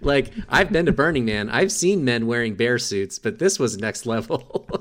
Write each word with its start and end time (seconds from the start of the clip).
Like 0.00 0.32
I've 0.48 0.72
been 0.72 0.86
to 0.86 0.92
Burning 0.92 1.24
Man. 1.24 1.50
I've 1.50 1.72
seen 1.72 2.04
men 2.04 2.26
wearing 2.26 2.54
bear 2.54 2.78
suits, 2.78 3.18
but 3.18 3.38
this 3.38 3.58
was 3.58 3.76
next 3.78 4.06
level. 4.06 4.68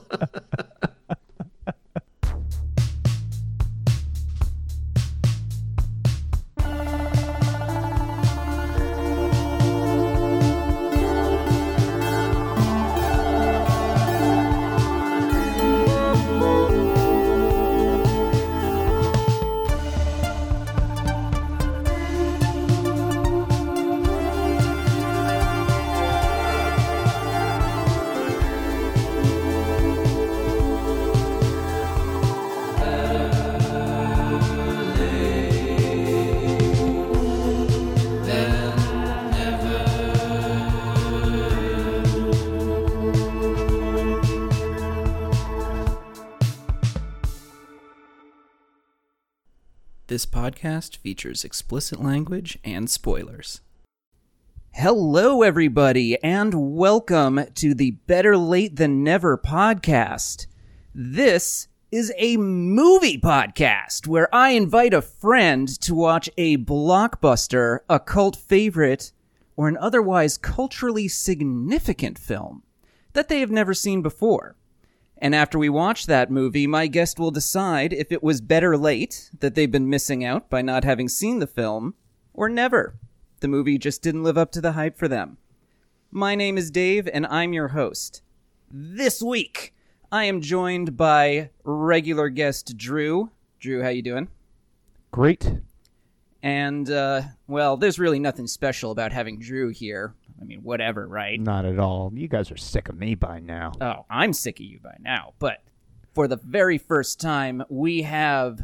podcast 50.50 50.98
features 50.98 51.44
explicit 51.44 52.04
language 52.04 52.58
and 52.64 52.90
spoilers. 52.90 53.62
Hello, 54.72 55.44
everybody, 55.44 56.22
and 56.24 56.76
welcome 56.76 57.42
to 57.56 57.76
the 57.76 57.92
Better 57.92 58.36
Late 58.36 58.76
Than 58.76 59.04
Never 59.04 59.38
podcast. 59.38 60.48
This 60.94 61.68
is 61.92 62.12
a 62.18 62.38
movie 62.38 63.20
podcast 63.20 64.08
where 64.08 64.34
I 64.34 64.52
invite 64.52 64.94
a 64.94 65.04
friend 65.04 65.68
to 65.82 65.94
watch 65.94 66.30
a 66.38 66.58
blockbuster, 66.58 67.80
a 67.88 68.00
cult 68.00 68.36
favorite, 68.36 69.12
or 69.56 69.68
an 69.68 69.78
otherwise 69.78 70.38
culturally 70.38 71.08
significant 71.08 72.18
film 72.18 72.64
that 73.14 73.28
they 73.28 73.42
have 73.42 73.52
never 73.52 73.76
seen 73.76 74.02
before. 74.02 74.56
And 75.22 75.36
after 75.36 75.60
we 75.60 75.68
watch 75.68 76.06
that 76.06 76.32
movie, 76.32 76.66
my 76.66 76.88
guest 76.88 77.20
will 77.20 77.30
decide 77.30 77.92
if 77.92 78.10
it 78.10 78.24
was 78.24 78.40
better 78.40 78.78
late 78.78 79.30
that 79.40 79.54
they've 79.54 79.70
been 79.70 79.90
missing 79.90 80.24
out 80.24 80.50
by 80.50 80.62
not 80.62 80.86
having 80.86 81.10
seen 81.10 81.40
the 81.40 81.48
film, 81.48 81.94
or 82.34 82.48
never. 82.48 82.96
The 83.42 83.50
movie 83.50 83.78
just 83.78 84.02
didn't 84.02 84.24
live 84.24 84.38
up 84.38 84.52
to 84.54 84.62
the 84.62 84.72
hype 84.72 84.98
for 84.98 85.10
them. 85.10 85.38
My 86.10 86.36
name 86.36 86.58
is 86.58 86.72
Dave, 86.72 87.08
and 87.12 87.28
I'm 87.28 87.52
your 87.52 87.70
host. 87.70 88.22
This 88.72 89.22
week, 89.22 89.74
I 90.10 90.24
am 90.24 90.40
joined 90.40 90.96
by 90.96 91.50
regular 91.66 92.30
guest 92.30 92.78
Drew. 92.78 93.30
Drew, 93.60 93.84
how 93.84 93.90
you 93.90 94.02
doing? 94.02 94.30
Great. 95.12 95.52
And 96.42 96.90
uh, 96.90 97.24
well, 97.46 97.76
there's 97.76 98.00
really 98.00 98.20
nothing 98.20 98.48
special 98.48 98.92
about 98.92 99.12
having 99.12 99.38
Drew 99.38 99.68
here. 99.68 100.14
I 100.42 100.46
mean, 100.46 100.62
whatever, 100.62 101.08
right? 101.08 101.40
Not 101.40 101.66
at 101.66 101.80
all. 101.80 102.12
You 102.14 102.28
guys 102.28 102.52
are 102.52 102.58
sick 102.58 102.90
of 102.90 102.98
me 102.98 103.16
by 103.16 103.40
now. 103.40 103.74
Oh, 103.82 104.06
I'm 104.10 104.34
sick 104.34 104.60
of 104.60 104.66
you 104.66 104.80
by 104.80 104.96
now. 105.00 105.34
But 105.40 105.62
for 106.14 106.28
the 106.28 106.38
very 106.38 106.78
first 106.78 107.20
time, 107.20 107.64
we 107.70 108.04
have 108.04 108.62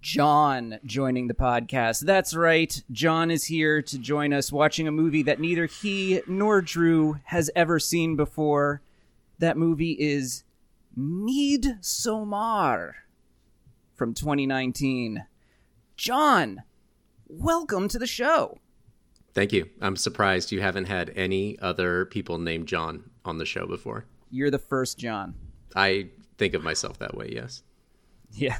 John 0.00 0.78
joining 0.84 1.28
the 1.28 1.34
podcast. 1.34 2.00
That's 2.00 2.34
right. 2.34 2.82
John 2.90 3.30
is 3.30 3.44
here 3.44 3.80
to 3.82 3.98
join 3.98 4.32
us 4.32 4.50
watching 4.50 4.88
a 4.88 4.92
movie 4.92 5.22
that 5.22 5.40
neither 5.40 5.66
he 5.66 6.20
nor 6.26 6.60
Drew 6.60 7.18
has 7.24 7.50
ever 7.54 7.78
seen 7.78 8.16
before. 8.16 8.82
That 9.38 9.56
movie 9.56 9.92
is 9.92 10.44
Midsommar 10.98 12.92
from 13.94 14.14
2019. 14.14 15.26
John, 15.96 16.62
welcome 17.28 17.88
to 17.88 17.98
the 17.98 18.06
show. 18.06 18.58
Thank 19.34 19.52
you. 19.52 19.68
I'm 19.80 19.96
surprised 19.96 20.52
you 20.52 20.60
haven't 20.60 20.86
had 20.86 21.12
any 21.16 21.58
other 21.58 22.06
people 22.06 22.38
named 22.38 22.68
John 22.68 23.10
on 23.24 23.38
the 23.38 23.44
show 23.44 23.66
before. 23.66 24.04
You're 24.30 24.50
the 24.50 24.58
first 24.58 24.98
John. 24.98 25.34
I 25.74 26.10
think 26.38 26.54
of 26.54 26.62
myself 26.62 26.98
that 27.00 27.16
way, 27.16 27.30
yes. 27.32 27.62
Yeah. 28.32 28.58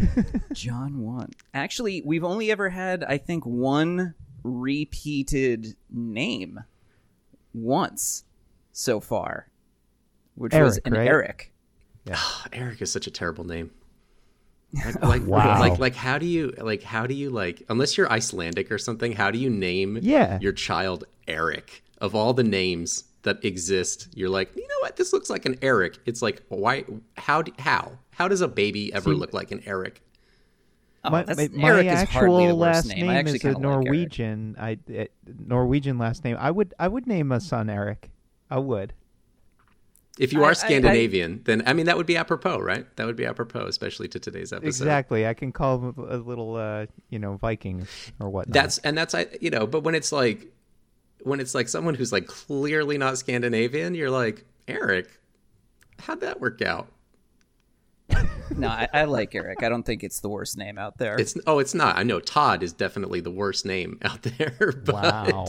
John 0.52 1.00
one. 1.00 1.30
Actually, 1.54 2.02
we've 2.04 2.22
only 2.22 2.50
ever 2.52 2.68
had, 2.68 3.02
I 3.02 3.18
think, 3.18 3.44
one 3.44 4.14
repeated 4.44 5.76
name 5.90 6.60
once 7.52 8.24
so 8.72 9.00
far, 9.00 9.48
which 10.34 10.54
was 10.54 10.78
an 10.78 10.94
right? 10.94 11.08
Eric. 11.08 11.52
Eric 12.52 12.80
is 12.80 12.92
such 12.92 13.06
a 13.06 13.10
terrible 13.10 13.44
name. 13.44 13.72
Like, 14.84 15.02
like, 15.02 15.26
Wow. 15.26 15.60
like, 15.60 15.78
like, 15.78 15.94
how 15.94 16.18
do 16.18 16.26
you, 16.26 16.52
like, 16.58 16.82
how 16.82 17.06
do 17.06 17.14
you, 17.14 17.30
like, 17.30 17.62
unless 17.68 17.96
you're 17.98 18.10
Icelandic 18.10 18.70
or 18.72 18.78
something, 18.78 19.12
how 19.12 19.30
do 19.30 19.38
you 19.38 19.50
name 19.50 19.98
Yeah. 20.00 20.38
your 20.40 20.52
child 20.52 21.04
Eric? 21.28 21.82
Of 21.98 22.14
all 22.14 22.32
the 22.32 22.42
names 22.42 23.04
that 23.22 23.44
exist, 23.44 24.08
you're 24.14 24.28
like, 24.30 24.50
you 24.56 24.62
know 24.62 24.74
what? 24.80 24.96
This 24.96 25.12
looks 25.12 25.30
like 25.30 25.44
an 25.46 25.56
Eric. 25.62 25.98
It's 26.06 26.22
like, 26.22 26.42
why? 26.48 26.84
How? 27.16 27.42
do- 27.42 27.52
How? 27.58 27.92
How 28.10 28.26
does 28.28 28.40
a 28.40 28.48
baby 28.48 28.92
ever 28.92 29.10
See- 29.10 29.16
look 29.16 29.32
like 29.32 29.52
an 29.52 29.62
Eric? 29.66 30.00
Oh, 31.04 31.10
my 31.10 31.24
my- 31.26 31.48
my 31.52 31.68
Eric 31.68 31.86
is 31.86 31.92
actual 31.92 32.38
worst 32.56 32.86
last 32.86 32.86
name. 32.96 33.08
I 33.08 33.20
is 33.22 33.34
a 33.34 33.38
kinda 33.38 33.56
like 33.58 33.62
Norwegian. 33.62 34.56
I 34.58 34.78
uh, 34.96 35.04
Norwegian 35.46 35.98
last 35.98 36.24
name. 36.24 36.36
I 36.38 36.50
would 36.50 36.74
I 36.78 36.88
would 36.88 37.06
name 37.06 37.30
a 37.32 37.40
son 37.40 37.68
Eric. 37.70 38.10
I 38.50 38.58
would. 38.58 38.92
If 40.18 40.32
you 40.32 40.40
I- 40.40 40.42
I- 40.42 40.46
are 40.48 40.50
I- 40.50 40.54
Scandinavian, 40.54 41.40
then 41.44 41.62
I 41.66 41.72
mean 41.72 41.86
that 41.86 41.96
would 41.96 42.06
be 42.06 42.16
apropos, 42.16 42.58
right? 42.58 42.86
That 42.96 43.06
would 43.06 43.16
be 43.16 43.24
apropos, 43.24 43.66
especially 43.66 44.08
to 44.08 44.18
today's 44.20 44.52
episode. 44.52 44.66
Exactly. 44.68 45.26
I 45.26 45.34
can 45.34 45.52
call 45.52 45.78
him 45.78 45.94
a 46.08 46.16
little 46.18 46.56
uh, 46.56 46.86
you 47.08 47.18
know 47.18 47.36
Viking 47.36 47.86
or 48.20 48.28
what. 48.28 48.50
That's 48.52 48.78
and 48.78 48.96
that's 48.96 49.14
I 49.14 49.26
you 49.40 49.50
know, 49.50 49.66
but 49.66 49.84
when 49.84 49.94
it's 49.94 50.12
like 50.12 50.46
when 51.22 51.40
it's 51.40 51.54
like 51.54 51.68
someone 51.68 51.94
who's 51.94 52.12
like 52.12 52.26
clearly 52.26 52.98
not 52.98 53.16
Scandinavian, 53.16 53.94
you're 53.94 54.10
like 54.10 54.44
Eric. 54.68 55.08
How'd 56.00 56.20
that 56.20 56.40
work 56.40 56.60
out? 56.62 56.88
No, 58.54 58.68
I, 58.68 58.86
I 58.92 59.04
like 59.04 59.34
Eric. 59.34 59.62
I 59.62 59.70
don't 59.70 59.82
think 59.84 60.04
it's 60.04 60.20
the 60.20 60.28
worst 60.28 60.58
name 60.58 60.76
out 60.76 60.98
there. 60.98 61.16
It's 61.18 61.34
oh, 61.46 61.58
it's 61.58 61.72
not. 61.72 61.96
I 61.96 62.02
know 62.02 62.20
Todd 62.20 62.62
is 62.62 62.74
definitely 62.74 63.20
the 63.20 63.30
worst 63.30 63.64
name 63.64 63.98
out 64.02 64.20
there. 64.22 64.74
But 64.84 64.94
wow. 64.94 65.46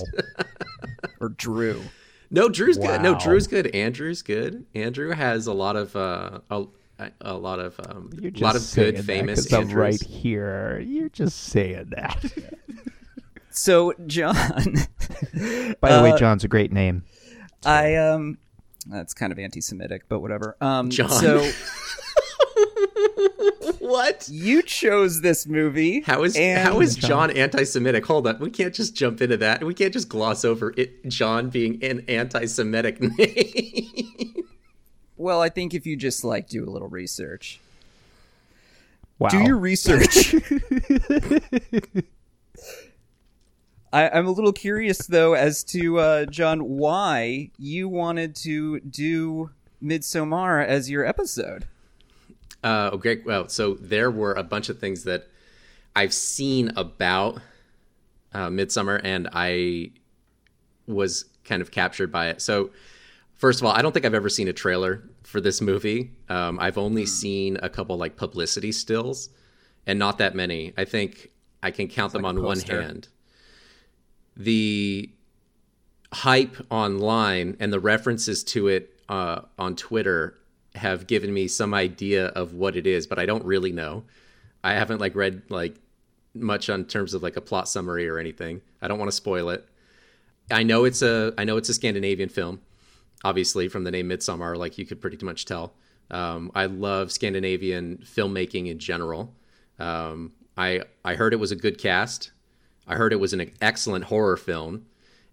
or 1.20 1.28
Drew. 1.30 1.82
No, 2.34 2.50
Drew's 2.50 2.78
good. 2.78 3.02
No, 3.02 3.18
Drew's 3.18 3.48
good. 3.48 3.74
Andrew's 3.74 4.22
good. 4.22 4.66
Andrew 4.76 5.12
has 5.12 5.48
a 5.48 5.54
lot 5.54 5.76
of 5.78 5.96
uh 5.96 6.40
a, 6.50 6.66
a 7.22 7.34
lot 7.36 7.60
of 7.60 7.80
um 7.88 8.10
a 8.22 8.30
lot 8.40 8.56
of 8.56 8.62
saying 8.62 8.96
good 8.96 8.98
that 8.98 9.04
famous 9.06 9.48
'cause 9.48 9.54
I'm 9.54 9.70
right 9.72 10.02
here. 10.02 10.80
You're 10.86 11.10
just 11.10 11.40
saying 11.46 11.88
that. 11.96 12.34
So, 13.56 13.94
John, 14.08 14.34
By 15.80 15.92
the 15.94 16.02
way, 16.04 16.12
Uh, 16.14 16.18
John's 16.18 16.44
a 16.44 16.48
great 16.48 16.72
name. 16.72 17.04
I 17.64 17.94
um, 17.98 18.40
that's 18.88 19.14
kind 19.14 19.32
of 19.32 19.38
anti-Semitic, 19.38 20.06
but 20.10 20.22
whatever. 20.22 20.58
Um, 20.60 20.90
John. 20.90 21.08
So 21.12 21.38
what? 23.80 24.28
you 24.32 24.62
chose 24.62 25.22
this 25.22 25.46
movie. 25.48 26.02
How 26.02 26.24
is 26.24 26.36
and 26.36 26.68
how 26.68 26.80
is 26.82 26.96
John 26.96 27.32
anti-Semitic? 27.32 28.06
Hold 28.06 28.28
on, 28.28 28.40
we 28.40 28.50
can't 28.50 28.74
just 28.74 28.96
jump 28.96 29.22
into 29.22 29.38
that. 29.38 29.64
We 29.64 29.74
can't 29.74 29.94
just 29.94 30.10
gloss 30.10 30.44
over 30.46 30.74
it. 30.78 31.08
John 31.10 31.50
being 31.50 31.84
an 31.84 32.06
anti-Semitic 32.08 33.02
name. 33.18 34.46
Well, 35.18 35.42
I 35.42 35.50
think 35.50 35.74
if 35.74 35.86
you 35.86 35.96
just 35.96 36.24
like 36.24 36.48
do 36.50 36.68
a 36.68 36.70
little 36.70 36.90
research, 36.90 37.60
Wow. 39.20 39.30
do 39.30 39.44
your 39.44 39.58
research. 39.58 40.34
I, 43.94 44.10
I'm 44.10 44.26
a 44.26 44.32
little 44.32 44.54
curious 44.54 45.06
though 45.06 45.34
as 45.34 45.64
to 45.66 46.00
uh, 46.00 46.26
John 46.26 46.62
why 46.62 47.52
you 47.60 47.88
wanted 47.88 48.36
to 48.38 48.80
do 48.80 49.52
Midsommar 49.84 50.66
as 50.66 50.90
your 50.90 51.06
episode. 51.06 51.66
Uh, 52.64 52.92
okay, 52.94 53.22
well, 53.26 53.50
so 53.50 53.76
there 53.76 54.10
were 54.10 54.34
a 54.34 54.44
bunch 54.44 54.70
of 54.70 54.80
things 54.80 55.04
that 55.04 55.28
I've 55.96 56.14
seen 56.14 56.72
about 56.76 57.42
uh, 58.34 58.50
Midsummer, 58.50 59.00
and 59.04 59.28
I 59.34 59.92
was 60.88 61.26
kind 61.44 61.62
of 61.62 61.72
captured 61.72 62.12
by 62.12 62.30
it. 62.30 62.42
So, 62.42 62.72
first 63.36 63.60
of 63.60 63.66
all, 63.66 63.74
I 63.74 63.82
don't 63.82 63.92
think 63.92 64.06
I've 64.06 64.14
ever 64.14 64.30
seen 64.30 64.48
a 64.48 64.54
trailer 64.54 65.04
for 65.24 65.42
this 65.42 65.62
movie. 65.62 66.12
Um, 66.30 66.60
I've 66.60 66.78
only 66.78 67.06
seen 67.06 67.58
a 67.62 67.70
couple 67.70 67.98
like 67.98 68.16
publicity 68.16 68.72
stills, 68.72 69.30
and 69.86 70.00
not 70.00 70.18
that 70.20 70.36
many. 70.36 70.74
I 70.78 70.86
think 70.86 71.32
I 71.62 71.72
can 71.72 71.88
count 71.88 72.14
them 72.14 72.24
like 72.24 72.36
on 72.36 72.44
one 72.44 72.60
hand. 72.60 73.10
The 74.36 75.12
hype 76.12 76.56
online 76.70 77.58
and 77.60 77.74
the 77.74 77.80
references 77.80 78.44
to 78.44 78.68
it 78.68 78.94
uh, 79.10 79.42
on 79.60 79.76
Twitter 79.76 80.38
have 80.76 81.08
given 81.08 81.34
me 81.34 81.48
some 81.48 81.74
idea 81.74 82.28
of 82.28 82.54
what 82.54 82.76
it 82.76 82.88
is, 82.88 83.08
but 83.08 83.20
I 83.20 83.26
don't 83.26 83.46
really 83.46 83.72
know. 83.72 84.04
I 84.64 84.74
haven't 84.74 85.00
like 85.00 85.16
read 85.16 85.44
like 85.50 85.76
much 86.34 86.70
on 86.70 86.86
terms 86.86 87.14
of 87.14 87.22
like 87.22 87.36
a 87.36 87.42
plot 87.42 87.68
summary 87.68 88.08
or 88.08 88.18
anything. 88.18 88.62
I 88.82 88.88
don't 88.88 89.00
want 89.00 89.10
to 89.10 89.16
spoil 89.16 89.50
it. 89.50 89.68
I 90.52 90.64
know 90.64 90.86
it's 90.86 91.02
a 91.02 91.34
I 91.38 91.44
know 91.44 91.58
it's 91.58 91.70
a 91.70 91.74
Scandinavian 91.74 92.30
film, 92.30 92.62
obviously 93.24 93.68
from 93.68 93.84
the 93.84 93.92
name 93.92 94.10
Midsommar, 94.10 94.58
like 94.58 94.78
you 94.78 94.86
could 94.86 95.02
pretty 95.02 95.24
much 95.24 95.46
tell. 95.46 95.74
Um, 96.12 96.52
I 96.54 96.66
love 96.66 97.12
Scandinavian 97.12 98.04
filmmaking 98.04 98.68
in 98.68 98.80
general. 98.80 99.34
Um, 99.80 100.34
I 100.58 100.84
I 101.06 101.16
heard 101.16 101.34
it 101.34 101.40
was 101.40 101.52
a 101.52 101.56
good 101.56 101.78
cast. 101.78 102.32
I 102.88 102.96
heard 102.96 103.14
it 103.14 103.20
was 103.20 103.34
an 103.34 103.52
excellent 103.62 104.06
horror 104.06 104.38
film, 104.38 104.86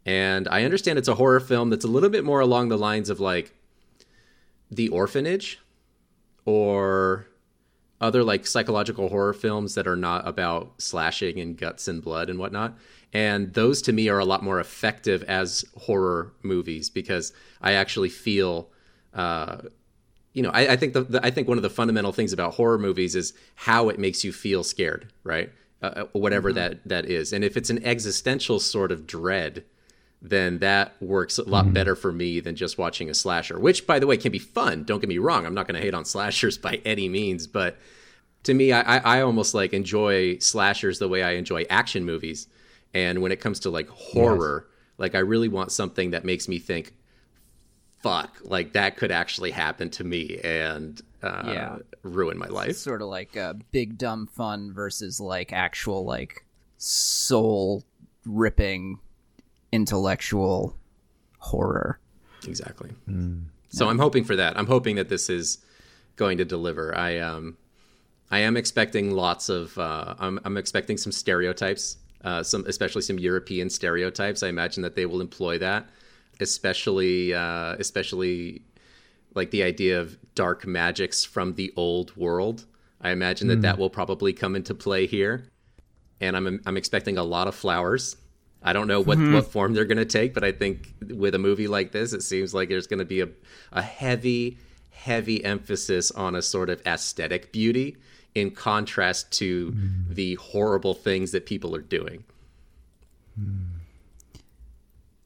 and 0.06 0.46
I 0.48 0.64
understand 0.64 0.98
it's 0.98 1.08
a 1.08 1.16
horror 1.16 1.40
film 1.40 1.70
that's 1.70 1.84
a 1.84 1.88
little 1.88 2.10
bit 2.10 2.24
more 2.24 2.40
along 2.40 2.68
the 2.68 2.78
lines 2.78 3.10
of 3.10 3.20
like 3.20 3.54
The 4.70 4.88
Orphanage, 4.88 5.60
or 6.44 7.26
other 8.00 8.24
like 8.24 8.46
psychological 8.46 9.08
horror 9.08 9.34
films 9.34 9.74
that 9.74 9.86
are 9.86 9.96
not 9.96 10.26
about 10.26 10.80
slashing 10.80 11.38
and 11.38 11.56
guts 11.56 11.86
and 11.86 12.02
blood 12.02 12.30
and 12.30 12.38
whatnot. 12.38 12.76
And 13.12 13.52
those 13.52 13.82
to 13.82 13.92
me 13.92 14.08
are 14.08 14.18
a 14.18 14.24
lot 14.24 14.42
more 14.42 14.60
effective 14.60 15.22
as 15.24 15.64
horror 15.76 16.32
movies 16.42 16.88
because 16.88 17.32
I 17.60 17.72
actually 17.72 18.08
feel, 18.08 18.70
uh, 19.12 19.58
you 20.32 20.42
know, 20.42 20.50
I, 20.50 20.72
I 20.72 20.76
think 20.76 20.94
the, 20.94 21.02
the, 21.02 21.26
I 21.26 21.30
think 21.30 21.48
one 21.48 21.58
of 21.58 21.62
the 21.62 21.70
fundamental 21.70 22.12
things 22.12 22.32
about 22.32 22.54
horror 22.54 22.78
movies 22.78 23.16
is 23.16 23.34
how 23.56 23.88
it 23.88 23.98
makes 23.98 24.24
you 24.24 24.32
feel 24.32 24.62
scared, 24.62 25.12
right? 25.24 25.52
Uh, 25.82 25.86
uh 25.86 26.04
whatever 26.12 26.50
mm-hmm. 26.50 26.56
that 26.56 26.88
that 26.88 27.06
is, 27.06 27.32
and 27.32 27.42
if 27.42 27.56
it's 27.56 27.70
an 27.70 27.84
existential 27.84 28.60
sort 28.60 28.92
of 28.92 29.06
dread, 29.06 29.64
then 30.22 30.58
that 30.58 31.00
works 31.00 31.38
a 31.38 31.44
lot 31.44 31.64
mm-hmm. 31.64 31.74
better 31.74 31.96
for 31.96 32.12
me 32.12 32.40
than 32.40 32.54
just 32.54 32.76
watching 32.76 33.08
a 33.08 33.14
slasher. 33.14 33.58
Which, 33.58 33.86
by 33.86 33.98
the 33.98 34.06
way, 34.06 34.16
can 34.16 34.32
be 34.32 34.38
fun. 34.38 34.84
Don't 34.84 35.00
get 35.00 35.08
me 35.08 35.18
wrong. 35.18 35.46
I'm 35.46 35.54
not 35.54 35.66
going 35.66 35.80
to 35.80 35.84
hate 35.84 35.94
on 35.94 36.04
slashers 36.04 36.58
by 36.58 36.80
any 36.84 37.08
means, 37.08 37.46
but 37.46 37.78
to 38.42 38.54
me, 38.54 38.72
I, 38.72 38.98
I 38.98 39.20
almost 39.22 39.54
like 39.54 39.72
enjoy 39.72 40.38
slashers 40.38 40.98
the 40.98 41.08
way 41.08 41.22
I 41.22 41.32
enjoy 41.32 41.66
action 41.68 42.04
movies 42.04 42.46
and 42.94 43.20
when 43.22 43.32
it 43.32 43.40
comes 43.40 43.60
to 43.60 43.70
like 43.70 43.88
horror, 43.88 44.66
yes. 44.66 44.98
like 44.98 45.14
I 45.14 45.20
really 45.20 45.48
want 45.48 45.72
something 45.72 46.10
that 46.10 46.24
makes 46.24 46.48
me 46.48 46.58
think, 46.58 46.94
fuck, 47.98 48.38
like 48.42 48.72
that 48.72 48.96
could 48.96 49.12
actually 49.12 49.50
happen 49.50 49.90
to 49.90 50.04
me 50.04 50.40
and 50.42 51.00
uh, 51.22 51.42
yeah. 51.46 51.76
ruin 52.02 52.38
my 52.38 52.48
life. 52.48 52.70
It's 52.70 52.80
sort 52.80 53.02
of 53.02 53.08
like 53.08 53.36
uh, 53.36 53.54
big 53.70 53.98
dumb 53.98 54.26
fun 54.26 54.72
versus 54.72 55.20
like 55.20 55.52
actual 55.52 56.04
like 56.04 56.44
soul 56.78 57.84
ripping 58.24 58.98
intellectual 59.72 60.76
horror. 61.38 61.98
Exactly. 62.46 62.90
Mm. 63.08 63.44
So 63.70 63.84
yeah. 63.84 63.90
I'm 63.90 63.98
hoping 63.98 64.24
for 64.24 64.36
that. 64.36 64.58
I'm 64.58 64.66
hoping 64.66 64.96
that 64.96 65.08
this 65.08 65.30
is 65.30 65.58
going 66.16 66.38
to 66.38 66.44
deliver. 66.44 66.96
I 66.96 67.18
um 67.18 67.56
I 68.30 68.40
am 68.40 68.56
expecting 68.56 69.10
lots 69.12 69.48
of 69.48 69.76
uh, 69.78 70.14
I'm 70.18 70.38
I'm 70.44 70.56
expecting 70.56 70.96
some 70.96 71.12
stereotypes 71.12 71.96
uh, 72.24 72.42
some 72.42 72.64
especially 72.66 73.02
some 73.02 73.18
European 73.18 73.70
stereotypes. 73.70 74.42
I 74.42 74.48
imagine 74.48 74.82
that 74.82 74.94
they 74.94 75.06
will 75.06 75.20
employ 75.20 75.58
that, 75.58 75.88
especially 76.40 77.32
uh, 77.32 77.76
especially 77.78 78.62
like 79.34 79.50
the 79.50 79.62
idea 79.62 80.00
of 80.00 80.18
dark 80.34 80.66
magics 80.66 81.24
from 81.24 81.54
the 81.54 81.72
old 81.76 82.14
world. 82.16 82.66
I 83.00 83.10
imagine 83.10 83.48
that 83.48 83.60
mm. 83.60 83.62
that 83.62 83.78
will 83.78 83.90
probably 83.90 84.32
come 84.32 84.54
into 84.54 84.74
play 84.74 85.06
here, 85.06 85.48
and 86.20 86.36
I'm 86.36 86.60
I'm 86.66 86.76
expecting 86.76 87.16
a 87.16 87.24
lot 87.24 87.48
of 87.48 87.54
flowers. 87.54 88.16
I 88.62 88.72
don't 88.72 88.88
know 88.88 89.00
what, 89.00 89.18
mm-hmm. 89.18 89.34
what 89.34 89.46
form 89.46 89.72
they're 89.72 89.84
going 89.86 89.98
to 89.98 90.04
take, 90.04 90.34
but 90.34 90.44
I 90.44 90.52
think 90.52 90.92
with 91.08 91.34
a 91.34 91.38
movie 91.38 91.66
like 91.66 91.92
this, 91.92 92.12
it 92.12 92.22
seems 92.22 92.52
like 92.52 92.68
there's 92.68 92.86
going 92.86 92.98
to 92.98 93.04
be 93.04 93.22
a, 93.22 93.28
a 93.72 93.82
heavy, 93.82 94.58
heavy 94.90 95.42
emphasis 95.44 96.10
on 96.10 96.34
a 96.34 96.42
sort 96.42 96.68
of 96.68 96.82
aesthetic 96.86 97.52
beauty 97.52 97.96
in 98.34 98.50
contrast 98.50 99.30
to 99.32 99.72
mm. 99.72 100.14
the 100.14 100.34
horrible 100.34 100.94
things 100.94 101.32
that 101.32 101.46
people 101.46 101.74
are 101.74 101.80
doing. 101.80 102.22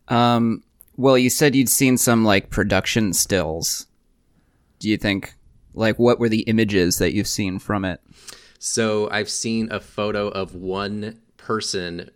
Um, 0.09 0.63
well, 0.97 1.19
you 1.19 1.31
said 1.31 1.55
you'd 1.55 1.69
seen 1.69 1.97
some 1.97 2.25
like 2.25 2.51
production 2.51 3.13
stills. 3.13 3.87
Do 4.79 4.89
you 4.89 4.97
think, 4.97 5.35
like, 5.75 5.99
what 5.99 6.19
were 6.19 6.29
the 6.29 6.43
images 6.43 6.99
that 6.99 7.15
you've 7.15 7.27
seen 7.27 7.59
from 7.59 7.85
it? 7.85 8.01
So 8.59 9.11
I've 9.11 9.31
seen 9.31 9.71
a 9.73 9.81
photo 9.81 10.29
of 10.29 10.55
one 10.55 11.21
person 11.37 12.11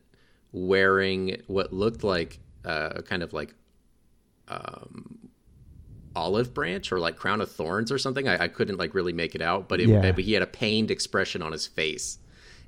wearing 0.53 1.43
what 1.47 1.73
looked 1.73 2.05
like 2.05 2.39
uh, 2.65 3.01
kind 3.03 3.23
of 3.23 3.33
like 3.33 3.55
um, 4.49 5.31
olive 6.15 6.55
branch 6.55 6.91
or 6.93 6.99
like 6.99 7.17
crown 7.17 7.41
of 7.41 7.51
thorns 7.51 7.93
or 7.93 7.99
something. 7.99 8.29
I, 8.29 8.45
I 8.45 8.49
couldn't 8.49 8.77
like 8.77 8.95
really 8.95 9.13
make 9.13 9.35
it 9.35 9.43
out, 9.43 9.69
but 9.69 9.81
it, 9.81 9.89
yeah. 9.89 10.13
he 10.13 10.33
had 10.33 10.43
a 10.43 10.47
pained 10.47 10.91
expression 10.91 11.43
on 11.43 11.53
his 11.53 11.67
face, 11.67 12.19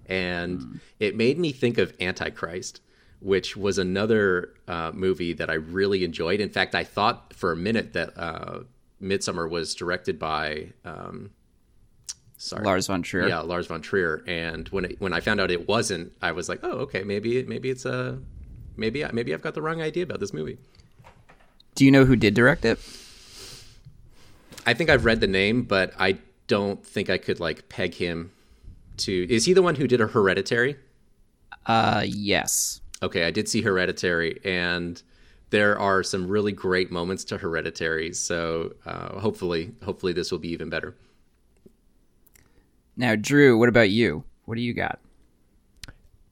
and 0.06 0.60
mm. 0.60 0.80
it 0.98 1.16
made 1.16 1.38
me 1.38 1.52
think 1.52 1.78
of 1.78 1.92
Antichrist, 2.00 2.80
which 3.20 3.56
was 3.56 3.78
another 3.78 4.54
uh, 4.68 4.92
movie 4.94 5.32
that 5.34 5.50
I 5.50 5.54
really 5.54 6.04
enjoyed. 6.04 6.40
In 6.40 6.50
fact, 6.50 6.74
I 6.74 6.84
thought 6.84 7.34
for 7.34 7.52
a 7.52 7.56
minute 7.56 7.92
that 7.94 8.16
uh, 8.16 8.60
Midsommar 9.02 9.48
was 9.48 9.74
directed 9.74 10.18
by. 10.18 10.72
Um, 10.84 11.30
sorry. 12.40 12.64
Lars 12.64 12.87
von 12.87 13.02
Trier. 13.02 13.28
Yeah, 13.28 13.40
Lars 13.40 13.66
von 13.66 13.82
Trier. 13.82 14.22
And 14.26 14.69
when 14.69 14.87
it, 14.87 15.00
when 15.00 15.12
I 15.12 15.20
found 15.20 15.40
out 15.40 15.50
it 15.50 15.69
wasn't, 15.69 16.12
I 16.22 16.32
was 16.32 16.48
like, 16.48 16.60
oh, 16.62 16.78
okay, 16.81 17.02
maybe 17.02 17.42
maybe 17.44 17.70
it's 17.70 17.84
a 17.84 18.19
maybe 18.76 19.04
maybe 19.12 19.34
I've 19.34 19.42
got 19.42 19.54
the 19.54 19.62
wrong 19.62 19.81
idea 19.81 20.02
about 20.02 20.20
this 20.20 20.32
movie. 20.32 20.58
Do 21.75 21.84
you 21.84 21.90
know 21.90 22.04
who 22.04 22.16
did 22.16 22.34
direct 22.34 22.64
it? 22.64 22.78
I 24.66 24.75
think 24.75 24.90
I've 24.90 25.04
read 25.04 25.20
the 25.20 25.26
name, 25.26 25.62
but 25.62 25.92
I 25.98 26.19
don't 26.46 26.84
think 26.84 27.08
I 27.08 27.19
could 27.19 27.40
like 27.40 27.69
peg 27.69 27.94
him 27.94 28.32
to. 28.98 29.32
Is 29.32 29.44
he 29.44 29.52
the 29.52 29.62
one 29.62 29.75
who 29.75 29.87
did 29.87 30.00
a 30.00 30.06
Hereditary? 30.06 30.76
Uh, 31.66 32.04
yes. 32.06 32.81
Okay, 33.02 33.25
I 33.25 33.31
did 33.31 33.48
see 33.48 33.62
Hereditary, 33.62 34.40
and 34.44 35.02
there 35.50 35.78
are 35.78 36.02
some 36.02 36.28
really 36.28 36.52
great 36.52 36.90
moments 36.90 37.25
to 37.25 37.38
Hereditary. 37.38 38.12
So 38.12 38.75
uh, 38.84 39.19
hopefully, 39.19 39.72
hopefully 39.82 40.12
this 40.12 40.31
will 40.31 40.38
be 40.38 40.50
even 40.50 40.69
better. 40.69 40.94
Now, 43.00 43.17
Drew, 43.17 43.56
what 43.56 43.70
about 43.70 43.88
you? 43.88 44.25
What 44.44 44.56
do 44.56 44.61
you 44.61 44.75
got? 44.75 44.99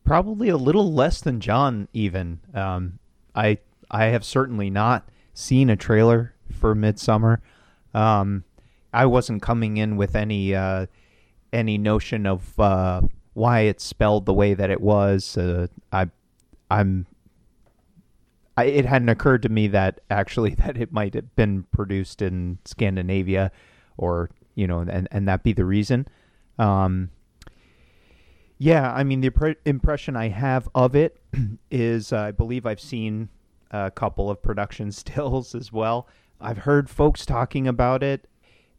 Probably 0.05 0.51
a 0.51 0.59
little 0.59 0.93
less 0.93 1.23
than 1.23 1.41
John. 1.41 1.89
Even 1.95 2.41
um, 2.53 2.99
I 3.35 3.57
I 3.91 4.07
have 4.07 4.23
certainly 4.23 4.69
not 4.69 5.09
seen 5.33 5.71
a 5.71 5.77
trailer 5.77 6.35
for 6.53 6.75
Midsummer. 6.75 7.41
Um, 7.95 8.45
I 8.93 9.07
wasn't 9.07 9.41
coming 9.41 9.79
in 9.79 9.97
with 9.97 10.15
any 10.15 10.55
uh, 10.55 10.87
any 11.55 11.79
notion 11.79 12.27
of 12.27 12.61
uh, 12.61 13.01
why 13.33 13.61
it's 13.61 13.83
spelled 13.83 14.27
the 14.27 14.35
way 14.35 14.53
that 14.53 14.69
it 14.69 14.83
was. 14.83 15.39
Uh, 15.39 15.69
I 15.91 16.11
I'm 16.71 17.07
I, 18.59 18.65
it 18.65 18.85
hadn't 18.85 19.09
occurred 19.09 19.41
to 19.45 19.49
me 19.49 19.69
that 19.69 20.03
actually 20.11 20.55
that 20.57 20.77
it 20.77 20.93
might 20.93 21.15
have 21.15 21.35
been 21.35 21.63
produced 21.73 22.21
in 22.21 22.59
Scandinavia, 22.67 23.53
or 23.97 24.29
you 24.55 24.67
know, 24.67 24.81
and 24.81 25.09
and 25.11 25.27
that 25.29 25.43
be 25.43 25.55
the 25.55 25.65
reason. 25.65 26.07
Um, 26.59 27.11
yeah, 28.59 28.93
I 28.93 29.05
mean 29.05 29.21
the 29.21 29.31
impre- 29.31 29.57
impression 29.65 30.17
I 30.17 30.29
have 30.29 30.69
of 30.75 30.97
it 30.97 31.21
is 31.71 32.13
uh, 32.13 32.21
I 32.21 32.31
believe 32.33 32.67
I've 32.67 32.81
seen 32.81 33.29
a 33.71 33.91
couple 33.91 34.31
of 34.31 34.43
production 34.43 34.93
stills 34.93 35.55
as 35.55 35.73
well. 35.73 36.09
I've 36.41 36.59
heard 36.59 36.89
folks 36.89 37.27
talking 37.27 37.67
about 37.67 38.03
it 38.03 38.29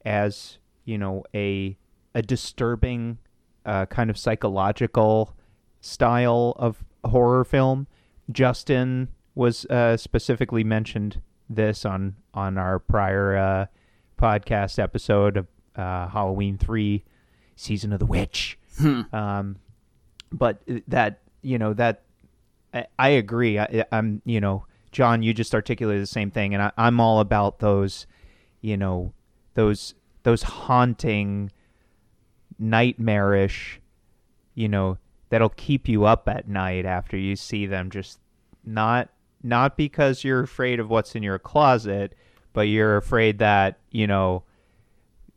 as 0.05 0.57
you 0.85 0.97
know 0.97 1.23
a 1.33 1.77
a 2.15 2.21
disturbing 2.21 3.17
uh, 3.65 3.85
kind 3.85 4.09
of 4.09 4.17
psychological 4.17 5.35
style 5.81 6.53
of 6.57 6.83
horror 7.05 7.45
film. 7.45 7.87
Justin 8.31 9.09
was 9.35 9.65
uh, 9.65 9.95
specifically 9.97 10.63
mentioned 10.63 11.21
this 11.49 11.85
on 11.85 12.15
on 12.33 12.57
our 12.57 12.79
prior 12.79 13.37
uh, 13.37 13.65
podcast 14.17 14.79
episode 14.79 15.37
of 15.37 15.47
uh, 15.75 16.07
Halloween 16.07 16.57
three, 16.57 17.03
season 17.59 17.93
of 17.93 17.99
the 17.99 18.05
witch. 18.05 18.57
Hmm. 18.77 19.01
Um, 19.13 19.55
but 20.31 20.61
that 20.87 21.21
you 21.41 21.57
know 21.57 21.73
that 21.73 22.03
I, 22.73 22.85
I 22.97 23.09
agree. 23.09 23.59
I, 23.59 23.85
I'm 23.91 24.21
you 24.25 24.39
know 24.39 24.65
John, 24.91 25.21
you 25.21 25.33
just 25.33 25.53
articulated 25.53 26.01
the 26.01 26.07
same 26.07 26.31
thing, 26.31 26.53
and 26.53 26.63
I, 26.63 26.71
I'm 26.77 26.99
all 26.99 27.19
about 27.19 27.59
those, 27.59 28.07
you 28.61 28.77
know, 28.77 29.13
those 29.53 29.93
those 30.23 30.43
haunting, 30.43 31.51
nightmarish, 32.57 33.79
you 34.55 34.67
know, 34.67 34.97
that'll 35.29 35.49
keep 35.49 35.87
you 35.87 36.05
up 36.05 36.27
at 36.27 36.47
night 36.47 36.85
after 36.85 37.17
you 37.17 37.35
see 37.35 37.65
them. 37.65 37.89
Just 37.89 38.19
not 38.65 39.09
not 39.43 39.77
because 39.77 40.23
you're 40.23 40.41
afraid 40.41 40.79
of 40.79 40.89
what's 40.89 41.15
in 41.15 41.23
your 41.23 41.39
closet, 41.39 42.15
but 42.53 42.61
you're 42.61 42.97
afraid 42.97 43.39
that 43.39 43.79
you 43.91 44.07
know 44.07 44.43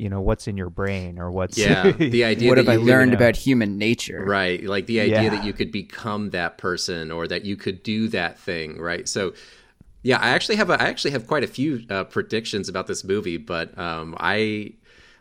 you 0.03 0.09
know 0.09 0.21
what's 0.21 0.49
in 0.49 0.57
your 0.57 0.69
brain 0.69 1.19
or 1.19 1.31
what's 1.31 1.57
yeah 1.57 1.93
the 1.93 2.25
idea 2.33 2.49
what 2.49 2.59
have 2.59 2.69
i 2.69 2.75
learned 2.75 3.15
about 3.15 3.37
human 3.37 3.79
nature 3.79 4.25
right 4.25 4.65
like 4.65 4.87
the 4.87 5.01
idea 5.01 5.23
yeah. 5.23 5.29
that 5.29 5.45
you 5.45 5.53
could 5.53 5.71
become 5.71 6.31
that 6.31 6.59
person 6.59 7.13
or 7.13 7.29
that 7.29 7.45
you 7.45 7.57
could 7.57 7.85
do 7.85 8.09
that 8.09 8.37
thing 8.37 8.79
right 8.81 9.09
so 9.09 9.33
yeah 10.03 10.19
i 10.19 10.31
actually 10.31 10.57
have 10.57 10.71
a, 10.71 10.83
i 10.83 10.87
actually 10.87 11.13
have 11.13 11.29
quite 11.29 11.45
a 11.45 11.47
few 11.47 11.85
uh, 11.89 12.03
predictions 12.03 12.69
about 12.69 12.89
this 12.89 13.05
movie 13.05 13.37
but 13.37 13.77
um, 13.79 14.17
i 14.19 14.73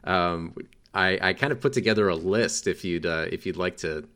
um, 0.04 0.56
I, 0.96 1.20
I 1.22 1.34
kind 1.34 1.54
of 1.54 1.62
put 1.62 1.74
together 1.74 2.10
a 2.10 2.16
list 2.16 2.66
if 2.66 2.84
you'd 2.84 3.06
uh, 3.06 3.28
if 3.32 3.46
you'd 3.46 3.58
like 3.58 3.78
to 3.78 4.08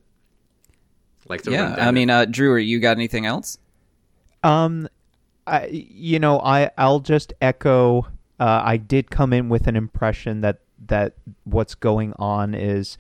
like 1.30 1.44
to 1.44 1.52
yeah 1.52 1.76
i 1.78 1.92
mean 1.92 2.10
uh, 2.10 2.26
drew 2.26 2.52
are 2.52 2.60
you 2.60 2.80
got 2.80 2.98
anything 2.98 3.28
else 3.28 3.60
um 4.44 4.88
I, 5.48 5.68
you 5.68 6.18
know, 6.20 6.40
I 6.40 6.72
I'll 6.78 7.00
just 7.00 7.34
echo. 7.40 8.08
Uh, 8.40 8.62
I 8.64 8.78
did 8.78 9.10
come 9.10 9.34
in 9.34 9.50
with 9.50 9.68
an 9.68 9.76
impression 9.76 10.42
that 10.42 10.60
that 10.88 11.14
what's 11.44 11.76
going 11.76 12.14
on 12.20 12.54
is 12.54 12.98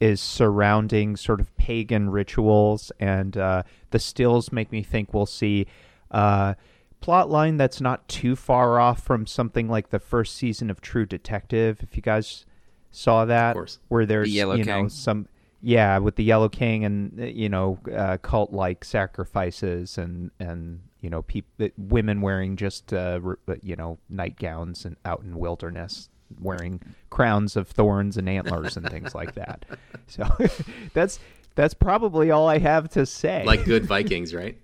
is 0.00 0.20
surrounding 0.20 1.16
sort 1.16 1.40
of 1.40 1.56
pagan 1.56 2.10
rituals, 2.10 2.92
and 3.00 3.36
uh, 3.36 3.62
the 3.90 3.98
stills 3.98 4.52
make 4.52 4.70
me 4.70 4.82
think 4.82 5.14
we'll 5.14 5.26
see 5.26 5.66
uh, 6.10 6.54
plot 7.00 7.30
line 7.30 7.56
that's 7.56 7.80
not 7.80 8.06
too 8.08 8.36
far 8.36 8.78
off 8.78 9.02
from 9.02 9.26
something 9.26 9.68
like 9.68 9.90
the 9.90 9.98
first 9.98 10.34
season 10.34 10.70
of 10.70 10.80
True 10.80 11.06
Detective. 11.06 11.80
If 11.82 11.96
you 11.96 12.02
guys 12.02 12.44
saw 12.90 13.24
that, 13.24 13.54
course. 13.54 13.78
where 13.88 14.06
there's 14.06 14.28
The 14.28 14.34
Yellow 14.34 14.54
you 14.56 14.64
know 14.64 14.88
some 14.88 15.28
yeah 15.62 15.98
with 15.98 16.16
the 16.16 16.24
Yellow 16.24 16.48
King 16.48 16.84
and 16.84 17.20
uh, 17.20 17.24
you 17.24 17.48
know 17.48 17.78
uh, 17.94 18.18
cult 18.18 18.52
like 18.52 18.84
sacrifices 18.84 19.96
and 19.96 20.30
and 20.38 20.80
you 21.00 21.10
know 21.10 21.22
peop- 21.22 21.46
women 21.76 22.20
wearing 22.20 22.56
just 22.56 22.92
uh, 22.92 23.20
uh, 23.48 23.54
you 23.62 23.76
know 23.76 23.98
nightgowns 24.08 24.84
and 24.84 24.96
out 25.04 25.22
in 25.22 25.38
wilderness 25.38 26.08
wearing 26.40 26.80
crowns 27.10 27.56
of 27.56 27.68
thorns 27.68 28.16
and 28.16 28.28
antlers 28.28 28.76
and 28.76 28.88
things 28.90 29.14
like 29.14 29.34
that. 29.34 29.64
So 30.08 30.24
that's 30.94 31.18
that's 31.56 31.74
probably 31.74 32.30
all 32.30 32.48
I 32.48 32.58
have 32.58 32.88
to 32.90 33.04
say. 33.06 33.42
Like 33.44 33.64
good 33.64 33.86
Vikings, 33.86 34.32
right? 34.32 34.56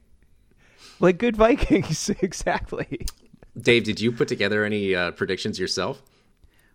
like 1.01 1.19
good 1.19 1.37
Vikings, 1.37 2.11
exactly. 2.21 3.07
Dave, 3.61 3.83
did 3.83 4.01
you 4.01 4.13
put 4.13 4.29
together 4.29 4.65
any 4.65 4.95
uh, 4.95 5.11
predictions 5.11 5.59
yourself? 5.59 6.01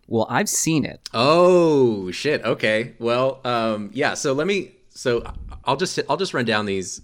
Well, 0.07 0.27
I've 0.29 0.49
seen 0.49 0.83
it. 0.83 1.07
Oh 1.13 2.11
shit. 2.11 2.43
Okay. 2.43 2.93
Well, 2.99 3.39
um, 3.45 3.89
yeah. 3.93 4.15
So 4.15 4.33
let 4.33 4.47
me. 4.47 4.75
So 4.89 5.23
I'll 5.63 5.77
just 5.77 5.97
I'll 6.09 6.17
just 6.17 6.33
run 6.33 6.43
down 6.43 6.65
these. 6.65 7.01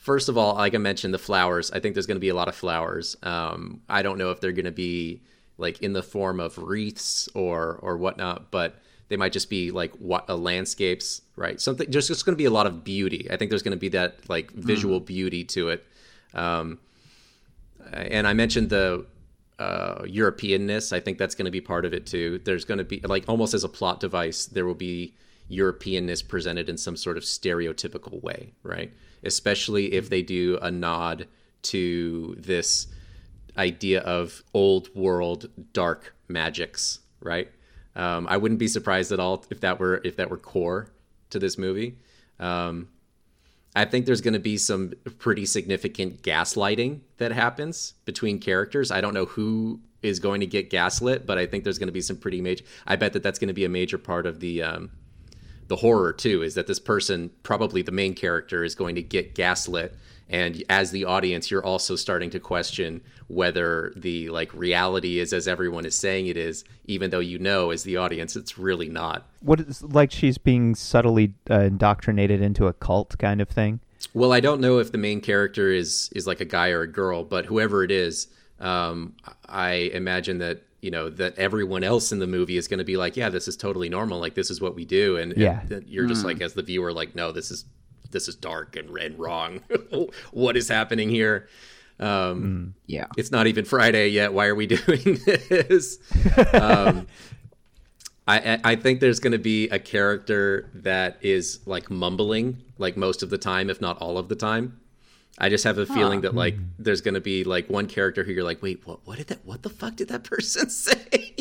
First 0.00 0.30
of 0.30 0.38
all, 0.38 0.54
like 0.54 0.74
I 0.74 0.78
mentioned, 0.78 1.12
the 1.12 1.18
flowers. 1.18 1.70
I 1.70 1.78
think 1.78 1.94
there's 1.94 2.06
going 2.06 2.16
to 2.16 2.20
be 2.20 2.30
a 2.30 2.34
lot 2.34 2.48
of 2.48 2.54
flowers. 2.54 3.18
Um, 3.22 3.82
I 3.86 4.00
don't 4.00 4.16
know 4.16 4.30
if 4.30 4.40
they're 4.40 4.50
going 4.50 4.64
to 4.64 4.70
be 4.70 5.20
like 5.58 5.82
in 5.82 5.92
the 5.92 6.02
form 6.02 6.40
of 6.40 6.56
wreaths 6.56 7.28
or 7.34 7.78
or 7.82 7.98
whatnot, 7.98 8.50
but 8.50 8.76
they 9.10 9.18
might 9.18 9.32
just 9.32 9.50
be 9.50 9.70
like 9.70 9.92
what 9.96 10.30
uh, 10.30 10.36
landscapes, 10.36 11.20
right? 11.36 11.60
Something. 11.60 11.90
There's 11.90 12.08
just 12.08 12.24
going 12.24 12.32
to 12.32 12.38
be 12.38 12.46
a 12.46 12.50
lot 12.50 12.66
of 12.66 12.82
beauty. 12.82 13.28
I 13.30 13.36
think 13.36 13.50
there's 13.50 13.62
going 13.62 13.76
to 13.76 13.78
be 13.78 13.90
that 13.90 14.26
like 14.30 14.50
visual 14.52 15.00
beauty 15.00 15.44
to 15.44 15.68
it. 15.68 15.84
Um, 16.32 16.78
and 17.92 18.26
I 18.26 18.32
mentioned 18.32 18.70
the 18.70 19.04
uh, 19.58 20.04
Europeanness. 20.04 20.94
I 20.94 21.00
think 21.00 21.18
that's 21.18 21.34
going 21.34 21.44
to 21.44 21.50
be 21.50 21.60
part 21.60 21.84
of 21.84 21.92
it 21.92 22.06
too. 22.06 22.40
There's 22.42 22.64
going 22.64 22.78
to 22.78 22.84
be 22.84 23.00
like 23.00 23.24
almost 23.28 23.52
as 23.52 23.64
a 23.64 23.68
plot 23.68 24.00
device, 24.00 24.46
there 24.46 24.64
will 24.64 24.74
be 24.74 25.12
Europeanness 25.50 26.26
presented 26.26 26.68
in 26.68 26.76
some 26.76 26.96
sort 26.96 27.16
of 27.16 27.24
stereotypical 27.24 28.22
way, 28.22 28.52
right? 28.62 28.92
Especially 29.24 29.92
if 29.92 30.08
they 30.08 30.22
do 30.22 30.58
a 30.62 30.70
nod 30.70 31.26
to 31.62 32.34
this 32.38 32.86
idea 33.56 34.00
of 34.00 34.42
old 34.54 34.94
world 34.94 35.48
dark 35.72 36.14
magics, 36.28 37.00
right? 37.20 37.50
Um, 37.96 38.26
I 38.28 38.36
wouldn't 38.36 38.60
be 38.60 38.68
surprised 38.68 39.12
at 39.12 39.20
all 39.20 39.44
if 39.50 39.60
that 39.60 39.80
were 39.80 40.00
if 40.04 40.16
that 40.16 40.30
were 40.30 40.38
core 40.38 40.90
to 41.30 41.38
this 41.38 41.58
movie. 41.58 41.98
Um, 42.38 42.88
I 43.74 43.84
think 43.84 44.06
there's 44.06 44.20
going 44.20 44.34
to 44.34 44.40
be 44.40 44.56
some 44.56 44.92
pretty 45.18 45.46
significant 45.46 46.22
gaslighting 46.22 47.00
that 47.18 47.32
happens 47.32 47.94
between 48.04 48.38
characters. 48.40 48.90
I 48.90 49.00
don't 49.00 49.14
know 49.14 49.26
who 49.26 49.80
is 50.02 50.18
going 50.18 50.40
to 50.40 50.46
get 50.46 50.70
gaslit, 50.70 51.26
but 51.26 51.38
I 51.38 51.46
think 51.46 51.62
there's 51.64 51.78
going 51.78 51.88
to 51.88 51.92
be 51.92 52.00
some 52.00 52.16
pretty 52.16 52.40
major. 52.40 52.64
I 52.86 52.96
bet 52.96 53.12
that 53.12 53.22
that's 53.22 53.38
going 53.38 53.48
to 53.48 53.54
be 53.54 53.64
a 53.64 53.68
major 53.68 53.98
part 53.98 54.26
of 54.26 54.40
the 54.40 54.62
um, 54.62 54.90
the 55.70 55.76
horror 55.76 56.12
too. 56.12 56.42
Is 56.42 56.54
that 56.54 56.66
this 56.66 56.80
person, 56.80 57.30
probably 57.44 57.80
the 57.80 57.92
main 57.92 58.12
character, 58.12 58.64
is 58.64 58.74
going 58.74 58.96
to 58.96 59.02
get 59.02 59.34
gaslit, 59.34 59.96
and 60.28 60.62
as 60.68 60.90
the 60.90 61.04
audience, 61.04 61.50
you're 61.50 61.64
also 61.64 61.96
starting 61.96 62.28
to 62.30 62.40
question 62.40 63.00
whether 63.28 63.92
the 63.96 64.28
like 64.30 64.52
reality 64.52 65.20
is 65.20 65.32
as 65.32 65.46
everyone 65.46 65.86
is 65.86 65.94
saying 65.94 66.26
it 66.26 66.36
is, 66.36 66.64
even 66.86 67.10
though 67.10 67.20
you 67.20 67.38
know 67.38 67.70
as 67.70 67.84
the 67.84 67.96
audience 67.96 68.34
it's 68.34 68.58
really 68.58 68.88
not. 68.88 69.28
What 69.40 69.60
is 69.60 69.82
like 69.82 70.10
she's 70.10 70.38
being 70.38 70.74
subtly 70.74 71.34
uh, 71.48 71.60
indoctrinated 71.60 72.42
into 72.42 72.66
a 72.66 72.72
cult 72.72 73.16
kind 73.18 73.40
of 73.40 73.48
thing? 73.48 73.78
Well, 74.12 74.32
I 74.32 74.40
don't 74.40 74.60
know 74.60 74.78
if 74.80 74.90
the 74.90 74.98
main 74.98 75.20
character 75.20 75.70
is 75.70 76.10
is 76.16 76.26
like 76.26 76.40
a 76.40 76.44
guy 76.44 76.70
or 76.70 76.82
a 76.82 76.90
girl, 76.90 77.22
but 77.22 77.46
whoever 77.46 77.84
it 77.84 77.92
is, 77.92 78.26
um, 78.58 79.14
I 79.48 79.90
imagine 79.94 80.38
that 80.38 80.64
you 80.82 80.90
know 80.90 81.10
that 81.10 81.38
everyone 81.38 81.84
else 81.84 82.12
in 82.12 82.18
the 82.18 82.26
movie 82.26 82.56
is 82.56 82.68
going 82.68 82.78
to 82.78 82.84
be 82.84 82.96
like, 82.96 83.16
yeah, 83.16 83.28
this 83.28 83.46
is 83.48 83.56
totally 83.56 83.88
normal. 83.88 84.18
Like 84.18 84.34
this 84.34 84.50
is 84.50 84.60
what 84.60 84.74
we 84.74 84.84
do, 84.84 85.16
and, 85.16 85.32
and 85.32 85.40
Yeah. 85.40 85.60
that 85.68 85.88
you're 85.88 86.06
just 86.06 86.24
like 86.24 86.40
as 86.40 86.54
the 86.54 86.62
viewer, 86.62 86.92
like, 86.92 87.14
no, 87.14 87.32
this 87.32 87.50
is 87.50 87.64
this 88.10 88.26
is 88.28 88.34
dark 88.34 88.76
and, 88.76 88.90
and 88.98 89.18
wrong. 89.18 89.60
what 90.32 90.56
is 90.56 90.68
happening 90.68 91.10
here? 91.10 91.48
Um, 92.00 92.74
Yeah. 92.86 93.06
It's 93.16 93.30
not 93.30 93.46
even 93.46 93.64
Friday 93.64 94.08
yet. 94.08 94.32
Why 94.32 94.46
are 94.46 94.54
we 94.54 94.66
doing 94.78 95.18
this? 95.26 95.98
um, 96.54 97.06
I, 98.26 98.38
I 98.54 98.60
I 98.72 98.76
think 98.76 99.00
there's 99.00 99.20
going 99.20 99.32
to 99.32 99.38
be 99.38 99.68
a 99.68 99.78
character 99.78 100.70
that 100.74 101.18
is 101.20 101.60
like 101.66 101.90
mumbling 101.90 102.62
like 102.78 102.96
most 102.96 103.22
of 103.22 103.30
the 103.30 103.38
time, 103.38 103.68
if 103.70 103.80
not 103.80 103.98
all 103.98 104.18
of 104.18 104.28
the 104.28 104.36
time. 104.36 104.80
I 105.40 105.48
just 105.48 105.64
have 105.64 105.78
a 105.78 105.86
feeling 105.86 106.20
that 106.22 106.34
like 106.34 106.56
there's 106.78 107.00
going 107.00 107.14
to 107.14 107.20
be 107.20 107.44
like 107.44 107.68
one 107.70 107.86
character 107.86 108.22
who 108.24 108.32
you're 108.32 108.44
like, 108.44 108.62
wait, 108.62 108.86
what? 108.86 109.00
What 109.06 109.18
did 109.18 109.28
that? 109.28 109.44
What 109.44 109.62
the 109.62 109.70
fuck 109.70 109.96
did 109.96 110.08
that 110.08 110.22
person 110.34 110.68
say? 110.70 111.34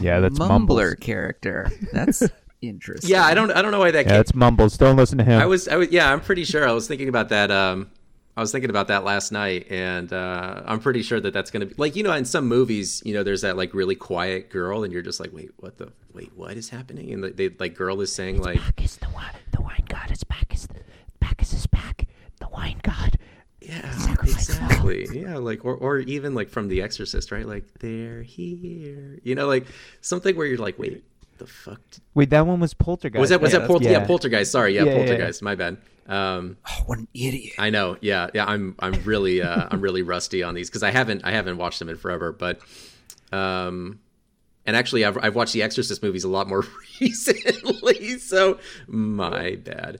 Yeah, 0.00 0.20
that's 0.20 0.38
Mumbler 0.38 0.48
Mumbles. 0.48 0.94
character. 1.00 1.70
That's 1.92 2.22
interesting. 2.62 3.10
yeah, 3.10 3.24
I 3.24 3.34
don't 3.34 3.50
I 3.52 3.62
don't 3.62 3.70
know 3.72 3.78
why 3.80 3.90
that 3.92 4.04
Yeah, 4.06 4.10
came. 4.10 4.16
that's 4.18 4.34
Mumbles. 4.34 4.76
Don't 4.76 4.96
listen 4.96 5.18
to 5.18 5.24
him. 5.24 5.40
I 5.40 5.46
was 5.46 5.68
I 5.68 5.76
was 5.76 5.90
yeah, 5.90 6.12
I'm 6.12 6.20
pretty 6.20 6.44
sure 6.44 6.68
I 6.68 6.72
was 6.72 6.86
thinking 6.88 7.08
about 7.08 7.28
that. 7.30 7.50
Um, 7.50 7.90
I 8.36 8.40
was 8.40 8.52
thinking 8.52 8.70
about 8.70 8.86
that 8.86 9.02
last 9.02 9.32
night, 9.32 9.66
and 9.68 10.12
uh, 10.12 10.62
I'm 10.64 10.78
pretty 10.78 11.02
sure 11.02 11.18
that 11.18 11.32
that's 11.32 11.50
gonna 11.50 11.66
be 11.66 11.74
like 11.78 11.96
you 11.96 12.02
know 12.04 12.12
in 12.12 12.24
some 12.24 12.46
movies, 12.46 13.02
you 13.04 13.12
know, 13.14 13.24
there's 13.24 13.40
that 13.42 13.56
like 13.56 13.74
really 13.74 13.96
quiet 13.96 14.50
girl, 14.50 14.84
and 14.84 14.92
you're 14.92 15.02
just 15.02 15.18
like, 15.18 15.32
wait, 15.32 15.50
what 15.56 15.78
the 15.78 15.92
wait, 16.12 16.30
what 16.36 16.56
is 16.56 16.68
happening? 16.68 17.12
And 17.12 17.24
the, 17.24 17.30
they 17.30 17.48
like 17.48 17.74
girl 17.74 18.00
is 18.00 18.12
saying 18.12 18.40
like, 18.40 18.58
Bacchus, 18.60 18.96
the 18.96 19.08
wine, 19.14 19.34
the 19.52 19.60
wine 19.62 19.84
god 19.88 20.10
is 20.12 20.22
Bacchus. 20.22 20.68
Bacchus 21.18 21.52
is 21.52 21.66
back. 21.66 22.06
The 22.37 22.37
wine 22.52 22.80
god. 22.82 23.18
yeah, 23.60 23.90
Sacrifice 23.92 24.48
exactly, 24.48 25.06
yeah, 25.12 25.36
like 25.36 25.64
or 25.64 25.74
or 25.74 25.98
even 25.98 26.34
like 26.34 26.48
from 26.48 26.68
The 26.68 26.82
Exorcist, 26.82 27.30
right? 27.32 27.46
Like 27.46 27.64
they're 27.80 28.22
here, 28.22 29.18
you 29.22 29.34
know, 29.34 29.46
like 29.46 29.66
something 30.00 30.36
where 30.36 30.46
you're 30.46 30.58
like, 30.58 30.78
wait, 30.78 31.04
the 31.38 31.46
fuck. 31.46 31.80
Did... 31.90 32.02
Wait, 32.14 32.30
that 32.30 32.46
one 32.46 32.60
was 32.60 32.74
Poltergeist. 32.74 33.20
Was 33.20 33.30
that 33.30 33.40
was 33.40 33.52
Yeah, 33.52 33.60
that 33.60 33.66
Pol- 33.68 33.78
that's- 33.80 33.92
yeah. 34.00 34.06
Poltergeist? 34.06 34.52
Sorry, 34.52 34.74
yeah, 34.74 34.82
Yeah, 34.84 34.86
yeah, 34.86 34.92
yeah. 34.98 35.06
Poltergeist. 35.06 35.42
My 35.42 35.54
bad. 35.54 35.76
Um, 36.06 36.56
Oh, 36.66 36.82
what 36.86 36.98
an 36.98 37.08
idiot. 37.12 37.54
I 37.58 37.68
know. 37.70 37.96
Yeah, 38.00 38.28
yeah. 38.32 38.46
I'm 38.46 38.74
I'm 38.78 38.94
really 39.04 39.42
uh, 39.42 39.68
I'm 39.70 39.80
really 39.82 40.02
rusty 40.02 40.42
on 40.42 40.54
these 40.54 40.70
because 40.70 40.82
I 40.82 40.90
haven't 40.90 41.22
I 41.24 41.32
haven't 41.32 41.58
watched 41.58 41.78
them 41.80 41.88
in 41.90 41.96
forever. 41.96 42.32
But 42.32 42.60
um, 43.30 44.00
and 44.64 44.74
actually 44.74 45.04
I've 45.04 45.18
I've 45.22 45.34
watched 45.34 45.52
the 45.52 45.62
Exorcist 45.62 46.02
movies 46.02 46.24
a 46.24 46.28
lot 46.28 46.48
more 46.48 46.64
recently. 47.00 48.18
So 48.18 48.58
my 48.86 49.56
bad. 49.56 49.98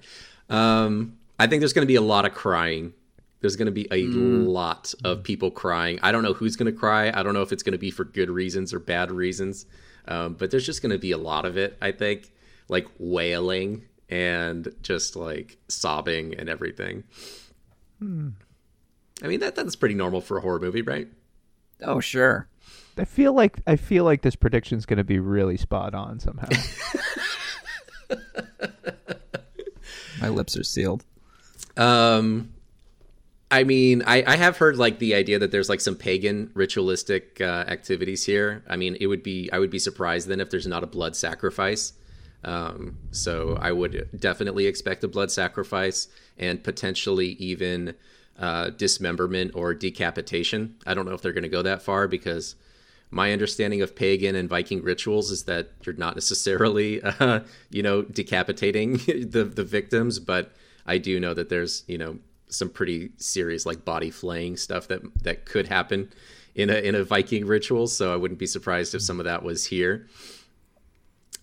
Um, 0.48 1.18
I 1.38 1.46
think 1.46 1.60
there's 1.60 1.72
going 1.72 1.86
to 1.86 1.88
be 1.90 1.96
a 1.96 2.02
lot 2.02 2.24
of 2.24 2.34
crying. 2.34 2.92
There's 3.40 3.56
going 3.56 3.66
to 3.66 3.72
be 3.72 3.86
a 3.92 4.06
lot 4.06 4.92
of 5.04 5.22
people 5.22 5.50
crying. 5.50 6.00
I 6.02 6.10
don't 6.10 6.24
know 6.24 6.32
who's 6.32 6.56
going 6.56 6.72
to 6.72 6.76
cry. 6.76 7.12
I 7.14 7.22
don't 7.22 7.34
know 7.34 7.42
if 7.42 7.52
it's 7.52 7.62
going 7.62 7.72
to 7.72 7.78
be 7.78 7.90
for 7.92 8.04
good 8.04 8.30
reasons 8.30 8.74
or 8.74 8.80
bad 8.80 9.12
reasons. 9.12 9.66
Um, 10.08 10.34
but 10.34 10.50
there's 10.50 10.66
just 10.66 10.82
going 10.82 10.90
to 10.90 10.98
be 10.98 11.12
a 11.12 11.18
lot 11.18 11.44
of 11.44 11.56
it. 11.56 11.76
I 11.80 11.92
think 11.92 12.32
like 12.68 12.88
wailing 12.98 13.84
and 14.08 14.74
just 14.82 15.14
like 15.14 15.58
sobbing 15.68 16.34
and 16.34 16.48
everything. 16.48 17.04
Hmm. 18.00 18.30
I 19.22 19.26
mean 19.26 19.40
that 19.40 19.54
that's 19.56 19.76
pretty 19.76 19.94
normal 19.94 20.20
for 20.20 20.38
a 20.38 20.40
horror 20.40 20.60
movie, 20.60 20.82
right? 20.82 21.08
Oh, 21.82 22.00
sure. 22.00 22.48
I 22.96 23.04
feel 23.04 23.32
like 23.32 23.60
I 23.66 23.76
feel 23.76 24.04
like 24.04 24.22
this 24.22 24.34
prediction's 24.36 24.86
going 24.86 24.96
to 24.98 25.04
be 25.04 25.18
really 25.20 25.56
spot 25.56 25.94
on 25.94 26.18
somehow. 26.18 26.48
My 30.20 30.28
lips 30.28 30.56
are 30.56 30.64
sealed. 30.64 31.04
Um, 31.78 32.52
I 33.50 33.64
mean, 33.64 34.02
I, 34.06 34.22
I 34.26 34.36
have 34.36 34.58
heard 34.58 34.76
like 34.76 34.98
the 34.98 35.14
idea 35.14 35.38
that 35.38 35.50
there's 35.50 35.70
like 35.70 35.80
some 35.80 35.96
pagan 35.96 36.50
ritualistic 36.52 37.40
uh, 37.40 37.64
activities 37.66 38.24
here. 38.24 38.62
I 38.68 38.76
mean, 38.76 38.96
it 39.00 39.06
would 39.06 39.22
be 39.22 39.48
I 39.52 39.58
would 39.58 39.70
be 39.70 39.78
surprised 39.78 40.28
then 40.28 40.40
if 40.40 40.50
there's 40.50 40.66
not 40.66 40.84
a 40.84 40.86
blood 40.86 41.16
sacrifice. 41.16 41.94
Um, 42.44 42.98
so 43.10 43.58
I 43.60 43.72
would 43.72 44.08
definitely 44.18 44.66
expect 44.66 45.02
a 45.02 45.08
blood 45.08 45.30
sacrifice 45.30 46.08
and 46.36 46.62
potentially 46.62 47.30
even 47.38 47.94
uh, 48.38 48.70
dismemberment 48.70 49.52
or 49.54 49.74
decapitation. 49.74 50.76
I 50.86 50.94
don't 50.94 51.06
know 51.06 51.14
if 51.14 51.22
they're 51.22 51.32
going 51.32 51.42
to 51.42 51.48
go 51.48 51.62
that 51.62 51.82
far 51.82 52.06
because 52.06 52.54
my 53.10 53.32
understanding 53.32 53.80
of 53.82 53.96
pagan 53.96 54.36
and 54.36 54.48
Viking 54.48 54.82
rituals 54.82 55.30
is 55.30 55.44
that 55.44 55.70
you're 55.84 55.96
not 55.96 56.14
necessarily, 56.14 57.02
uh, 57.02 57.40
you 57.70 57.82
know, 57.82 58.02
decapitating 58.02 58.92
the 59.06 59.50
the 59.52 59.64
victims, 59.64 60.18
but 60.18 60.52
I 60.88 60.98
do 60.98 61.20
know 61.20 61.34
that 61.34 61.48
there's, 61.48 61.84
you 61.86 61.98
know, 61.98 62.18
some 62.48 62.70
pretty 62.70 63.10
serious 63.18 63.66
like 63.66 63.84
body 63.84 64.10
flaying 64.10 64.56
stuff 64.56 64.88
that 64.88 65.02
that 65.22 65.44
could 65.44 65.68
happen 65.68 66.10
in 66.54 66.70
a 66.70 66.74
in 66.74 66.94
a 66.94 67.04
Viking 67.04 67.46
ritual. 67.46 67.86
So 67.86 68.12
I 68.12 68.16
wouldn't 68.16 68.40
be 68.40 68.46
surprised 68.46 68.94
if 68.94 69.02
some 69.02 69.20
of 69.20 69.24
that 69.24 69.42
was 69.42 69.66
here. 69.66 70.06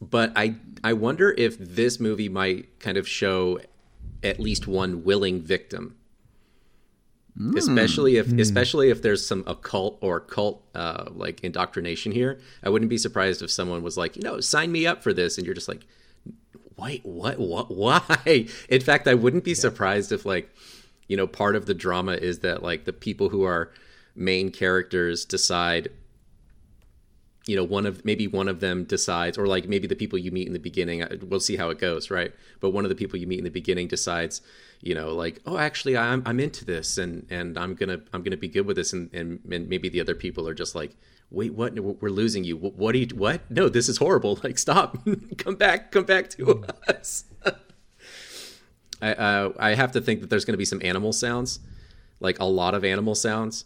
But 0.02 0.34
I 0.36 0.56
I 0.84 0.94
wonder 0.94 1.34
if 1.38 1.58
this 1.58 2.00
movie 2.00 2.30
might 2.30 2.80
kind 2.80 2.98
of 2.98 3.08
show 3.08 3.60
at 4.24 4.40
least 4.40 4.68
one 4.68 5.04
willing 5.04 5.42
victim 5.42 5.96
especially 7.58 8.16
if 8.16 8.32
especially 8.40 8.90
if 8.90 9.02
there's 9.02 9.26
some 9.26 9.44
occult 9.46 9.98
or 10.02 10.20
cult 10.22 10.64
uh, 10.74 11.06
like 11.12 11.44
indoctrination 11.44 12.12
here. 12.12 12.40
I 12.64 12.70
wouldn't 12.70 12.90
be 12.90 12.98
surprised 12.98 13.42
if 13.42 13.52
someone 13.52 13.84
was 13.84 13.98
like, 13.98 14.16
you 14.16 14.22
know, 14.22 14.40
sign 14.40 14.72
me 14.72 14.88
up 14.88 15.04
for 15.04 15.14
this, 15.14 15.38
and 15.38 15.46
you're 15.46 15.56
just 15.56 15.68
like, 15.68 15.86
wait, 16.78 17.06
what, 17.06 17.40
what, 17.40 17.72
why? 17.72 18.48
In 18.70 18.82
fact, 18.82 19.08
I 19.08 19.14
wouldn't 19.14 19.44
be 19.44 19.54
surprised 19.54 20.12
if 20.12 20.26
like, 20.26 20.50
you 21.08 21.18
know, 21.18 21.28
part 21.28 21.56
of 21.56 21.66
the 21.66 21.74
drama 21.74 22.14
is 22.14 22.40
that 22.40 22.64
like 22.64 22.86
the 22.86 22.94
people 22.94 23.30
who 23.30 23.44
are 23.44 23.72
main 24.16 24.52
characters 24.52 25.26
decide 25.26 25.90
you 27.48 27.56
know 27.56 27.64
one 27.64 27.86
of 27.86 28.04
maybe 28.04 28.28
one 28.28 28.48
of 28.48 28.60
them 28.60 28.84
decides 28.86 29.38
or 29.38 29.46
like 29.46 29.68
maybe 29.68 29.88
the 29.88 29.96
people 29.96 30.18
you 30.18 30.32
meet 30.32 30.48
in 30.48 30.54
the 30.54 30.60
beginning 30.60 31.04
uh, 31.04 31.16
we'll 31.28 31.40
see 31.40 31.58
how 31.58 31.70
it 31.70 31.78
goes 31.78 32.10
right 32.10 32.34
but 32.60 32.72
one 32.72 32.86
of 32.86 32.90
the 32.90 32.96
people 32.96 33.20
you 33.20 33.28
meet 33.28 33.38
in 33.38 33.44
the 33.44 33.52
beginning 33.52 33.88
decides 33.88 34.42
you 34.82 34.96
know 34.96 35.14
like 35.14 35.42
oh 35.46 35.58
actually 35.58 35.96
i'm, 35.96 36.24
I'm 36.26 36.40
into 36.40 36.66
this 36.66 36.98
and 36.98 37.28
and 37.30 37.58
i'm 37.58 37.76
gonna 37.76 38.00
i'm 38.14 38.24
gonna 38.24 38.38
be 38.38 38.48
good 38.48 38.66
with 38.66 38.78
this 38.78 38.94
and, 38.94 39.14
and 39.14 39.40
and 39.52 39.70
maybe 39.70 39.90
the 39.90 40.02
other 40.02 40.16
people 40.16 40.48
are 40.48 40.54
just 40.54 40.76
like 40.76 40.96
wait 41.32 41.54
what? 41.54 41.74
We're 41.80 42.10
losing 42.10 42.44
you. 42.44 42.58
What, 42.58 42.76
what 42.76 42.92
do 42.94 43.00
you 43.00 43.08
what? 43.16 43.50
No 43.50 43.70
this 43.70 43.90
is 43.90 43.98
horrible. 43.98 44.40
Like 44.46 44.58
stop. 44.58 44.98
Come 45.38 45.56
back 45.56 45.92
come 45.92 46.04
back 46.04 46.30
to 46.32 46.64
us. 46.88 47.26
I, 49.02 49.14
uh, 49.14 49.54
I 49.60 49.74
have 49.74 49.92
to 49.94 50.02
think 50.02 50.22
that 50.22 50.30
there's 50.30 50.46
going 50.46 50.54
to 50.54 50.58
be 50.58 50.66
some 50.66 50.82
animal 50.84 51.12
sounds, 51.14 51.60
like 52.20 52.40
a 52.40 52.46
lot 52.46 52.74
of 52.74 52.86
animal 52.86 53.14
sounds, 53.16 53.66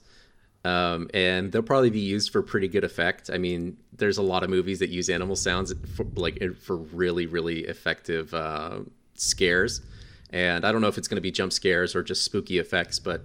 um, 0.65 1.09
and 1.13 1.51
they'll 1.51 1.61
probably 1.61 1.89
be 1.89 1.99
used 1.99 2.31
for 2.31 2.41
pretty 2.41 2.67
good 2.67 2.83
effect. 2.83 3.29
I 3.31 3.37
mean, 3.37 3.77
there's 3.93 4.17
a 4.17 4.21
lot 4.21 4.43
of 4.43 4.49
movies 4.49 4.79
that 4.79 4.89
use 4.89 5.09
animal 5.09 5.35
sounds 5.35 5.73
for, 5.95 6.05
like 6.15 6.41
for 6.55 6.77
really 6.77 7.25
really 7.25 7.59
effective 7.65 8.33
uh, 8.33 8.79
scares, 9.15 9.81
and 10.31 10.65
I 10.65 10.71
don't 10.71 10.81
know 10.81 10.87
if 10.87 10.97
it's 10.97 11.07
going 11.07 11.17
to 11.17 11.21
be 11.21 11.31
jump 11.31 11.53
scares 11.53 11.95
or 11.95 12.03
just 12.03 12.23
spooky 12.23 12.57
effects, 12.57 12.99
but 12.99 13.21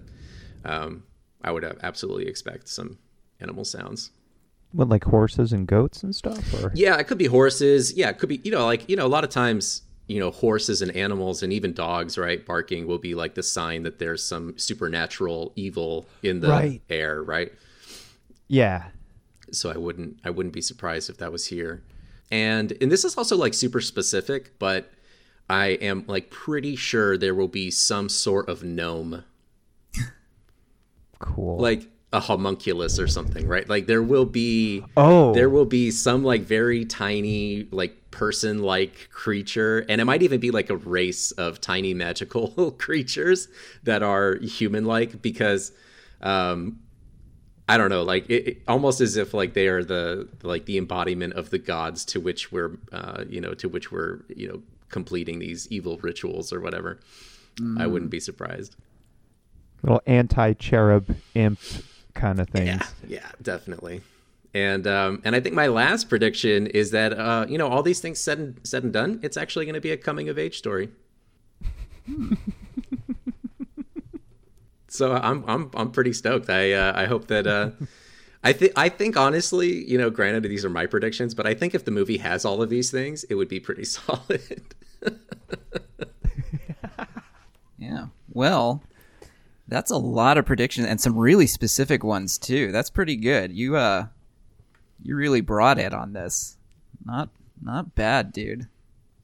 um, 0.65 1.05
I 1.43 1.53
would 1.53 1.65
absolutely 1.83 2.27
expect 2.27 2.69
some 2.69 2.99
animal 3.41 3.65
sounds. 3.65 4.11
What, 4.75 4.89
like 4.89 5.05
horses 5.05 5.53
and 5.53 5.67
goats 5.67 6.03
and 6.03 6.15
stuff? 6.15 6.53
Or 6.63 6.73
Yeah, 6.75 6.99
it 6.99 7.07
could 7.07 7.19
be 7.19 7.27
horses. 7.27 7.93
Yeah, 7.97 8.09
it 8.11 8.19
could 8.19 8.29
be 8.29 8.41
you 8.45 8.51
know 8.51 8.65
like 8.67 8.89
you 8.91 8.97
know 8.97 9.07
a 9.07 9.09
lot 9.09 9.25
of 9.25 9.31
times 9.31 9.83
you 10.09 10.21
know 10.21 10.31
horses 10.31 10.83
and 10.83 10.95
animals 10.95 11.43
and 11.43 11.51
even 11.53 11.73
dogs 11.73 12.19
right 12.19 12.45
barking 12.45 12.87
will 12.87 12.99
be 12.99 13.15
like 13.15 13.35
the 13.35 13.43
sign 13.43 13.85
that 13.85 13.99
there's 13.99 14.23
some 14.23 14.59
supernatural 14.59 15.53
evil 15.57 16.07
in 16.23 16.41
the 16.41 16.49
Right. 16.49 16.83
air 16.91 17.23
right 17.23 17.51
yeah, 18.49 18.89
so 19.51 19.71
i 19.71 19.79
wouldn't 19.79 20.19
i 20.25 20.29
wouldn't 20.29 20.53
be 20.53 20.61
surprised 20.61 21.09
if 21.09 21.17
that 21.19 21.33
was 21.33 21.47
here 21.47 21.83
and 22.31 22.73
and 22.83 22.93
this 22.93 23.03
is 23.07 23.17
also 23.17 23.35
like 23.35 23.55
super 23.55 23.81
specific 23.81 24.59
but 24.59 24.93
i 25.49 25.69
am 25.69 26.05
like 26.07 26.29
pretty 26.31 26.77
sure 26.77 27.17
there 27.17 27.35
will 27.35 27.49
be 27.49 27.71
some 27.71 28.11
sort 28.11 28.47
of 28.51 28.63
gnome 28.63 29.25
cool. 31.19 31.59
like 31.59 31.89
a 32.15 32.21
homunculus 32.21 32.99
or 32.99 33.07
something 33.07 33.47
right? 33.47 33.69
Like 33.69 33.87
there 33.87 34.03
will 34.03 34.25
be 34.25 34.85
oh, 34.97 35.35
there 35.35 35.51
will 35.51 35.65
be 35.67 35.91
some 35.91 36.23
like 36.25 36.43
very 36.43 36.85
tiny 36.85 37.67
like 37.71 37.95
person 38.11 38.63
like 38.63 39.09
creature 39.11 39.85
and 39.89 40.01
it 40.01 40.05
might 40.05 40.23
even 40.23 40.39
be 40.39 40.51
like 40.53 40.71
a 40.71 40.77
race 40.77 41.33
of 41.33 41.61
tiny 41.61 41.93
magical 41.93 42.71
creatures 42.79 43.49
that 43.83 44.03
are 44.03 44.37
human 44.37 44.85
like 44.85 45.21
because 45.21 45.73
um 46.23 46.79
i 47.69 47.77
don't 47.77 47.91
know 47.91 48.05
like 48.05 48.25
it, 48.31 48.47
it- 48.49 48.63
almost 48.69 49.01
as 49.01 49.17
if 49.17 49.35
like 49.35 49.55
they 49.55 49.67
are 49.67 49.83
the 49.83 50.29
like 50.45 50.65
the 50.67 50.79
embodiment 50.79 51.33
of 51.35 51.51
the 51.51 51.59
gods 51.59 52.05
to 52.05 52.21
which 52.21 52.53
we're 52.53 52.79
uh 52.93 53.25
you 53.29 53.41
know 53.41 53.53
to 53.53 53.69
which 53.69 53.91
we're 53.91 54.21
you 54.29 54.47
know 54.47 54.63
completing 54.91 55.41
these 55.41 55.67
evil 55.73 55.99
rituals 56.03 56.53
or 56.53 56.61
whatever. 56.61 57.01
I 57.79 57.87
wouldn't 57.89 58.13
be 58.13 58.21
surprised. 58.21 58.77
Little 59.83 60.03
anti-cherub 60.07 61.17
imp 61.35 61.59
kind 62.15 62.41
of 62.41 62.49
things. 62.49 62.67
Yeah, 62.67 62.87
yeah, 63.07 63.31
definitely. 63.43 64.01
And 64.55 64.87
um, 64.87 65.21
and 65.25 65.35
I 65.35 65.41
think 65.41 65.55
my 65.55 65.67
last 65.67 66.09
prediction 66.09 66.69
is 66.69 66.93
that 66.93 67.13
uh, 67.13 67.47
you 67.49 67.59
know 67.59 67.69
all 67.69 67.83
these 67.83 68.01
things 68.01 68.21
said 68.21 68.39
and 68.39 68.61
said 68.63 68.85
and 68.85 68.93
done, 68.93 69.21
it's 69.23 69.37
actually 69.37 69.65
going 69.65 69.75
to 69.75 69.81
be 69.81 69.91
a 69.91 69.97
coming 69.97 70.29
of 70.29 70.39
age 70.39 70.59
story. 70.59 70.91
so 74.89 75.13
I'm 75.13 75.45
I'm 75.49 75.71
I'm 75.75 75.91
pretty 75.91 76.13
stoked. 76.13 76.49
I 76.49 76.73
uh, 76.73 76.93
I 76.95 77.07
hope 77.07 77.27
that. 77.29 77.47
Uh, 77.47 77.71
I 78.47 78.53
think 78.53 78.73
I 78.77 78.91
think 78.91 79.17
honestly, 79.17 79.89
you 79.91 79.97
know, 79.97 80.11
granted 80.11 80.43
these 80.43 80.67
are 80.67 80.71
my 80.71 80.85
predictions, 80.85 81.35
but 81.35 81.47
I 81.47 81.55
think 81.55 81.75
if 81.75 81.87
the 81.87 81.91
movie 81.91 82.19
has 82.19 82.45
all 82.45 82.63
of 82.63 82.69
these 82.69 82.91
things, 82.91 83.25
it 83.25 83.37
would 83.37 83.49
be 83.49 83.59
pretty 83.59 83.85
solid. 83.97 84.75
Yeah. 87.77 88.07
Well, 88.33 88.83
that's 89.69 89.91
a 89.91 89.97
lot 89.97 90.39
of 90.39 90.47
predictions 90.47 90.87
and 90.87 91.01
some 91.01 91.17
really 91.17 91.47
specific 91.47 92.05
ones 92.05 92.39
too. 92.39 92.71
That's 92.73 92.91
pretty 92.91 93.17
good. 93.17 93.53
You 93.53 93.77
uh 93.77 94.07
you 95.03 95.17
really 95.17 95.41
brought 95.41 95.79
it 95.79 95.93
on 95.93 96.13
this. 96.13 96.57
Not 97.05 97.31
not 97.63 97.95
bad, 97.95 98.33
dude. 98.33 98.69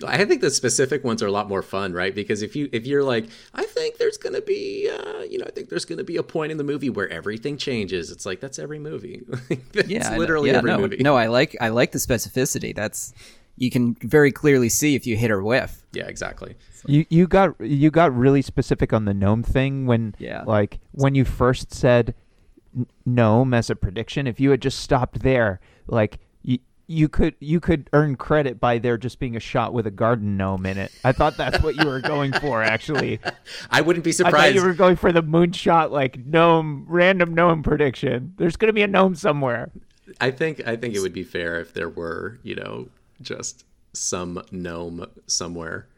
I 0.07 0.25
think 0.25 0.41
the 0.41 0.51
specific 0.51 1.05
ones 1.05 1.23
are 1.23 1.27
a 1.27 1.31
lot 1.31 1.47
more 1.49 1.61
fun, 1.61 1.93
right? 1.93 2.15
Because 2.15 2.41
if 2.41 2.57
you 2.57 2.71
if 2.73 2.87
you're 2.87 3.03
like, 3.03 3.27
I 3.53 3.65
think 3.65 3.99
there's 3.99 4.17
gonna 4.17 4.41
be, 4.41 4.89
uh, 4.91 5.21
you 5.25 5.37
know, 5.39 5.45
I 5.47 5.51
think 5.51 5.69
there's 5.69 5.85
gonna 5.85 6.05
be 6.05 6.17
a 6.17 6.23
point 6.23 6.53
in 6.53 6.59
the 6.59 6.65
movie 6.65 6.89
where 6.89 7.09
everything 7.11 7.59
changes. 7.59 8.11
It's 8.11 8.25
like 8.25 8.41
that's 8.41 8.59
every 8.59 8.79
movie. 8.79 9.23
that's 9.73 9.89
Yeah, 9.89 10.17
literally 10.17 10.51
yeah, 10.51 10.57
every 10.57 10.71
no, 10.71 10.79
movie. 10.79 10.97
No, 11.01 11.17
I 11.17 11.27
like 11.27 11.55
I 11.61 11.69
like 11.69 11.93
the 11.93 11.99
specificity. 11.99 12.75
That's 12.75 13.13
you 13.61 13.71
can 13.71 13.95
very 14.03 14.33
clearly 14.33 14.69
see 14.69 14.97
if 14.97 15.07
you 15.07 15.17
hit 15.17 15.31
or 15.31 15.41
whiff. 15.43 15.87
Yeah, 15.93 16.07
exactly. 16.09 16.57
You 16.87 17.05
you 17.11 17.29
got 17.29 17.61
you 17.61 17.91
got 17.93 18.13
really 18.17 18.43
specific 18.43 18.93
on 18.93 19.05
the 19.05 19.15
gnome 19.15 19.43
thing 19.45 19.87
when 19.87 20.15
Yeah. 20.19 20.43
like 20.45 20.81
when 20.93 21.15
you 21.15 21.25
first 21.25 21.73
said 21.73 22.15
gnome 23.05 23.55
as 23.55 23.71
a 23.71 23.77
prediction. 23.77 24.27
If 24.27 24.41
you 24.41 24.51
had 24.51 24.63
just 24.63 24.81
stopped 24.81 25.21
there, 25.21 25.61
like 25.87 26.19
you 26.43 26.59
you 26.87 27.09
could 27.09 27.35
you 27.41 27.61
could 27.61 27.91
earn 27.93 28.17
credit 28.17 28.59
by 28.61 28.79
there 28.79 28.97
just 28.97 29.19
being 29.19 29.37
a 29.37 29.41
shot 29.41 29.73
with 29.75 29.87
a 29.87 29.91
garden 29.91 30.37
gnome 30.37 30.65
in 30.67 30.79
it. 30.79 30.91
I 31.05 31.13
thought 31.13 31.37
that's 31.37 31.63
what 31.63 31.77
you 31.77 31.87
were 31.87 32.01
going 32.01 32.33
for. 32.33 32.63
Actually, 32.63 33.21
I 33.71 33.81
wouldn't 33.83 34.05
be 34.05 34.13
surprised. 34.13 34.35
I 34.35 34.39
thought 34.39 34.47
surprised. 34.47 34.57
you 34.57 34.69
were 34.69 34.75
going 34.75 34.97
for 34.97 35.13
the 35.13 35.23
moonshot 35.23 35.91
like 35.91 36.25
gnome 36.25 36.87
random 36.89 37.35
gnome 37.35 37.63
prediction. 37.63 38.35
There's 38.39 38.57
gonna 38.57 38.73
be 38.73 38.83
a 38.83 38.89
gnome 38.89 39.15
somewhere. 39.17 39.71
I 40.21 40.31
think 40.31 40.67
I 40.67 40.77
think 40.77 40.95
it 40.95 41.01
would 41.01 41.13
be 41.13 41.25
fair 41.25 41.61
if 41.61 41.75
there 41.75 41.89
were, 41.89 42.39
you 42.43 42.55
know, 42.57 42.89
just 43.21 43.65
some 43.93 44.43
gnome 44.51 45.07
somewhere. 45.27 45.89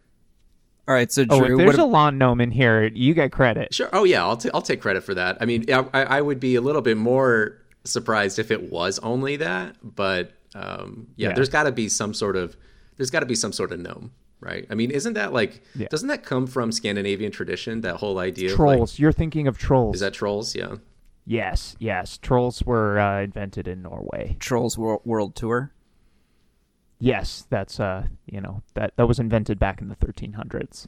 All 0.89 0.95
right, 0.95 1.11
so 1.13 1.25
Oh, 1.31 1.43
if 1.45 1.57
there's 1.57 1.77
what, 1.77 1.79
a 1.79 1.85
lawn 1.85 2.19
gnome 2.19 2.41
in 2.41 2.51
here, 2.51 2.85
you 2.93 3.15
get 3.15 3.31
credit. 3.31 3.73
Sure. 3.73 3.89
Oh 3.93 4.05
yeah, 4.05 4.23
I'll 4.25 4.37
t- 4.37 4.51
I'll 4.53 4.63
take 4.63 4.81
credit 4.81 5.05
for 5.05 5.15
that. 5.15 5.39
I 5.41 5.45
mean, 5.45 5.65
I, 5.73 5.85
I 5.95 6.03
I 6.03 6.21
would 6.21 6.41
be 6.41 6.57
a 6.57 6.61
little 6.61 6.83
bit 6.83 6.97
more 6.97 7.59
surprised 7.85 8.39
if 8.39 8.51
it 8.51 8.71
was 8.73 8.99
only 9.01 9.37
that, 9.37 9.77
but 9.83 10.33
um, 10.55 11.07
yeah, 11.17 11.29
Yeah. 11.29 11.35
there's 11.35 11.49
got 11.49 11.65
to 11.65 11.73
be 11.73 11.89
some 11.89 12.13
sort 12.15 12.37
of 12.37 12.57
there's 12.97 13.11
got 13.11 13.21
to 13.21 13.27
be 13.27 13.35
some 13.37 13.53
sort 13.53 13.73
of 13.73 13.79
gnome, 13.81 14.13
right? 14.41 14.67
I 14.71 14.75
mean, 14.75 14.91
isn't 14.91 15.13
that 15.15 15.33
like 15.33 15.63
Yeah. 15.77 15.87
doesn't 15.89 16.09
that 16.09 16.25
come 16.25 16.47
from 16.49 16.73
Scandinavian 16.73 17.31
tradition? 17.31 17.83
That 17.83 17.97
whole 17.97 18.19
idea 18.19 18.53
of 18.53 18.59
like, 18.59 18.77
Trolls. 18.77 18.99
You're 18.99 19.13
thinking 19.13 19.47
of 19.47 19.59
trolls. 19.59 19.95
is 19.97 20.01
that 20.01 20.15
trolls? 20.15 20.55
Yeah. 20.57 20.77
Yes, 21.25 21.77
yes. 21.79 22.19
Trolls 22.19 22.65
were 22.65 22.99
uh, 22.99 23.23
invented 23.23 23.69
in 23.69 23.83
Norway. 23.83 24.37
Trolls 24.41 24.77
World, 24.77 25.03
World 25.05 25.37
Tour? 25.37 25.73
Yes, 27.05 27.47
that's 27.51 27.81
uh, 27.81 28.07
you 28.27 28.41
know, 28.41 28.63
that 28.75 28.93
that 28.97 29.09
was 29.09 29.19
invented 29.19 29.59
back 29.59 29.81
in 29.83 29.89
the 29.89 29.97
1300s. 29.97 30.87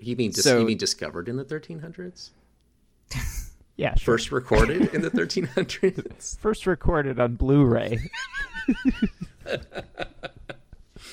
You 0.00 0.16
mean 0.16 0.30
dis- 0.30 0.44
So- 0.44 0.60
you 0.60 0.66
mean 0.66 0.78
discovered 0.78 1.28
in 1.28 1.36
the 1.36 1.44
1300s? 1.44 2.30
Yeah, 3.76 3.94
sure. 3.94 4.14
First 4.14 4.32
recorded 4.32 4.94
in 4.94 5.00
the 5.00 5.10
1300s? 5.10 6.38
First 6.40 6.66
recorded 6.66 7.18
on 7.18 7.36
Blu-ray. 7.36 8.10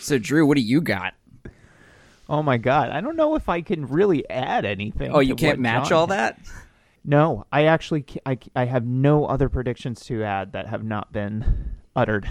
So 0.01 0.17
Drew, 0.19 0.45
what 0.45 0.55
do 0.55 0.61
you 0.61 0.81
got? 0.81 1.13
oh 2.29 2.43
my 2.43 2.57
god, 2.57 2.89
I 2.91 3.01
don't 3.01 3.15
know 3.15 3.35
if 3.35 3.49
I 3.49 3.61
can 3.61 3.87
really 3.87 4.29
add 4.29 4.63
anything. 4.65 5.11
Oh, 5.11 5.19
you 5.19 5.35
to 5.35 5.39
can't 5.41 5.57
what 5.57 5.61
match 5.61 5.89
John 5.89 5.97
all 5.97 6.07
had. 6.07 6.35
that? 6.35 6.39
No, 7.03 7.45
I 7.51 7.63
actually 7.65 8.05
I, 8.25 8.37
I 8.55 8.65
have 8.65 8.85
no 8.85 9.25
other 9.25 9.49
predictions 9.49 10.01
to 10.05 10.23
add 10.23 10.51
that 10.51 10.67
have 10.67 10.83
not 10.83 11.11
been 11.11 11.71
uttered. 11.95 12.27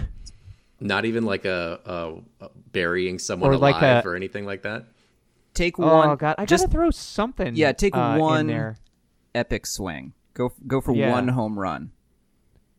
Not 0.79 1.05
even 1.05 1.25
like 1.25 1.45
a, 1.45 1.79
a, 1.85 2.45
a 2.45 2.49
burying 2.71 3.19
someone 3.19 3.49
Or 3.51 3.57
like 3.57 3.75
alive 3.75 4.05
a- 4.05 4.07
or 4.09 4.15
anything 4.15 4.45
like 4.45 4.63
that. 4.63 4.85
Take 5.53 5.79
Oh 5.79 5.83
one. 6.07 6.17
god, 6.17 6.35
I 6.37 6.45
just 6.45 6.63
gotta 6.65 6.71
throw 6.71 6.91
something. 6.91 7.55
Yeah, 7.55 7.71
take 7.73 7.95
uh, 7.97 8.11
in 8.15 8.19
one- 8.19 8.47
there. 8.47 8.77
epic 9.35 9.65
swing. 9.65 10.13
Go 10.33 10.53
go 10.67 10.79
for 10.79 10.93
Yeah. 10.95 11.11
one 11.11 11.29
home 11.29 11.59
run. 11.59 11.91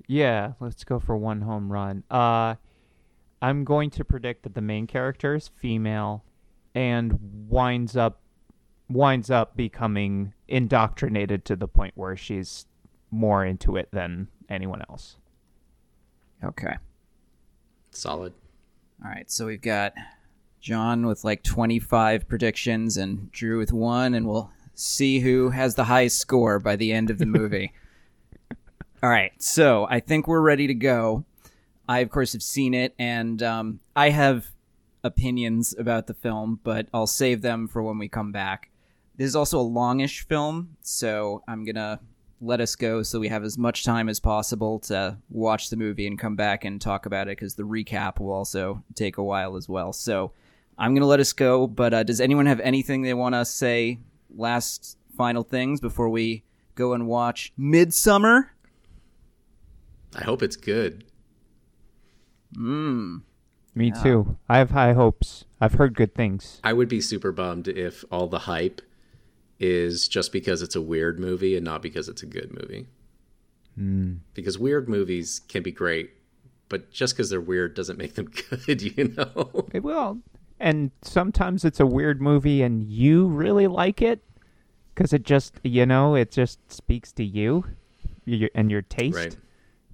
Yeah, 0.07 0.53
let's 0.61 0.83
go 0.85 0.99
for 0.99 1.17
one 1.17 1.43
home 1.43 1.71
run. 1.71 2.05
Uh, 2.11 2.55
I'm 3.43 3.65
going 3.65 3.91
to 3.91 4.05
predict 4.05 4.43
that 4.45 4.55
the 4.55 4.61
main 4.61 4.87
character 4.87 5.35
is 5.35 5.49
female, 5.49 6.25
and 6.75 7.19
winds 7.49 7.97
up 7.97 8.21
winds 8.89 9.31
up 9.31 9.57
becoming 9.57 10.33
indoctrinated 10.49 11.45
to 11.45 11.57
the 11.57 11.69
point 11.69 11.93
where 11.97 12.17
she's 12.17 12.67
more 13.11 13.45
into 13.45 13.77
it 13.77 13.89
than 13.93 14.29
anyone 14.49 14.83
else. 14.89 15.17
Okay. 16.43 16.77
Solid. 17.91 18.33
All 19.05 19.11
right, 19.11 19.31
so 19.31 19.47
we've 19.47 19.63
got 19.63 19.95
John 20.61 21.07
with 21.07 21.25
like 21.25 21.43
25 21.43 22.29
predictions 22.29 22.97
and 22.97 23.31
Drew 23.33 23.59
with 23.59 23.73
one, 23.73 24.15
and 24.15 24.27
we'll 24.27 24.51
see 24.75 25.21
who 25.21 25.51
has 25.51 25.75
the 25.75 25.85
highest 25.85 26.19
score 26.19 26.59
by 26.59 26.77
the 26.77 26.93
end 26.93 27.11
of 27.11 27.19
the 27.19 27.27
movie. 27.27 27.73
All 29.03 29.11
right, 29.11 29.33
so 29.43 29.87
I 29.89 30.01
think 30.01 30.29
we're 30.29 30.41
ready 30.41 30.67
to 30.67 30.75
go. 30.75 31.25
I, 31.89 32.01
of 32.01 32.11
course, 32.11 32.33
have 32.35 32.43
seen 32.43 32.75
it, 32.75 32.95
and 32.99 33.43
um, 33.43 33.81
I 33.97 34.11
have 34.11 34.47
opinions 35.03 35.75
about 35.79 36.07
the 36.07 36.15
film, 36.15 36.61
but 36.63 36.89
I'll 36.93 37.07
save 37.07 37.43
them 37.43 37.67
for 37.67 37.83
when 37.83 37.99
we 37.99 38.09
come 38.09 38.33
back. 38.33 38.71
This 39.17 39.29
is 39.29 39.37
also 39.37 39.59
a 39.59 39.63
longish 39.63 40.27
film, 40.27 40.77
so 40.83 41.43
I'm 41.49 41.65
gonna 41.65 42.01
let 42.41 42.61
us 42.61 42.75
go 42.75 43.03
so 43.03 43.21
we 43.21 43.29
have 43.29 43.45
as 43.45 43.59
much 43.59 43.85
time 43.85 44.09
as 44.09 44.19
possible 44.19 44.79
to 44.79 45.17
watch 45.29 45.69
the 45.69 45.77
movie 45.77 46.07
and 46.07 46.19
come 46.19 46.37
back 46.37 46.65
and 46.65 46.81
talk 46.81 47.07
about 47.07 47.29
it 47.29 47.37
because 47.37 47.55
the 47.55 47.63
recap 47.63 48.19
will 48.19 48.33
also 48.33 48.83
take 48.95 49.19
a 49.19 49.23
while 49.23 49.57
as 49.57 49.69
well. 49.69 49.93
So 49.93 50.33
I'm 50.79 50.95
gonna 50.95 51.07
let 51.07 51.21
us 51.21 51.33
go, 51.33 51.67
but 51.67 51.93
uh, 51.93 52.03
does 52.03 52.21
anyone 52.21 52.47
have 52.47 52.61
anything 52.61 53.03
they 53.03 53.15
want 53.15 53.35
to 53.35 53.45
say? 53.45 53.99
Last 54.35 54.97
final 55.17 55.43
things 55.43 55.81
before 55.81 56.09
we 56.09 56.45
go 56.75 56.95
and 56.95 57.07
watch 57.07 57.53
Midsummer. 57.57 58.53
I 60.15 60.25
hope 60.25 60.43
it's 60.43 60.57
good. 60.57 61.05
Mm. 62.57 63.23
Me 63.75 63.93
too. 64.03 64.37
I 64.49 64.59
have 64.59 64.71
high 64.71 64.95
hopes. 64.95 65.45
I've 65.61 65.75
heard 65.75 65.95
good 65.95 66.15
things. 66.15 66.61
I 66.65 66.73
would 66.73 66.89
be 66.89 67.01
super 67.01 67.33
bummed 67.33 67.69
if 67.69 68.05
all 68.11 68.27
the 68.27 68.41
hype 68.41 68.81
is 69.61 70.09
just 70.09 70.33
because 70.33 70.63
it's 70.63 70.75
a 70.75 70.81
weird 70.81 71.21
movie 71.21 71.55
and 71.55 71.65
not 71.65 71.83
because 71.83 72.09
it's 72.09 72.23
a 72.23 72.27
good 72.27 72.51
movie. 72.51 72.87
Hmm. 73.77 74.15
Because 74.35 74.59
weird 74.59 74.89
movies 74.89 75.43
can 75.49 75.63
be 75.63 75.71
great, 75.71 76.11
but 76.71 76.91
just 76.91 77.15
because 77.15 77.31
they're 77.31 77.41
weird 77.41 77.75
doesn't 77.75 77.99
make 77.99 78.15
them 78.15 78.31
good, 78.67 78.83
you 78.83 79.15
know? 79.17 79.69
It 79.73 79.83
will. 79.83 80.19
And 80.59 80.91
sometimes 81.03 81.65
it's 81.65 81.81
a 81.81 81.87
weird 81.87 82.21
movie 82.21 82.63
and 82.63 82.83
you 82.83 83.27
really 83.27 83.67
like 83.67 84.03
it 84.03 84.23
because 84.95 85.13
it 85.13 85.23
just, 85.23 85.55
you 85.63 85.87
know, 85.87 86.15
it 86.15 86.31
just 86.31 86.59
speaks 86.73 87.13
to 87.13 87.25
you 87.25 87.65
and 88.55 88.71
your 88.71 88.83
taste. 88.83 89.17
right. 89.17 89.37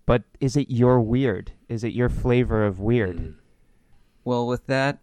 But 0.07 0.23
is 0.39 0.57
it 0.57 0.71
your 0.71 1.01
weird? 1.01 1.51
Is 1.69 1.83
it 1.83 1.93
your 1.93 2.09
flavor 2.09 2.65
of 2.65 2.79
weird? 2.79 3.19
Hmm. 3.19 3.31
Well, 4.25 4.47
with 4.47 4.67
that 4.67 4.99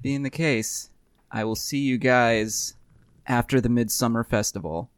being 0.00 0.22
the 0.22 0.30
case, 0.30 0.90
I 1.30 1.44
will 1.44 1.56
see 1.56 1.78
you 1.78 1.98
guys 1.98 2.74
after 3.28 3.60
the 3.60 3.68
Midsummer 3.68 4.24
Festival. 4.24 4.90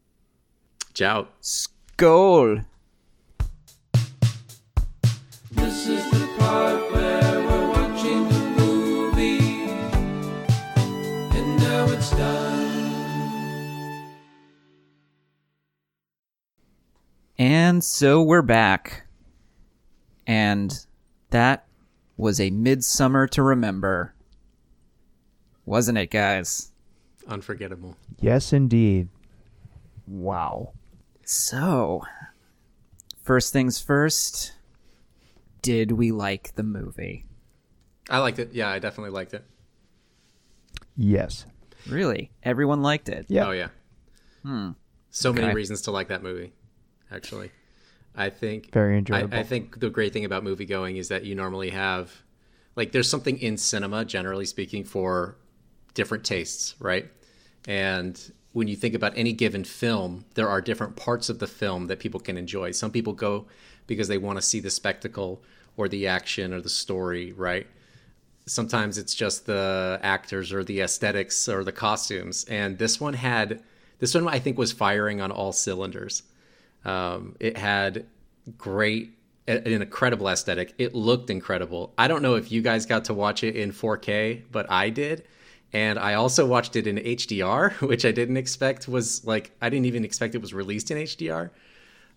Ciao. 0.93 1.27
Skål! 1.41 2.65
This 5.51 5.87
is 5.87 6.09
the 6.11 6.27
part 6.39 6.91
where 6.93 7.39
we're 7.45 7.69
watching 7.69 8.27
the 8.29 8.39
movie, 8.57 9.69
and 11.37 11.57
now 11.59 11.85
it's 11.89 12.09
done. 12.11 12.47
And 17.37 17.83
so 17.83 18.23
we're 18.23 18.41
back. 18.41 19.07
And 20.25 20.73
that 21.31 21.67
was 22.15 22.39
a 22.39 22.49
midsummer 22.51 23.27
to 23.27 23.43
remember. 23.43 24.13
Wasn't 25.65 25.97
it, 25.97 26.11
guys? 26.11 26.70
Unforgettable. 27.27 27.95
Yes, 28.19 28.53
indeed. 28.53 29.09
Wow. 30.07 30.73
So, 31.23 32.03
first 33.23 33.53
things 33.53 33.79
first, 33.79 34.53
did 35.61 35.91
we 35.91 36.11
like 36.11 36.55
the 36.55 36.63
movie? 36.63 37.25
I 38.09 38.17
liked 38.17 38.39
it. 38.39 38.53
Yeah, 38.53 38.69
I 38.69 38.79
definitely 38.79 39.11
liked 39.11 39.33
it. 39.33 39.45
Yes. 40.97 41.45
Really? 41.89 42.31
Everyone 42.43 42.81
liked 42.81 43.09
it? 43.09 43.25
Yeah. 43.29 43.47
Oh, 43.47 43.51
yeah. 43.51 43.69
Hmm. 44.43 44.71
So 45.09 45.31
many 45.33 45.53
reasons 45.53 45.81
to 45.83 45.91
like 45.91 46.07
that 46.09 46.23
movie, 46.23 46.53
actually. 47.11 47.51
I 48.15 48.29
think 48.29 48.71
Very 48.71 48.95
I, 48.95 48.97
enjoyable. 48.99 49.37
I 49.37 49.43
think 49.43 49.79
the 49.79 49.89
great 49.89 50.13
thing 50.13 50.25
about 50.25 50.43
movie 50.43 50.65
going 50.65 50.97
is 50.97 51.07
that 51.09 51.23
you 51.23 51.35
normally 51.35 51.69
have 51.69 52.11
like 52.75 52.91
there's 52.91 53.09
something 53.09 53.37
in 53.37 53.57
cinema 53.57 54.05
generally 54.05 54.45
speaking 54.45 54.83
for 54.83 55.37
different 55.93 56.23
tastes 56.23 56.75
right 56.79 57.09
and 57.67 58.31
when 58.53 58.67
you 58.67 58.75
think 58.75 58.93
about 58.93 59.13
any 59.15 59.33
given 59.33 59.63
film 59.63 60.25
there 60.35 60.49
are 60.49 60.61
different 60.61 60.95
parts 60.95 61.29
of 61.29 61.39
the 61.39 61.47
film 61.47 61.87
that 61.87 61.99
people 61.99 62.19
can 62.19 62.37
enjoy 62.37 62.71
some 62.71 62.91
people 62.91 63.13
go 63.13 63.45
because 63.87 64.07
they 64.07 64.17
want 64.17 64.37
to 64.37 64.41
see 64.41 64.59
the 64.59 64.69
spectacle 64.69 65.41
or 65.77 65.87
the 65.87 66.07
action 66.07 66.53
or 66.53 66.61
the 66.61 66.69
story 66.69 67.31
right 67.33 67.67
sometimes 68.45 68.97
it's 68.97 69.13
just 69.13 69.45
the 69.45 69.99
actors 70.01 70.51
or 70.51 70.63
the 70.63 70.81
aesthetics 70.81 71.47
or 71.47 71.63
the 71.63 71.71
costumes 71.71 72.43
and 72.45 72.77
this 72.77 72.99
one 72.99 73.13
had 73.13 73.61
this 73.99 74.13
one 74.13 74.27
i 74.27 74.39
think 74.39 74.57
was 74.57 74.71
firing 74.71 75.21
on 75.21 75.31
all 75.31 75.51
cylinders 75.51 76.23
um, 76.85 77.35
it 77.39 77.57
had 77.57 78.05
great, 78.57 79.17
an 79.47 79.67
incredible 79.67 80.27
aesthetic. 80.27 80.73
It 80.77 80.95
looked 80.95 81.29
incredible. 81.29 81.93
I 81.97 82.07
don't 82.07 82.21
know 82.21 82.35
if 82.35 82.51
you 82.51 82.61
guys 82.61 82.85
got 82.85 83.05
to 83.05 83.13
watch 83.13 83.43
it 83.43 83.55
in 83.55 83.71
4K, 83.71 84.43
but 84.51 84.69
I 84.69 84.89
did. 84.89 85.25
And 85.73 85.97
I 85.97 86.15
also 86.15 86.45
watched 86.45 86.75
it 86.75 86.87
in 86.87 86.97
HDR, 86.97 87.73
which 87.87 88.05
I 88.05 88.11
didn't 88.11 88.37
expect 88.37 88.87
was 88.87 89.25
like, 89.25 89.51
I 89.61 89.69
didn't 89.69 89.85
even 89.85 90.03
expect 90.03 90.35
it 90.35 90.41
was 90.41 90.53
released 90.53 90.91
in 90.91 90.97
HDR. 90.97 91.49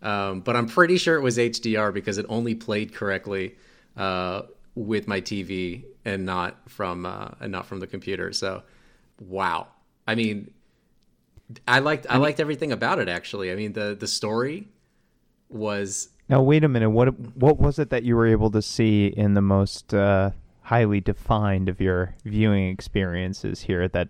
Um, 0.03 0.41
but 0.41 0.57
I'm 0.57 0.67
pretty 0.67 0.99
sure 0.99 1.17
it 1.17 1.23
was 1.23 1.39
HDR 1.39 1.93
because 1.95 2.19
it 2.19 2.27
only 2.29 2.55
played 2.55 2.95
correctly 2.95 3.57
uh, 3.97 4.43
with 4.75 5.09
my 5.09 5.21
TV 5.21 5.85
and 6.05 6.27
not 6.27 6.69
from 6.69 7.07
uh, 7.07 7.31
and 7.41 7.51
not 7.51 7.67
from 7.67 7.81
the 7.81 7.87
computer. 7.87 8.33
So, 8.33 8.65
wow. 9.19 9.69
I 10.07 10.15
mean, 10.15 10.51
I 11.67 11.79
liked 11.79 12.07
I 12.09 12.17
liked 12.19 12.41
everything 12.41 12.73
about 12.73 12.99
it 12.99 13.09
actually. 13.09 13.53
I 13.53 13.55
mean 13.55 13.73
the 13.73 13.97
the 13.99 14.07
story 14.07 14.69
was 15.49 16.09
Now 16.29 16.43
wait 16.43 16.65
a 16.65 16.69
minute. 16.69 16.91
What 16.91 17.19
what 17.37 17.59
was 17.59 17.79
it 17.79 17.91
that 17.91 18.03
you 18.03 18.17
were 18.17 18.27
able 18.27 18.51
to 18.51 18.63
see 18.63 19.07
in 19.07 19.35
the 19.35 19.43
most 19.43 19.93
uh, 19.93 20.31
highly 20.65 21.01
defined 21.01 21.69
of 21.69 21.81
your 21.81 22.15
viewing 22.25 22.69
experiences 22.71 23.61
here 23.63 23.87
that 23.89 24.09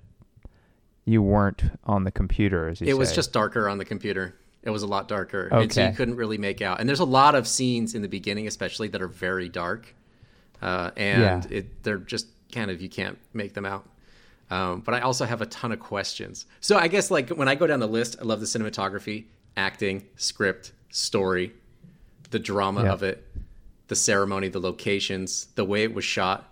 you 1.04 1.20
weren't 1.22 1.64
on 1.84 2.04
the 2.04 2.10
computer? 2.10 2.68
As 2.68 2.80
you 2.80 2.86
it 2.86 2.96
was 2.98 3.12
just 3.12 3.32
darker 3.32 3.68
on 3.68 3.78
the 3.78 3.84
computer. 3.84 4.34
It 4.62 4.70
was 4.70 4.82
a 4.82 4.86
lot 4.86 5.08
darker, 5.08 5.48
and 5.48 5.70
so 5.70 5.86
you 5.86 5.92
couldn't 5.92 6.16
really 6.16 6.38
make 6.38 6.62
out. 6.62 6.80
And 6.80 6.88
there's 6.88 7.00
a 7.00 7.04
lot 7.04 7.34
of 7.34 7.46
scenes 7.46 7.94
in 7.94 8.00
the 8.00 8.08
beginning, 8.08 8.46
especially 8.46 8.88
that 8.88 9.02
are 9.02 9.08
very 9.08 9.50
dark, 9.50 9.94
uh, 10.62 10.90
and 10.96 11.44
Yeah. 11.50 11.58
it, 11.58 11.82
they're 11.82 11.98
just 11.98 12.28
kind 12.50 12.70
of 12.70 12.80
you 12.80 12.88
can't 12.88 13.18
make 13.34 13.52
them 13.52 13.66
out. 13.66 13.86
Um, 14.50 14.80
but 14.80 14.94
I 14.94 15.00
also 15.00 15.26
have 15.26 15.42
a 15.42 15.46
ton 15.46 15.70
of 15.72 15.80
questions. 15.80 16.46
So 16.60 16.78
I 16.78 16.88
guess 16.88 17.10
like 17.10 17.28
when 17.30 17.46
I 17.48 17.56
go 17.56 17.66
down 17.66 17.80
the 17.80 17.88
list, 17.88 18.16
I 18.20 18.24
love 18.24 18.40
the 18.40 18.46
cinematography, 18.46 19.24
acting, 19.56 20.04
script, 20.16 20.72
story, 20.88 21.52
the 22.30 22.38
drama 22.38 22.84
Yeah. 22.84 22.92
of 22.92 23.02
it, 23.02 23.26
the 23.88 23.96
ceremony, 23.96 24.48
the 24.48 24.60
locations, 24.60 25.46
the 25.54 25.64
way 25.64 25.82
it 25.82 25.94
was 25.94 26.04
shot. 26.04 26.50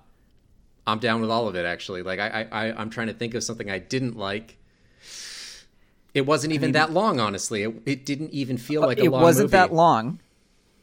I'm 0.87 0.99
down 0.99 1.21
with 1.21 1.31
all 1.31 1.49
of 1.49 1.55
it 1.55 1.65
actually. 1.65 2.03
Like 2.03 2.19
I, 2.19 2.29
I, 2.51 2.67
I 2.67 2.81
I'm 2.81 2.91
trying 2.91 3.07
to 3.07 3.15
think 3.15 3.35
of 3.35 3.45
something 3.45 3.71
I 3.71 3.79
didn't 3.79 4.17
like. 4.17 4.59
It 6.15 6.27
wasn't 6.27 6.53
even 6.53 6.73
that 6.73 6.93
long, 6.93 7.21
honestly. 7.21 7.63
It, 7.63 7.75
it 7.87 8.07
didn't 8.07 8.31
even 8.33 8.59
feel 8.59 8.83
like 8.83 8.99
a 8.99 9.03
long 9.03 9.05
time. 9.05 9.07
it 9.07 9.11
long 9.13 9.23
wasn't 9.23 9.45
movie. 9.47 9.53
that 9.53 9.73
long. 9.73 10.21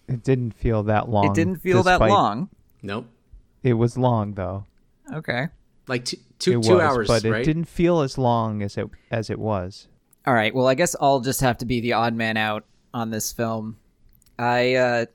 It 0.08 0.24
didn't 0.24 0.52
feel 0.54 0.84
that 0.84 1.08
long. 1.08 1.26
It 1.26 1.36
didn't 1.36 1.58
feel 1.58 1.84
that 1.84 2.00
long. 2.00 2.50
Nope. 2.82 3.06
It 3.62 3.74
was 3.74 3.98
long 3.98 4.34
though. 4.34 4.66
Okay. 5.14 5.50
Like 5.88 6.06
two, 6.06 6.18
two, 6.40 6.60
It 6.60 6.64
two 6.64 6.74
was, 6.76 6.82
hours, 6.82 7.08
but 7.08 7.26
it 7.26 7.44
didn't 7.44 7.66
feel 7.66 8.02
as 8.02 8.18
long 8.18 8.62
as 8.64 8.78
it 8.78 8.88
as 9.12 9.30
it 9.30 9.38
was. 9.38 9.88
All 10.26 10.34
right. 10.34 10.54
Well, 10.54 10.68
I 10.68 10.76
guess 10.76 10.96
I'll 11.00 11.20
just 11.20 11.42
have 11.42 11.58
to 11.60 11.66
be 11.66 11.82
the 11.82 11.94
odd 11.94 12.16
man 12.16 12.38
out 12.38 12.66
on 12.94 13.10
this 13.12 13.32
film. 13.32 13.78
I 14.38 14.76
uh 14.76 15.06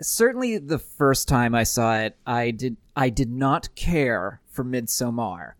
certainly 0.00 0.58
the 0.58 0.78
first 0.78 1.28
time 1.28 1.54
I 1.54 1.62
saw 1.64 1.96
it, 1.98 2.16
I 2.26 2.50
did 2.50 2.76
I 2.96 3.10
did 3.10 3.30
not 3.30 3.74
care 3.74 4.40
for 4.48 4.64
Midsommar. 4.64 5.52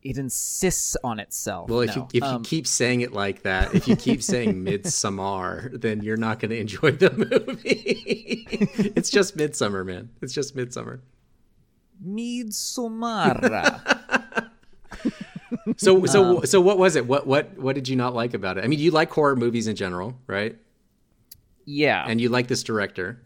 It 0.00 0.16
insists 0.16 0.96
on 1.02 1.18
itself. 1.18 1.68
Well, 1.68 1.80
if 1.80 1.94
No. 1.96 2.02
you 2.02 2.08
if 2.14 2.22
Um, 2.22 2.34
you 2.34 2.40
keep 2.48 2.66
saying 2.66 3.00
it 3.00 3.12
like 3.12 3.42
that, 3.42 3.74
if 3.74 3.88
you 3.88 3.96
keep 3.96 4.22
saying 4.22 4.62
Midsummer, 4.64 5.70
then 5.76 6.02
you're 6.02 6.16
not 6.16 6.38
going 6.38 6.50
to 6.50 6.58
enjoy 6.58 6.92
the 6.92 7.10
movie. 7.10 8.46
it's 8.96 9.10
just 9.10 9.34
Midsummer, 9.36 9.84
man. 9.84 10.10
It's 10.22 10.32
just 10.32 10.54
Midsummer. 10.54 11.00
Midsommar. 12.06 13.94
So 15.76 15.96
Um, 15.98 16.06
so 16.06 16.40
so 16.42 16.60
what 16.60 16.78
was 16.78 16.96
it? 16.96 17.06
What 17.06 17.26
what 17.26 17.58
what 17.58 17.74
did 17.74 17.88
you 17.88 17.96
not 17.96 18.14
like 18.14 18.32
about 18.34 18.56
it? 18.58 18.64
I 18.64 18.68
mean, 18.68 18.78
you 18.78 18.90
like 18.90 19.10
horror 19.10 19.36
movies 19.36 19.66
in 19.66 19.76
general, 19.76 20.18
right? 20.26 20.56
Yeah. 21.68 22.04
And 22.08 22.18
you 22.18 22.30
like 22.30 22.48
this 22.48 22.62
director. 22.62 23.20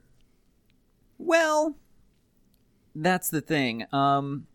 Well, 1.17 1.77
that's 2.97 3.31
the 3.31 3.41
thing. 3.41 3.87
Um, 3.93 4.49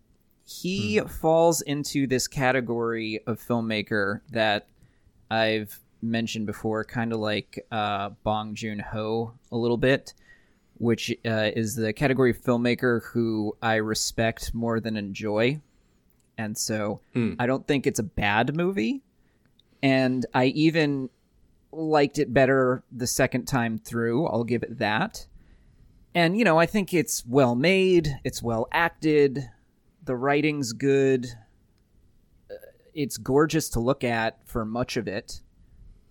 he 0.45 0.99
falls 0.99 1.61
into 1.61 2.05
this 2.05 2.27
category 2.27 3.21
of 3.25 3.39
filmmaker 3.39 4.19
that 4.31 4.67
I've 5.31 5.79
mentioned 6.01 6.47
before, 6.47 6.83
kind 6.83 7.13
of 7.13 7.19
like 7.19 7.65
uh, 7.71 8.09
Bong 8.23 8.55
Joon 8.55 8.79
Ho 8.79 9.33
a 9.53 9.57
little 9.57 9.77
bit, 9.77 10.13
which 10.79 11.09
uh, 11.25 11.51
is 11.55 11.75
the 11.75 11.93
category 11.93 12.31
of 12.31 12.41
filmmaker 12.41 13.03
who 13.05 13.55
I 13.61 13.75
respect 13.75 14.53
more 14.53 14.81
than 14.81 14.97
enjoy. 14.97 15.61
And 16.37 16.57
so 16.57 16.99
I 17.39 17.47
don't 17.47 17.65
think 17.65 17.87
it's 17.87 17.99
a 17.99 18.03
bad 18.03 18.53
movie, 18.53 19.01
and 19.81 20.25
I 20.33 20.47
even 20.47 21.09
liked 21.77 22.17
it 22.17 22.33
better 22.33 22.83
the 22.91 23.07
second 23.07 23.45
time 23.45 23.77
through. 23.77 24.25
I'll 24.27 24.43
give 24.43 24.63
it 24.63 24.79
that. 24.79 25.27
And 26.15 26.37
you 26.37 26.43
know, 26.43 26.57
I 26.57 26.65
think 26.65 26.93
it's 26.93 27.23
well 27.25 27.55
made, 27.55 28.19
it's 28.23 28.41
well 28.41 28.67
acted, 28.71 29.47
the 30.03 30.15
writing's 30.15 30.73
good. 30.73 31.27
Uh, 32.49 32.55
It's 32.93 33.17
gorgeous 33.17 33.69
to 33.69 33.79
look 33.79 34.03
at 34.03 34.39
for 34.47 34.65
much 34.65 34.97
of 34.97 35.07
it. 35.07 35.41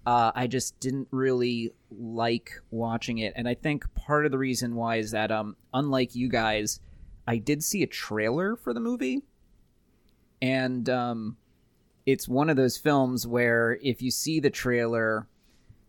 Uh, 0.06 0.30
I 0.36 0.46
just 0.46 0.78
didn't 0.78 1.08
really 1.10 1.72
like 1.90 2.52
watching 2.70 3.18
it, 3.18 3.32
and 3.34 3.48
I 3.48 3.54
think 3.54 3.92
part 3.96 4.24
of 4.24 4.30
the 4.30 4.38
reason 4.38 4.76
why 4.76 4.96
is 4.96 5.10
that, 5.10 5.32
um, 5.32 5.56
unlike 5.74 6.14
you 6.14 6.28
guys, 6.28 6.78
I 7.26 7.38
did 7.38 7.64
see 7.64 7.82
a 7.82 7.88
trailer 7.88 8.54
for 8.54 8.72
the 8.72 8.78
movie, 8.78 9.22
and 10.40 10.88
um, 10.88 11.38
it's 12.04 12.28
one 12.28 12.48
of 12.48 12.56
those 12.56 12.76
films 12.76 13.26
where 13.26 13.80
if 13.82 14.00
you 14.00 14.12
see 14.12 14.38
the 14.38 14.50
trailer, 14.50 15.26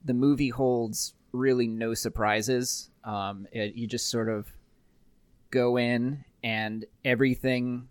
the 0.07 0.13
movie 0.13 0.49
holds 0.49 1.13
really 1.31 1.67
no 1.67 1.93
surprises. 1.93 2.89
Um, 3.03 3.45
it, 3.51 3.75
you 3.75 3.85
just 3.87 4.09
sort 4.09 4.29
of 4.29 4.47
go 5.51 5.77
in, 5.77 6.23
and 6.43 6.85
everything 7.05 7.87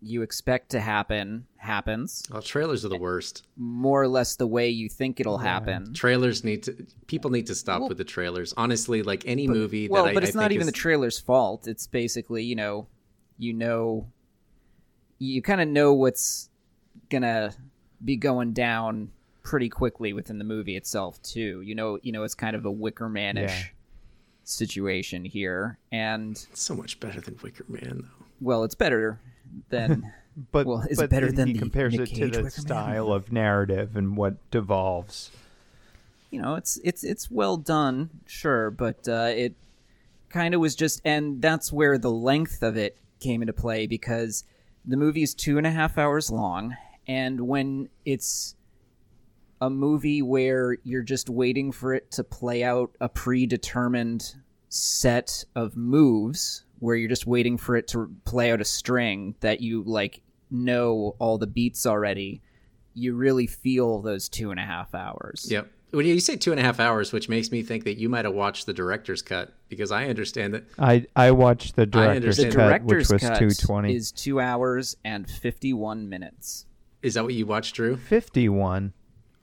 you 0.00 0.22
expect 0.22 0.70
to 0.70 0.78
happen 0.80 1.44
happens, 1.56 2.22
Well, 2.30 2.40
trailers 2.40 2.84
are 2.84 2.88
the 2.88 2.96
worst. 2.98 3.44
more 3.56 4.00
or 4.00 4.06
less 4.08 4.36
the 4.36 4.46
way 4.46 4.68
you 4.68 4.88
think 4.88 5.18
it'll 5.18 5.38
happen. 5.38 5.92
Trailers 5.92 6.44
need 6.44 6.62
to. 6.64 6.86
People 7.08 7.30
need 7.30 7.46
to 7.48 7.54
stop 7.54 7.82
with 7.88 7.98
the 7.98 8.04
trailers. 8.04 8.54
Honestly, 8.56 9.02
like 9.02 9.24
any 9.26 9.48
movie 9.48 9.88
well, 9.88 10.04
that 10.04 10.14
but 10.14 10.22
I 10.22 10.26
it's 10.26 10.36
not 10.36 10.42
think 10.42 10.52
even 10.52 10.68
is- 10.68 10.72
the 10.72 10.78
trailer's 10.78 11.18
fault. 11.18 11.66
It's 11.66 11.86
basically, 11.88 12.44
you 12.44 12.54
know, 12.54 12.86
you 13.38 13.52
know, 13.54 14.06
you 15.18 15.42
kind 15.42 15.60
of 15.60 15.66
know 15.68 15.92
what's 15.94 16.48
gonna 17.10 17.52
be 18.04 18.16
going 18.16 18.52
down 18.52 19.10
pretty 19.48 19.68
quickly 19.70 20.12
within 20.12 20.36
the 20.38 20.44
movie 20.44 20.76
itself, 20.76 21.20
too. 21.22 21.62
You 21.62 21.74
know, 21.74 21.98
you 22.02 22.12
know, 22.12 22.22
it's 22.22 22.34
kind 22.34 22.54
of 22.54 22.64
a 22.66 22.70
Wicker 22.70 23.08
Man-ish 23.08 23.48
Yeah. 23.50 23.64
situation 24.44 25.24
here, 25.24 25.78
and 25.90 26.32
It's 26.50 26.60
so 26.62 26.74
much 26.74 27.00
better 27.00 27.20
than 27.20 27.38
Wicker 27.42 27.64
Man, 27.68 28.02
though. 28.02 28.26
well, 28.40 28.64
it's 28.64 28.74
better 28.74 29.20
than 29.70 30.12
But 30.52 30.66
Well, 30.66 30.84
is 30.88 31.00
it 31.00 31.10
better 31.10 31.32
than 31.32 31.48
he 31.48 31.52
the 31.54 31.58
compares 31.58 31.92
Nick 31.94 32.00
it 32.02 32.14
to 32.14 32.28
the 32.28 32.42
Wicker 32.42 32.42
Man? 32.42 32.50
style 32.50 33.10
of 33.12 33.32
narrative 33.32 33.96
and 33.96 34.16
what 34.16 34.34
devolves. 34.52 35.30
you 36.30 36.40
know 36.40 36.54
it's 36.54 36.78
it's 36.84 37.02
it's 37.02 37.30
well 37.30 37.56
done 37.56 38.10
sure 38.26 38.70
but 38.70 39.08
uh, 39.08 39.32
it 39.34 39.54
kind 40.28 40.54
of 40.54 40.60
was 40.60 40.76
just 40.76 41.00
and 41.04 41.40
that's 41.42 41.72
where 41.72 41.96
the 41.98 42.10
length 42.10 42.62
of 42.62 42.76
it 42.76 42.96
came 43.18 43.40
into 43.42 43.52
play 43.54 43.86
because 43.86 44.44
the 44.84 44.96
movie 44.96 45.22
is 45.22 45.34
two 45.34 45.56
and 45.58 45.66
a 45.66 45.70
half 45.70 45.96
hours 45.98 46.30
long 46.30 46.76
and 47.08 47.40
when 47.48 47.88
it's 48.04 48.54
a 49.60 49.68
movie 49.70 50.22
where 50.22 50.76
you're 50.84 51.02
just 51.02 51.28
waiting 51.28 51.72
for 51.72 51.94
it 51.94 52.10
to 52.12 52.24
play 52.24 52.62
out 52.62 52.90
a 53.00 53.08
predetermined 53.08 54.34
set 54.68 55.44
of 55.56 55.76
moves 55.76 56.64
where 56.78 56.94
you're 56.94 57.08
just 57.08 57.26
waiting 57.26 57.56
for 57.56 57.76
it 57.76 57.88
to 57.88 58.10
play 58.24 58.52
out 58.52 58.60
a 58.60 58.64
string 58.64 59.34
that 59.40 59.60
you 59.60 59.82
like 59.84 60.20
know 60.50 61.16
all 61.18 61.38
the 61.38 61.46
beats 61.46 61.86
already 61.86 62.40
you 62.94 63.14
really 63.14 63.46
feel 63.46 64.00
those 64.02 64.28
two 64.28 64.50
and 64.50 64.60
a 64.60 64.62
half 64.62 64.94
hours 64.94 65.46
Yep. 65.50 65.70
When 65.90 66.04
you 66.04 66.20
say 66.20 66.36
two 66.36 66.50
and 66.50 66.60
a 66.60 66.62
half 66.62 66.80
hours, 66.80 67.14
which 67.14 67.30
makes 67.30 67.50
me 67.50 67.62
think 67.62 67.84
that 67.84 67.96
you 67.96 68.10
might 68.10 68.26
have 68.26 68.34
watched 68.34 68.66
the 68.66 68.74
director's 68.74 69.22
cut 69.22 69.54
because 69.70 69.90
I 69.90 70.06
understand 70.08 70.52
that. 70.52 70.64
I 70.78 71.06
I 71.16 71.30
watched 71.30 71.76
the 71.76 71.86
director's 71.86 72.38
understand. 72.38 72.52
The 72.52 72.56
cut, 72.56 72.64
director's 72.66 73.10
which 73.10 73.22
was 73.22 73.30
cut 73.30 73.38
two 73.38 73.50
twenty. 73.50 73.96
is 73.96 74.12
two 74.12 74.38
hours 74.38 74.98
and 75.02 75.26
fifty-one 75.28 76.10
minutes. 76.10 76.66
Is 77.02 77.14
that 77.14 77.24
what 77.24 77.32
you 77.32 77.46
watched, 77.46 77.74
Drew? 77.76 77.96
Fifty 77.96 78.50
one. 78.50 78.92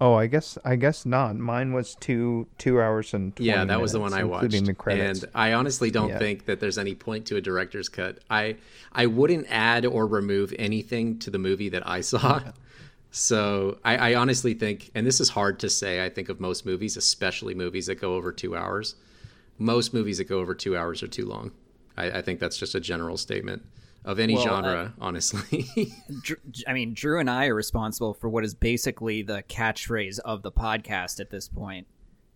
Oh, 0.02 0.14
I 0.14 0.28
guess 0.28 0.58
I 0.66 0.76
guess 0.76 1.06
not. 1.06 1.38
Mine 1.38 1.72
was 1.72 1.96
two 1.96 2.48
two 2.58 2.82
hours 2.82 3.14
and 3.14 3.34
20 3.36 3.50
Yeah, 3.50 3.64
that 3.66 3.80
was 3.82 3.94
the 3.94 4.00
one 4.00 4.12
minutes, 4.12 4.22
I 4.22 4.24
watched. 4.26 4.44
including 4.44 4.66
the 4.66 4.74
credits. 4.74 5.24
And 5.24 5.32
I 5.34 5.54
honestly 5.54 5.90
don't 5.90 6.10
Yeah. 6.10 6.20
think 6.20 6.46
that 6.46 6.60
there's 6.60 6.78
any 6.78 6.96
point 6.96 7.26
to 7.28 7.38
a 7.38 7.42
director's 7.42 7.88
cut. 7.88 8.20
I 8.30 8.58
I 8.92 9.06
wouldn't 9.06 9.48
add 9.50 9.86
or 9.86 10.06
remove 10.06 10.54
anything 10.60 11.18
to 11.20 11.30
the 11.30 11.40
movie 11.40 11.70
that 11.70 11.88
I 11.88 12.02
saw. 12.02 12.42
So 13.12 13.78
I, 13.86 14.12
I 14.12 14.16
honestly 14.16 14.54
think, 14.54 14.92
and 14.94 15.08
this 15.08 15.22
is 15.22 15.30
hard 15.30 15.60
to 15.60 15.70
say, 15.70 16.04
I 16.04 16.10
think 16.10 16.28
of 16.28 16.42
most 16.42 16.66
movies, 16.66 16.98
especially 16.98 17.54
movies 17.56 17.86
that 17.86 17.96
go 17.96 18.16
over 18.16 18.34
two 18.34 18.58
hours. 18.58 18.96
Most 19.58 19.94
movies 19.94 20.18
that 20.18 20.26
go 20.26 20.40
over 20.40 20.54
two 20.54 20.76
hours 20.76 21.02
are 21.02 21.08
too 21.08 21.26
long. 21.26 21.52
I, 21.96 22.12
I 22.18 22.22
think 22.22 22.42
that's 22.42 22.58
just 22.58 22.76
a 22.76 22.82
general 22.82 23.16
statement 23.16 23.64
of 24.06 24.20
any 24.20 24.36
Well, 24.36 24.44
genre, 24.44 24.94
honestly. 25.00 25.68
Dr- 26.22 26.40
I 26.68 26.72
mean, 26.74 26.94
Drew 26.94 27.20
and 27.20 27.30
I 27.30 27.48
are 27.48 27.56
responsible 27.56 28.14
for 28.14 28.30
what 28.30 28.46
is 28.46 28.54
basically 28.54 29.22
the 29.24 29.44
catchphrase 29.50 30.20
of 30.20 30.42
the 30.44 30.52
podcast 30.52 31.20
at 31.20 31.30
this 31.32 31.50
point. 31.50 31.88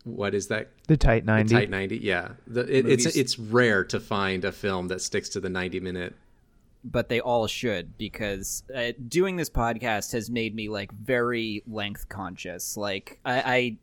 what 0.04 0.34
is 0.36 0.48
that? 0.48 0.70
the 0.88 0.98
tight 0.98 1.24
ninety. 1.26 1.54
Tight 1.56 1.70
90? 1.70 1.98
Yeah. 2.00 2.30
The, 2.48 2.62
it, 2.62 2.88
it's, 2.88 3.06
it's 3.06 3.38
rare 3.40 3.84
to 3.86 4.00
find 4.00 4.44
a 4.44 4.52
film 4.52 4.88
that 4.88 5.02
sticks 5.02 5.30
to 5.30 5.40
the 5.40 5.50
90 5.50 5.80
minute 5.80 6.16
But 6.84 7.10
they 7.10 7.20
all 7.20 7.46
should 7.48 7.98
because 7.98 8.64
uh, 8.76 8.94
doing 9.08 9.36
this 9.36 9.50
podcast 9.50 10.14
has 10.14 10.30
made 10.30 10.56
me 10.56 10.70
like 10.70 10.92
very 10.92 11.62
length 11.68 12.10
conscious. 12.10 12.76
Like 12.76 13.20
I, 13.24 13.42
I 13.56 13.78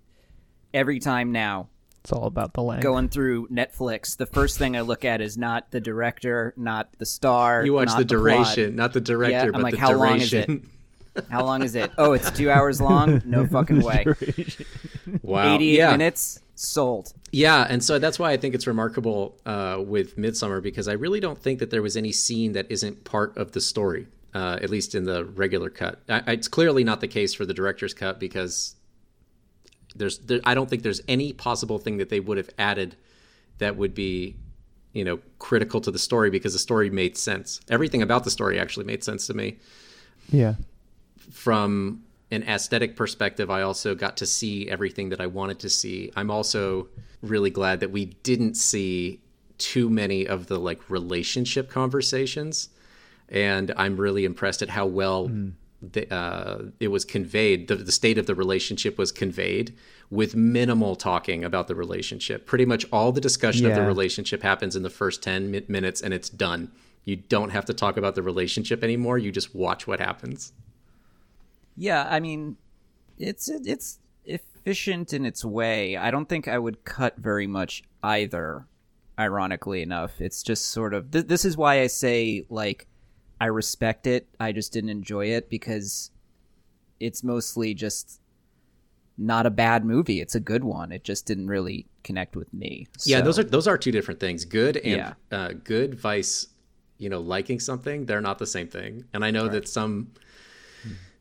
every 0.75 0.99
time 0.99 1.31
now 1.31 1.69
It's 2.07 2.13
all 2.13 2.27
about 2.29 2.53
the 2.55 2.63
length. 2.63 2.85
going 2.85 3.09
through 3.09 3.49
Netflix, 3.49 4.17
the 4.17 4.27
first 4.27 4.59
thing 4.59 4.77
I 4.77 4.83
look 4.83 5.05
at 5.05 5.21
is 5.21 5.37
not 5.37 5.73
the 5.73 5.81
director, 5.81 6.55
not 6.57 6.89
the 6.99 7.05
star. 7.05 7.65
You 7.67 7.73
watch 7.73 7.89
not 7.89 7.99
the 7.99 8.05
plot. 8.05 8.09
duration, 8.09 8.77
not 8.77 8.93
the 8.93 9.01
director, 9.01 9.33
Yeah, 9.33 9.43
I'm 9.47 9.53
but 9.55 9.63
like, 9.63 9.75
the 9.75 9.81
how 9.81 9.91
duration. 9.91 10.49
long 10.49 10.57
is 10.59 10.61
it? 10.61 11.25
How 11.31 11.45
long 11.45 11.63
is 11.65 11.75
it? 11.75 11.91
Oh, 11.99 12.13
it's 12.13 12.31
two 12.31 12.49
hours 12.51 12.81
long. 12.81 13.23
No 13.25 13.45
fucking 13.49 13.81
way. 13.81 14.05
wow. 15.23 15.55
88 15.57 15.77
yeah. 15.79 15.91
minutes 15.91 16.41
sold. 16.55 17.13
Yeah, 17.33 17.67
and 17.69 17.83
so 17.83 17.99
that's 17.99 18.19
why 18.21 18.31
I 18.33 18.37
think 18.37 18.55
it's 18.55 18.67
remarkable 18.69 19.37
uh, 19.47 19.83
with 19.85 20.17
Midsummer 20.17 20.61
because 20.61 20.87
I 20.87 20.93
really 20.93 21.19
don't 21.19 21.39
think 21.39 21.59
that 21.59 21.71
there 21.71 21.83
was 21.83 21.97
any 21.97 22.13
scene 22.13 22.53
that 22.53 22.71
isn't 22.71 23.03
part 23.05 23.37
of 23.37 23.51
the 23.53 23.61
story, 23.61 24.07
uh, 24.35 24.59
at 24.63 24.71
least 24.71 24.95
in 24.95 25.05
the 25.05 25.25
regular 25.25 25.71
cut. 25.71 26.01
I, 26.09 26.23
I- 26.27 26.33
it's 26.33 26.47
clearly 26.49 26.85
not 26.85 27.01
the 27.01 27.09
case 27.09 27.35
for 27.35 27.45
the 27.47 27.55
director's 27.55 27.95
cut 27.95 28.21
because 28.21 28.76
there's 29.99 30.19
there, 30.19 30.41
I 30.45 30.55
don't 30.55 30.69
think 30.69 30.83
there's 30.83 31.01
any 31.09 31.33
possible 31.33 31.79
thing 31.79 31.97
that 31.99 32.09
they 32.09 32.21
would 32.21 32.37
have 32.37 32.51
added 32.59 32.97
that 33.59 33.77
would 33.77 33.95
be 33.95 34.37
you 34.93 35.05
know 35.05 35.19
critical 35.39 35.81
to 35.81 35.91
the 35.91 35.99
story 35.99 36.31
because 36.31 36.53
the 36.53 36.59
story 36.59 36.91
made 36.91 37.17
sense. 37.17 37.61
Everything 37.69 38.03
about 38.03 38.25
the 38.25 38.31
story 38.31 38.59
actually 38.59 38.87
made 38.87 39.05
sense 39.05 39.27
to 39.27 39.35
me. 39.35 39.59
yeah. 40.31 40.55
from 41.31 42.03
an 42.31 42.43
aesthetic 42.43 42.97
perspective, 42.97 43.51
I 43.51 43.63
also 43.63 43.95
got 43.95 44.17
to 44.17 44.27
see 44.27 44.69
everything 44.69 45.11
that 45.11 45.21
I 45.21 45.27
wanted 45.27 45.61
to 45.61 45.69
see. 45.69 46.11
I'm 46.17 46.31
also 46.31 46.89
really 47.23 47.51
glad 47.51 47.81
that 47.81 47.93
we 47.93 48.07
didn't 48.07 48.57
see 48.57 49.21
too 49.59 49.89
many 49.89 50.27
of 50.27 50.47
the 50.49 50.59
like 50.59 50.91
relationship 50.91 51.71
conversations, 51.71 52.71
and 53.29 53.73
I'm 53.77 53.97
really 53.97 54.25
impressed 54.25 54.63
at 54.63 54.71
how 54.71 54.87
well 54.87 55.29
hmm. 55.29 55.51
The, 55.83 56.13
uh, 56.13 56.63
it 56.81 56.89
was 56.89 57.05
conveyed. 57.05 57.69
The, 57.69 57.77
the 57.77 57.93
state 57.93 58.19
of 58.19 58.27
the 58.27 58.35
relationship 58.35 58.99
was 58.99 59.13
conveyed 59.13 59.75
with 60.11 60.37
minimal 60.37 60.97
talking 60.97 61.45
about 61.45 61.69
the 61.69 61.75
relationship. 61.75 62.47
Pretty 62.47 62.65
much 62.65 62.87
all 62.93 63.13
the 63.13 63.21
discussion 63.21 63.67
of 63.67 63.75
the 63.75 63.83
relationship 63.83 64.43
happens 64.43 64.77
in 64.77 64.83
the 64.83 64.91
first 64.91 65.23
10 65.23 65.51
mi- 65.51 65.65
minutes, 65.69 66.01
and 66.01 66.15
it's 66.15 66.29
done. 66.29 66.71
You 67.05 67.17
don't 67.17 67.51
have 67.51 67.65
to 67.67 67.75
talk 67.75 67.97
about 67.97 68.15
the 68.15 68.23
relationship 68.23 68.83
anymore. 68.83 69.19
You 69.19 69.31
just 69.31 69.55
watch 69.55 69.87
what 69.87 70.01
happens. 70.01 70.53
Yeah, 71.77 72.07
I 72.09 72.21
mean, 72.21 72.57
it's 73.19 73.49
it's 73.49 73.99
efficient 74.25 75.13
in 75.13 75.25
its 75.25 75.45
way. 75.45 75.97
I 75.97 76.11
don't 76.11 76.29
think 76.29 76.49
I 76.49 76.59
would 76.59 76.85
cut 76.85 77.17
very 77.17 77.47
much 77.47 77.83
either. 78.03 78.67
Ironically 79.19 79.81
enough, 79.81 80.21
it's 80.21 80.43
just 80.43 80.69
sort 80.69 80.93
of 80.93 81.11
th- 81.11 81.27
this 81.27 81.47
is 81.47 81.57
why 81.57 81.81
I 81.81 81.87
say 81.87 82.45
like 82.51 82.87
I 83.41 83.47
respect 83.47 84.07
it. 84.07 84.27
I 84.41 84.53
just 84.53 84.73
didn't 84.73 84.91
enjoy 84.91 85.27
it 85.27 85.51
because 85.51 86.11
it's 87.01 87.23
mostly 87.23 87.75
just 87.75 88.21
not 89.19 89.47
a 89.47 89.51
bad 89.51 89.85
movie. 89.85 90.21
It's 90.21 90.35
a 90.35 90.41
good 90.41 90.65
one. 90.65 90.93
It 90.93 91.05
just 91.05 91.27
didn't 91.27 91.49
really 91.49 91.87
connect 92.05 92.37
with 92.37 92.53
me. 92.53 92.87
Yeah, 93.05 93.21
those 93.21 93.39
are 93.39 93.45
those 93.45 93.67
are 93.67 93.77
two 93.79 93.93
different 93.93 94.21
things. 94.21 94.45
Good 94.45 94.77
and 94.79 94.87
Yeah. 94.97 95.15
uh, 95.31 95.53
good 95.65 95.95
vice, 95.95 96.49
you 96.99 97.09
know, 97.09 97.21
liking 97.21 97.61
something, 97.61 98.07
they're 98.07 98.21
not 98.21 98.39
the 98.39 98.47
same 98.47 98.69
thing. 98.69 99.05
And 99.13 99.25
I 99.25 99.31
know 99.31 99.49
that 99.49 99.69
some, 99.69 100.13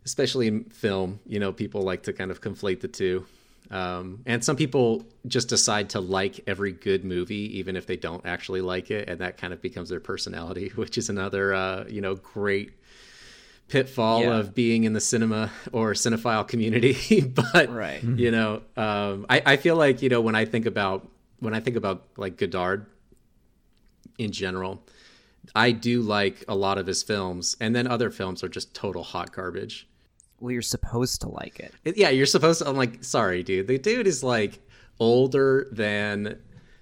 especially 0.06 0.48
in 0.48 0.66
film, 0.66 1.20
you 1.26 1.40
know, 1.40 1.52
people 1.52 1.82
like 1.82 2.04
to 2.04 2.14
kind 2.14 2.32
of 2.32 2.42
conflate 2.42 2.80
the 2.82 2.88
two. 2.88 3.26
Um, 3.72 4.22
and 4.26 4.44
some 4.44 4.56
people 4.56 5.06
just 5.28 5.50
decide 5.50 5.90
to 5.92 6.00
like 6.00 6.40
every 6.48 6.72
good 6.72 7.04
movie, 7.04 7.58
even 7.58 7.76
if 7.76 7.88
they 7.88 7.96
don't 7.98 8.26
actually 8.26 8.62
like 8.62 8.92
it, 8.92 9.10
and 9.10 9.20
that 9.22 9.38
kind 9.38 9.54
of 9.54 9.62
becomes 9.62 9.90
their 9.90 10.00
personality, 10.00 10.70
which 10.76 10.98
is 10.98 11.10
another, 11.10 11.54
uh, 11.54 11.86
you 11.88 12.02
know, 12.02 12.16
great 12.16 12.74
pitfall 13.68 14.22
Yeah. 14.22 14.36
of 14.38 14.54
being 14.54 14.84
in 14.84 14.94
the 14.94 15.02
cinema 15.02 15.50
or 15.72 15.94
cinephile 15.94 16.48
community. 16.48 17.22
but 17.54 17.70
Right. 17.74 18.04
you 18.04 18.30
know, 18.32 18.62
um, 18.78 19.26
I, 19.30 19.42
I 19.46 19.58
feel 19.58 19.76
like 19.76 20.02
you 20.04 20.10
know 20.10 20.22
when 20.22 20.36
I 20.36 20.46
think 20.46 20.66
about 20.68 21.08
when 21.40 21.54
I 21.56 21.60
think 21.60 21.76
about 21.76 22.06
like 22.18 22.38
Godard 22.38 22.86
in 24.18 24.32
general, 24.32 24.84
I 25.56 25.72
do 25.72 26.02
like 26.02 26.44
a 26.48 26.56
lot 26.56 26.78
of 26.78 26.86
his 26.88 27.02
films, 27.04 27.58
and 27.60 27.76
then 27.76 27.88
other 27.88 28.10
films 28.12 28.44
are 28.44 28.48
just 28.50 28.74
total 28.76 29.04
hot 29.04 29.32
garbage. 29.34 29.88
Well, 30.46 30.52
you're 30.52 30.62
supposed 30.62 31.22
to 31.22 31.30
like 31.30 31.60
it. 31.60 31.74
Yeah, 31.98 32.10
you're 32.10 32.28
supposed 32.28 32.62
to. 32.62 32.70
I'm 32.70 32.76
like, 32.76 33.04
sorry, 33.04 33.42
dude. 33.42 33.66
The 33.66 33.80
dude 33.80 34.06
is 34.06 34.24
like 34.24 34.60
older 35.00 35.68
than 35.72 36.40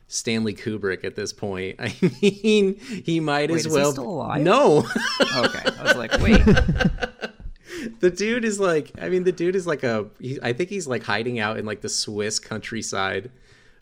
Stanley 0.09 0.53
Kubrick 0.53 1.05
at 1.05 1.15
this 1.15 1.31
point. 1.31 1.77
I 1.79 1.95
mean, 2.21 2.75
he 2.77 3.21
might 3.21 3.49
Wait, 3.49 3.65
as 3.65 3.69
well. 3.69 3.93
still 3.93 4.09
alive? 4.09 4.41
No, 4.41 4.79
Okay, 5.37 5.69
I 5.79 5.81
was 5.81 5.95
like, 5.95 6.11
wait, 6.19 6.43
the 8.01 8.11
dude 8.11 8.43
is 8.43 8.59
like. 8.59 8.91
I 9.01 9.07
mean, 9.07 9.23
the 9.23 9.31
dude 9.31 9.55
is 9.55 9.65
like 9.65 9.83
a. 9.83 10.07
He, 10.19 10.37
I 10.43 10.51
think 10.51 10.69
he's 10.69 10.85
like 10.85 11.03
hiding 11.03 11.39
out 11.39 11.57
in 11.57 11.65
like 11.65 11.79
the 11.79 11.87
Swiss 11.87 12.39
countryside. 12.39 13.31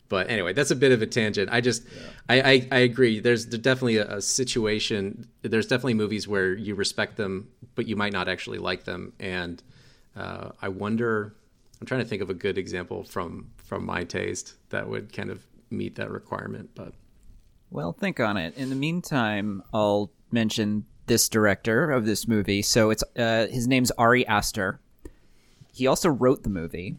But 0.08 0.30
anyway, 0.30 0.52
that's 0.52 0.70
a 0.70 0.76
bit 0.76 0.92
of 0.92 1.02
a 1.02 1.06
tangent. 1.06 1.48
I 1.50 1.60
just, 1.62 1.84
I, 2.28 2.40
I, 2.42 2.68
I 2.70 2.78
agree. 2.80 3.18
There's 3.18 3.46
definitely 3.46 3.96
a, 3.96 4.18
a 4.18 4.22
situation. 4.22 5.26
There's 5.40 5.66
definitely 5.66 5.94
movies 5.94 6.28
where 6.28 6.52
you 6.54 6.74
respect 6.74 7.16
them, 7.16 7.48
but 7.74 7.88
you 7.88 7.96
might 7.96 8.12
not 8.12 8.28
actually 8.28 8.58
like 8.58 8.84
them. 8.84 9.14
And 9.18 9.62
uh, 10.16 10.50
I 10.60 10.68
wonder. 10.68 11.34
I'm 11.80 11.86
trying 11.86 12.00
to 12.00 12.06
think 12.06 12.22
of 12.22 12.30
a 12.30 12.34
good 12.34 12.58
example 12.58 13.02
from 13.04 13.50
from 13.56 13.84
my 13.84 14.04
taste 14.04 14.54
that 14.70 14.88
would 14.88 15.12
kind 15.12 15.30
of 15.30 15.44
meet 15.70 15.96
that 15.96 16.10
requirement. 16.10 16.70
But 16.74 16.92
Well, 17.70 17.92
think 17.92 18.20
on 18.20 18.36
it. 18.36 18.56
In 18.56 18.70
the 18.70 18.76
meantime, 18.76 19.62
I'll 19.72 20.10
mention 20.30 20.84
this 21.06 21.28
director 21.28 21.90
of 21.90 22.06
this 22.06 22.28
movie. 22.28 22.62
So 22.62 22.90
it's 22.90 23.02
uh, 23.16 23.46
his 23.48 23.66
name's 23.66 23.90
Ari 23.92 24.26
Aster. 24.26 24.80
He 25.72 25.86
also 25.86 26.08
wrote 26.08 26.42
the 26.42 26.50
movie. 26.50 26.96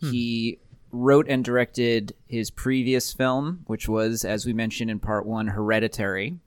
He 0.00 0.58
wrote 0.90 1.28
and 1.28 1.44
directed 1.44 2.12
his 2.26 2.50
previous 2.50 3.12
film, 3.12 3.60
which 3.66 3.88
was, 3.88 4.24
as 4.24 4.44
we 4.44 4.52
mentioned 4.52 4.90
in 4.90 4.98
part 4.98 5.24
one, 5.24 5.46
Hereditary. 5.48 6.38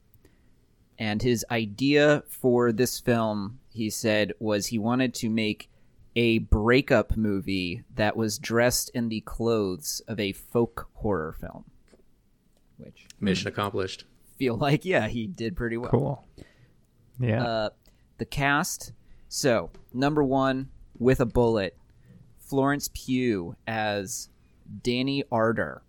And 1.00 1.22
his 1.22 1.46
idea 1.50 2.24
for 2.28 2.72
this 2.72 3.00
film, 3.00 3.60
he 3.76 3.90
said, 3.90 4.34
was 4.40 4.68
he 4.68 4.80
wanted 4.80 5.14
to 5.16 5.30
make 5.30 5.70
a 6.16 6.40
breakup 6.40 7.16
movie 7.18 7.84
that 7.94 8.16
was 8.16 8.38
dressed 8.40 8.90
in 8.94 9.10
the 9.10 9.22
clothes 9.22 10.02
of 10.08 10.20
a 10.20 10.32
folk 10.32 10.88
horror 10.94 11.34
film. 11.40 11.66
Which 12.78 13.06
mission 13.20 13.48
accomplished. 13.48 14.06
feel 14.38 14.58
like 14.58 14.84
yeah 14.86 15.08
he 15.08 15.28
did 15.28 15.56
pretty 15.56 15.78
well 15.78 15.90
Cool. 15.90 16.28
Yeah. 17.20 17.44
uh 17.44 17.70
the 18.18 18.26
cast 18.26 18.92
so 19.30 19.72
number 19.94 20.24
one 20.24 20.70
with 21.00 21.20
a 21.22 21.26
bullet 21.26 21.78
florence 22.40 22.90
pugh 22.94 23.56
as 23.68 24.30
danny 24.84 25.24
Ardor. 25.32 25.82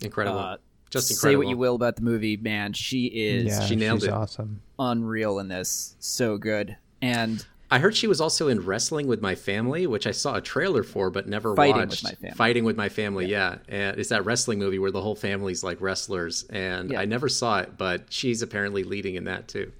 Incredible. 0.00 0.38
uh, 0.38 0.56
Just 0.90 1.08
say 1.16 1.36
what 1.36 1.46
you 1.48 1.56
will 1.56 1.74
about 1.74 1.96
the 1.96 2.02
movie 2.02 2.36
man 2.36 2.72
she 2.72 3.06
is 3.06 3.46
yeah, 3.46 3.60
she 3.66 3.76
nailed 3.76 4.00
she's 4.00 4.08
it. 4.08 4.12
awesome. 4.12 4.62
Unreal 4.90 5.38
in 5.38 5.48
this 5.48 5.94
so 5.98 6.36
good 6.38 6.76
and 7.00 7.44
I 7.70 7.78
heard 7.78 7.96
she 7.96 8.06
was 8.06 8.20
also 8.20 8.48
in 8.48 8.60
Wrestling 8.60 9.06
with 9.06 9.22
My 9.22 9.34
Family, 9.34 9.86
which 9.86 10.06
I 10.06 10.10
saw 10.10 10.34
a 10.36 10.42
trailer 10.42 10.82
for 10.82 11.08
but 11.08 11.26
never 11.26 11.56
Fighting 11.56 11.76
with 11.78 11.88
watched. 11.88 12.04
My 12.04 12.10
Family. 12.10 12.36
Fighting 12.36 12.64
with 12.64 12.76
My 12.76 12.90
Family, 12.90 13.24
yeah. 13.30 13.60
And 13.66 13.98
it's 13.98 14.10
that 14.10 14.26
wrestling 14.26 14.58
movie 14.58 14.78
where 14.78 14.90
the 14.90 15.00
whole 15.00 15.14
family's 15.14 15.64
like 15.64 15.80
wrestlers, 15.80 16.44
and 16.50 16.90
Yeah. 16.90 17.00
I 17.00 17.06
never 17.06 17.30
saw 17.30 17.60
it, 17.60 17.78
but 17.78 18.12
she's 18.12 18.42
apparently 18.42 18.84
leading 18.84 19.14
in 19.14 19.24
that 19.24 19.48
too. 19.48 19.72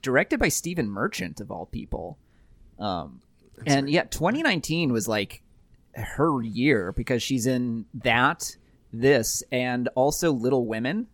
directed 0.00 0.40
by 0.40 0.48
stephen 0.48 0.88
merchant 0.88 1.38
of 1.40 1.50
all 1.50 1.66
people 1.66 2.16
um 2.78 3.20
and 3.66 3.90
yeah 3.90 4.04
2019 4.04 4.90
was 4.90 5.06
like 5.06 5.42
her 5.94 6.40
year 6.42 6.92
because 6.92 7.22
she's 7.22 7.46
in 7.46 7.84
that 7.92 8.56
this 8.90 9.42
and 9.52 9.88
also 9.94 10.32
little 10.32 10.64
women 10.66 11.08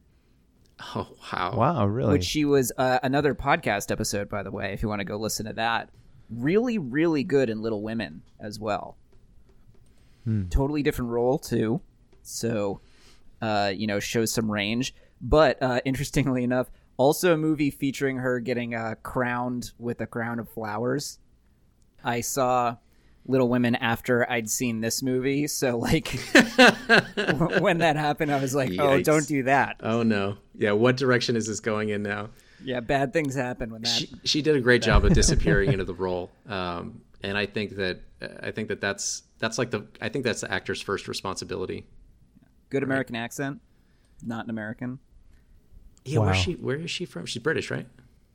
Oh 0.96 1.08
wow! 1.32 1.54
Wow, 1.56 1.86
really? 1.86 2.12
which 2.14 2.24
she 2.24 2.44
was 2.44 2.72
uh, 2.76 2.98
another 3.02 3.34
podcast 3.34 3.90
episode, 3.90 4.28
by 4.28 4.42
the 4.42 4.50
way, 4.50 4.72
if 4.72 4.82
you 4.82 4.88
want 4.88 5.00
to 5.00 5.04
go 5.04 5.16
listen 5.16 5.46
to 5.46 5.52
that. 5.54 5.88
Really, 6.30 6.78
really 6.78 7.22
good 7.22 7.48
in 7.48 7.62
Little 7.62 7.82
Women 7.82 8.22
as 8.40 8.58
well. 8.58 8.96
Totally 10.50 10.82
different 10.82 11.10
role 11.10 11.38
too, 11.38 11.80
so 12.22 12.80
uh, 13.42 13.72
you 13.74 13.86
know 13.86 14.00
shows 14.00 14.32
some 14.32 14.50
range. 14.50 14.94
But 15.20 15.62
uh, 15.62 15.80
interestingly 15.84 16.42
enough, 16.42 16.70
also 16.96 17.34
a 17.34 17.36
movie 17.36 17.70
featuring 17.70 18.16
her 18.16 18.40
getting 18.40 18.74
uh, 18.74 18.94
crowned 19.02 19.72
with 19.78 20.00
a 20.00 20.06
crown 20.06 20.38
of 20.38 20.48
flowers. 20.48 21.18
I 22.02 22.20
saw 22.20 22.76
Little 23.26 23.48
Women 23.48 23.74
after 23.76 24.30
I'd 24.30 24.50
seen 24.50 24.80
this 24.80 25.02
movie, 25.02 25.46
so 25.46 25.78
like 25.78 26.08
when 27.60 27.78
that 27.78 27.96
happened, 27.96 28.30
I 28.30 28.40
was 28.40 28.54
like, 28.54 28.72
"Oh, 28.78 29.00
don't 29.00 29.26
do 29.26 29.44
that." 29.44 29.76
Oh 29.80 30.02
no! 30.02 30.36
Yeah, 30.54 30.72
what 30.72 30.96
direction 30.96 31.34
is 31.36 31.46
this 31.46 31.60
going 31.60 31.88
in 31.88 32.02
now? 32.02 32.30
Yeah, 32.62 32.80
bad 32.80 33.12
things 33.12 33.34
happen 33.34 33.70
when 33.70 33.82
that. 33.82 33.88
She, 33.88 34.14
she 34.24 34.42
did 34.42 34.56
a 34.56 34.60
great 34.60 34.82
job 34.82 35.04
of 35.04 35.12
disappearing 35.14 35.72
into 35.72 35.84
the 35.84 35.94
role, 35.94 36.30
um, 36.46 37.00
and 37.22 37.36
I 37.36 37.46
think 37.46 37.76
that 37.76 38.00
I 38.42 38.50
think 38.50 38.68
that 38.68 38.80
that's 38.80 39.22
that's 39.38 39.58
like 39.58 39.70
the 39.70 39.86
I 40.00 40.08
think 40.08 40.24
that's 40.24 40.42
the 40.42 40.52
actor's 40.52 40.80
first 40.80 41.08
responsibility. 41.08 41.86
Good 42.70 42.82
American 42.82 43.16
accent, 43.16 43.60
not 44.22 44.44
an 44.44 44.50
American. 44.50 44.98
Yeah, 46.04 46.18
where's 46.20 46.36
she? 46.36 46.54
Where 46.54 46.76
is 46.76 46.90
she 46.90 47.06
from? 47.06 47.26
She's 47.26 47.42
British, 47.42 47.70
right? 47.70 47.86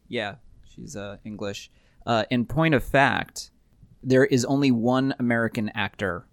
Yeah, 0.08 0.36
she's 0.76 0.96
uh, 0.96 1.18
English. 1.24 1.70
Uh, 2.06 2.26
in 2.32 2.46
point 2.46 2.74
of 2.74 2.84
fact, 2.84 3.52
there 4.04 4.26
is 4.26 4.46
only 4.46 4.72
one 4.72 5.14
American 5.20 5.70
actor 5.76 6.26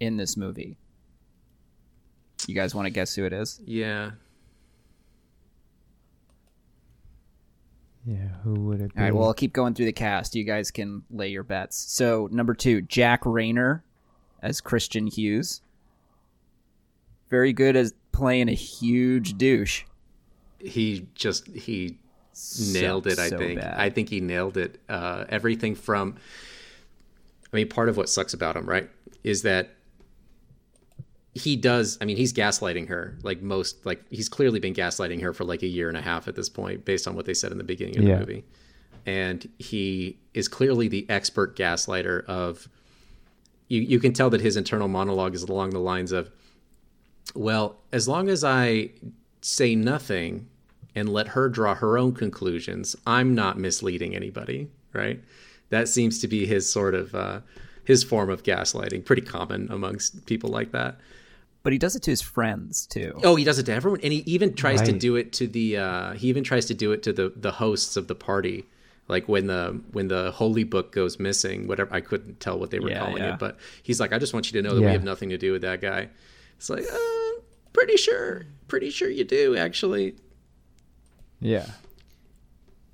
in 0.00 0.16
this 0.16 0.36
movie. 0.36 0.76
You 2.46 2.54
guys 2.54 2.74
want 2.74 2.86
to 2.86 2.90
guess 2.90 3.14
who 3.14 3.24
it 3.24 3.32
is? 3.32 3.60
Yeah. 3.64 4.12
yeah, 8.06 8.28
who 8.42 8.54
would 8.54 8.80
it 8.80 8.94
be? 8.94 8.98
All 8.98 9.04
right, 9.04 9.14
well, 9.14 9.26
I'll 9.26 9.34
keep 9.34 9.52
going 9.52 9.74
through 9.74 9.86
the 9.86 9.92
cast. 9.92 10.34
You 10.34 10.44
guys 10.44 10.70
can 10.70 11.02
lay 11.10 11.28
your 11.28 11.42
bets. 11.42 11.76
So, 11.76 12.28
number 12.32 12.54
two, 12.54 12.80
Jack 12.82 13.24
Reynor 13.24 13.82
as 14.42 14.60
Christian 14.60 15.06
Hughes. 15.06 15.60
Very 17.28 17.52
good 17.52 17.76
as 17.76 17.94
playing 18.12 18.48
a 18.48 18.54
huge 18.54 19.36
douche. 19.38 19.84
he 20.58 21.06
just 21.14 21.46
he 21.48 21.98
nailed 22.72 23.06
it 23.06 23.18
i 23.18 23.28
so 23.28 23.36
think 23.38 23.60
bad. 23.60 23.74
i 23.78 23.90
think 23.90 24.08
he 24.08 24.20
nailed 24.20 24.56
it 24.56 24.78
uh 24.88 25.24
everything 25.28 25.74
from 25.74 26.16
i 27.52 27.56
mean 27.56 27.68
part 27.68 27.88
of 27.88 27.96
what 27.96 28.08
sucks 28.08 28.32
about 28.34 28.56
him 28.56 28.66
right 28.68 28.88
is 29.24 29.42
that 29.42 29.70
he 31.34 31.56
does 31.56 31.96
i 32.00 32.04
mean 32.04 32.16
he's 32.16 32.32
gaslighting 32.32 32.88
her 32.88 33.16
like 33.22 33.40
most 33.40 33.84
like 33.86 34.02
he's 34.10 34.28
clearly 34.28 34.58
been 34.58 34.74
gaslighting 34.74 35.20
her 35.22 35.32
for 35.32 35.44
like 35.44 35.62
a 35.62 35.66
year 35.66 35.88
and 35.88 35.96
a 35.96 36.02
half 36.02 36.26
at 36.28 36.34
this 36.34 36.48
point 36.48 36.84
based 36.84 37.06
on 37.06 37.14
what 37.14 37.24
they 37.24 37.34
said 37.34 37.52
in 37.52 37.58
the 37.58 37.64
beginning 37.64 37.96
of 37.98 38.04
Yeah. 38.04 38.14
the 38.14 38.20
movie 38.20 38.44
and 39.06 39.48
he 39.58 40.18
is 40.34 40.48
clearly 40.48 40.88
the 40.88 41.08
expert 41.08 41.56
gaslighter 41.56 42.24
of 42.26 42.68
you 43.68 43.80
you 43.80 44.00
can 44.00 44.12
tell 44.12 44.28
that 44.30 44.40
his 44.40 44.56
internal 44.56 44.88
monologue 44.88 45.34
is 45.34 45.44
along 45.44 45.70
the 45.70 45.78
lines 45.80 46.12
of 46.12 46.30
well, 47.32 47.76
as 47.92 48.08
long 48.08 48.28
as 48.28 48.42
I 48.42 48.90
say 49.40 49.76
nothing 49.76 50.48
and 50.96 51.08
let 51.08 51.28
her 51.28 51.48
draw 51.48 51.76
her 51.76 51.96
own 51.96 52.12
conclusions, 52.12 52.96
I'm 53.06 53.36
not 53.36 53.56
misleading 53.56 54.16
anybody, 54.16 54.68
right? 54.92 55.22
That 55.70 55.88
seems 55.88 56.18
to 56.20 56.28
be 56.28 56.46
his 56.46 56.70
sort 56.70 56.94
of 56.94 57.14
uh, 57.14 57.40
his 57.84 58.04
form 58.04 58.28
of 58.30 58.42
gaslighting, 58.42 59.04
pretty 59.04 59.22
common 59.22 59.68
amongst 59.70 60.26
people 60.26 60.50
like 60.50 60.72
that. 60.72 60.98
But 61.62 61.72
he 61.72 61.78
does 61.78 61.94
it 61.94 62.02
to 62.04 62.10
his 62.10 62.22
friends, 62.22 62.86
too. 62.86 63.20
Oh, 63.22 63.36
he 63.36 63.44
does 63.44 63.58
it 63.58 63.64
to 63.66 63.72
everyone, 63.74 64.00
and 64.02 64.12
he 64.12 64.20
even 64.20 64.54
tries 64.54 64.80
to 64.82 64.92
do 64.92 65.16
it 65.16 65.32
to 65.34 65.46
the. 65.46 65.76
Uh, 65.76 66.12
he 66.14 66.28
even 66.28 66.42
tries 66.42 66.66
to 66.66 66.74
do 66.74 66.92
it 66.92 67.02
to 67.02 67.12
the 67.12 67.32
the 67.36 67.52
hosts 67.52 67.96
of 67.98 68.08
the 68.08 68.14
party, 68.14 68.64
like 69.08 69.28
when 69.28 69.46
the 69.46 69.80
when 69.92 70.08
the 70.08 70.30
holy 70.32 70.64
book 70.64 70.90
goes 70.90 71.18
missing. 71.18 71.66
Whatever 71.66 71.92
I 71.94 72.00
couldn't 72.00 72.40
tell 72.40 72.58
what 72.58 72.70
they 72.70 72.78
were 72.80 72.88
Yeah, 72.90 72.98
calling 73.00 73.22
yeah. 73.22 73.34
it, 73.34 73.38
but 73.38 73.58
he's 73.82 74.00
like, 74.00 74.12
I 74.12 74.18
just 74.18 74.32
want 74.32 74.50
you 74.50 74.60
to 74.62 74.66
know 74.66 74.74
that 74.74 74.80
we 74.82 74.92
have 74.92 75.04
nothing 75.04 75.28
to 75.30 75.38
do 75.38 75.52
with 75.52 75.62
that 75.62 75.80
guy. 75.82 76.08
It's 76.56 76.70
like, 76.70 76.84
uh, 76.90 77.40
pretty 77.74 77.96
sure, 77.98 78.46
pretty 78.66 78.88
sure 78.90 79.10
you 79.10 79.24
do 79.24 79.54
actually. 79.56 80.14
yeah. 81.40 81.66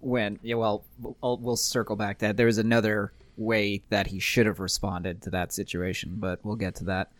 When 0.00 0.38
yeah 0.42 0.56
well 0.56 0.84
we'll, 1.00 1.38
we'll 1.38 1.56
circle 1.56 1.96
back 1.96 2.18
to 2.18 2.26
that 2.26 2.36
there 2.36 2.46
was 2.46 2.58
another 2.58 3.12
way 3.36 3.82
that 3.90 4.06
he 4.06 4.18
should 4.18 4.46
have 4.46 4.60
responded 4.60 5.20
to 5.22 5.30
that 5.30 5.52
situation 5.52 6.14
but 6.16 6.38
we'll 6.42 6.56
get 6.56 6.74
to 6.76 6.84
that 6.84 7.10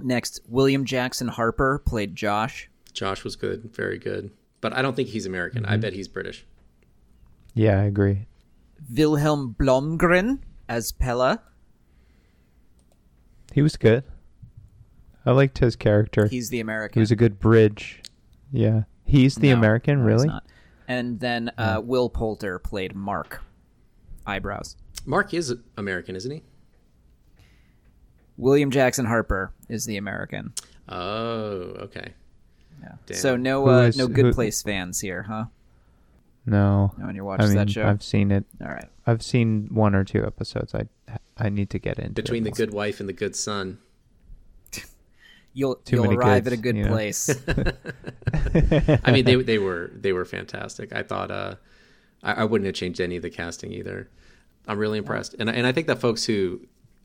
next 0.00 0.40
william 0.48 0.84
jackson 0.84 1.28
harper 1.28 1.82
played 1.84 2.16
josh 2.16 2.70
Josh 2.96 3.24
was 3.24 3.36
good, 3.36 3.70
very 3.74 3.98
good, 3.98 4.30
but 4.62 4.72
I 4.72 4.80
don't 4.80 4.96
think 4.96 5.10
he's 5.10 5.26
American. 5.26 5.66
I 5.66 5.72
mm-hmm. 5.72 5.80
bet 5.80 5.92
he's 5.92 6.08
British. 6.08 6.46
Yeah, 7.54 7.78
I 7.78 7.84
agree. 7.84 8.26
vilhelm 8.92 9.54
blomgren 9.54 10.40
as 10.68 10.92
pella 10.92 11.42
He 13.52 13.62
was 13.62 13.76
good. 13.76 14.04
I 15.24 15.32
liked 15.32 15.58
his 15.58 15.76
character. 15.76 16.26
he's 16.26 16.50
the 16.50 16.60
american 16.60 16.94
he 16.94 17.00
was 17.00 17.10
a 17.10 17.16
good 17.16 17.38
bridge. 17.38 18.02
Yeah. 18.52 18.82
He's 19.04 19.36
the 19.36 19.50
No, 19.50 19.56
American, 19.56 19.98
no, 19.98 20.04
he's 20.04 20.24
really? 20.24 20.40
Not. 20.88 20.94
and 20.94 21.20
then 21.20 21.50
uh, 21.58 21.80
will 21.84 22.08
poulter 22.08 22.58
played 22.58 22.94
mark 22.94 23.42
eyebrows 24.26 24.76
Mark 25.04 25.32
is 25.34 25.54
American, 25.76 26.16
isn't 26.16 26.30
he? 26.32 26.42
william 28.36 28.70
jackson 28.70 29.06
harper 29.06 29.52
is 29.68 29.84
the 29.86 29.96
american 29.96 30.52
Oh, 30.88 31.74
okay. 31.86 32.12
yeah. 32.80 32.92
Damn. 33.06 33.16
so 33.16 33.36
no 33.36 33.68
uh, 33.68 33.80
is- 33.82 33.96
no 33.96 34.06
good 34.06 34.26
who- 34.26 34.32
place 34.32 34.62
fans 34.62 35.00
here 35.00 35.22
huh 35.24 35.46
No. 36.44 36.92
no 36.98 37.06
one 37.06 37.14
here 37.14 37.24
I 37.40 37.46
mean, 37.48 37.56
that 37.56 37.70
show. 37.70 37.86
I've 37.86 38.02
seen 38.04 38.30
it. 38.30 38.44
all 38.60 38.68
right 38.68 38.88
I've 39.06 39.22
seen 39.22 39.68
one 39.72 39.94
or 39.94 40.04
two 40.04 40.24
episodes. 40.24 40.74
I 40.74 40.84
I 41.36 41.48
need 41.48 41.70
to 41.70 41.78
get 41.78 41.98
into 41.98 42.10
Between 42.22 42.42
the 42.44 42.50
it. 42.50 42.56
good 42.56 42.72
wife 42.72 42.98
and 43.00 43.08
the 43.08 43.12
good 43.12 43.34
son. 43.36 43.78
You'll 45.58 45.76
Too 45.76 45.96
you'll 45.96 46.12
arrive 46.12 46.44
goods, 46.44 46.52
at 46.52 46.58
a 46.58 46.62
good 46.62 46.76
you 46.76 46.82
know. 46.84 46.90
place. 46.90 47.30
I 49.04 49.10
mean, 49.10 49.24
they 49.24 49.36
they 49.36 49.58
were 49.58 49.90
they 49.94 50.12
were 50.12 50.26
fantastic. 50.26 50.92
I 50.94 51.02
thought 51.02 51.30
uh, 51.30 51.54
I, 52.22 52.32
I 52.32 52.44
wouldn't 52.44 52.66
have 52.66 52.74
changed 52.74 53.00
any 53.00 53.16
of 53.16 53.22
the 53.22 53.30
casting 53.30 53.72
either. 53.72 54.10
I'm 54.68 54.78
really 54.78 54.98
impressed, 54.98 55.34
and 55.38 55.48
I- 55.48 55.54
and 55.54 55.66
I 55.66 55.72
think 55.72 55.86
that 55.86 55.98
folks 55.98 56.24
who 56.26 56.60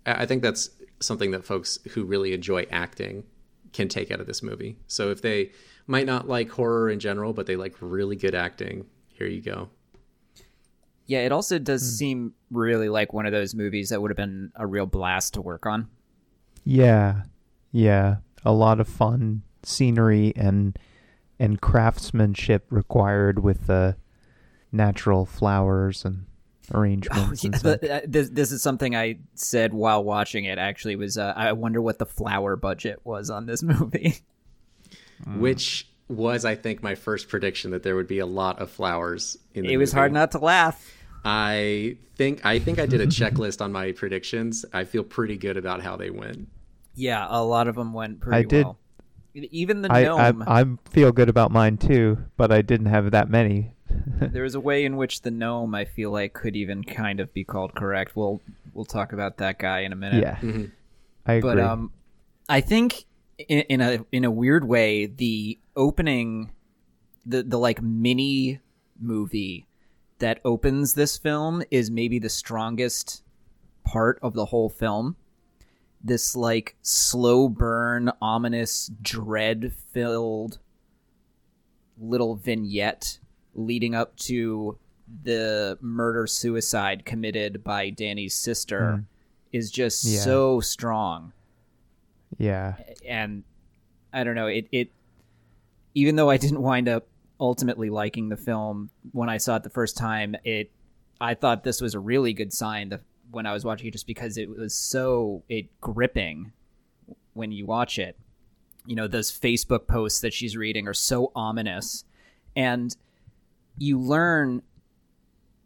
I 0.06 0.24
I 0.24 0.26
think 0.26 0.42
that's 0.44 0.70
something 1.00 1.32
that 1.32 1.46
folks 1.46 1.80
who 1.92 2.04
really 2.04 2.34
enjoy 2.34 2.66
acting 2.72 3.24
can 3.72 3.88
take 3.88 4.12
out 4.12 4.20
of 4.20 4.28
this 4.28 4.44
movie. 4.44 4.78
So 4.88 5.12
if 5.12 5.22
they 5.22 5.52
might 5.88 6.06
not 6.06 6.28
like 6.28 6.50
horror 6.50 6.90
in 6.90 7.00
general, 7.00 7.32
but 7.32 7.46
they 7.46 7.56
like 7.56 7.76
really 7.80 8.18
good 8.18 8.36
acting, 8.36 8.86
here 9.08 9.28
you 9.28 9.42
go. 9.42 9.70
yeah, 11.06 11.20
it 11.20 11.32
also 11.32 11.58
does 11.58 11.82
Hmm. 11.84 11.96
seem 11.96 12.34
really 12.52 12.90
like 12.90 13.14
one 13.14 13.26
of 13.26 13.32
those 13.32 13.56
movies 13.56 13.90
that 13.90 14.02
would 14.02 14.12
have 14.12 14.18
been 14.18 14.52
a 14.56 14.68
real 14.68 14.86
blast 14.86 15.36
to 15.36 15.42
work 15.42 15.66
on. 15.66 15.88
Yeah, 16.66 17.24
yeah, 17.72 18.18
a 18.44 18.52
lot 18.52 18.80
of 18.80 18.88
fun 18.88 19.44
scenery 19.64 20.34
and 20.36 20.78
and 21.40 21.60
craftsmanship 21.60 22.66
required 22.70 23.40
with 23.40 23.68
the 23.68 23.96
natural 24.72 25.26
flowers 25.26 26.06
and 26.06 26.26
arrangements 26.74 27.44
and 27.44 27.56
stuff. 27.56 27.80
But, 27.82 27.90
uh, 27.90 28.02
this 28.08 28.30
this 28.30 28.52
is 28.52 28.62
something 28.62 28.96
I 28.96 29.20
said 29.36 29.74
while 29.74 30.04
watching 30.04 30.46
it. 30.46 30.58
Actually, 30.58 30.96
was 30.96 31.18
uh, 31.18 31.34
I 31.36 31.52
wonder 31.54 31.82
what 31.82 32.00
the 32.00 32.06
flower 32.06 32.56
budget 32.56 33.02
was 33.04 33.30
on 33.30 33.46
this 33.46 33.64
movie. 33.64 34.18
Which 35.38 35.88
was, 36.08 36.46
I 36.46 36.56
think, 36.56 36.82
my 36.82 36.96
first 36.96 37.30
prediction 37.30 37.72
that 37.72 37.84
there 37.84 37.96
would 37.96 38.08
be 38.08 38.20
a 38.20 38.26
lot 38.26 38.60
of 38.60 38.72
flowers 38.72 39.38
in 39.54 39.66
the 39.66 39.74
it 39.74 39.78
was 39.78 39.92
hard 39.92 40.12
not 40.12 40.32
to 40.32 40.40
laugh. 40.40 40.92
I 41.24 41.98
think 42.16 42.46
I 42.46 42.60
think 42.60 42.80
I 42.80 42.86
did 42.86 43.02
a 43.02 43.08
checklist 43.08 43.62
on 43.62 43.72
my 43.72 43.92
predictions. 43.92 44.66
I 44.74 44.86
feel 44.86 45.04
pretty 45.04 45.38
good 45.38 45.58
about 45.58 45.82
how 45.82 45.96
they 45.96 46.10
went. 46.10 46.48
Yeah, 46.96 47.26
a 47.30 47.44
lot 47.44 47.68
of 47.68 47.76
them 47.76 47.94
went 47.94 48.20
pretty 48.20 48.32
well. 48.32 48.40
I 48.40 48.44
did- 48.44 48.66
well. 48.66 48.78
Even 49.34 49.82
the 49.82 49.90
I, 49.90 50.04
gnome. 50.04 50.44
I 50.46 50.62
I 50.62 50.66
feel 50.90 51.14
good 51.14 51.30
about 51.30 51.52
mine 51.52 51.78
too, 51.78 52.18
but 52.36 52.52
I 52.52 52.62
didn't 52.62 52.88
have 52.88 53.12
that 53.12 53.30
many. 53.30 53.74
there 54.20 54.44
was 54.44 54.56
a 54.56 54.60
way 54.60 54.84
in 54.84 54.98
which 54.98 55.22
the 55.22 55.32
gnome 55.32 55.74
I 55.74 55.86
feel 55.86 56.12
like 56.12 56.34
could 56.34 56.56
even 56.56 56.84
kind 56.84 57.22
of 57.22 57.34
be 57.34 57.46
called 57.46 57.74
correct. 57.74 58.16
We'll 58.16 58.42
we'll 58.74 58.84
talk 58.84 59.14
about 59.14 59.38
that 59.38 59.58
guy 59.58 59.82
in 59.82 59.94
a 59.94 59.96
minute. 59.96 60.22
yeah, 60.22 60.66
I 61.26 61.34
agree. 61.34 61.50
but 61.50 61.60
um, 61.60 61.92
I 62.50 62.60
think 62.60 63.06
in, 63.38 63.60
in 63.62 63.82
a 63.82 64.06
in 64.12 64.26
a 64.26 64.32
weird 64.32 64.68
way, 64.68 65.06
the 65.06 65.58
opening, 65.76 66.52
the 67.26 67.44
the 67.44 67.58
like 67.58 67.82
mini 67.82 68.60
movie 69.00 69.66
that 70.20 70.40
opens 70.46 70.94
this 70.94 71.18
film 71.18 71.64
is 71.72 71.90
maybe 71.90 72.20
the 72.20 72.30
strongest 72.30 73.24
part 73.84 74.20
of 74.22 74.34
the 74.34 74.46
whole 74.46 74.70
film. 74.70 75.16
This 76.04 76.36
like 76.36 76.76
slow 76.82 77.48
burn, 77.48 78.12
ominous, 78.22 78.92
dread 79.02 79.74
filled 79.94 80.60
little 82.00 82.36
vignette 82.36 83.20
leading 83.54 83.94
up 83.94 84.16
to 84.18 84.78
the 85.24 85.78
murder 85.82 86.26
suicide 86.26 87.06
committed 87.06 87.64
by 87.64 87.90
Danny's 87.90 88.36
sister 88.36 88.96
hmm. 88.96 89.02
is 89.52 89.70
just 89.70 90.04
Yeah. 90.06 90.22
so 90.22 90.60
strong. 90.62 91.34
Yeah, 92.38 92.76
and 93.06 93.44
I 94.14 94.24
don't 94.24 94.36
know 94.36 94.48
it 94.48 94.68
it 94.72 94.92
even 95.94 96.16
though 96.16 96.30
I 96.30 96.38
didn't 96.38 96.62
wind 96.62 96.88
up 96.88 97.08
ultimately 97.40 97.90
liking 97.90 98.30
the 98.30 98.38
film 98.38 98.90
when 99.12 99.30
I 99.30 99.38
saw 99.38 99.58
it 99.58 99.64
the 99.64 99.70
first 99.70 99.98
time 99.98 100.36
it 100.44 100.72
I 101.20 101.34
thought 101.34 101.64
this 101.64 101.82
was 101.82 101.94
a 101.94 102.00
really 102.00 102.34
good 102.34 102.54
sign 102.54 102.90
that 102.90 103.02
when 103.32 103.46
I 103.46 103.54
was 103.54 103.64
watching 103.66 103.88
it 103.88 103.92
just 103.92 104.08
because 104.08 104.38
it 104.38 104.50
was 104.50 104.74
so 104.74 105.44
it 105.50 105.68
gripping 105.82 106.52
when 107.34 107.52
you 107.52 107.66
watch 107.66 107.98
it. 107.98 108.18
You 108.86 108.96
know 108.96 109.08
those 109.08 109.32
Facebook 109.32 109.88
posts 109.88 110.20
that 110.22 110.34
she's 110.34 110.58
reading 110.58 110.88
are 110.88 110.94
so 110.94 111.32
ominous. 111.36 112.04
And 112.56 112.96
you 113.78 114.00
learn 114.00 114.62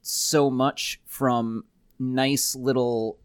so 0.01 0.49
much 0.49 0.99
from 1.05 1.63
nice 1.97 2.55
little 2.55 3.17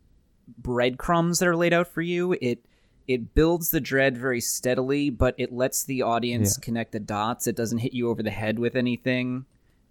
breadcrumbs 0.59 1.39
that 1.39 1.49
are 1.49 1.57
laid 1.57 1.73
out 1.73 1.89
for 1.89 2.03
you. 2.03 2.37
It 2.41 2.65
it 3.09 3.35
builds 3.35 3.71
the 3.71 3.81
dread 3.81 4.17
very 4.17 4.41
steadily 4.41 5.11
but 5.11 5.35
it 5.37 5.53
lets 5.53 5.83
the 5.85 6.03
audience 6.03 6.57
Yeah. 6.59 6.65
connect 6.65 6.93
the 6.93 7.01
dots. 7.01 7.47
It 7.47 7.57
doesn't 7.57 7.79
hit 7.79 7.93
you 7.93 8.09
over 8.09 8.23
the 8.23 8.31
head 8.31 8.59
with 8.59 8.77
anything. 8.77 9.45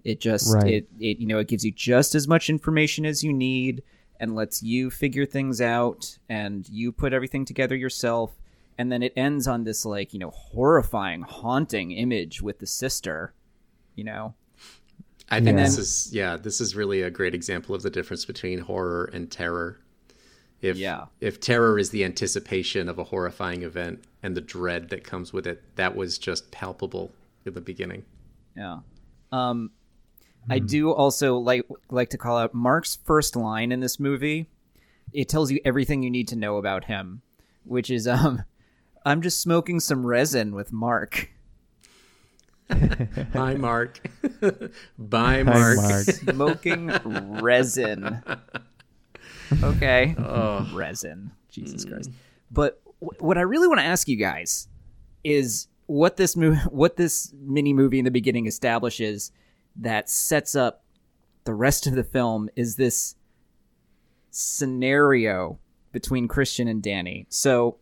It 0.06 0.22
just 0.22 0.54
Right. 0.54 0.74
it, 0.76 0.88
it 1.00 1.20
you 1.20 1.28
know 1.28 1.40
it 1.40 1.48
gives 1.48 1.66
you 1.66 1.72
just 1.72 2.16
as 2.16 2.28
much 2.28 2.50
information 2.50 3.06
as 3.06 3.24
you 3.24 3.34
need 3.34 3.84
and 4.20 4.36
lets 4.36 4.62
you 4.64 4.90
figure 4.90 5.26
things 5.26 5.62
out 5.62 6.18
and 6.28 6.68
you 6.70 6.92
put 6.92 7.14
everything 7.14 7.46
together 7.46 7.76
yourself 7.76 8.38
and 8.78 8.92
then 8.92 9.02
it 9.04 9.14
ends 9.16 9.48
on 9.48 9.64
this 9.64 9.86
like 9.86 10.14
you 10.14 10.20
know 10.20 10.30
horrifying 10.32 11.22
haunting 11.22 11.92
image 11.92 12.42
with 12.42 12.60
the 12.60 12.68
sister 12.68 13.34
you 13.96 14.04
know 14.04 14.34
I 15.32 15.36
think 15.38 15.50
And 15.50 15.60
this 15.60 15.76
then- 15.76 15.82
is 15.84 16.10
yeah, 16.12 16.38
this 16.38 16.60
is 16.60 16.76
really 16.76 17.04
a 17.04 17.12
great 17.12 17.36
example 17.36 17.76
of 17.76 17.84
the 17.84 17.92
difference 17.92 18.26
between 18.26 18.58
horror 18.60 19.12
and 19.14 19.30
terror. 19.30 19.80
If 20.60 20.76
Yeah. 20.76 21.06
if 21.22 21.40
terror 21.40 21.78
is 21.78 21.92
the 21.92 22.04
anticipation 22.04 22.90
of 22.90 22.98
a 22.98 23.04
horrifying 23.04 23.62
event 23.62 24.04
and 24.24 24.36
the 24.36 24.42
dread 24.42 24.90
that 24.90 25.04
comes 25.04 25.32
with 25.32 25.46
it, 25.46 25.62
that 25.76 25.96
was 25.96 26.18
just 26.18 26.50
palpable 26.50 27.12
in 27.46 27.54
the 27.54 27.62
beginning. 27.62 28.06
Yeah. 28.58 28.80
Um, 29.32 29.70
I 30.50 30.60
do 30.60 30.92
also 30.92 31.38
like 31.38 31.66
like 31.90 32.10
to 32.10 32.18
call 32.18 32.38
out 32.38 32.54
Mark's 32.54 32.98
first 33.04 33.36
line 33.36 33.72
in 33.72 33.80
this 33.80 34.00
movie. 34.00 34.48
It 35.14 35.28
tells 35.30 35.52
you 35.52 35.60
everything 35.66 36.04
you 36.04 36.10
need 36.10 36.28
to 36.30 36.36
know 36.36 36.58
about 36.58 36.86
him, 36.86 37.22
which 37.64 37.90
is 37.90 38.08
um, 38.08 38.44
I'm 39.06 39.22
just 39.22 39.42
smoking 39.42 39.80
some 39.80 40.06
resin 40.06 40.54
with 40.54 40.72
Mark. 40.72 41.32
Bye, 43.34 43.56
Mark. 43.56 44.00
Bye, 44.98 45.38
Hi, 45.38 45.44
Mark. 45.44 45.78
Mark. 45.78 46.04
Smoking 46.04 46.92
resin. 47.42 48.22
Okay. 49.64 50.16
Oh, 50.20 50.70
resin. 50.74 51.32
Jesus 51.50 51.84
Christ. 51.84 52.12
But 52.52 52.80
w- 53.02 53.18
what 53.20 53.40
I 53.40 53.42
really 53.42 53.68
want 53.68 53.80
to 53.80 53.86
ask 53.86 54.08
you 54.08 54.18
guys 54.18 54.68
is 55.24 55.68
what 55.88 56.18
this 56.18 56.36
movie, 56.36 56.60
what 56.70 56.96
this 56.96 57.34
mini 57.42 57.74
movie 57.74 57.98
in 57.98 58.06
the 58.06 58.12
beginning 58.12 58.46
establishes 58.46 59.32
that 59.82 60.10
sets 60.10 60.56
up 60.56 60.84
the 61.46 61.54
rest 61.54 61.88
of 61.88 61.96
the 61.96 62.04
film 62.04 62.50
is 62.56 62.76
this 62.76 63.16
scenario 64.30 65.60
between 65.92 66.28
Christian 66.28 66.68
and 66.68 66.84
Danny. 66.84 67.26
So 67.30 67.78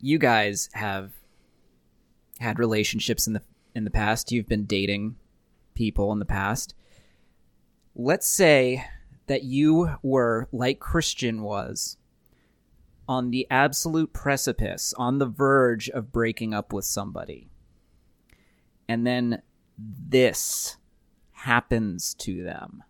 you 0.00 0.18
guys 0.18 0.68
have 0.72 1.12
had 2.40 2.58
relationships 2.58 3.26
in 3.26 3.34
the 3.34 3.42
in 3.74 3.84
the 3.84 3.90
past. 3.90 4.32
You've 4.32 4.48
been 4.48 4.66
dating 4.66 5.16
people 5.74 6.12
in 6.12 6.18
the 6.18 6.24
past. 6.24 6.74
Let's 7.94 8.26
say 8.26 8.84
that 9.26 9.44
you 9.44 9.96
were 10.02 10.48
like 10.52 10.80
Christian 10.80 11.42
was 11.42 11.96
on 13.08 13.30
the 13.30 13.46
absolute 13.50 14.12
precipice, 14.12 14.94
on 14.96 15.18
the 15.18 15.26
verge 15.26 15.88
of 15.90 16.12
breaking 16.12 16.54
up 16.54 16.72
with 16.72 16.84
somebody. 16.84 17.48
And 18.88 19.06
then 19.06 19.42
this 19.78 20.76
happens 21.32 22.14
to 22.14 22.42
them. 22.42 22.84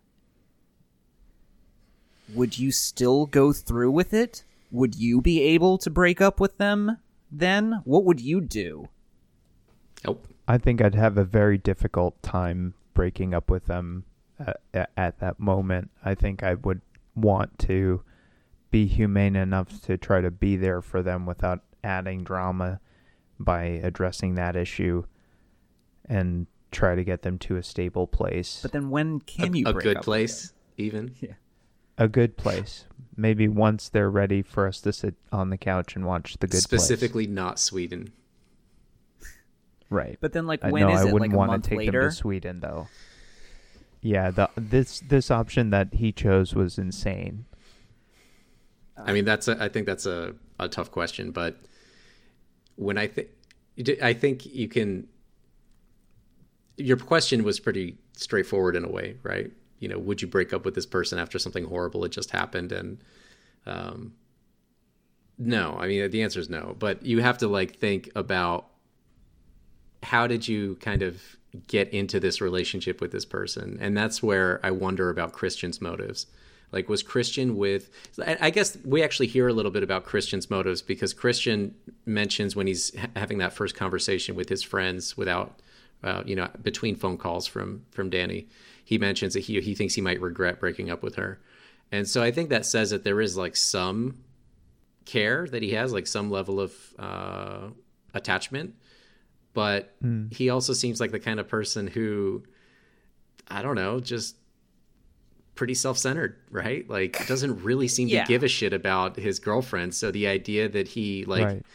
Would 2.33 2.57
you 2.57 2.71
still 2.71 3.25
go 3.25 3.53
through 3.53 3.91
with 3.91 4.13
it? 4.13 4.43
Would 4.71 4.95
you 4.95 5.21
be 5.21 5.41
able 5.41 5.77
to 5.79 5.89
break 5.89 6.21
up 6.21 6.39
with 6.39 6.57
them 6.57 6.97
then? 7.31 7.81
What 7.83 8.05
would 8.05 8.19
you 8.19 8.41
do? 8.41 8.89
nope. 10.05 10.27
I 10.47 10.57
think 10.57 10.81
I'd 10.81 10.95
have 10.95 11.17
a 11.17 11.23
very 11.23 11.57
difficult 11.57 12.21
time 12.21 12.73
breaking 12.93 13.33
up 13.33 13.49
with 13.49 13.65
them 13.65 14.03
at, 14.39 14.59
at, 14.73 14.91
at 14.97 15.19
that 15.19 15.39
moment. 15.39 15.89
I 16.03 16.15
think 16.15 16.43
I 16.43 16.55
would 16.55 16.81
want 17.15 17.57
to 17.59 18.01
be 18.71 18.87
humane 18.87 19.35
enough 19.35 19.81
to 19.83 19.97
try 19.97 20.19
to 20.19 20.31
be 20.31 20.55
there 20.57 20.81
for 20.81 21.01
them 21.01 21.25
without 21.25 21.61
adding 21.83 22.23
drama 22.23 22.79
by 23.39 23.63
addressing 23.63 24.35
that 24.35 24.55
issue 24.55 25.03
and 26.05 26.47
try 26.73 26.95
to 26.95 27.03
get 27.03 27.21
them 27.21 27.37
to 27.39 27.55
a 27.57 27.63
stable 27.63 28.07
place. 28.07 28.59
But 28.61 28.71
then 28.73 28.89
when 28.89 29.19
can 29.21 29.53
a, 29.53 29.57
you 29.57 29.65
a 29.67 29.73
break 29.73 29.83
good 29.83 29.97
up 29.97 30.01
with 30.01 30.05
place, 30.05 30.53
even. 30.77 31.15
Yeah. 31.21 31.33
A 31.97 32.07
good 32.07 32.37
place. 32.37 32.85
Maybe 33.15 33.47
once 33.47 33.87
they're 33.87 34.09
ready 34.09 34.41
for 34.41 34.67
us 34.67 34.81
to 34.81 34.91
sit 34.91 35.13
on 35.31 35.51
the 35.51 35.57
couch 35.57 35.95
and 35.95 36.05
watch 36.05 36.37
the 36.39 36.47
good 36.47 36.59
Specifically, 36.61 37.27
not 37.27 37.59
Sweden. 37.59 38.11
Right. 39.89 40.17
But 40.19 40.33
then, 40.33 40.47
like, 40.47 40.63
I 40.63 40.71
when 40.71 40.81
know 40.81 40.93
is 40.93 41.01
I 41.01 41.07
it? 41.07 41.13
wouldn't 41.13 41.31
Like 41.31 41.35
a 41.35 41.37
want 41.37 41.51
month 41.51 41.63
to 41.65 41.69
take 41.69 41.77
later? 41.77 42.01
them 42.01 42.09
to 42.09 42.15
Sweden 42.15 42.59
though. 42.61 42.87
Yeah, 44.01 44.31
the 44.31 44.49
this 44.55 45.01
this 45.01 45.29
option 45.29 45.69
that 45.69 45.93
he 45.93 46.11
chose 46.11 46.55
was 46.55 46.79
insane. 46.79 47.45
I 48.97 49.13
mean, 49.13 49.23
that's 49.25 49.47
a, 49.47 49.61
I 49.63 49.69
think 49.69 49.85
that's 49.85 50.05
a, 50.07 50.33
a 50.59 50.67
tough 50.67 50.89
question, 50.91 51.29
but 51.31 51.57
when 52.75 52.97
I 52.97 53.05
think 53.07 53.27
I 54.01 54.13
think 54.13 54.45
you 54.47 54.67
can. 54.67 55.07
Your 56.77 56.97
question 56.97 57.43
was 57.43 57.59
pretty 57.59 57.97
straightforward 58.13 58.75
in 58.75 58.83
a 58.83 58.89
way, 58.89 59.17
right? 59.23 59.51
you 59.83 59.89
know, 59.89 59.99
would 59.99 60.21
you 60.21 60.29
break 60.29 60.53
up 60.53 60.63
with 60.63 60.75
this 60.75 60.85
person 60.85 61.19
after 61.19 61.37
something 61.37 61.65
horrible 61.65 62.03
had 62.03 62.11
just 62.13 62.31
happened? 62.31 62.71
And 62.71 63.03
um, 63.65 64.13
no, 65.37 65.75
I 65.77 65.87
mean 65.87 66.09
the 66.09 66.23
answer 66.23 66.39
is 66.39 66.49
no. 66.49 66.73
But 66.79 67.05
you 67.05 67.21
have 67.21 67.37
to 67.39 67.49
like 67.49 67.79
think 67.79 68.09
about 68.15 68.67
how 70.01 70.25
did 70.25 70.47
you 70.47 70.75
kind 70.75 71.01
of 71.01 71.21
get 71.67 71.89
into 71.89 72.21
this 72.21 72.39
relationship 72.39 73.01
with 73.01 73.11
this 73.11 73.25
person, 73.25 73.77
and 73.81 73.95
that's 73.95 74.23
where 74.23 74.61
I 74.63 74.71
wonder 74.71 75.09
about 75.09 75.33
Christian's 75.33 75.81
motives. 75.81 76.27
Like, 76.71 76.87
was 76.87 77.03
Christian 77.03 77.57
with? 77.57 77.89
I 78.25 78.51
guess 78.51 78.77
we 78.85 79.03
actually 79.03 79.27
hear 79.27 79.49
a 79.49 79.53
little 79.53 79.69
bit 79.69 79.83
about 79.83 80.05
Christian's 80.05 80.49
motives 80.49 80.81
because 80.81 81.13
Christian 81.13 81.75
mentions 82.05 82.55
when 82.55 82.67
he's 82.67 82.97
ha- 82.97 83.09
having 83.17 83.37
that 83.39 83.51
first 83.51 83.75
conversation 83.75 84.33
with 84.33 84.47
his 84.47 84.63
friends 84.63 85.17
without, 85.17 85.61
uh, 86.03 86.23
you 86.25 86.35
know, 86.35 86.49
between 86.61 86.95
phone 86.95 87.17
calls 87.17 87.47
from 87.47 87.85
from 87.91 88.09
Danny, 88.09 88.47
he 88.83 88.97
mentions 88.97 89.33
that 89.33 89.41
he 89.41 89.59
he 89.61 89.75
thinks 89.75 89.93
he 89.93 90.01
might 90.01 90.19
regret 90.21 90.59
breaking 90.59 90.89
up 90.89 91.01
with 91.03 91.15
her, 91.15 91.39
and 91.91 92.07
so 92.07 92.21
I 92.21 92.31
think 92.31 92.49
that 92.49 92.65
says 92.65 92.89
that 92.91 93.03
there 93.03 93.21
is 93.21 93.37
like 93.37 93.55
some 93.55 94.23
care 95.05 95.47
that 95.47 95.61
he 95.61 95.71
has, 95.71 95.91
like 95.93 96.07
some 96.07 96.31
level 96.31 96.59
of 96.59 96.73
uh, 96.97 97.67
attachment, 98.13 98.75
but 99.53 99.95
he 100.31 100.49
also 100.49 100.73
seems 100.73 100.99
like 100.99 101.11
the 101.11 101.19
kind 101.19 101.39
of 101.39 101.47
person 101.47 101.87
who, 101.87 102.43
I 103.47 103.61
don't 103.61 103.75
know, 103.75 103.99
just 103.99 104.37
pretty 105.55 105.75
self-centered, 105.75 106.35
right? 106.49 106.89
Like 106.89 107.27
doesn't 107.27 107.63
really 107.63 107.87
seem 107.87 108.07
Yeah. 108.07 108.23
to 108.23 108.27
give 108.27 108.43
a 108.43 108.47
shit 108.47 108.73
about 108.73 109.17
his 109.17 109.39
girlfriend. 109.39 109.93
So 109.93 110.09
the 110.09 110.27
idea 110.27 110.67
that 110.69 110.87
he 110.87 111.25
like 111.25 111.45
Right. 111.45 111.65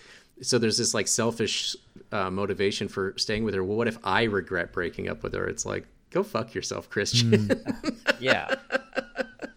So 0.42 0.58
there's 0.58 0.78
this 0.78 0.94
like 0.94 1.08
selfish 1.08 1.76
uh, 2.12 2.30
motivation 2.30 2.88
for 2.88 3.14
staying 3.16 3.44
with 3.44 3.54
her. 3.54 3.64
Well, 3.64 3.76
what 3.76 3.88
if 3.88 3.98
I 4.04 4.24
regret 4.24 4.72
breaking 4.72 5.08
up 5.08 5.22
with 5.22 5.34
her? 5.34 5.46
It's 5.46 5.66
like 5.66 5.86
go 6.10 6.22
fuck 6.22 6.54
yourself, 6.54 6.88
Christian. 6.90 7.50
Yeah. 8.20 8.52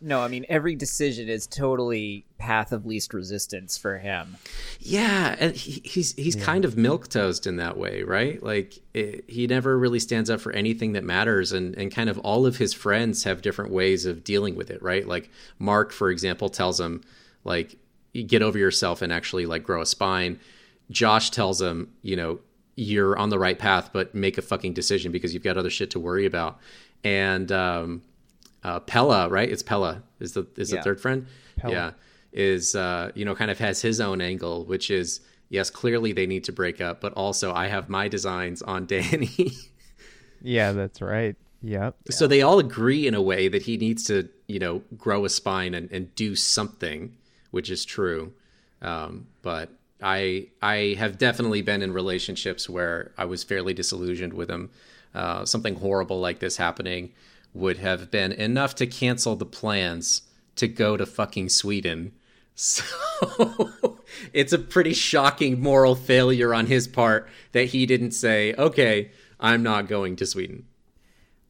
No, 0.04 0.22
I 0.22 0.28
mean 0.28 0.46
every 0.50 0.76
decision 0.76 1.30
is 1.30 1.46
totally 1.48 2.26
path 2.38 2.72
of 2.72 2.86
least 2.86 3.14
resistance 3.14 3.78
for 3.78 4.00
him. 4.00 4.38
Yeah, 4.80 5.36
and 5.40 5.56
he, 5.56 5.82
he's 5.84 6.14
he's 6.14 6.36
kind 6.36 6.66
of 6.66 6.76
milk 6.76 7.08
toast 7.08 7.46
in 7.46 7.58
that 7.58 7.78
way, 7.78 8.02
right? 8.02 8.42
Like 8.42 8.80
it, 8.94 9.26
he 9.28 9.46
never 9.48 9.78
really 9.78 10.00
stands 10.00 10.30
up 10.30 10.42
for 10.42 10.52
anything 10.54 10.94
that 10.94 11.04
matters, 11.04 11.52
and 11.52 11.76
and 11.76 11.92
kind 11.92 12.10
of 12.10 12.18
all 12.20 12.46
of 12.46 12.58
his 12.58 12.74
friends 12.74 13.24
have 13.24 13.42
different 13.44 13.72
ways 13.72 14.06
of 14.06 14.24
dealing 14.24 14.56
with 14.56 14.72
it, 14.72 14.82
right? 14.82 15.08
Like 15.08 15.30
Mark, 15.60 15.92
for 15.92 16.10
example, 16.10 16.50
tells 16.50 16.80
him 16.80 17.04
like 17.44 17.78
get 18.14 18.42
over 18.42 18.58
yourself 18.58 19.02
and 19.02 19.14
actually 19.14 19.46
like 19.46 19.64
grow 19.64 19.82
a 19.82 19.86
spine. 19.86 20.40
Josh 20.92 21.32
tells 21.32 21.62
him, 21.62 21.92
you 22.04 22.16
know, 22.16 22.40
you're 22.76 23.18
on 23.18 23.30
the 23.30 23.40
right 23.40 23.58
path, 23.58 23.90
but 23.94 24.14
make 24.14 24.38
a 24.38 24.42
fucking 24.42 24.74
decision 24.74 25.12
because 25.12 25.34
you've 25.34 25.44
got 25.44 25.58
other 25.58 25.70
shit 25.70 25.90
to 25.92 26.00
worry 26.00 26.26
about. 26.26 26.60
And 27.04 27.52
um, 27.52 28.02
uh, 28.64 28.80
Pella, 28.82 29.28
right? 29.30 29.50
It's 29.50 29.64
Pella 29.64 30.04
is 30.20 30.34
the 30.34 30.48
is 30.58 30.72
Yeah. 30.72 30.78
the 30.78 30.84
third 30.84 31.02
friend. 31.02 31.26
Yeah, 31.68 31.92
is 32.34 32.76
uh, 32.76 33.12
you 33.14 33.26
know 33.26 33.36
kind 33.36 33.52
of 33.52 33.60
has 33.60 33.82
his 33.82 34.00
own 34.02 34.22
angle, 34.22 34.66
which 34.66 34.90
is 34.90 35.20
yes, 35.50 35.70
clearly 35.70 36.12
they 36.14 36.26
need 36.26 36.44
to 36.46 36.52
break 36.52 36.82
up, 36.82 37.02
but 37.02 37.14
also 37.14 37.54
I 37.54 37.68
have 37.68 37.90
my 37.90 38.08
designs 38.08 38.62
on 38.62 38.86
Danny. 38.94 39.52
Yeah, 40.42 40.72
that's 40.72 41.02
right. 41.02 41.36
Yep. 41.64 41.96
So 42.10 42.26
they 42.26 42.42
all 42.42 42.58
agree 42.58 43.06
in 43.06 43.14
a 43.14 43.22
way 43.22 43.48
that 43.48 43.62
he 43.64 43.78
needs 43.78 44.04
to, 44.06 44.28
you 44.48 44.58
know, 44.58 44.82
grow 44.98 45.26
a 45.26 45.30
spine 45.30 45.76
and, 45.76 45.92
and 45.92 46.14
do 46.16 46.36
something, 46.36 47.16
which 47.52 47.70
is 47.70 47.86
true. 47.86 48.34
Um, 48.82 49.28
but 49.44 49.70
I 50.02 50.48
I 50.62 50.96
have 50.98 51.18
definitely 51.18 51.62
been 51.62 51.82
in 51.82 51.94
relationships 51.94 52.70
where 52.70 53.12
I 53.18 53.26
was 53.26 53.44
fairly 53.44 53.74
disillusioned 53.74 54.34
with 54.34 54.50
him. 54.50 54.70
Uh, 55.14 55.46
something 55.46 55.76
horrible 55.76 56.20
like 56.20 56.40
this 56.40 56.58
happening 56.58 57.12
would 57.54 57.78
have 57.78 58.10
been 58.10 58.32
enough 58.32 58.76
to 58.76 58.88
cancel 58.88 59.36
the 59.36 59.46
plans 59.46 60.24
to 60.56 60.68
go 60.68 60.98
to 60.98 61.06
fucking 61.06 61.50
Sweden. 61.50 62.14
So 62.54 62.84
it's 64.34 64.52
a 64.54 64.60
pretty 64.60 64.94
shocking 64.94 65.62
moral 65.62 65.96
failure 65.96 66.54
on 66.54 66.68
his 66.68 66.88
part 66.88 67.28
that 67.54 67.68
he 67.68 67.86
didn't 67.86 68.12
say, 68.12 68.54
"Okay, 68.56 69.12
I'm 69.40 69.64
not 69.64 69.88
going 69.88 70.18
to 70.18 70.26
Sweden." 70.26 70.66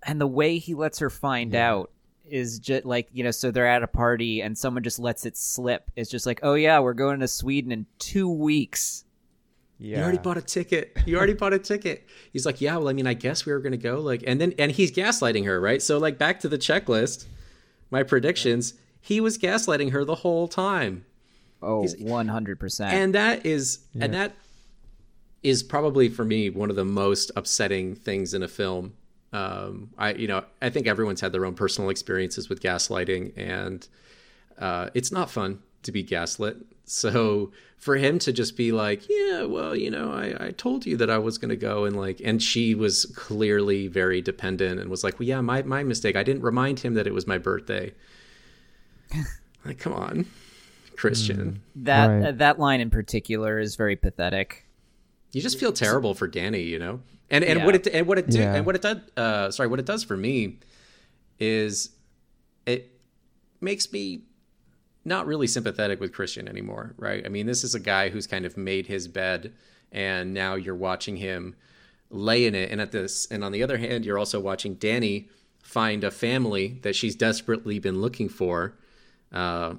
And 0.03 0.21
the 0.21 0.27
way 0.27 0.59
he 0.59 0.75
lets 0.75 0.99
her 0.99 1.09
find 1.09 1.55
out 1.55 1.91
is 2.31 2.57
just 2.59 2.85
like, 2.85 3.07
you 3.11 3.23
know, 3.23 3.31
so 3.31 3.51
they're 3.51 3.67
at 3.67 3.83
a 3.83 3.87
party 3.87 4.41
and 4.41 4.57
someone 4.57 4.83
just 4.83 4.97
lets 4.99 5.25
it 5.25 5.37
slip. 5.37 5.91
It's 5.95 6.09
just 6.09 6.25
like, 6.25 6.39
"Oh 6.43 6.53
yeah, 6.55 6.79
we're 6.79 6.93
going 6.93 7.19
to 7.19 7.27
Sweden 7.27 7.71
in 7.71 7.85
2 7.99 8.29
weeks." 8.29 9.03
Yeah. 9.77 9.97
You 9.97 10.03
already 10.03 10.17
bought 10.19 10.37
a 10.37 10.41
ticket. 10.41 10.95
You 11.07 11.17
already 11.17 11.33
bought 11.33 11.53
a 11.53 11.59
ticket. 11.59 12.07
He's 12.31 12.45
like, 12.45 12.61
yeah. 12.61 12.77
Well, 12.77 12.87
I 12.87 12.93
mean, 12.93 13.07
I 13.07 13.15
guess 13.15 13.45
we 13.47 13.51
were 13.51 13.59
gonna 13.59 13.77
go. 13.77 13.99
Like, 13.99 14.23
and 14.27 14.39
then 14.39 14.53
and 14.59 14.71
he's 14.71 14.91
gaslighting 14.91 15.45
her, 15.45 15.59
right? 15.59 15.81
So 15.81 15.97
like, 15.97 16.17
back 16.17 16.39
to 16.41 16.49
the 16.49 16.57
checklist. 16.59 17.25
My 17.89 18.03
predictions. 18.03 18.75
He 19.01 19.19
was 19.19 19.37
gaslighting 19.39 19.91
her 19.91 20.05
the 20.05 20.15
whole 20.15 20.47
time, 20.47 21.05
Oh, 21.63 21.85
100%. 21.85 22.85
and 22.85 23.15
that 23.15 23.43
is 23.45 23.79
and 23.99 24.13
that 24.13 24.33
is 25.41 25.63
probably 25.63 26.07
for 26.07 26.23
me 26.23 26.51
one 26.51 26.69
of 26.69 26.75
the 26.75 26.85
most 26.85 27.31
upsetting 27.35 27.95
things 27.95 28.35
in 28.35 28.43
a 28.43 28.47
film. 28.47 28.93
Um, 29.33 29.91
I 29.97 30.13
you 30.13 30.27
know 30.27 30.43
I 30.61 30.69
think 30.69 30.87
everyone's 30.87 31.21
had 31.21 31.31
their 31.31 31.45
own 31.45 31.55
personal 31.55 31.89
experiences 31.89 32.49
with 32.49 32.61
gaslighting, 32.61 33.33
and 33.37 33.87
uh, 34.57 34.89
it's 34.93 35.11
not 35.11 35.29
fun 35.29 35.59
to 35.83 35.91
be 35.91 36.03
gaslit. 36.03 36.57
So 36.85 37.51
for 37.77 37.95
him 37.95 38.19
to 38.19 38.31
just 38.31 38.55
be 38.55 38.71
like, 38.71 39.09
yeah, 39.09 39.43
well, 39.43 39.75
you 39.75 39.89
know, 39.89 40.11
I, 40.11 40.47
I 40.47 40.51
told 40.51 40.85
you 40.85 40.97
that 40.97 41.09
I 41.09 41.17
was 41.17 41.39
going 41.39 41.49
to 41.49 41.55
go 41.55 41.85
and 41.85 41.95
like, 41.95 42.21
and 42.23 42.41
she 42.41 42.75
was 42.75 43.05
clearly 43.15 43.87
very 43.87 44.21
dependent 44.21 44.79
and 44.79 44.89
was 44.89 45.03
like, 45.03 45.17
well, 45.17 45.27
yeah, 45.27 45.41
my, 45.41 45.63
my 45.63 45.83
mistake. 45.83 46.15
I 46.15 46.21
didn't 46.21 46.43
remind 46.43 46.81
him 46.81 46.93
that 46.93 47.07
it 47.07 47.13
was 47.13 47.25
my 47.25 47.39
birthday. 47.39 47.93
like, 49.65 49.79
come 49.79 49.93
on, 49.93 50.27
Christian. 50.95 51.61
that 51.77 52.07
Right. 52.07 52.25
uh, 52.27 52.31
that 52.33 52.59
line 52.59 52.81
in 52.81 52.91
particular 52.91 53.57
is 53.57 53.75
very 53.75 53.95
pathetic. 53.95 54.67
You 55.31 55.41
just 55.41 55.59
feel 55.59 55.71
terrible 55.71 56.13
for 56.13 56.27
Danny, 56.27 56.61
you 56.61 56.77
know? 56.77 56.99
And, 57.31 57.43
and 57.45 57.59
Yeah. 57.59 57.65
what 57.65 57.75
it, 57.75 57.87
and 57.87 58.05
what 58.05 58.17
it, 58.19 58.29
do, 58.29 58.37
Yeah. 58.39 58.53
and 58.55 58.65
what 58.65 58.75
it 58.75 58.81
does, 58.83 58.97
uh, 59.17 59.49
sorry, 59.51 59.69
what 59.69 59.79
it 59.79 59.85
does 59.85 60.03
for 60.03 60.17
me 60.17 60.59
is 61.39 61.89
it 62.67 62.91
makes 63.61 63.91
me 63.91 64.25
not 65.05 65.25
really 65.25 65.47
sympathetic 65.47 65.99
with 65.99 66.11
Christian 66.13 66.47
anymore, 66.47 66.93
right? 66.97 67.25
I 67.25 67.29
mean, 67.29 67.47
this 67.47 67.63
is 67.63 67.73
a 67.73 67.79
guy 67.79 68.09
who's 68.09 68.27
kind 68.27 68.45
of 68.45 68.57
made 68.57 68.85
his 68.87 69.07
bed, 69.07 69.53
and 69.91 70.33
now 70.33 70.55
you're 70.55 70.75
watching 70.75 71.15
him 71.15 71.55
lay 72.11 72.45
in 72.45 72.53
it. 72.53 72.69
And 72.69 72.79
at 72.81 72.91
this, 72.91 73.25
and 73.31 73.43
on 73.43 73.51
the 73.51 73.63
other 73.63 73.77
hand, 73.77 74.05
you're 74.05 74.19
also 74.19 74.39
watching 74.39 74.75
Danny 74.75 75.29
find 75.63 76.03
a 76.03 76.11
family 76.11 76.79
that 76.83 76.95
she's 76.95 77.15
desperately 77.15 77.79
been 77.79 78.01
looking 78.01 78.27
for, 78.29 78.77
uh, 79.31 79.75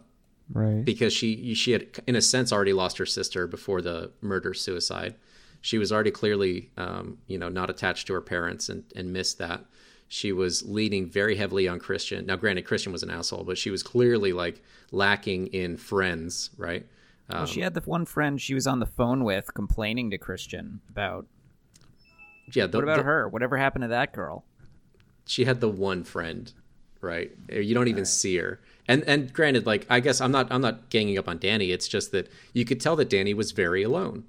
Right. 0.53 0.85
because 0.85 1.13
she 1.13 1.55
she 1.55 1.73
had 1.73 1.87
in 2.07 2.17
a 2.17 2.21
sense 2.23 2.53
already 2.53 2.73
lost 2.73 2.99
her 2.99 3.07
sister 3.07 3.47
before 3.47 3.81
the 3.83 4.11
murder 4.21 4.55
suicide. 4.55 5.15
She 5.63 5.79
was 5.79 5.91
already 5.93 6.11
clearly, 6.11 6.71
um, 6.77 7.17
you 7.27 7.39
know, 7.39 7.49
not 7.49 7.71
attached 7.71 8.07
to 8.09 8.13
her 8.13 8.21
parents 8.21 8.69
and 8.69 8.85
and 8.95 9.13
missed 9.13 9.39
that. 9.39 9.65
She 10.09 10.31
was 10.31 10.63
leaning 10.69 11.09
very 11.09 11.37
heavily 11.37 11.67
on 11.67 11.79
Christian. 11.79 12.27
Now, 12.27 12.37
granted, 12.37 12.67
Christian 12.67 12.93
was 12.93 13.03
an 13.03 13.09
asshole, 13.11 13.45
but 13.45 13.57
she 13.57 13.71
was 13.71 13.83
clearly 13.83 14.35
like 14.35 14.61
lacking 14.91 15.47
in 15.47 15.79
friends, 15.79 16.51
right? 16.59 16.85
well, 17.31 17.47
she 17.47 17.61
had 17.63 17.73
the 17.73 17.81
one 17.81 18.05
friend 18.05 18.39
she 18.39 18.53
was 18.53 18.67
on 18.67 18.79
the 18.79 18.85
phone 18.85 19.25
with 19.25 19.55
complaining 19.55 20.11
to 20.11 20.19
Christian 20.19 20.81
about. 20.91 21.27
Yeah. 22.53 22.67
The, 22.67 22.77
What 22.79 22.85
about 22.85 22.97
the- 22.99 23.03
her? 23.05 23.29
Whatever 23.29 23.57
happened 23.57 23.83
to 23.83 23.89
that 23.89 24.13
girl? 24.13 24.45
she 25.25 25.45
had 25.45 25.61
the 25.61 25.69
one 25.69 26.03
friend, 26.03 26.53
right? 27.01 27.31
You 27.49 27.75
don't 27.75 27.87
even 27.89 28.05
see 28.05 28.37
her. 28.39 28.61
And 28.89 29.05
and 29.05 29.33
granted, 29.33 29.65
like 29.65 29.87
I 29.89 30.01
guess 30.01 30.21
I'm 30.21 30.33
not 30.33 30.49
I'm 30.51 30.61
not 30.61 30.91
ganging 30.91 31.17
up 31.17 31.29
on 31.29 31.39
Danny. 31.39 31.71
It's 31.71 31.87
just 31.89 32.11
that 32.13 32.29
you 32.53 32.65
could 32.65 32.81
tell 32.81 32.97
that 32.97 33.09
Danny 33.09 33.33
was 33.33 33.53
very 33.53 33.83
alone. 33.85 34.25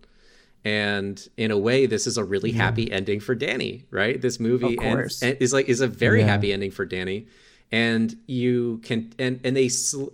And 0.66 1.22
in 1.36 1.52
a 1.52 1.58
way, 1.58 1.86
this 1.86 2.08
is 2.08 2.18
a 2.18 2.24
really 2.24 2.52
happy 2.54 2.92
ending 2.92 3.20
for 3.20 3.36
Danny, 3.36 3.86
right? 3.92 4.22
This 4.22 4.40
movie 4.40 4.78
ends- 4.80 5.22
is 5.22 5.52
like 5.54 5.68
is 5.68 5.82
a 5.82 5.88
very 5.88 6.20
Yeah. 6.22 6.28
happy 6.28 6.54
ending 6.54 6.72
for 6.72 6.86
Danny. 6.86 7.28
And 7.72 8.16
you 8.28 8.80
can 8.84 9.12
and 9.20 9.40
and 9.44 9.58
they 9.58 9.70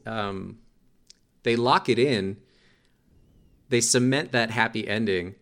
um 0.05 0.57
they 1.43 1.55
lock 1.55 1.89
it 1.89 1.99
in. 1.99 2.37
They 3.69 3.81
cement 3.81 4.31
that 4.31 4.49
happy 4.51 4.87
ending 4.87 5.35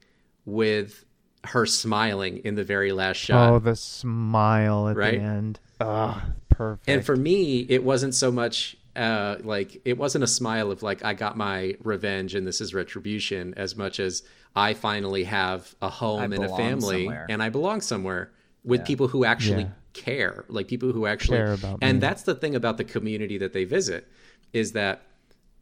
with 0.46 1.06
her 1.46 1.66
smiling 1.66 2.40
in 2.40 2.56
the 2.56 2.64
very 2.64 2.92
last 2.92 3.18
shot. 3.18 3.54
Oh, 3.54 3.60
the 3.60 3.76
smile 3.76 4.90
at 4.90 4.98
Right? 4.98 5.20
the 5.20 5.26
end. 5.26 5.60
Ah, 5.80 6.32
perfect. 6.50 6.90
And 6.90 7.06
for 7.06 7.16
me, 7.16 7.60
it 7.70 7.84
wasn't 7.84 8.14
so 8.16 8.32
much 8.32 8.77
uh, 8.98 9.38
like 9.44 9.80
it 9.86 9.98
wasn't 9.98 10.24
a 10.24 10.28
smile 10.28 10.72
of 10.72 10.82
like 10.84 11.06
I 11.06 11.14
got 11.14 11.38
my 11.38 11.76
revenge 11.84 12.36
and 12.36 12.46
this 12.48 12.60
is 12.62 12.74
retribution, 12.74 13.54
as 13.56 13.76
much 13.76 14.00
as 14.00 14.24
I 14.56 14.74
finally 14.74 15.24
have 15.26 15.76
a 15.82 15.90
home 15.90 16.22
I 16.22 16.36
and 16.36 16.44
a 16.44 16.50
family 16.50 17.06
somewhere. 17.06 17.26
and 17.30 17.44
I 17.44 17.50
belong 17.50 17.82
somewhere 17.82 18.32
with 18.64 18.84
people 18.86 19.08
who 19.10 19.24
actually 19.24 19.64
Yeah. 19.64 19.70
care, 19.94 20.46
like 20.50 20.68
people 20.68 20.92
who 20.92 21.06
actually 21.06 21.38
Care 21.38 21.54
about 21.54 21.78
And 21.82 21.96
me. 21.98 22.00
that's 22.00 22.24
the 22.24 22.36
thing 22.36 22.56
about 22.56 22.78
the 22.78 22.84
community 22.84 23.38
that 23.38 23.54
they 23.54 23.64
visit 23.66 24.08
is 24.52 24.72
that 24.74 25.02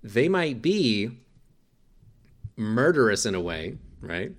they 0.01 0.27
might 0.29 0.61
be 0.61 1.11
murderous 2.57 3.25
in 3.25 3.35
a 3.35 3.41
way, 3.41 3.77
right? 4.01 4.31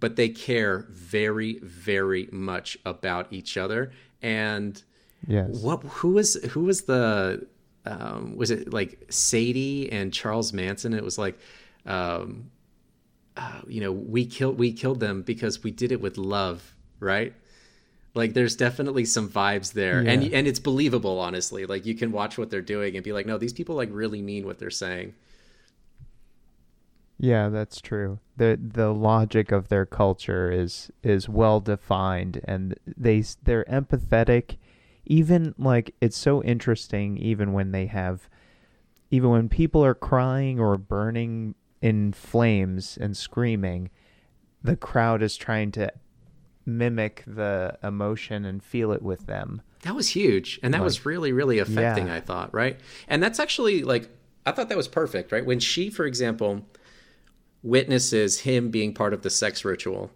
But 0.00 0.16
they 0.16 0.28
care 0.28 0.86
very, 0.90 1.58
very 1.60 2.28
much 2.32 2.78
about 2.84 3.32
each 3.32 3.56
other. 3.56 3.90
And 4.22 4.82
Yes. 5.26 5.48
what 5.62 5.82
who 5.82 6.12
was 6.12 6.34
who 6.52 6.60
was 6.64 6.82
the 6.82 7.46
um 7.88 8.36
was 8.36 8.50
it 8.50 8.72
like 8.72 9.00
sadie 9.10 9.90
and 9.92 10.12
charles 10.12 10.52
manson 10.52 10.94
it 10.94 11.04
was 11.04 11.18
like 11.18 11.38
um 11.86 12.50
uh, 13.36 13.60
you 13.68 13.80
know 13.80 13.92
we 13.92 14.26
killed 14.26 14.58
we 14.58 14.72
killed 14.72 15.00
them 15.00 15.22
because 15.22 15.62
we 15.62 15.70
did 15.70 15.92
it 15.92 16.00
with 16.00 16.18
love 16.18 16.74
right 17.00 17.34
like 18.14 18.34
there's 18.34 18.56
definitely 18.56 19.04
some 19.04 19.28
vibes 19.28 19.72
there 19.74 20.06
and 20.08 20.22
Yeah. 20.22 20.30
and 20.32 20.46
it's 20.48 20.60
believable 20.60 21.18
honestly 21.20 21.66
like 21.66 21.86
you 21.86 21.94
can 21.94 22.12
watch 22.12 22.38
what 22.38 22.50
they're 22.50 22.62
doing 22.62 22.96
and 22.96 23.04
be 23.04 23.12
like 23.12 23.26
no 23.26 23.38
these 23.38 23.52
people 23.54 23.76
like 23.76 23.90
really 23.92 24.22
mean 24.22 24.46
what 24.46 24.58
they're 24.58 24.70
saying 24.70 25.14
Yeah, 27.18 27.48
that's 27.48 27.80
true. 27.80 28.20
the 28.36 28.58
The 28.60 28.90
logic 28.92 29.50
of 29.52 29.68
their 29.68 29.86
culture 29.86 30.50
is 30.50 30.90
is 31.02 31.28
well 31.28 31.60
defined, 31.60 32.40
and 32.44 32.78
they 32.86 33.22
they're 33.42 33.64
empathetic. 33.64 34.56
Even 35.08 35.54
like 35.58 35.94
it's 36.00 36.16
so 36.16 36.42
interesting. 36.42 37.16
Even 37.16 37.52
when 37.52 37.72
they 37.72 37.86
have, 37.86 38.28
even 39.10 39.30
when 39.30 39.48
people 39.48 39.84
are 39.84 39.94
crying 39.94 40.60
or 40.60 40.76
burning 40.76 41.54
in 41.82 42.12
flames 42.12 42.96
and 43.00 43.16
screaming, 43.16 43.90
the 44.62 44.76
crowd 44.76 45.22
is 45.22 45.36
trying 45.36 45.72
to 45.72 45.90
mimic 46.66 47.24
the 47.26 47.78
emotion 47.82 48.44
and 48.44 48.62
feel 48.62 48.92
it 48.92 49.02
with 49.02 49.26
them. 49.26 49.62
That 49.82 49.94
was 49.94 50.08
huge. 50.08 50.60
And 50.62 50.74
that 50.74 50.82
was 50.82 51.06
really, 51.06 51.32
really 51.32 51.58
affecting, 51.58 52.08
Yeah. 52.08 52.14
I 52.14 52.20
thought, 52.20 52.52
right? 52.52 52.78
And 53.08 53.22
that's 53.22 53.40
actually 53.40 53.82
like, 53.84 54.08
I 54.44 54.52
thought 54.52 54.68
that 54.68 54.76
was 54.76 54.88
perfect, 54.88 55.32
right? 55.32 55.46
When 55.46 55.60
she, 55.60 55.88
for 55.88 56.04
example, 56.04 56.66
witnesses 57.62 58.40
him 58.40 58.70
being 58.70 58.92
part 58.92 59.14
of 59.14 59.22
the 59.22 59.30
sex 59.30 59.64
ritual 59.64 60.10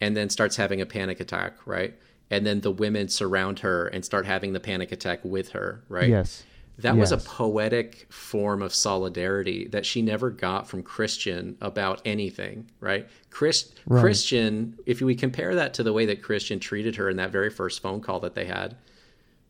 and 0.00 0.16
then 0.16 0.30
starts 0.30 0.56
having 0.56 0.80
a 0.80 0.86
panic 0.86 1.20
attack, 1.20 1.54
right? 1.66 1.98
And 2.30 2.46
then 2.46 2.60
the 2.60 2.70
women 2.70 3.08
surround 3.08 3.60
her 3.60 3.86
and 3.86 4.04
start 4.04 4.26
having 4.26 4.52
the 4.52 4.60
panic 4.60 4.92
attack 4.92 5.20
with 5.24 5.50
her, 5.50 5.82
right? 5.88 6.08
Yes. 6.08 6.44
That 6.78 6.96
was 6.96 7.10
a 7.10 7.16
poetic 7.16 8.06
form 8.08 8.62
of 8.62 8.72
solidarity 8.72 9.66
that 9.68 9.84
she 9.84 10.00
never 10.00 10.30
got 10.30 10.68
from 10.68 10.84
Christian 10.84 11.56
about 11.60 12.00
anything, 12.04 12.70
right? 12.78 13.08
Chris, 13.30 13.72
Right. 13.86 14.00
Christian, 14.00 14.78
if 14.86 15.00
we 15.00 15.16
compare 15.16 15.56
that 15.56 15.74
to 15.74 15.82
the 15.82 15.92
way 15.92 16.06
that 16.06 16.22
Christian 16.22 16.60
treated 16.60 16.94
her 16.94 17.10
in 17.10 17.16
that 17.16 17.32
very 17.32 17.50
first 17.50 17.82
phone 17.82 18.00
call 18.00 18.20
that 18.20 18.36
they 18.36 18.44
had 18.44 18.76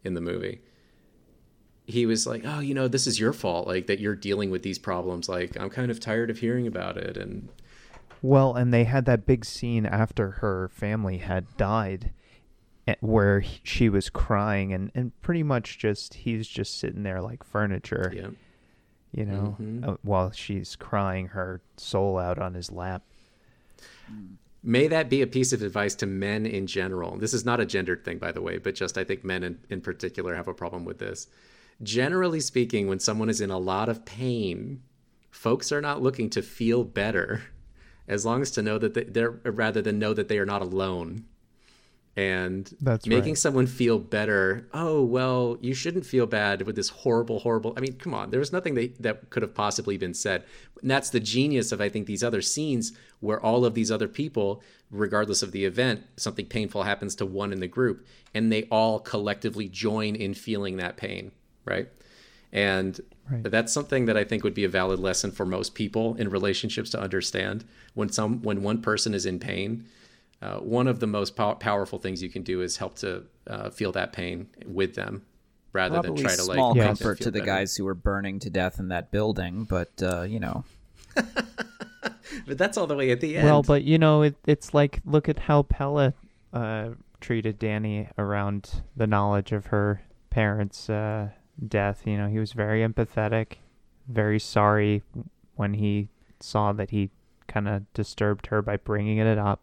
in 0.05 0.15
the 0.15 0.23
movie, 0.23 0.63
he 1.85 2.07
was 2.07 2.27
like, 2.27 2.45
"Oh, 2.47 2.61
you 2.61 2.73
know, 2.73 2.89
this 2.89 3.07
is 3.07 3.21
your 3.21 3.35
fault, 3.35 3.67
like 3.67 3.89
that 3.89 4.01
you're 4.01 4.15
dealing 4.15 4.51
with 4.51 4.63
these 4.63 4.79
problems. 4.79 5.29
Like, 5.29 5.59
I'm 5.61 5.69
kind 5.71 5.91
of 5.91 6.01
tired 6.01 6.31
of 6.31 6.39
hearing 6.39 6.67
about 6.67 6.97
it." 6.97 7.19
And 7.19 7.49
Well, 8.23 8.55
and 8.55 8.73
they 8.73 8.85
had 8.85 9.05
that 9.05 9.27
big 9.27 9.45
scene 9.45 9.85
after 9.85 10.31
her 10.43 10.69
family 10.69 11.19
had 11.19 11.45
died 11.59 12.11
where 13.01 13.45
she 13.63 13.89
was 13.89 14.09
crying 14.09 14.73
and, 14.73 14.91
and 14.95 15.13
pretty 15.21 15.43
much 15.43 15.79
just 15.79 16.15
he's 16.15 16.49
just 16.49 16.79
sitting 16.79 17.03
there 17.03 17.21
like 17.21 17.45
furniture, 17.45 18.13
yeah, 18.15 18.29
you 19.13 19.25
know, 19.27 19.57
Mhm. 19.61 19.87
uh, 19.87 19.97
while 20.03 20.31
she's 20.31 20.77
crying 20.77 21.29
her 21.29 21.61
soul 21.77 22.19
out 22.19 22.39
on 22.39 22.55
his 22.55 22.71
lap. 22.73 23.03
may 24.63 24.89
that 24.89 25.09
be 25.09 25.23
a 25.23 25.27
piece 25.27 25.53
of 25.53 25.63
advice 25.63 25.95
to 25.95 26.07
men 26.07 26.45
in 26.45 26.67
general. 26.67 27.17
This 27.17 27.33
is 27.33 27.45
not 27.45 27.61
a 27.61 27.67
gendered 27.67 28.05
thing, 28.05 28.19
by 28.19 28.33
the 28.33 28.43
way, 28.43 28.59
but 28.59 28.75
just 28.75 28.99
I 28.99 29.05
think 29.05 29.25
men 29.25 29.45
in, 29.45 29.59
in 29.71 29.81
particular 29.81 30.35
have 30.35 30.49
a 30.49 30.55
problem 30.55 30.85
with 30.85 30.99
this. 30.99 31.29
Generally 31.83 32.41
speaking, 32.41 32.89
when 32.89 32.99
someone 32.99 33.29
is 33.31 33.41
in 33.41 33.51
a 33.51 33.59
lot 33.59 33.89
of 33.89 34.05
pain, 34.05 34.83
folks 35.31 35.71
are 35.71 35.81
not 35.81 36.03
looking 36.03 36.29
to 36.31 36.43
feel 36.43 36.83
better, 36.85 37.43
as 38.09 38.27
long 38.27 38.43
as 38.43 38.51
to 38.53 38.63
know 38.63 38.79
that 38.79 38.95
they- 38.95 39.05
they're 39.05 39.31
rather 39.45 39.81
than 39.81 39.99
know 39.99 40.13
that 40.13 40.27
they 40.29 40.39
are 40.39 40.47
not 40.47 40.61
alone. 40.63 41.25
And 42.19 42.69
That's 42.81 43.07
making 43.07 43.35
right. 43.35 43.39
someone 43.39 43.69
feel 43.69 44.01
better. 44.01 44.67
Oh 44.75 45.05
well, 45.05 45.57
you 45.61 45.73
shouldn't 45.73 46.05
feel 46.05 46.27
bad 46.27 46.63
with 46.63 46.75
this 46.75 46.89
horrible, 46.89 47.39
horrible. 47.39 47.75
I 47.77 47.81
mean, 47.81 47.93
come 47.93 48.13
on. 48.13 48.31
There 48.31 48.41
was 48.41 48.53
nothing 48.53 48.75
that, 48.75 49.01
that 49.01 49.31
could 49.31 49.43
have 49.43 49.55
possibly 49.55 49.97
been 49.97 50.15
said. 50.15 50.43
And 50.83 50.91
that's 50.91 51.11
the 51.11 51.21
genius 51.21 51.71
of 51.71 51.81
I 51.81 51.89
think 51.89 52.09
these 52.09 52.25
other 52.25 52.43
scenes 52.43 52.91
where 53.21 53.41
all 53.41 53.65
of 53.65 53.75
these 53.75 53.93
other 53.93 54.09
people, 54.09 54.65
regardless 54.91 55.45
of 55.45 55.53
the 55.53 55.65
event, 55.65 56.03
something 56.17 56.47
painful 56.47 56.83
happens 56.83 57.15
to 57.17 57.25
one 57.27 57.53
in 57.53 57.61
the 57.61 57.69
group, 57.69 58.05
and 58.35 58.51
they 58.51 58.65
all 58.65 58.99
collectively 58.99 59.69
join 59.69 60.17
in 60.17 60.35
feeling 60.35 60.77
that 60.79 60.97
pain, 60.97 61.31
right? 61.65 61.89
And 62.53 63.01
Right. 63.31 63.45
that's 63.45 63.73
something 63.75 64.07
that 64.07 64.17
I 64.17 64.25
think 64.25 64.43
would 64.43 64.55
be 64.55 64.65
a 64.65 64.71
valid 64.71 64.99
lesson 64.99 65.31
for 65.31 65.45
most 65.45 65.75
people 65.75 66.15
in 66.17 66.31
relationships 66.31 66.89
to 66.91 66.99
understand. 67.01 67.65
When 67.93 68.09
some 68.09 68.41
when 68.43 68.63
one 68.63 68.81
person 68.81 69.13
is 69.13 69.27
in 69.27 69.39
pain, 69.39 69.85
uh, 70.43 70.57
one 70.59 70.87
of 70.87 71.01
the 71.01 71.07
most 71.07 71.37
pow- 71.37 71.55
powerful 71.55 71.99
things 71.99 72.23
you 72.23 72.29
can 72.31 72.43
do 72.43 72.61
is 72.61 72.77
help 72.77 72.97
to 72.97 73.25
uh, 73.47 73.71
feel 73.71 73.93
that 73.93 74.13
pain 74.13 74.49
with 74.67 74.95
them, 74.95 75.23
rather 75.73 76.01
Probably 76.01 76.23
than 76.23 76.25
try 76.25 76.37
to 76.37 76.45
like 76.45 76.57
small 76.57 76.75
make 76.75 76.85
comfort 76.85 77.19
feel 77.19 77.25
to 77.27 77.31
the 77.31 77.41
better. 77.41 77.47
guys 77.47 77.77
who 77.77 77.85
were 77.85 77.95
burning 77.95 78.39
to 78.41 78.51
death 78.51 78.79
in 78.79 78.89
that 78.89 79.11
building, 79.11 79.65
but 79.65 79.91
uh, 80.03 80.23
you 80.23 80.41
know, 80.41 80.65
But 82.47 82.59
that's 82.59 82.77
all 82.77 82.87
the 82.87 82.95
way 82.97 83.11
at 83.11 83.21
the 83.21 83.37
end. 83.37 83.45
Well, 83.45 83.63
but 83.63 83.83
you 83.85 83.99
know, 83.99 84.23
it, 84.23 84.37
it's 84.47 84.73
like 84.75 85.01
look 85.05 85.29
at 85.29 85.39
how 85.39 85.63
Pella 85.63 86.15
uh, 86.53 86.91
treated 87.21 87.59
Danny 87.59 88.09
around 88.19 88.83
the 88.97 89.07
knowledge 89.07 89.53
of 89.53 89.67
her 89.67 90.03
parents' 90.31 90.89
uh, 90.89 91.31
death. 91.67 92.03
You 92.07 92.17
know, 92.17 92.29
he 92.29 92.39
was 92.39 92.53
very 92.53 92.87
empathetic, 92.87 93.55
very 94.07 94.39
sorry 94.39 95.03
when 95.57 95.75
he 95.75 96.09
saw 96.41 96.73
that 96.73 96.91
he 96.91 97.11
kind 97.47 97.69
of 97.69 97.93
disturbed 97.93 98.47
her 98.49 98.63
by 98.63 98.77
bringing 98.77 99.19
it 99.19 99.39
up. 99.39 99.61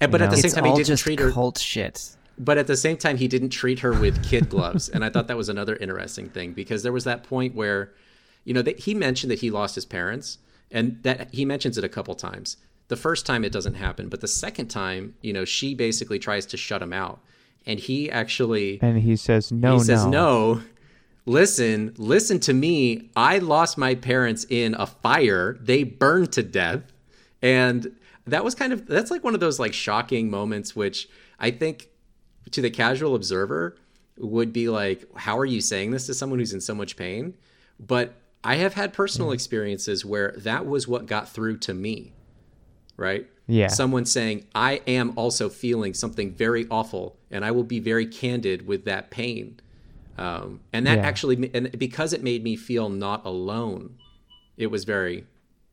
And- 0.00 0.10
but 0.10 0.20
you 0.20 0.26
at 0.26 0.30
the 0.30 0.36
same 0.36 0.50
time, 0.52 0.64
he 0.64 0.72
didn't 0.72 0.86
just 0.86 1.02
treat 1.02 1.20
her. 1.20 1.30
cult 1.30 1.58
shit. 1.58 2.16
But 2.38 2.58
at 2.58 2.66
the 2.66 2.76
same 2.76 2.96
time, 2.96 3.16
he 3.16 3.28
didn't 3.28 3.50
treat 3.50 3.78
her 3.80 3.92
with 3.92 4.24
kid 4.24 4.48
gloves, 4.48 4.88
and 4.88 5.04
I 5.04 5.08
thought 5.10 5.28
that 5.28 5.36
was 5.36 5.48
another 5.48 5.76
interesting 5.76 6.28
thing 6.30 6.52
because 6.52 6.82
there 6.82 6.92
was 6.92 7.04
that 7.04 7.22
point 7.22 7.54
where, 7.54 7.92
you 8.44 8.52
know, 8.52 8.62
that 8.62 8.80
he 8.80 8.94
mentioned 8.94 9.30
that 9.30 9.38
he 9.38 9.50
lost 9.50 9.76
his 9.76 9.84
parents, 9.84 10.38
and 10.70 10.98
that 11.04 11.28
he 11.32 11.44
mentions 11.44 11.78
it 11.78 11.84
a 11.84 11.88
couple 11.88 12.14
times. 12.16 12.56
The 12.88 12.96
first 12.96 13.24
time 13.24 13.44
it 13.44 13.52
doesn't 13.52 13.74
happen, 13.74 14.08
but 14.08 14.20
the 14.20 14.26
second 14.28 14.66
time, 14.68 15.14
you 15.22 15.32
know, 15.32 15.44
she 15.44 15.74
basically 15.74 16.18
tries 16.18 16.44
to 16.46 16.56
shut 16.56 16.82
him 16.82 16.92
out, 16.92 17.20
and 17.66 17.78
he 17.78 18.10
actually 18.10 18.78
And 18.82 18.98
he 19.00 19.14
says, 19.16 19.52
"No, 19.52 19.74
he 19.78 19.84
says 19.84 20.04
no, 20.04 20.10
no. 20.54 20.60
Listen 21.26 21.94
listen 21.96 22.38
to 22.40 22.52
me. 22.52 23.10
I 23.16 23.38
lost 23.38 23.78
my 23.78 23.94
parents 23.94 24.44
in 24.50 24.74
a 24.74 24.86
fire. 24.86 25.56
They 25.60 25.82
burned 25.84 26.32
to 26.32 26.42
death. 26.42 26.82
And 27.40 27.92
that 28.26 28.42
was 28.44 28.54
kind 28.54 28.72
of 28.72 28.86
that's 28.86 29.10
like 29.10 29.22
one 29.24 29.34
of 29.34 29.40
those 29.40 29.58
like 29.58 29.72
shocking 29.74 30.30
moments 30.30 30.74
which 30.74 31.08
i 31.38 31.50
think 31.50 31.88
to 32.50 32.60
the 32.62 32.70
casual 32.70 33.14
observer 33.14 33.76
would 34.18 34.52
be 34.52 34.68
like 34.68 35.04
how 35.16 35.38
are 35.38 35.44
you 35.44 35.60
saying 35.60 35.90
this 35.90 36.06
to 36.06 36.14
someone 36.14 36.38
who's 36.38 36.52
in 36.52 36.60
so 36.60 36.74
much 36.74 36.96
pain 36.96 37.34
but 37.78 38.14
i 38.42 38.56
have 38.56 38.74
had 38.74 38.92
personal 38.92 39.30
experiences 39.32 40.04
where 40.04 40.32
that 40.38 40.64
was 40.66 40.86
what 40.88 41.06
got 41.06 41.28
through 41.28 41.56
to 41.58 41.74
me 41.74 42.12
right 42.96 43.26
Yeah. 43.46 43.68
someone 43.68 44.04
saying 44.06 44.46
i 44.54 44.80
am 44.86 45.12
also 45.16 45.48
feeling 45.48 45.92
something 45.94 46.32
very 46.32 46.66
awful 46.70 47.16
and 47.30 47.44
i 47.44 47.50
will 47.50 47.64
be 47.64 47.80
very 47.80 48.06
candid 48.06 48.66
with 48.66 48.84
that 48.84 49.10
pain 49.10 49.60
um, 50.16 50.60
and 50.72 50.86
that 50.86 50.98
Yeah. 50.98 51.06
actually 51.06 51.50
and 51.52 51.76
because 51.78 52.12
it 52.12 52.22
made 52.22 52.44
me 52.44 52.54
feel 52.56 52.88
not 52.88 53.24
alone 53.26 53.96
it 54.56 54.68
was 54.68 54.84
very 54.84 55.26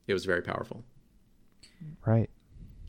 it 0.07 0.13
was 0.13 0.25
very 0.25 0.41
powerful 0.41 0.83
right." 2.05 2.29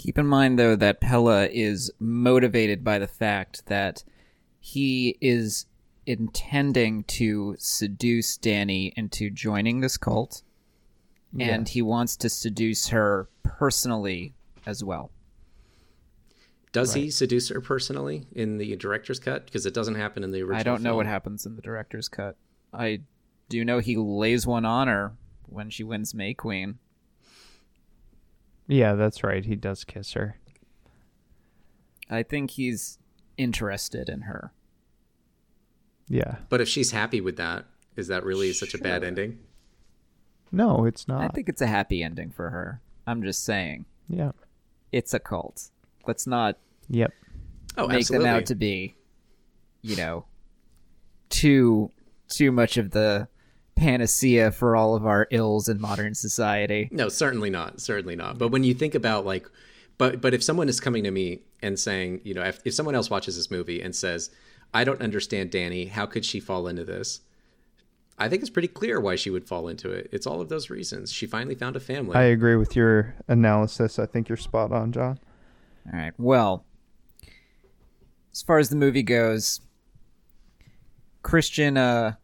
Keep 0.03 0.18
in 0.18 0.26
mind, 0.26 0.59
though, 0.59 0.74
that 0.74 1.00
Pella 1.00 1.46
is 1.46 1.88
motivated 2.00 2.82
by 2.82 2.98
the 2.98 3.07
fact 3.07 3.66
that 3.66 4.03
he 4.59 5.16
is 5.20 5.66
intending 6.07 7.05
to 7.05 7.55
seduce 7.61 8.36
Danny 8.36 8.92
into 8.96 9.30
joining 9.30 9.78
this 9.78 9.96
cult, 9.96 10.42
and 11.38 11.68
he 11.68 11.82
wants 11.82 12.16
to 12.16 12.28
seduce 12.28 12.88
her 12.88 13.28
personally 13.44 14.34
as 14.66 14.82
well. 14.82 15.12
does 16.72 16.94
he 16.94 17.09
seduce 17.09 17.50
her 17.50 17.61
personally 17.61 18.26
in 18.32 18.59
the 18.59 18.74
director's 18.74 19.20
cut 19.20 19.44
because 19.44 19.66
it 19.66 19.74
doesn't 19.74 19.94
happen 19.94 20.24
in 20.24 20.32
the 20.32 20.42
original 20.42 20.59
I 20.59 20.64
don't 20.64 20.82
know 20.82 20.90
film. 20.90 20.96
what 20.96 21.07
happens 21.07 21.46
in 21.46 21.55
the 21.55 21.62
director's 21.62 22.09
cut. 22.09 22.36
I 22.72 23.03
do 23.48 23.64
know 23.64 23.78
he 23.78 23.96
lays 23.96 24.48
one 24.48 24.64
on 24.64 24.88
her 24.88 25.12
when 25.46 25.70
she 25.70 25.84
wins 25.84 26.12
May 26.12 26.34
Queen. 26.34 26.80
Yeah, 28.73 28.95
that's 28.95 29.23
right. 29.23 29.45
He 29.45 29.55
does 29.55 29.85
kiss 29.85 30.12
her. 30.14 30.39
I 32.09 32.23
think 32.23 32.53
he's 32.53 32.99
interested 33.37 34.09
in 34.09 34.23
her. 34.23 34.53
Yeah. 36.09 36.37
but 36.51 36.61
if 36.61 36.68
she's 36.68 36.91
happy 36.91 37.20
with 37.20 37.37
that 37.37 37.64
is 37.97 38.09
that 38.09 38.25
really 38.25 38.53
such 38.53 38.75
a 38.75 38.79
bad 38.79 39.03
ending 39.05 39.39
No, 40.51 40.85
it's 40.85 41.09
not. 41.09 41.23
I 41.23 41.29
think 41.29 41.49
it's 41.49 41.62
a 41.62 41.66
happy 41.66 42.03
ending 42.03 42.31
for 42.31 42.51
her. 42.51 42.83
I'm 43.07 43.23
just 43.23 43.45
saying. 43.45 43.87
Yeah. 44.09 44.33
It's 44.91 45.14
a 45.14 45.18
cult. 45.18 45.70
Let's 46.07 46.27
not 46.27 46.59
Yep. 46.89 47.12
oh 47.79 47.89
make 47.89 47.99
absolutely 48.01 48.27
them 48.29 48.37
out 48.37 48.47
to 48.47 48.55
be, 48.55 48.95
you 49.81 49.97
know, 49.97 50.25
too 51.31 51.91
too 52.29 52.53
much 52.53 52.77
of 52.77 52.91
the 52.91 53.29
panacea 53.77 54.51
for 54.51 54.77
all 54.77 54.95
of 54.95 55.07
our 55.07 55.27
ills 55.31 55.68
in 55.68 55.81
modern 55.81 56.14
society. 56.14 56.89
No, 56.93 57.09
certainly 57.09 57.51
not. 57.51 57.81
Certainly 57.81 58.16
not. 58.16 58.39
But 58.39 58.49
when 58.49 58.64
you 58.64 58.75
think 58.75 58.95
about 58.95 59.25
like, 59.25 59.49
but 59.99 60.20
but 60.20 60.35
if 60.35 60.43
someone 60.43 60.68
is 60.68 60.81
coming 60.81 61.05
to 61.05 61.11
me 61.11 61.41
and 61.62 61.79
saying, 61.79 62.20
you 62.25 62.35
know, 62.35 62.43
if, 62.43 62.61
if 62.64 62.75
someone 62.75 62.95
else 62.95 63.11
watches 63.11 63.37
this 63.37 63.51
movie 63.51 63.81
and 63.81 63.95
says, 63.95 64.31
I 64.75 64.85
don't 64.85 65.03
understand 65.03 65.51
Danny. 65.51 65.87
How 65.87 66.07
could 66.07 66.25
she 66.25 66.41
fall 66.41 66.66
into 66.66 66.85
this? 66.85 67.20
I 68.18 68.29
think 68.29 68.43
it's 68.43 68.51
pretty 68.51 68.68
clear 68.68 69.01
why 69.01 69.16
she 69.16 69.31
would 69.31 69.49
fall 69.49 69.68
into 69.68 69.91
it. 69.91 70.09
It's 70.12 70.27
all 70.27 70.41
of 70.41 70.49
those 70.49 70.70
reasons. 70.70 71.12
She 71.12 71.27
finally 71.27 71.55
found 71.55 71.77
a 71.77 71.81
family. 71.81 72.14
I 72.14 72.25
agree 72.25 72.57
with 72.57 72.77
your 72.77 73.14
analysis. 73.27 73.99
I 73.99 74.07
think 74.07 74.29
you're 74.29 74.37
spot 74.37 74.70
on, 74.70 74.93
John. 74.93 75.18
All 75.93 75.99
right. 75.99 76.12
Well, 76.18 76.64
as 78.33 78.43
far 78.43 78.59
as 78.59 78.68
the 78.68 78.77
movie 78.77 79.03
goes, 79.03 79.61
Christian, 81.23 81.77
uh, 81.77 82.03
w- 82.03 82.22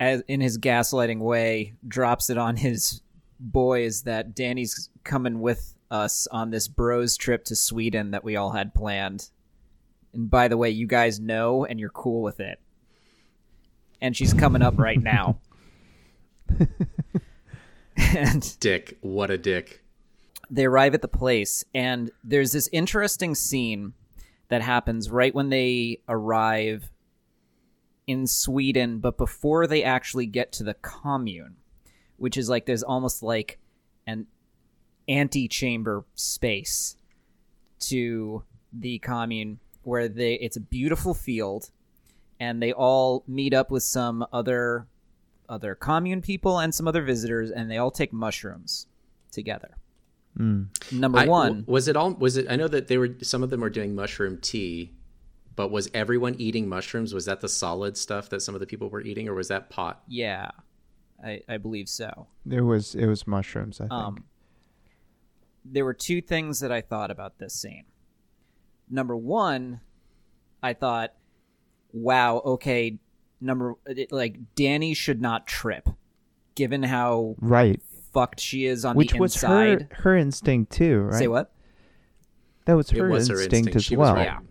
as, 0.00 0.22
in 0.28 0.40
his 0.40 0.58
gaslighting 0.58 1.20
way, 1.20 1.74
drops 1.86 2.30
it 2.30 2.38
on 2.38 2.56
his 2.56 3.00
boys 3.40 4.02
that 4.02 4.34
Danny's 4.34 4.90
coming 5.04 5.40
with 5.40 5.74
us 5.90 6.26
on 6.30 6.50
this 6.50 6.68
bros 6.68 7.16
trip 7.16 7.44
to 7.44 7.56
Sweden 7.56 8.10
that 8.10 8.24
we 8.24 8.36
all 8.36 8.50
had 8.50 8.74
planned. 8.74 9.30
And 10.12 10.30
by 10.30 10.48
the 10.48 10.56
way, 10.56 10.70
you 10.70 10.86
guys 10.86 11.20
know 11.20 11.64
and 11.64 11.78
you're 11.78 11.90
cool 11.90 12.22
with 12.22 12.40
it. 12.40 12.60
And 14.00 14.16
she's 14.16 14.32
coming 14.34 14.62
up 14.62 14.78
right 14.78 15.00
now. 15.00 15.38
and 17.96 18.58
dick. 18.60 18.98
What 19.00 19.30
a 19.30 19.38
dick. 19.38 19.82
they 20.50 20.64
arrive 20.64 20.94
at 20.94 21.02
the 21.02 21.08
place 21.08 21.64
and 21.74 22.10
there's 22.24 22.52
this 22.52 22.68
interesting 22.72 23.34
scene 23.34 23.92
that 24.48 24.62
happens 24.62 25.10
right 25.10 25.34
when 25.34 25.50
they 25.50 26.00
arrive 26.08 26.90
in 28.08 28.26
Sweden 28.26 28.98
but 28.98 29.16
before 29.16 29.68
they 29.68 29.84
actually 29.84 30.26
get 30.26 30.50
to 30.50 30.64
the 30.64 30.74
commune 30.74 31.54
which 32.16 32.36
is 32.36 32.48
like 32.48 32.66
there's 32.66 32.82
almost 32.82 33.22
like 33.22 33.58
an 34.06 34.26
antechamber 35.08 36.04
space 36.14 36.96
to 37.78 38.42
the 38.72 38.98
commune 38.98 39.60
where 39.82 40.08
they 40.08 40.34
it's 40.34 40.56
a 40.56 40.60
beautiful 40.60 41.14
field 41.14 41.70
and 42.40 42.62
they 42.62 42.72
all 42.72 43.24
meet 43.28 43.54
up 43.54 43.70
with 43.70 43.82
some 43.82 44.26
other 44.32 44.86
other 45.48 45.74
commune 45.74 46.20
people 46.22 46.58
and 46.58 46.74
some 46.74 46.88
other 46.88 47.02
visitors 47.02 47.50
and 47.50 47.70
they 47.70 47.76
all 47.76 47.90
take 47.90 48.12
mushrooms 48.12 48.86
together 49.30 49.76
hmm. 50.36 50.64
Number 50.90 51.18
I- 51.18 51.26
one, 51.26 51.48
w- 51.48 51.64
was 51.66 51.88
it 51.88 51.96
all? 51.96 52.12
Was 52.14 52.36
it? 52.36 52.46
I 52.48 52.56
know 52.56 52.68
that 52.68 52.88
they 52.88 52.96
were. 52.96 53.10
Some 53.22 53.42
of 53.42 53.50
them 53.50 53.60
were 53.60 53.70
doing 53.70 53.94
mushroom 53.94 54.38
tea, 54.40 54.92
but 55.58 55.72
was 55.72 55.90
everyone 55.92 56.36
eating 56.38 56.68
mushrooms? 56.68 57.12
Was 57.12 57.24
that 57.24 57.40
the 57.40 57.48
solid 57.48 57.96
stuff 57.96 58.28
that 58.28 58.42
some 58.42 58.54
of 58.54 58.60
the 58.60 58.66
people 58.66 58.88
were 58.88 59.00
eating, 59.00 59.28
or 59.28 59.34
was 59.34 59.48
that 59.48 59.68
pot? 59.68 60.02
yeah, 60.06 60.52
I, 61.22 61.42
I 61.48 61.56
believe 61.56 61.88
so. 61.88 62.28
It 62.48 62.60
was 62.60 62.94
it 62.94 63.06
was 63.06 63.26
mushrooms. 63.26 63.80
I 63.80 63.84
think. 63.84 63.92
Um, 63.92 64.24
there 65.64 65.84
were 65.84 65.94
two 65.94 66.20
things 66.22 66.60
that 66.60 66.70
I 66.70 66.80
thought 66.80 67.10
about 67.10 67.38
this 67.38 67.54
scene. 67.54 67.86
Number 68.88 69.16
one, 69.16 69.80
I 70.62 70.74
thought, 70.74 71.12
wow, 71.92 72.36
okay, 72.38 72.98
number 73.40 73.74
like 74.12 74.36
Danny 74.54 74.94
should 74.94 75.20
not 75.20 75.48
trip, 75.48 75.88
given 76.54 76.84
how 76.84 77.34
right. 77.40 77.82
fucked 78.12 78.38
she 78.38 78.64
is 78.64 78.84
on 78.84 78.94
Which 78.94 79.10
the 79.10 79.18
was 79.18 79.34
inside. 79.34 79.88
her 79.90 80.02
her 80.02 80.16
instinct 80.16 80.70
too, 80.70 81.00
right? 81.00 81.18
Say 81.18 81.26
what? 81.26 81.50
That 82.66 82.76
was 82.76 82.90
her, 82.90 83.08
was 83.08 83.26
her 83.26 83.34
instinct, 83.34 83.54
instinct. 83.54 83.76
as 83.76 83.84
She 83.84 83.96
was 83.96 84.06
well. 84.06 84.14
right. 84.14 84.24
Yeah, 84.26 84.38
Yeah, 84.38 84.47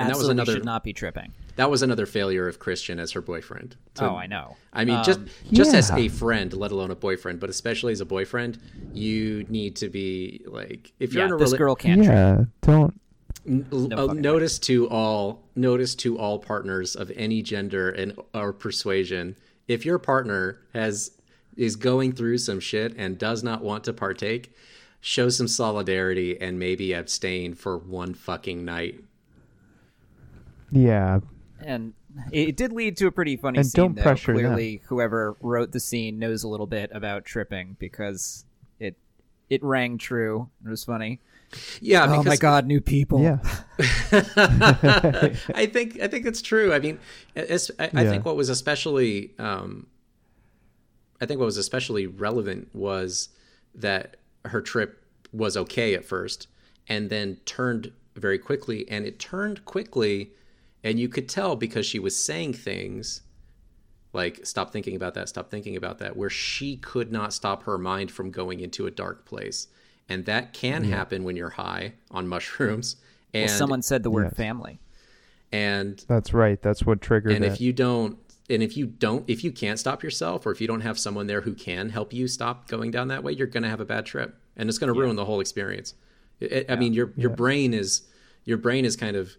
and 0.00 0.10
that 0.10 0.16
was 0.18 0.28
another. 0.28 0.52
should 0.52 0.64
not 0.64 0.82
be 0.84 0.92
tripping. 0.92 1.32
That 1.56 1.70
was 1.70 1.82
another 1.82 2.06
failure 2.06 2.48
of 2.48 2.58
Christian 2.58 2.98
as 2.98 3.12
her 3.12 3.20
boyfriend. 3.20 3.76
To- 3.96 4.10
oh, 4.10 4.16
I 4.16 4.26
know. 4.26 4.56
I 4.72 4.84
mean, 4.84 5.02
just 5.04 5.18
Um, 5.20 5.26
just 5.52 5.74
as 5.74 5.90
Yeah. 5.90 5.96
a 5.98 6.08
friend, 6.08 6.52
let 6.54 6.70
alone 6.72 6.90
a 6.90 6.94
boyfriend, 6.94 7.38
but 7.40 7.50
especially 7.50 7.92
as 7.92 8.00
a 8.00 8.06
boyfriend, 8.06 8.58
you 8.94 9.44
need 9.48 9.76
to 9.76 9.88
be 9.88 10.42
like 10.46 10.92
if 10.98 11.12
you're 11.12 11.22
yeah, 11.22 11.28
in 11.28 11.34
a 11.34 11.36
this 11.38 11.52
rela- 11.52 11.58
girl 11.58 11.74
can't 11.74 12.02
trip. 12.02 12.14
Yeah, 12.14 12.44
don't. 12.62 13.00
N- 13.46 13.66
l- 13.72 13.92
uh, 13.92 14.06
fucking 14.08 14.20
notice 14.20 14.58
to 14.60 14.88
all 14.88 15.42
notice 15.56 15.94
to 15.96 16.18
all 16.18 16.38
partners 16.38 16.94
of 16.96 17.10
any 17.16 17.42
gender 17.42 17.90
and 17.90 18.12
or 18.34 18.52
persuasion 18.52 19.34
if 19.68 19.84
your 19.84 19.98
partner 19.98 20.58
has 20.74 21.12
is 21.56 21.76
going 21.76 22.12
through 22.12 22.38
some 22.38 22.60
shit 22.60 22.94
and 22.96 23.18
does 23.18 23.42
not 23.42 23.62
want 23.62 23.84
to 23.84 23.92
partake 23.92 24.52
show 25.00 25.28
some 25.30 25.48
solidarity 25.48 26.38
and 26.40 26.58
maybe 26.58 26.92
abstain 26.92 27.54
for 27.54 27.76
one 27.78 28.12
fucking 28.14 28.64
night 28.64 29.00
Yeah, 30.72 31.20
and 31.64 31.92
it 32.32 32.56
did 32.56 32.72
lead 32.72 32.96
to 32.98 33.06
a 33.06 33.12
pretty 33.12 33.36
funny 33.36 33.58
And 33.58 33.66
scene. 33.66 33.82
don't 33.84 33.94
though. 33.96 34.02
pressure 34.02 34.32
them. 34.32 34.42
Clearly, 34.44 34.82
whoever 34.86 35.36
wrote 35.40 35.72
the 35.72 35.80
scene 35.80 36.18
knows 36.18 36.42
a 36.44 36.48
little 36.48 36.66
bit 36.66 36.90
about 36.92 37.24
tripping 37.24 37.76
because 37.78 38.44
it 38.78 38.96
it 39.48 39.62
rang 39.62 39.98
true. 39.98 40.48
It 40.64 40.68
was 40.68 40.84
funny. 40.84 41.20
yeah 41.80 42.06
Oh 42.08 42.22
my 42.22 42.36
god, 42.36 42.66
new 42.66 42.80
people. 42.80 43.20
yeah, 43.22 43.38
I 45.54 45.68
think 45.72 46.00
I 46.00 46.08
think 46.08 46.26
it's 46.26 46.42
true. 46.42 46.72
I 46.72 46.78
mean, 46.78 46.98
it's, 47.34 47.70
I, 47.78 47.90
I 47.94 48.02
Yeah. 48.02 48.10
think 48.10 48.24
what 48.24 48.36
was 48.36 48.48
especially 48.48 49.32
um, 49.38 49.86
I 51.20 51.26
think 51.26 51.38
what 51.40 51.46
was 51.46 51.56
especially 51.56 52.06
relevant 52.06 52.68
was 52.74 53.28
that 53.74 54.16
her 54.46 54.60
trip 54.60 55.04
was 55.32 55.56
okay 55.56 55.94
at 55.94 56.04
first, 56.04 56.48
and 56.88 57.10
then 57.10 57.38
turned 57.44 57.92
very 58.16 58.38
quickly, 58.38 58.88
and 58.88 59.06
it 59.06 59.18
turned 59.18 59.64
quickly, 59.64 60.30
and 60.82 60.98
you 60.98 61.08
could 61.08 61.28
tell 61.28 61.56
because 61.56 61.86
she 61.86 61.98
was 61.98 62.16
saying 62.16 62.54
things 62.54 63.22
like 64.12 64.44
"stop 64.44 64.72
thinking 64.72 64.96
about 64.96 65.14
that," 65.14 65.28
"stop 65.28 65.50
thinking 65.50 65.76
about 65.76 65.98
that," 65.98 66.16
where 66.16 66.30
she 66.30 66.76
could 66.76 67.12
not 67.12 67.32
stop 67.32 67.62
her 67.64 67.78
mind 67.78 68.10
from 68.10 68.30
going 68.30 68.60
into 68.60 68.86
a 68.86 68.90
dark 68.90 69.24
place, 69.24 69.68
and 70.08 70.24
that 70.26 70.52
can 70.52 70.84
happen 70.84 71.22
when 71.24 71.36
you're 71.36 71.50
high 71.50 71.94
on 72.10 72.26
mushrooms. 72.26 72.96
And 73.32 73.48
Well, 73.48 73.58
someone 73.58 73.82
said 73.82 74.02
the 74.02 74.10
word 74.10 74.24
Yes. 74.24 74.34
family. 74.34 74.80
and 75.52 76.04
that's 76.08 76.32
right. 76.32 76.60
That's 76.62 76.84
what 76.84 77.00
triggered 77.00 77.32
and 77.32 77.44
it. 77.44 77.52
if 77.52 77.60
you 77.60 77.72
don't 77.72 78.18
and 78.48 78.62
if 78.62 78.76
you 78.76 78.86
don't 78.86 79.24
if 79.28 79.42
you 79.44 79.52
can't 79.52 79.78
stop 79.78 80.02
yourself 80.02 80.44
or 80.46 80.50
if 80.52 80.60
you 80.60 80.66
don't 80.66 80.80
have 80.82 80.98
someone 80.98 81.26
there 81.28 81.40
who 81.40 81.54
can 81.54 81.88
help 81.90 82.12
you 82.12 82.26
stop 82.28 82.68
going 82.68 82.90
down 82.90 83.08
that 83.08 83.22
way 83.24 83.32
you're 83.32 83.46
going 83.46 83.62
to 83.62 83.68
have 83.68 83.80
a 83.80 83.84
bad 83.84 84.04
trip 84.06 84.36
and 84.56 84.68
it's 84.68 84.78
going 84.78 84.92
to 84.92 84.98
ruin 84.98 85.14
the 85.16 85.24
whole 85.24 85.40
experience 85.40 85.94
It- 86.40 86.52
it- 86.52 86.70
i 86.70 86.76
mean 86.76 86.92
your 86.92 87.12
your 87.16 87.30
brain 87.30 87.72
is 87.74 88.02
your 88.44 88.58
brain 88.58 88.84
is 88.84 88.96
kind 88.96 89.16
of 89.16 89.36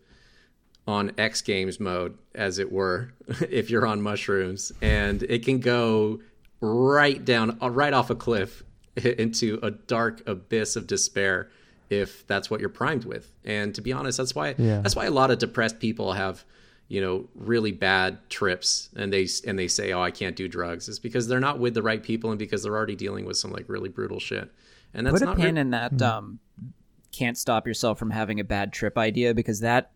on 0.87 1.11
x 1.17 1.41
games 1.41 1.79
mode 1.79 2.17
as 2.35 2.57
it 2.59 2.71
were 2.71 3.13
if 3.49 3.69
you're 3.69 3.85
on 3.85 4.01
mushrooms 4.01 4.71
and 4.81 5.23
it 5.23 5.45
can 5.45 5.59
go 5.59 6.19
right 6.59 7.23
down 7.23 7.57
uh, 7.61 7.69
right 7.69 7.93
off 7.93 8.09
a 8.09 8.15
cliff 8.15 8.63
into 8.95 9.59
a 9.63 9.71
dark 9.71 10.21
abyss 10.27 10.75
of 10.75 10.87
despair 10.87 11.49
if 11.89 12.25
that's 12.27 12.49
what 12.49 12.59
you're 12.59 12.69
primed 12.69 13.05
with 13.05 13.31
and 13.45 13.75
to 13.75 13.81
be 13.81 13.91
honest 13.93 14.17
that's 14.17 14.33
why 14.35 14.55
Yeah. 14.57 14.81
that's 14.81 14.95
why 14.95 15.05
a 15.05 15.11
lot 15.11 15.29
of 15.31 15.37
depressed 15.39 15.79
people 15.79 16.13
have 16.13 16.43
you 16.87 16.99
know 16.99 17.29
really 17.35 17.71
bad 17.71 18.17
trips 18.29 18.89
and 18.95 19.13
they 19.13 19.27
and 19.47 19.57
they 19.57 19.67
say 19.67 19.93
oh 19.93 20.01
i 20.01 20.11
can't 20.11 20.35
do 20.35 20.47
drugs 20.47 20.89
it's 20.89 20.99
because 20.99 21.27
they're 21.27 21.39
not 21.39 21.59
with 21.59 21.73
the 21.73 21.81
right 21.81 22.01
people 22.03 22.31
and 22.31 22.39
because 22.39 22.63
they're 22.63 22.75
already 22.75 22.95
dealing 22.95 23.23
with 23.25 23.37
some 23.37 23.51
like 23.51 23.65
really 23.69 23.89
brutal 23.89 24.19
shit 24.19 24.51
and 24.93 25.05
that's 25.07 25.13
Put 25.13 25.21
a 25.21 25.25
not 25.25 25.37
pin 25.37 25.55
re- 25.55 25.61
in 25.61 25.69
that. 25.69 26.01
Um, 26.01 26.39
can't 27.13 27.37
stop 27.37 27.65
yourself 27.65 27.97
from 27.97 28.09
having 28.09 28.41
a 28.41 28.43
bad 28.43 28.73
trip 28.73 28.97
idea 28.97 29.33
because 29.33 29.61
that 29.61 29.91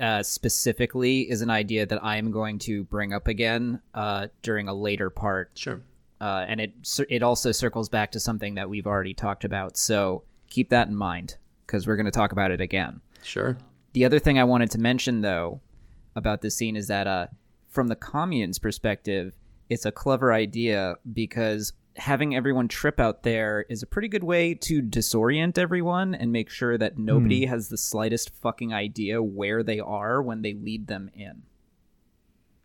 uh, 0.00 0.22
specifically 0.22 1.30
is 1.30 1.40
an 1.40 1.50
idea 1.50 1.86
that 1.86 2.02
I 2.04 2.16
am 2.16 2.30
going 2.30 2.58
to 2.60 2.84
bring 2.84 3.12
up 3.12 3.28
again 3.28 3.80
uh, 3.94 4.28
during 4.42 4.68
a 4.68 4.74
later 4.74 5.10
part 5.10 5.50
sure 5.54 5.80
uh, 6.20 6.44
and 6.48 6.60
it 6.60 6.72
it 7.08 7.22
also 7.22 7.52
circles 7.52 7.88
back 7.88 8.12
to 8.12 8.20
something 8.20 8.54
that 8.56 8.68
we've 8.68 8.86
already 8.86 9.14
talked 9.14 9.44
about. 9.44 9.76
So 9.76 10.24
keep 10.50 10.70
that 10.70 10.88
in 10.88 10.96
mind 10.96 11.36
because 11.66 11.86
we're 11.86 11.96
going 11.96 12.06
to 12.06 12.12
talk 12.12 12.32
about 12.32 12.50
it 12.50 12.60
again. 12.60 13.00
sure 13.22 13.56
The 13.92 14.04
other 14.04 14.18
thing 14.18 14.38
I 14.38 14.44
wanted 14.44 14.70
to 14.72 14.78
mention 14.78 15.20
though 15.20 15.60
about 16.16 16.40
this 16.40 16.56
scene 16.56 16.76
is 16.76 16.88
that 16.88 17.06
uh, 17.06 17.26
from 17.68 17.88
the 17.88 17.96
commune's 17.96 18.58
perspective, 18.58 19.36
it's 19.68 19.86
a 19.86 19.92
clever 19.92 20.32
idea 20.32 20.96
because 21.12 21.72
having 21.98 22.34
everyone 22.34 22.68
trip 22.68 23.00
out 23.00 23.22
there 23.22 23.66
is 23.68 23.82
a 23.82 23.86
pretty 23.86 24.08
good 24.08 24.24
way 24.24 24.54
to 24.54 24.80
disorient 24.80 25.58
everyone 25.58 26.14
and 26.14 26.32
make 26.32 26.48
sure 26.48 26.78
that 26.78 26.94
hmm. 26.94 27.04
nobody 27.04 27.46
has 27.46 27.68
the 27.68 27.78
slightest 27.78 28.30
fucking 28.30 28.72
idea 28.72 29.22
where 29.22 29.62
they 29.62 29.80
are 29.80 30.22
when 30.22 30.42
they 30.42 30.54
lead 30.54 30.86
them 30.86 31.10
in. 31.14 31.42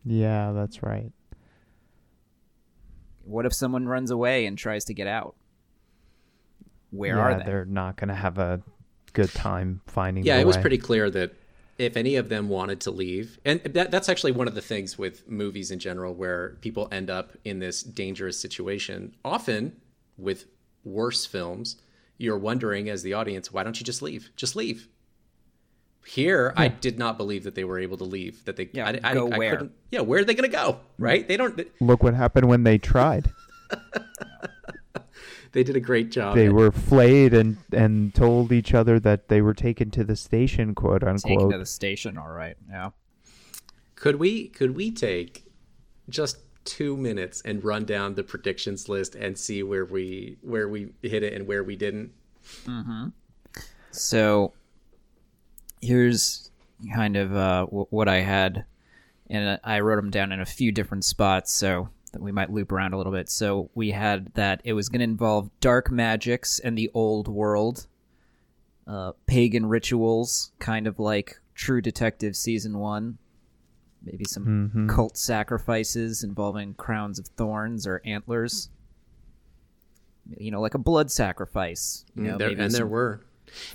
yeah, 0.04 0.52
that's 0.52 0.82
right. 0.82 1.12
What 3.24 3.46
if 3.46 3.54
someone 3.54 3.86
runs 3.86 4.10
away 4.10 4.44
and 4.46 4.56
tries 4.56 4.84
to 4.86 4.94
get 4.94 5.06
out? 5.06 5.34
Where 6.90 7.16
yeah, 7.16 7.22
are 7.22 7.38
they? 7.38 7.44
They're 7.44 7.64
not 7.64 7.96
going 7.96 8.08
to 8.08 8.14
have 8.14 8.38
a 8.38 8.60
good 9.14 9.32
time 9.32 9.80
finding. 9.86 10.24
yeah 10.24 10.36
the 10.36 10.42
it 10.42 10.46
was 10.46 10.56
pretty 10.56 10.78
clear 10.78 11.08
that 11.08 11.32
if 11.78 11.96
any 11.96 12.16
of 12.16 12.28
them 12.28 12.48
wanted 12.48 12.80
to 12.80 12.90
leave 12.90 13.38
and 13.44 13.60
that, 13.64 13.90
that's 13.90 14.08
actually 14.08 14.32
one 14.32 14.46
of 14.46 14.54
the 14.54 14.62
things 14.62 14.96
with 14.96 15.28
movies 15.28 15.70
in 15.70 15.78
general 15.78 16.14
where 16.14 16.56
people 16.60 16.88
end 16.92 17.10
up 17.10 17.32
in 17.44 17.58
this 17.58 17.82
dangerous 17.82 18.38
situation. 18.38 19.14
Often 19.24 19.76
with 20.16 20.46
worse 20.84 21.26
films 21.26 21.76
you're 22.18 22.38
wondering 22.38 22.88
as 22.88 23.02
the 23.02 23.12
audience 23.12 23.52
why 23.52 23.62
don't 23.64 23.80
you 23.80 23.84
just 23.84 24.02
leave? 24.02 24.30
Just 24.36 24.54
leave. 24.54 24.88
Here 26.06 26.52
i 26.56 26.68
did 26.68 26.98
not 26.98 27.16
believe 27.16 27.44
that 27.44 27.54
they 27.54 27.64
were 27.64 27.78
able 27.78 27.96
to 27.96 28.04
leave 28.04 28.44
that 28.44 28.56
they 28.56 28.68
Yeah, 28.72 28.86
I, 28.88 29.00
I, 29.10 29.14
go 29.14 29.30
I 29.30 29.38
where? 29.38 29.50
couldn't 29.52 29.72
yeah 29.90 30.00
where 30.00 30.20
are 30.20 30.24
they 30.24 30.34
going 30.34 30.50
to 30.50 30.54
go 30.56 30.80
right? 30.98 31.26
They 31.26 31.36
don't 31.36 31.58
Look 31.80 32.02
what 32.02 32.14
happened 32.14 32.46
when 32.48 32.62
they 32.64 32.76
tried. 32.78 33.32
they 35.54 35.62
did 35.62 35.76
a 35.76 35.80
great 35.80 36.10
job 36.10 36.34
they 36.34 36.50
were 36.50 36.70
flayed 36.70 37.32
and 37.32 37.56
and 37.72 38.14
told 38.14 38.52
each 38.52 38.74
other 38.74 39.00
that 39.00 39.28
they 39.28 39.40
were 39.40 39.54
taken 39.54 39.90
to 39.92 40.04
the 40.04 40.16
station, 40.16 40.74
quote 40.74 41.02
unquote. 41.02 41.22
Taken 41.22 41.50
to 41.50 41.58
the 41.58 41.64
station, 41.64 42.18
all 42.18 42.28
right. 42.28 42.56
Yeah. 42.68 42.90
Could 43.94 44.16
we 44.16 44.48
could 44.48 44.76
we 44.76 44.90
take 44.90 45.46
just 46.08 46.38
two 46.64 46.96
minutes 46.96 47.40
and 47.42 47.64
run 47.64 47.84
down 47.84 48.14
the 48.14 48.24
predictions 48.24 48.88
list 48.88 49.14
and 49.14 49.38
see 49.38 49.62
where 49.62 49.84
we 49.84 50.36
where 50.42 50.68
we 50.68 50.92
hit 51.02 51.22
it 51.22 51.32
and 51.32 51.46
where 51.46 51.62
we 51.62 51.76
didn't? 51.76 52.12
So 53.92 54.52
here's 55.80 56.50
kind 56.92 57.16
of 57.16 57.34
uh, 57.34 57.66
w- 57.66 57.86
what 57.90 58.08
I 58.08 58.20
had, 58.20 58.64
and 59.30 59.60
I 59.62 59.80
wrote 59.80 59.96
them 59.96 60.10
down 60.10 60.32
in 60.32 60.40
a 60.40 60.44
few 60.44 60.72
different 60.72 61.04
spots, 61.04 61.52
so 61.52 61.88
that 62.14 62.22
we 62.22 62.32
might 62.32 62.50
loop 62.50 62.72
around 62.72 62.94
a 62.94 62.96
little 62.96 63.12
bit. 63.12 63.28
So 63.28 63.70
we 63.74 63.90
had 63.90 64.32
that 64.34 64.60
it 64.64 64.72
was 64.72 64.88
going 64.88 65.00
to 65.00 65.04
involve 65.04 65.50
dark 65.60 65.90
magics 65.90 66.58
and 66.60 66.76
the 66.78 66.90
old 66.94 67.28
world, 67.28 67.86
uh, 68.86 69.12
pagan 69.26 69.66
rituals, 69.66 70.52
kind 70.58 70.86
of 70.86 70.98
like 70.98 71.38
True 71.54 71.80
Detective 71.82 72.34
season 72.34 72.78
one. 72.78 73.18
Maybe 74.02 74.24
some 74.26 74.86
cult 74.90 75.16
sacrifices 75.16 76.22
involving 76.24 76.74
crowns 76.74 77.18
of 77.18 77.26
thorns 77.28 77.86
or 77.86 78.00
antlers. 78.04 78.68
You 80.38 80.50
know, 80.50 80.60
like 80.60 80.74
a 80.74 80.78
blood 80.78 81.10
sacrifice. 81.10 82.04
You 82.14 82.22
know, 82.24 82.34
Mm, 82.34 82.38
there, 82.38 82.48
maybe 82.48 82.62
and 82.62 82.72
there 82.72 82.86
were. 82.86 83.20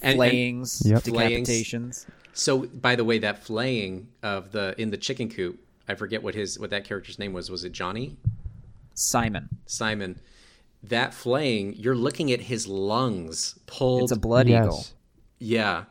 And, 0.01 0.11
and 0.11 0.15
flayings, 0.17 0.81
Yep. 0.85 1.03
Flayings. 1.03 1.47
decapitations. 1.49 2.05
so, 2.33 2.65
by 2.67 2.95
the 2.95 3.03
way, 3.05 3.19
that 3.19 3.43
flaying 3.43 4.07
of 4.21 4.51
the 4.51 4.75
in 4.77 4.89
the 4.91 4.97
chicken 4.97 5.29
coop, 5.29 5.59
I 5.89 5.95
forget 5.95 6.21
what 6.23 6.35
his 6.35 6.57
what 6.59 6.69
that 6.69 6.85
character's 6.85 7.17
name 7.19 7.33
was. 7.33 7.49
Was 7.51 7.65
it 7.65 7.71
Johnny? 7.73 8.15
Simon. 8.93 9.49
Simon. 9.65 10.19
That 10.83 11.13
flaying, 11.13 11.73
you're 11.75 11.95
looking 11.95 12.31
at 12.31 12.39
his 12.41 12.67
lungs 12.67 13.57
pulled. 13.65 14.03
It's 14.03 14.11
a 14.13 14.19
blood 14.19 14.47
yes. 14.47 14.63
eagle. 14.65 14.85
yeah, 15.39 15.83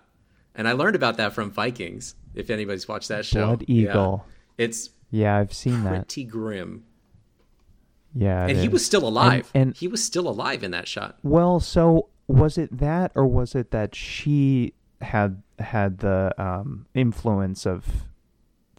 and 0.55 0.67
I 0.67 0.73
learned 0.73 0.97
about 0.97 1.17
that 1.19 1.33
from 1.35 1.51
Vikings. 1.51 2.15
If 2.35 2.49
anybody's 2.49 2.87
watched 2.89 3.09
that 3.09 3.27
show, 3.27 3.47
Blood 3.47 3.65
Yeah. 3.67 3.91
eagle. 3.91 4.25
It's 4.57 4.91
Yeah, 5.11 5.37
I've 5.37 5.53
seen 5.53 5.83
that. 5.85 5.91
pretty 6.09 6.25
grim. 6.25 6.85
Yeah, 8.15 8.47
it 8.47 8.51
And 8.53 8.61
he 8.61 8.69
was 8.69 8.85
still 8.87 9.07
alive. 9.07 9.51
and- 9.55 9.75
he 9.77 9.89
was 9.89 10.03
still 10.05 10.29
alive 10.29 10.63
in 10.63 10.71
that 10.71 10.87
shot. 10.89 11.19
Well, 11.23 11.61
so 11.61 12.09
was 12.27 12.57
it 12.57 12.79
that, 12.79 13.13
or 13.15 13.27
was 13.27 13.55
it 13.55 13.71
that 13.73 13.95
she 13.95 14.75
had 15.01 15.43
had 15.59 15.99
the 15.99 16.33
um, 16.39 16.87
influence 16.95 17.67
of 17.67 18.05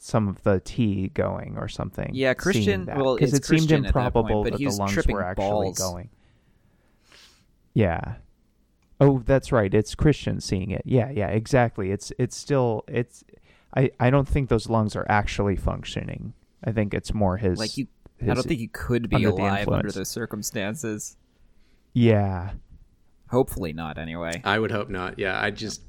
some 0.09 0.27
of 0.27 0.41
the 0.43 0.59
tea 0.59 1.09
going 1.13 1.55
or 1.57 1.67
something? 1.67 2.09
Yeah, 2.13 2.33
Christian- 2.33 2.85
that? 2.85 2.97
well, 2.97 3.15
because 3.15 3.33
it's 3.33 3.45
it 3.49 3.49
seemed 3.49 3.59
Christian 3.69 3.85
at 3.85 3.93
that 3.93 3.93
point, 3.93 4.05
improbable 4.07 4.43
but 4.43 4.53
that 4.53 4.59
he 4.59 4.65
the 4.65 4.71
lungs 4.71 5.07
were 5.07 5.23
actually 5.23 5.45
balls. 5.45 5.77
going. 5.77 6.09
Yeah. 7.73 8.15
Oh, 8.99 9.19
that's 9.25 9.51
right. 9.51 9.73
It's 9.73 9.95
Christian 9.95 10.41
seeing 10.41 10.71
it. 10.71 10.81
Yeah, 10.85 11.09
yeah, 11.09 11.27
exactly. 11.27 11.91
It's 11.91 12.11
it's 12.17 12.35
still 12.35 12.83
it's. 12.87 13.23
I 13.75 13.91
I 13.99 14.09
don't 14.09 14.27
think 14.27 14.49
those 14.49 14.67
lungs 14.69 14.95
are 14.95 15.05
actually 15.07 15.55
functioning. 15.55 16.33
I 16.63 16.71
think 16.71 16.93
it's 16.93 17.13
more 17.13 17.37
his. 17.37 17.57
Like 17.57 17.77
you, 17.77 17.87
I 18.21 18.33
don't 18.33 18.43
think 18.43 18.59
you 18.59 18.67
could 18.67 19.09
be 19.09 19.15
under 19.17 19.29
the 19.29 19.35
alive 19.35 19.51
under 19.67 19.75
influence. 19.87 19.95
those 19.95 20.09
circumstances. 20.09 21.15
Yeah. 21.93 22.51
Hopefully 23.29 23.71
not. 23.71 23.97
Anyway, 23.97 24.41
I 24.43 24.59
would 24.59 24.71
hope 24.71 24.89
not. 24.89 25.17
Yeah, 25.17 25.39
I 25.39 25.51
just 25.51 25.81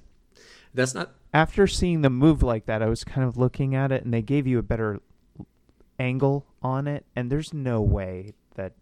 that's 0.74 0.94
not 0.94 1.14
after 1.32 1.66
seeing 1.66 2.02
them 2.02 2.14
move 2.14 2.42
like 2.42 2.66
that, 2.66 2.82
I 2.82 2.88
was 2.88 3.04
kind 3.04 3.26
of 3.26 3.36
looking 3.36 3.74
at 3.74 3.92
it, 3.92 4.04
and 4.04 4.12
they 4.12 4.22
gave 4.22 4.46
you 4.46 4.58
a 4.58 4.62
better 4.62 5.00
angle 5.98 6.46
on 6.62 6.86
it, 6.86 7.04
and 7.14 7.30
there's 7.30 7.54
no 7.54 7.80
way 7.80 8.32
that 8.56 8.72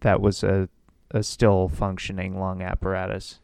that 0.00 0.20
was 0.20 0.42
a 0.42 0.68
a 1.12 1.22
still 1.22 1.68
functioning 1.68 2.38
lung 2.38 2.62
apparatus. 2.62 3.40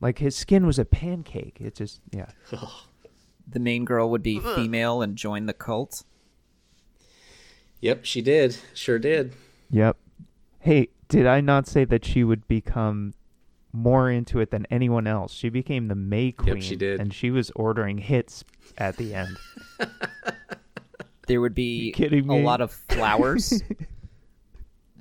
Like 0.00 0.18
his 0.18 0.36
skin 0.36 0.66
was 0.66 0.78
a 0.78 0.84
pancake. 0.84 1.58
It 1.60 1.76
just 1.76 2.00
yeah. 2.10 2.26
the 3.48 3.60
main 3.60 3.84
girl 3.84 4.10
would 4.10 4.22
be 4.22 4.40
female 4.40 5.02
and 5.02 5.16
join 5.16 5.46
the 5.46 5.52
cult. 5.52 6.04
Yep, 7.80 8.04
she 8.04 8.22
did. 8.22 8.56
Sure 8.72 8.98
did. 8.98 9.34
Yep. 9.70 9.96
Hey, 10.60 10.88
did 11.08 11.26
I 11.26 11.40
not 11.40 11.66
say 11.66 11.84
that 11.84 12.04
she 12.04 12.24
would 12.24 12.48
become 12.48 13.14
more 13.74 14.10
into 14.10 14.40
it 14.40 14.50
than 14.50 14.66
anyone 14.70 15.06
else? 15.06 15.32
She 15.32 15.48
became 15.50 15.88
the 15.88 15.94
May 15.94 16.32
Queen. 16.32 16.56
Yep, 16.56 16.62
she 16.62 16.76
did. 16.76 17.00
And 17.00 17.12
she 17.12 17.30
was 17.30 17.50
ordering 17.54 17.98
hits 17.98 18.44
at 18.78 18.96
the 18.96 19.14
end. 19.14 19.36
There 21.26 21.40
would 21.40 21.54
be 21.54 21.92
kidding 21.92 22.28
a 22.28 22.36
lot 22.36 22.60
of 22.60 22.70
flowers. 22.70 23.62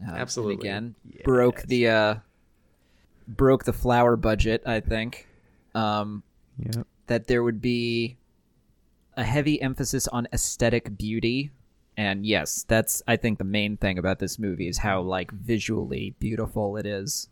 Uh, 0.06 0.16
Absolutely. 0.16 0.56
again, 0.56 0.96
broke 1.24 1.62
the 1.62 1.88
uh, 1.88 2.16
broke 3.26 3.64
the 3.64 3.72
flower 3.72 4.18
budget. 4.18 4.62
I 4.66 4.82
think. 4.82 5.30
Um, 5.74 6.24
yep. 6.58 6.86
that 7.08 7.28
there 7.28 7.42
would 7.42 7.62
be 7.62 8.18
a 9.16 9.24
heavy 9.24 9.62
emphasis 9.62 10.10
on 10.10 10.28
aesthetic 10.34 10.98
beauty 10.98 11.52
and 11.96 12.26
yes 12.26 12.66
that's 12.68 13.02
i 13.08 13.16
think 13.16 13.38
the 13.38 13.44
main 13.44 13.78
thing 13.78 13.98
about 13.98 14.20
this 14.20 14.38
movie 14.38 14.68
is 14.68 14.80
how 14.80 15.00
like 15.00 15.32
visually 15.32 16.16
beautiful 16.20 16.76
it 16.76 16.86
is 16.86 17.30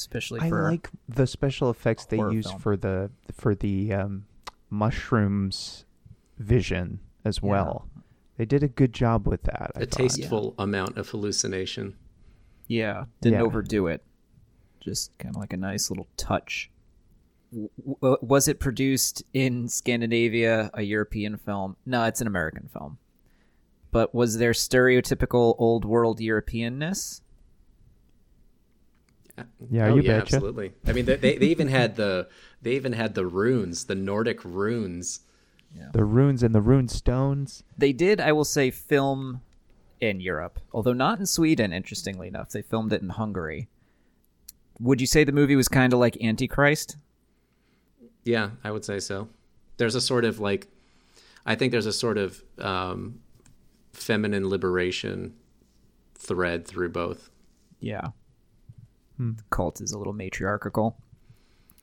especially 0.00 0.40
I 0.40 0.48
for 0.48 0.62
like 0.70 0.90
the 1.08 1.26
special 1.26 1.70
effects 1.70 2.04
they 2.06 2.18
use 2.18 2.46
film. 2.48 2.60
for 2.60 2.76
the 2.76 3.10
for 3.32 3.54
the 3.54 3.92
um, 3.92 4.26
mushrooms 4.70 5.84
vision 6.38 7.00
as 7.24 7.42
well. 7.42 7.88
They 8.36 8.44
did 8.44 8.62
a 8.62 8.68
good 8.68 8.92
job 8.92 9.26
with 9.26 9.42
that. 9.42 9.72
I 9.74 9.80
A 9.80 9.86
thought. 9.86 9.90
tasteful 9.90 10.54
amount 10.58 10.96
of 10.96 11.08
hallucination. 11.08 11.96
yeah 12.68 13.04
didn't 13.20 13.38
Yeah. 13.40 13.44
overdo 13.46 13.86
it 13.88 14.02
just 14.80 15.16
kind 15.18 15.34
of 15.34 15.40
like 15.40 15.52
a 15.52 15.56
nice 15.56 15.90
little 15.90 16.06
touch 16.16 16.70
W- 17.50 17.70
w- 18.00 18.18
was 18.20 18.46
it 18.46 18.60
produced 18.60 19.22
in 19.32 19.68
scandinavia 19.68 20.70
a 20.74 20.82
european 20.82 21.36
film 21.38 21.76
no 21.86 22.04
it's 22.04 22.20
an 22.20 22.26
american 22.26 22.68
film 22.68 22.98
but 23.90 24.14
was 24.14 24.36
there 24.38 24.52
stereotypical 24.52 25.54
old 25.58 25.84
world 25.86 26.20
europeanness 26.20 27.22
Yeah, 29.70 29.86
oh, 29.86 29.96
you 29.96 30.02
yeah, 30.02 30.18
betcha. 30.20 30.36
absolutely. 30.36 30.72
I 30.86 30.92
mean, 30.92 31.04
they, 31.04 31.16
they 31.16 31.36
they 31.36 31.46
even 31.46 31.68
had 31.68 31.96
the 31.96 32.28
they 32.62 32.72
even 32.72 32.92
had 32.92 33.14
the 33.14 33.26
runes, 33.26 33.84
the 33.84 33.94
Nordic 33.94 34.44
runes. 34.44 35.20
The 35.92 36.04
runes 36.04 36.42
and 36.42 36.54
the 36.54 36.60
rune 36.62 36.88
stones. 36.88 37.62
They 37.76 37.92
did, 37.92 38.20
I 38.20 38.32
will 38.32 38.46
say, 38.46 38.70
film 38.70 39.42
in 40.00 40.20
Europe, 40.20 40.58
although 40.72 40.92
not 40.94 41.18
in 41.18 41.26
Sweden. 41.26 41.72
Interestingly 41.72 42.26
enough, 42.26 42.50
they 42.50 42.62
filmed 42.62 42.92
it 42.92 43.02
in 43.02 43.10
Hungary. 43.10 43.68
Would 44.80 45.00
you 45.00 45.06
say 45.06 45.24
the 45.24 45.32
movie 45.32 45.56
was 45.56 45.68
kind 45.68 45.92
of 45.92 45.98
like 45.98 46.16
Antichrist? 46.22 46.96
Yeah, 48.24 48.50
I 48.64 48.70
would 48.70 48.84
say 48.84 48.98
so. 48.98 49.28
There's 49.76 49.94
a 49.94 50.00
sort 50.00 50.24
of 50.24 50.40
like, 50.40 50.68
I 51.44 51.54
think 51.54 51.72
there's 51.72 51.86
a 51.86 51.92
sort 51.92 52.18
of 52.18 52.42
um, 52.58 53.20
feminine 53.92 54.48
liberation 54.48 55.34
thread 56.14 56.66
through 56.66 56.90
both. 56.90 57.30
Yeah. 57.80 58.08
The 59.18 59.42
cult 59.50 59.80
is 59.80 59.92
a 59.92 59.98
little 59.98 60.12
matriarchal. 60.12 60.96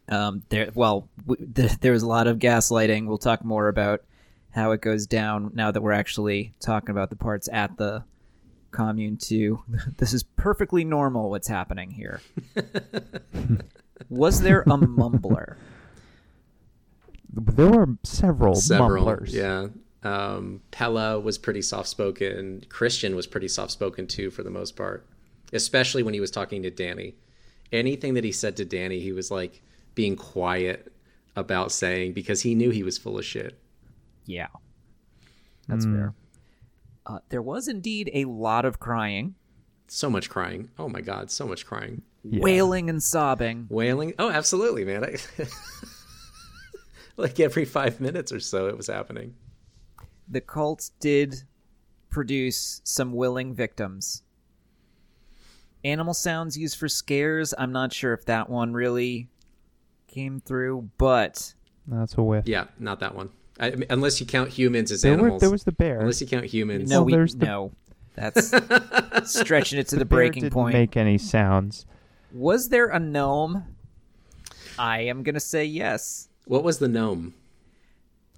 Um, 0.08 0.44
there, 0.50 0.70
well, 0.74 1.10
w- 1.28 1.48
th- 1.54 1.80
there 1.80 1.92
was 1.92 2.04
a 2.04 2.08
lot 2.08 2.28
of 2.28 2.38
gaslighting. 2.40 3.08
We'll 3.08 3.18
talk 3.18 3.44
more 3.44 3.68
about 3.68 4.04
how 4.52 4.72
it 4.72 4.82
goes 4.82 5.06
down 5.08 5.52
now 5.54 5.72
that 5.72 5.82
we're 5.82 5.92
actually 5.92 6.54
talking 6.60 6.92
about 6.92 7.10
the 7.10 7.16
parts 7.16 7.50
at 7.52 7.76
the 7.78 8.04
commune 8.72 9.18
too. 9.18 9.64
this 9.98 10.14
is 10.14 10.24
perfectly 10.24 10.84
normal. 10.86 11.30
What's 11.30 11.48
happening 11.48 11.92
here? 11.92 12.22
was 14.10 14.42
there 14.42 14.62
a 14.62 14.66
mumbler? 14.66 15.56
There 17.34 17.70
were 17.70 17.98
several, 18.04 18.56
Several, 18.56 19.04
mumblers. 19.06 19.34
yeah. 19.34 19.68
Um, 20.04 20.62
Pella 20.72 21.20
was 21.20 21.38
pretty 21.38 21.62
soft 21.62 21.90
spoken. 21.90 22.64
Christian 22.70 23.16
was 23.16 23.28
pretty 23.28 23.48
soft 23.48 23.72
spoken 23.72 24.08
too, 24.08 24.30
for 24.32 24.44
the 24.44 24.50
most 24.52 24.76
part, 24.76 25.06
especially 25.52 26.04
when 26.04 26.14
he 26.14 26.20
was 26.22 26.32
talking 26.32 26.62
to 26.64 26.70
Danny. 26.70 27.16
Anything 27.72 28.14
that 28.14 28.24
he 28.24 28.32
said 28.32 28.56
to 28.58 28.66
Danny, 28.66 29.00
he 29.00 29.12
was 29.12 29.32
like 29.32 29.62
being 29.96 30.16
quiet 30.16 30.92
about 31.36 31.72
saying 31.72 32.14
because 32.14 32.42
he 32.42 32.56
knew 32.56 32.70
he 32.70 32.84
was 32.84 32.98
full 32.98 33.18
of 33.18 33.26
shit. 33.26 33.60
Yeah, 34.26 34.48
that's 35.68 35.86
fair. 35.86 36.14
Uh, 37.06 37.20
there 37.30 37.42
was 37.42 37.68
indeed 37.68 38.10
a 38.14 38.26
lot 38.26 38.66
of 38.66 38.80
crying, 38.80 39.36
So 39.88 40.10
much 40.10 40.30
crying. 40.30 40.70
Oh 40.80 40.90
my 40.90 41.02
god, 41.02 41.30
so 41.30 41.46
much 41.48 41.66
crying. 41.66 42.02
wailing, 42.24 42.90
and 42.90 43.02
sobbing. 43.04 43.68
Wailing. 43.70 44.14
Oh, 44.18 44.32
absolutely, 44.32 44.84
man. 44.86 45.04
I, 45.04 45.18
like 47.18 47.40
every 47.40 47.66
five 47.66 48.02
minutes 48.02 48.32
or 48.32 48.40
so, 48.40 48.68
it 48.68 48.76
was 48.78 48.88
happening. 48.88 49.36
the 50.28 50.42
cult 50.42 50.90
did 51.00 51.44
produce 52.10 52.82
some 52.84 53.12
willing 53.14 53.54
victims. 53.54 54.24
Animal 55.86 56.14
sounds 56.16 56.58
used 56.58 56.78
for 56.78 56.90
scares, 56.90 57.54
I'm 57.58 57.72
not 57.72 57.94
sure 57.94 58.12
if 58.14 58.26
that 58.26 58.50
one 58.50 58.74
really 58.74 59.28
came 60.08 60.40
through, 60.40 60.90
but 60.98 61.54
That's 61.88 62.18
a 62.18 62.24
whiff. 62.24 62.48
Yeah, 62.48 62.66
not 62.80 63.00
that 63.02 63.14
one. 63.16 63.30
I, 63.60 63.68
I 63.68 63.76
unless 63.92 64.20
you 64.20 64.26
count 64.26 64.50
humans 64.50 64.92
as 64.92 65.04
There, 65.04 65.12
were, 65.14 65.20
animals. 65.20 65.42
there 65.42 65.52
was 65.52 65.64
the 65.64 65.72
bear. 65.72 66.00
Unless 66.02 66.22
you 66.22 66.28
count 66.28 66.46
humans. 66.46 66.90
no, 66.90 66.98
Well, 67.00 67.06
we 67.06 67.12
there's 67.14 67.36
the- 67.36 67.46
no. 67.46 67.72
That's 68.16 68.52
stretching 69.32 69.78
it 69.78 69.88
to 69.90 69.96
the, 69.98 70.00
the 70.00 70.06
bear 70.06 70.18
breaking 70.20 70.44
didn't 70.44 70.54
point. 70.54 70.74
make 70.74 70.98
any 70.98 71.18
sounds. 71.18 71.86
Was 72.34 72.70
there 72.70 72.88
a 72.88 73.00
gnome? 73.00 73.66
I 74.80 75.02
am 75.02 75.22
gonna 75.22 75.40
say 75.40 75.66
yes. 75.66 76.30
What 76.46 76.64
was 76.64 76.80
the 76.80 76.88
gnome? 76.88 77.34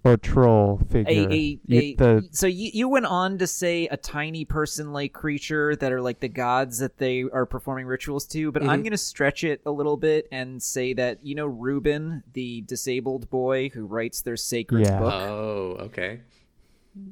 Or 0.07 0.17
troll 0.17 0.79
a, 0.81 0.85
figure. 0.85 1.27
a, 1.29 1.59
You- 1.65 1.79
a 1.79 1.95
the 1.95 2.29
so 2.31 2.47
you, 2.47 2.71
you 2.73 2.87
went 2.89 3.05
on 3.05 3.37
to 3.39 3.47
say 3.47 3.87
a 3.87 3.97
tiny 3.97 4.45
person 4.45 4.93
like 4.93 5.13
creature 5.13 5.75
that 5.75 5.91
are 5.91 6.01
like 6.01 6.19
the 6.19 6.27
gods 6.29 6.79
that 6.79 6.97
they 6.97 7.23
are 7.31 7.45
performing 7.45 7.85
rituals 7.85 8.25
to 8.27 8.51
but 8.51 8.61
i'm 8.63 8.79
Mhm. 8.79 8.83
going 8.83 8.91
to 8.91 8.97
stretch 8.97 9.43
it 9.43 9.61
a 9.65 9.71
little 9.71 9.97
bit 9.97 10.27
and 10.31 10.61
say 10.63 10.93
that 10.93 11.23
you 11.23 11.35
know 11.35 11.45
reuben 11.45 12.23
the 12.33 12.61
disabled 12.61 13.29
boy 13.29 13.69
who 13.69 13.85
writes 13.85 14.21
their 14.21 14.37
sacred 14.37 14.85
Yeah. 14.85 14.99
book 14.99 15.13
Oh, 15.13 15.75
okay. 15.87 16.21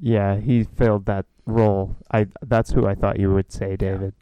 yeah, 0.01 0.39
he 0.39 0.63
filled 0.63 1.05
that 1.05 1.25
role. 1.45 1.95
I 2.11 2.27
that's 2.41 2.71
who 2.71 2.87
I 2.87 2.95
thought 2.95 3.19
you 3.19 3.31
would 3.33 3.51
say, 3.51 3.75
David. 3.75 4.13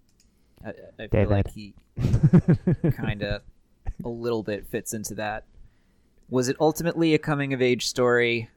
I, 0.65 0.69
I 0.69 0.74
feel 0.74 1.07
David. 1.09 1.30
like 1.30 1.49
he 1.51 1.74
kind 2.91 3.21
of 3.24 3.41
a 4.03 4.09
little 4.09 4.43
bit 4.43 4.65
fits 4.67 4.93
into 4.93 5.15
that. 5.15 5.45
Was 6.30 6.49
it 6.49 6.57
ultimately 6.59 7.13
a 7.13 7.17
coming 7.17 7.53
of 7.53 7.61
age 7.61 7.86
story? 7.88 8.49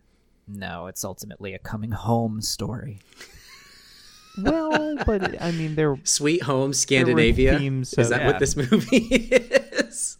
No, 0.48 0.86
it's 0.86 1.04
ultimately 1.04 1.54
a 1.54 1.58
coming 1.58 1.90
home 1.92 2.40
story. 2.40 3.00
well, 4.38 4.96
but 5.04 5.40
I 5.42 5.50
mean, 5.52 5.74
there 5.74 5.98
Sweet 6.04 6.42
Home 6.44 6.72
Scandinavia. 6.72 7.58
themes 7.58 7.94
Is 7.94 8.10
that 8.10 8.20
Yeah. 8.20 8.26
what 8.26 8.38
this 8.38 8.56
movie 8.56 8.96
is? 8.98 10.18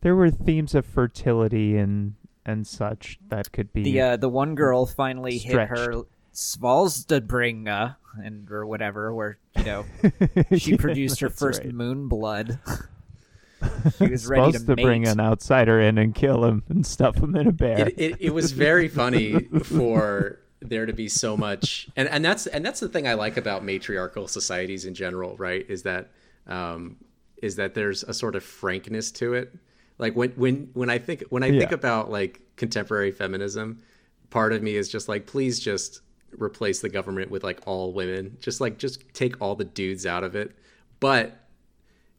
there 0.00 0.16
were 0.16 0.30
themes 0.30 0.74
of 0.74 0.84
fertility 0.84 1.76
and 1.76 2.14
and 2.44 2.66
such 2.66 3.20
that 3.28 3.52
could 3.52 3.72
be 3.72 3.84
The 3.84 4.00
uh, 4.00 4.16
the 4.16 4.28
one 4.28 4.54
girl 4.56 4.84
finally 4.86 5.38
hit 5.38 5.54
her 5.68 5.76
Stretched. 5.76 6.08
And 8.22 8.50
or 8.50 8.66
whatever, 8.66 9.14
where 9.14 9.38
you 9.56 9.64
know 9.64 9.84
she 10.56 10.72
Yeah, 10.72 10.76
produced 10.78 11.20
her 11.20 11.30
first 11.30 11.62
right. 11.64 11.72
moon 11.72 12.08
blood. 12.08 12.58
She 13.98 14.08
was 14.08 14.26
ready 14.28 14.52
supposed 14.52 14.66
to, 14.66 14.76
to, 14.76 14.82
bring 14.82 15.06
an 15.06 15.20
outsider 15.20 15.80
in 15.80 15.98
and 15.98 16.14
kill 16.14 16.44
him 16.44 16.62
and 16.68 16.86
stuff 16.86 17.16
him 17.16 17.34
in 17.36 17.46
a 17.46 17.52
bear. 17.52 17.88
It, 17.88 17.94
it, 17.98 18.16
it 18.20 18.34
was 18.34 18.52
very 18.52 18.88
funny 19.02 19.40
for 19.64 20.40
there 20.60 20.86
to 20.86 20.92
be 20.92 21.08
so 21.08 21.36
much, 21.36 21.88
and, 21.96 22.08
and 22.08 22.24
that's 22.24 22.46
and 22.46 22.64
that's 22.64 22.80
the 22.80 22.88
thing 22.88 23.08
I 23.08 23.14
like 23.14 23.36
about 23.36 23.64
matriarchal 23.64 24.28
societies 24.28 24.84
in 24.84 24.94
general, 24.94 25.36
right? 25.36 25.64
Is 25.68 25.82
that 25.82 26.10
um, 26.46 26.96
is 27.42 27.56
that 27.56 27.74
there's 27.74 28.02
a 28.04 28.14
sort 28.14 28.36
of 28.36 28.44
frankness 28.44 29.10
to 29.12 29.34
it. 29.34 29.54
Like 29.98 30.14
when 30.14 30.30
when 30.30 30.70
when 30.72 30.90
I 30.90 30.98
think 30.98 31.24
when 31.28 31.42
I 31.42 31.50
think 31.50 31.72
about 31.72 32.10
like 32.10 32.40
contemporary 32.56 33.10
feminism, 33.10 33.82
part 34.30 34.52
of 34.52 34.62
me 34.62 34.76
is 34.76 34.88
just 34.88 35.08
like, 35.08 35.26
please 35.26 35.60
just 35.60 36.00
replace 36.38 36.80
the 36.80 36.88
government 36.88 37.30
with 37.30 37.44
like 37.44 37.60
all 37.66 37.92
women. 37.92 38.36
Just 38.40 38.60
like 38.60 38.78
just 38.78 39.12
take 39.12 39.40
all 39.40 39.54
the 39.54 39.64
dudes 39.64 40.06
out 40.06 40.24
of 40.24 40.34
it. 40.34 40.56
But 41.00 41.36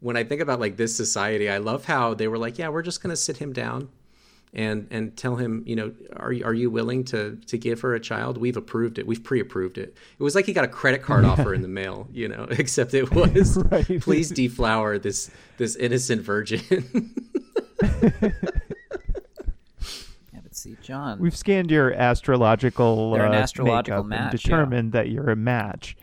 when 0.04 0.18
I 0.18 0.24
think 0.24 0.42
about 0.42 0.60
like 0.60 0.76
this 0.78 0.96
society, 0.96 1.50
I 1.50 1.58
love 1.58 1.86
how 1.86 2.14
they 2.14 2.28
were 2.28 2.38
like, 2.38 2.58
yeah, 2.60 2.70
we're 2.70 2.82
just 2.84 3.02
gonna 3.02 3.16
sit 3.16 3.38
him 3.38 3.54
down 3.54 3.90
and 4.54 4.86
and 4.92 5.16
tell 5.18 5.38
him, 5.38 5.64
you 5.66 5.76
know, 5.76 5.92
are 6.18 6.32
you- 6.32 6.46
are 6.46 6.54
you 6.54 6.70
willing 6.70 7.04
to 7.06 7.38
to 7.48 7.58
give 7.58 7.82
her 7.82 7.96
a 7.96 8.00
child? 8.00 8.38
We've 8.38 8.58
approved 8.58 9.00
it. 9.00 9.08
We've 9.08 9.24
pre-approved 9.24 9.78
it. 9.78 9.96
It 10.20 10.24
was 10.24 10.36
like 10.36 10.46
he 10.46 10.54
got 10.54 10.66
a 10.66 10.68
credit 10.68 11.02
card 11.02 11.26
offer 11.26 11.54
in 11.54 11.62
the 11.64 11.68
mail, 11.82 12.08
you 12.14 12.28
know, 12.28 12.46
except 12.52 12.94
it 12.94 13.10
was 13.12 13.58
Right. 13.72 14.00
please 14.02 14.30
deflower 14.30 15.00
this 15.00 15.32
this 15.58 15.76
innocent 15.78 16.22
virgin. 16.22 17.16
Yeah, 20.34 20.40
but 20.44 20.56
see, 20.56 20.78
John. 20.82 21.20
We've 21.20 21.36
scanned 21.36 21.72
your 21.72 21.94
astrological, 21.94 23.12
They're 23.14 23.26
an 23.26 23.34
uh, 23.34 23.38
astrological 23.38 24.04
makeup 24.04 24.22
and 24.22 24.32
match, 24.32 24.46
yeah. 24.46 24.50
determined 24.58 24.92
that 24.94 25.10
you're 25.10 25.30
a 25.30 25.36
match. 25.36 25.96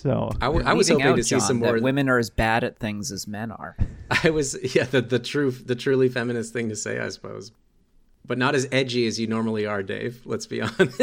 So 0.00 0.30
I, 0.40 0.46
w- 0.46 0.62
You're 0.62 0.70
I 0.70 0.74
was 0.74 0.88
hoping 0.88 1.06
out, 1.06 1.16
to 1.16 1.22
see 1.24 1.30
John, 1.30 1.40
some 1.40 1.60
that 1.60 1.66
more. 1.74 1.80
women 1.80 2.08
are 2.08 2.18
as 2.18 2.30
bad 2.30 2.64
at 2.64 2.78
things 2.78 3.10
as 3.12 3.26
men 3.26 3.50
are. 3.50 3.76
I 4.24 4.30
was 4.30 4.56
yeah, 4.74 4.84
the 4.84 5.00
the 5.00 5.18
true 5.18 5.50
the 5.50 5.74
truly 5.74 6.08
feminist 6.08 6.52
thing 6.52 6.68
to 6.68 6.76
say, 6.76 6.98
I 7.00 7.08
suppose, 7.08 7.52
but 8.24 8.38
not 8.38 8.54
as 8.54 8.68
edgy 8.72 9.06
as 9.06 9.18
you 9.18 9.26
normally 9.26 9.66
are, 9.66 9.82
Dave. 9.82 10.22
Let's 10.24 10.46
be 10.46 10.60
honest. 10.62 11.00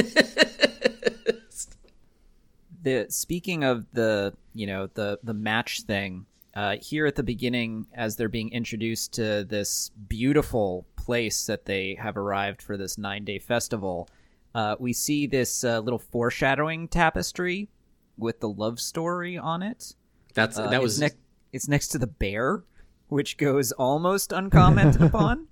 the 2.81 3.05
speaking 3.09 3.63
of 3.63 3.85
the 3.93 4.33
you 4.53 4.67
know 4.67 4.87
the 4.93 5.19
the 5.23 5.33
match 5.33 5.81
thing 5.81 6.25
uh, 6.55 6.75
here 6.81 7.05
at 7.05 7.15
the 7.15 7.23
beginning 7.23 7.87
as 7.93 8.15
they're 8.15 8.29
being 8.29 8.51
introduced 8.51 9.13
to 9.13 9.43
this 9.45 9.89
beautiful 10.07 10.85
place 10.95 11.47
that 11.47 11.65
they 11.65 11.95
have 11.95 12.15
arrived 12.17 12.61
for 12.61 12.77
this 12.77 12.97
nine 12.97 13.23
day 13.25 13.39
festival 13.39 14.07
uh, 14.55 14.75
we 14.79 14.93
see 14.93 15.25
this 15.25 15.63
uh, 15.63 15.79
little 15.79 15.97
foreshadowing 15.99 16.87
tapestry 16.87 17.69
with 18.17 18.39
the 18.39 18.49
love 18.49 18.79
story 18.79 19.37
on 19.37 19.61
it 19.63 19.95
That's 20.33 20.57
Uh, 20.57 20.63
that 20.69 20.75
it's 20.75 20.83
was 20.83 20.99
nec- 20.99 21.17
it's 21.51 21.67
next 21.67 21.89
to 21.89 21.97
the 21.97 22.07
bear 22.07 22.63
which 23.07 23.37
goes 23.37 23.71
almost 23.73 24.31
uncommented 24.31 25.01
upon 25.09 25.47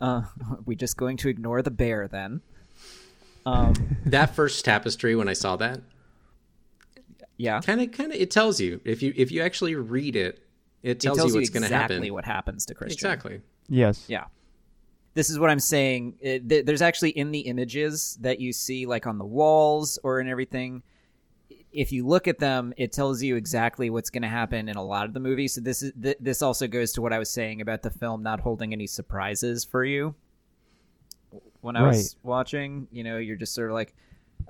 uh, 0.00 0.22
are 0.50 0.58
we 0.64 0.74
just 0.76 0.96
going 0.96 1.16
to 1.18 1.28
ignore 1.28 1.62
the 1.62 1.70
bear 1.70 2.08
then 2.08 2.40
um, 3.46 3.74
that 4.06 4.34
first 4.34 4.64
tapestry 4.64 5.14
when 5.14 5.28
I 5.28 5.34
saw 5.34 5.56
that. 5.56 5.80
yeah 7.36 7.60
Kind 7.60 7.80
of 7.80 7.92
kind 7.92 8.12
of 8.12 8.18
it 8.18 8.30
tells 8.30 8.60
you 8.60 8.80
if 8.84 9.02
you 9.02 9.12
if 9.16 9.30
you 9.30 9.42
actually 9.42 9.74
read 9.74 10.16
it, 10.16 10.40
it 10.82 10.90
it 10.92 11.00
tells, 11.00 11.18
tells 11.18 11.30
you 11.30 11.34
you 11.36 11.40
what's 11.42 11.50
going 11.50 11.62
to 11.62 11.66
exactly 11.66 11.96
happen. 11.96 12.14
what 12.14 12.24
happens 12.24 12.66
to 12.66 12.74
Christian. 12.74 12.96
Exactly. 12.96 13.40
yes, 13.68 14.04
Yeah. 14.08 14.24
This 15.14 15.30
is 15.30 15.38
what 15.38 15.48
I'm 15.48 15.60
saying. 15.60 16.16
It, 16.20 16.48
th- 16.48 16.66
there's 16.66 16.82
actually 16.82 17.10
in 17.10 17.30
the 17.30 17.40
images 17.40 18.18
that 18.20 18.40
you 18.40 18.52
see, 18.52 18.84
like 18.84 19.06
on 19.06 19.16
the 19.18 19.24
walls 19.24 19.96
or 20.02 20.18
in 20.20 20.26
everything. 20.28 20.82
If 21.74 21.92
you 21.92 22.06
look 22.06 22.28
at 22.28 22.38
them, 22.38 22.72
it 22.76 22.92
tells 22.92 23.22
you 23.22 23.36
exactly 23.36 23.90
what's 23.90 24.10
going 24.10 24.22
to 24.22 24.28
happen 24.28 24.68
in 24.68 24.76
a 24.76 24.82
lot 24.82 25.06
of 25.06 25.12
the 25.12 25.20
movies. 25.20 25.54
So 25.54 25.60
this 25.60 25.82
is 25.82 25.92
th- 26.00 26.18
this 26.20 26.40
also 26.40 26.66
goes 26.66 26.92
to 26.92 27.02
what 27.02 27.12
I 27.12 27.18
was 27.18 27.30
saying 27.30 27.60
about 27.60 27.82
the 27.82 27.90
film 27.90 28.22
not 28.22 28.40
holding 28.40 28.72
any 28.72 28.86
surprises 28.86 29.64
for 29.64 29.84
you. 29.84 30.14
When 31.60 31.76
I 31.76 31.82
was 31.82 32.16
watching, 32.22 32.86
you 32.92 33.02
know, 33.02 33.16
you're 33.18 33.36
just 33.36 33.54
sort 33.54 33.70
of 33.70 33.74
like, 33.74 33.94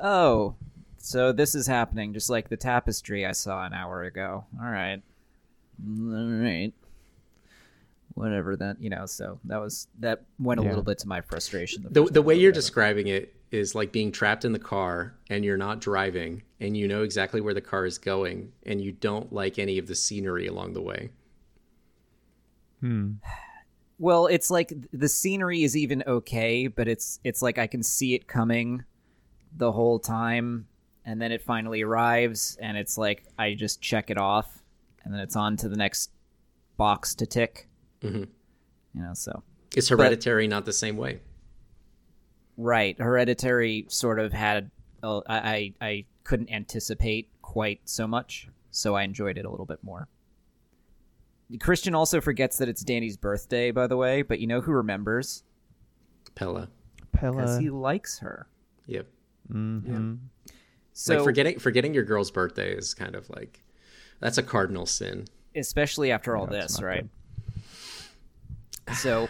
oh, 0.02 0.56
so 0.98 1.32
this 1.32 1.54
is 1.54 1.66
happening, 1.66 2.12
just 2.12 2.28
like 2.28 2.48
the 2.48 2.56
tapestry 2.56 3.24
I 3.24 3.32
saw 3.32 3.64
an 3.64 3.72
hour 3.72 4.02
ago. 4.02 4.44
All 4.60 4.68
right, 4.68 5.00
all 5.86 6.30
right 6.30 6.72
whatever 8.14 8.56
that 8.56 8.80
you 8.80 8.88
know 8.88 9.06
so 9.06 9.38
that 9.44 9.60
was 9.60 9.88
that 9.98 10.22
went 10.38 10.60
a 10.60 10.62
little 10.62 10.82
bit 10.82 10.98
to 10.98 11.08
my 11.08 11.20
frustration 11.20 11.84
The 11.90 12.02
first 12.02 12.14
the 12.14 12.22
way 12.22 12.36
you're 12.36 12.52
describing 12.52 13.08
it 13.08 13.34
is 13.54 13.74
like 13.74 13.92
being 13.92 14.10
trapped 14.12 14.44
in 14.44 14.52
the 14.52 14.58
car 14.58 15.14
and 15.30 15.44
you're 15.44 15.56
not 15.56 15.80
driving 15.80 16.42
and 16.60 16.76
you 16.76 16.86
know 16.88 17.02
exactly 17.02 17.40
where 17.40 17.54
the 17.54 17.60
car 17.60 17.86
is 17.86 17.96
going 17.98 18.52
and 18.66 18.80
you 18.80 18.92
don't 18.92 19.32
like 19.32 19.58
any 19.58 19.78
of 19.78 19.86
the 19.86 19.94
scenery 19.94 20.46
along 20.46 20.72
the 20.74 20.82
way. 20.82 21.10
well 23.98 24.26
it's 24.26 24.50
like 24.50 24.72
the 24.92 25.08
scenery 25.08 25.62
is 25.62 25.74
even 25.74 26.02
okay 26.06 26.66
but 26.66 26.86
it's 26.86 27.18
it's 27.24 27.40
like 27.40 27.56
i 27.56 27.66
can 27.66 27.82
see 27.82 28.14
it 28.14 28.26
coming 28.26 28.84
the 29.56 29.72
whole 29.72 29.98
time 29.98 30.66
and 31.06 31.18
then 31.22 31.32
it 31.32 31.40
finally 31.40 31.80
arrives 31.80 32.58
and 32.60 32.76
it's 32.76 32.98
like 32.98 33.24
i 33.38 33.54
just 33.54 33.80
check 33.80 34.10
it 34.10 34.18
off 34.18 34.62
and 35.02 35.14
then 35.14 35.20
it's 35.20 35.34
on 35.36 35.56
to 35.56 35.66
the 35.68 35.76
next 35.76 36.10
box 36.76 37.14
to 37.14 37.24
tick 37.24 37.68
Mhm. 38.02 38.28
you 38.94 39.00
know 39.02 39.14
so 39.14 39.42
Is 39.74 39.88
hereditary 39.88 40.46
not 40.46 40.66
the 40.66 40.72
same 40.74 40.98
way? 40.98 41.20
Right, 42.56 42.98
Hereditary 42.98 43.86
sort 43.88 44.18
of 44.18 44.32
had. 44.32 44.70
Uh, 45.02 45.20
I, 45.28 45.74
I 45.80 45.86
I 45.86 46.04
couldn't 46.24 46.50
anticipate 46.50 47.28
quite 47.42 47.80
so 47.84 48.06
much, 48.06 48.48
so 48.70 48.94
I 48.94 49.02
enjoyed 49.02 49.36
it 49.38 49.44
a 49.44 49.50
little 49.50 49.66
bit 49.66 49.78
more. 49.82 50.08
Christian 51.60 51.94
also 51.94 52.20
forgets 52.20 52.56
that 52.58 52.68
it's 52.68 52.82
Danny's 52.82 53.16
birthday, 53.16 53.70
by 53.70 53.86
the 53.86 53.96
way, 53.96 54.22
but 54.22 54.38
you 54.40 54.46
know 54.46 54.60
who 54.60 54.72
remembers? 54.72 55.42
Pelle. 56.34 56.68
Pelle. 57.12 57.32
Because 57.32 57.58
he 57.58 57.70
likes 57.70 58.18
her. 58.20 58.46
Yep. 58.86 59.06
mhm. 59.52 60.18
So, 60.92 61.16
like 61.16 61.24
forgetting 61.24 61.58
forgetting 61.58 61.92
your 61.92 62.04
girl's 62.04 62.30
birthday 62.30 62.72
is 62.72 62.94
kind 62.94 63.14
of 63.14 63.28
like 63.30 63.62
that's 64.20 64.38
a 64.38 64.42
cardinal 64.42 64.86
sin. 64.86 65.26
especially 65.56 66.10
after 66.12 66.36
all 66.36 66.48
Yeah, 66.50 66.60
this, 66.62 66.80
not 66.80 66.86
right? 66.86 67.06
So 68.96 69.28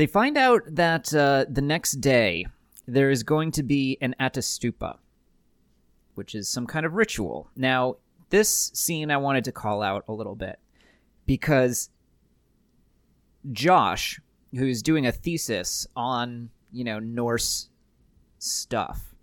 they 0.00 0.06
find 0.06 0.38
out 0.38 0.62
that 0.66 1.12
uh, 1.12 1.44
the 1.46 1.60
next 1.60 2.00
day 2.00 2.46
there 2.86 3.10
is 3.10 3.22
going 3.22 3.50
to 3.50 3.62
be 3.62 3.98
an 4.00 4.14
ättestupa, 4.18 4.96
which 6.14 6.34
is 6.34 6.48
some 6.48 6.66
kind 6.66 6.86
of 6.86 6.94
ritual. 6.94 7.50
Now, 7.54 7.96
this 8.30 8.70
scene 8.72 9.10
I 9.10 9.18
wanted 9.18 9.44
to 9.44 9.52
call 9.52 9.82
out 9.82 10.04
a 10.08 10.12
little 10.14 10.36
bit 10.36 10.58
because 11.26 11.90
Josh, 13.52 14.18
who's 14.52 14.82
doing 14.82 15.04
a 15.04 15.12
thesis 15.12 15.86
on, 15.94 16.48
you 16.72 16.82
know, 16.82 16.98
Norse 16.98 17.68
stuff, 18.38 19.14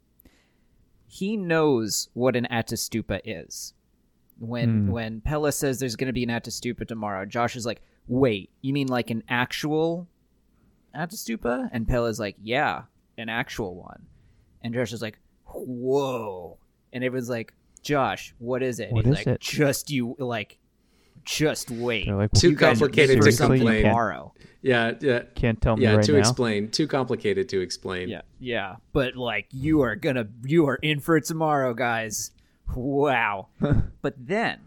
he 1.08 1.38
knows 1.38 2.10
what 2.14 2.36
an 2.36 2.46
ättestupa 2.52 3.20
is 3.26 3.74
when 4.38 4.92
when 4.92 5.22
Pelle 5.22 5.52
says 5.52 5.80
there's 5.80 5.96
going 5.96 6.06
to 6.06 6.14
be 6.14 6.22
an 6.22 6.30
Ättestupa 6.30 6.88
tomorrow, 6.88 7.26
Josh 7.26 7.56
is 7.56 7.66
like, 7.66 7.82
"Wait, 8.08 8.52
you 8.62 8.72
mean 8.72 8.86
like 8.86 9.10
an 9.10 9.24
actual 9.28 10.08
Ättestupa?" 10.98 11.70
And 11.72 11.88
Pelle's 11.88 12.20
like, 12.20 12.36
"Yeah, 12.42 12.84
an 13.18 13.30
actual 13.30 13.76
one." 13.76 14.06
And 14.62 14.74
Josh 14.74 14.94
is 14.94 15.02
like, 15.02 15.20
"Whoa!" 15.46 16.58
And 16.92 17.04
everyone's 17.04 17.30
like, 17.30 17.54
"Josh, 17.82 18.34
what 18.40 18.64
is 18.64 18.80
it?" 18.80 18.92
What 18.92 19.06
He's 19.06 19.20
is 19.20 19.26
like, 19.26 19.36
it? 19.36 19.42
"Just 19.42 19.90
you 19.90 20.16
like, 20.20 20.60
just 21.28 21.70
wait. 21.70 22.06
They're 22.06 22.16
like, 22.16 22.32
Too 22.32 22.52
You 22.52 22.56
guys 22.56 22.82
are 22.82 22.86
complicated 22.86 23.22
to 23.22 23.32
something 23.32 23.60
complain. 23.60 23.84
tomorrow. 23.84 24.34
Yeah, 24.62 24.94
yeah, 25.02 25.24
can't 25.36 25.62
tell 25.62 25.78
me 25.78 25.84
yeah. 25.84 25.96
right 25.96 26.06
to 26.06 26.14
now. 26.14 26.20
explain, 26.20 26.72
too 26.72 26.88
complicated 26.88 27.50
to 27.50 27.60
explain. 27.60 28.10
Yeah, 28.10 28.22
yeah. 28.40 28.78
But 28.94 29.16
like 29.16 29.48
you 29.52 29.82
are 29.82 29.96
gonna 29.96 30.28
you 30.44 30.68
are 30.68 30.78
in 30.78 31.00
for 31.00 31.18
it 31.18 31.26
tomorrow, 31.26 31.74
guys. 31.74 32.32
Wow. 32.76 33.50
but 34.02 34.16
then 34.18 34.62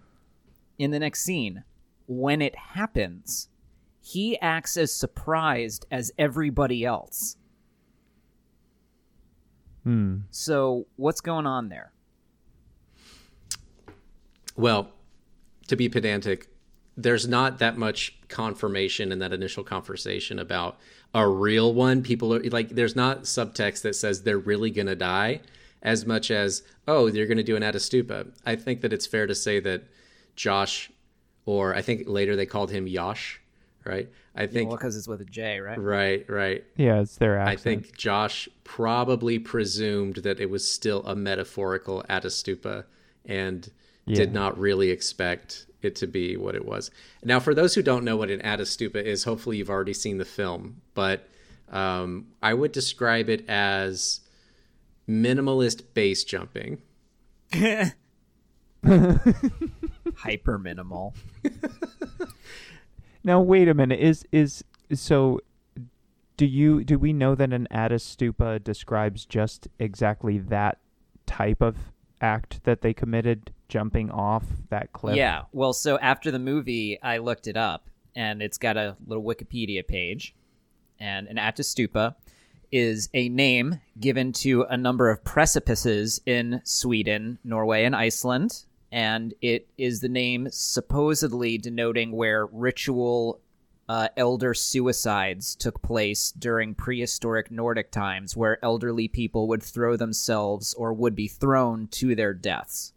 in 0.79 0.91
the 0.91 0.99
next 0.99 1.23
scene, 1.23 1.65
when 2.07 2.41
it 2.41 2.57
happens, 2.57 3.49
he 4.01 4.41
acts 4.41 4.77
as 4.77 4.93
surprised 4.93 5.87
as 5.91 6.11
everybody 6.19 6.85
else. 6.85 7.37
Hmm. 9.85 10.19
So 10.31 10.87
what's 10.97 11.21
going 11.21 11.47
on 11.47 11.69
there? 11.69 11.93
Well, 14.57 14.91
to 15.69 15.77
be 15.77 15.89
pedantic, 15.89 16.49
there's 16.97 17.27
not 17.27 17.59
that 17.59 17.79
much 17.79 18.19
confirmation 18.29 19.13
in 19.13 19.21
that 19.21 19.33
initial 19.33 19.65
conversation 19.65 20.39
about 20.39 20.79
a 21.15 21.27
real 21.27 21.73
one. 21.73 22.03
People 22.03 22.35
are 22.35 22.43
like, 22.43 22.71
there's 22.71 22.97
not 22.97 23.23
subtext 23.23 23.83
that 23.83 23.95
says 23.95 24.23
they're 24.23 24.39
really 24.39 24.71
going 24.71 24.87
to 24.87 24.97
die 24.97 25.41
as 25.83 26.05
much 26.05 26.31
as, 26.31 26.63
oh, 26.87 27.09
they're 27.11 27.27
going 27.27 27.39
to 27.39 27.43
do 27.43 27.57
an 27.57 27.63
Ättestupa. 27.63 28.31
I 28.45 28.57
think 28.57 28.83
that 28.83 28.93
it's 28.93 29.07
fair 29.07 29.27
to 29.27 29.35
say 29.35 29.61
that 29.61 29.85
Josh, 30.37 30.91
or 31.47 31.75
I 31.75 31.81
think 31.81 32.03
later 32.07 32.37
they 32.37 32.47
called 32.47 32.71
him 32.71 32.87
Yosh, 32.87 33.40
right? 33.91 34.09
I 34.37 34.47
think, 34.47 34.69
Well, 34.69 34.79
because 34.79 34.97
it's 34.97 35.09
with 35.09 35.21
a 35.21 35.25
J, 35.25 35.59
right? 35.61 35.79
right, 35.79 36.25
right. 36.29 36.65
Yeah, 36.77 37.01
it's 37.01 37.17
their 37.17 37.41
I 37.41 37.57
think 37.57 37.97
Josh 37.97 38.49
probably 38.63 39.39
presumed 39.41 40.17
that 40.17 40.39
it 40.41 40.49
was 40.49 40.71
still 40.71 41.03
a 41.05 41.17
metaphorical 41.17 42.05
Ättestupa 42.09 42.85
and 43.27 43.69
did 44.07 44.33
not 44.33 44.59
really 44.59 44.91
expect 44.91 45.67
it 45.83 45.95
to 45.97 46.07
be 46.07 46.37
what 46.37 46.55
it 46.55 46.65
was. 46.65 46.91
Now, 47.25 47.41
for 47.41 47.55
those 47.55 47.75
who 47.75 47.83
don't 47.83 48.05
know 48.05 48.17
what 48.17 48.31
an 48.31 48.41
Ättestupa 48.41 49.03
is, 49.03 49.25
hopefully 49.25 49.57
you've 49.59 49.71
already 49.71 49.95
seen 49.95 50.19
the 50.19 50.25
film, 50.25 50.81
but 50.95 51.29
um, 51.71 52.27
I 52.43 52.55
would 52.55 52.73
describe 52.73 53.29
it 53.29 53.49
as 53.49 54.21
minimalist 55.09 55.83
base 55.95 56.25
jumping. 56.25 56.79
Hyper 60.17 60.59
minimal. 60.59 61.15
Now 63.23 63.41
wait 63.41 63.69
a 63.69 63.75
minute. 63.75 64.01
Is 64.01 64.25
is 64.33 64.65
so? 64.93 65.41
Do 66.37 66.47
you 66.47 66.85
do 66.85 66.99
we 66.99 67.13
know 67.13 67.35
that 67.35 67.53
an 67.53 67.69
Ättestupa 67.71 68.65
describes 68.65 69.27
just 69.27 69.69
exactly 69.79 70.39
that 70.39 70.79
type 71.27 71.61
of 71.61 71.77
act 72.21 72.65
that 72.65 72.81
they 72.81 72.95
committed, 72.95 73.53
jumping 73.69 74.11
off 74.11 74.45
that 74.71 74.93
cliff? 74.93 75.17
Yeah. 75.17 75.43
Well, 75.53 75.73
so 75.73 75.99
after 75.99 76.31
the 76.31 76.39
movie, 76.39 76.99
I 77.03 77.19
looked 77.19 77.47
it 77.47 77.57
up, 77.57 77.89
and 78.15 78.41
it's 78.43 78.59
got 78.59 78.77
a 78.77 78.97
little 79.07 79.23
Wikipedia 79.23 79.87
page. 79.87 80.35
And 80.99 81.29
an 81.29 81.37
Ättestupa 81.37 82.15
is 82.73 83.09
a 83.15 83.29
name 83.29 83.81
given 83.99 84.33
to 84.33 84.63
a 84.63 84.77
number 84.77 85.11
of 85.11 85.25
precipices 85.25 86.21
in 86.27 86.61
Sweden, 86.65 87.39
Norway, 87.45 87.85
and 87.85 87.97
Iceland. 87.97 88.65
And 88.93 89.35
it 89.41 89.69
is 89.79 90.01
the 90.01 90.09
name 90.09 90.49
supposedly 90.51 91.59
denoting 91.59 92.13
where 92.13 92.47
ritual 92.47 93.41
uh, 93.89 94.09
elder 94.17 94.55
suicides 94.55 95.57
took 95.57 95.83
place 95.83 96.33
during 96.33 96.75
prehistoric 96.75 97.51
Nordic 97.51 97.91
times, 97.91 98.37
where 98.37 98.65
elderly 98.65 99.09
people 99.09 99.49
would 99.49 99.63
throw 99.63 99.97
themselves 99.97 100.75
or 100.75 100.93
would 100.93 101.15
be 101.15 101.29
thrown 101.29 101.89
to 101.89 102.15
their 102.15 102.33
deaths. 102.33 102.93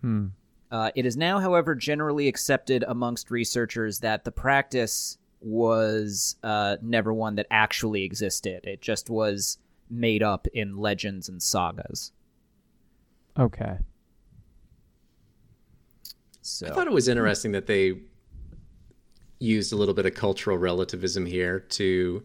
Hmm. 0.00 0.28
Uh, 0.70 0.90
it 0.94 1.04
is 1.04 1.16
now, 1.16 1.40
however, 1.40 1.74
generally 1.74 2.28
accepted 2.28 2.84
amongst 2.86 3.30
researchers 3.30 3.98
that 4.00 4.24
the 4.24 4.32
practice 4.32 5.18
was 5.40 6.36
uh, 6.42 6.76
never 6.80 7.12
one 7.12 7.34
that 7.34 7.46
actually 7.50 8.04
existed. 8.04 8.64
It 8.64 8.80
just 8.80 9.10
was 9.10 9.58
made 9.90 10.22
up 10.22 10.46
in 10.54 10.76
legends 10.76 11.28
and 11.28 11.42
sagas. 11.42 12.12
Okay. 13.38 13.78
So 16.50 16.66
I 16.66 16.70
thought 16.70 16.86
it 16.86 16.92
was 16.92 17.08
interesting 17.08 17.52
that 17.52 17.66
they 17.66 18.00
used 19.38 19.72
a 19.72 19.76
little 19.76 19.94
bit 19.94 20.06
of 20.06 20.14
cultural 20.14 20.58
relativism 20.58 21.26
here 21.26 21.60
to 21.60 22.22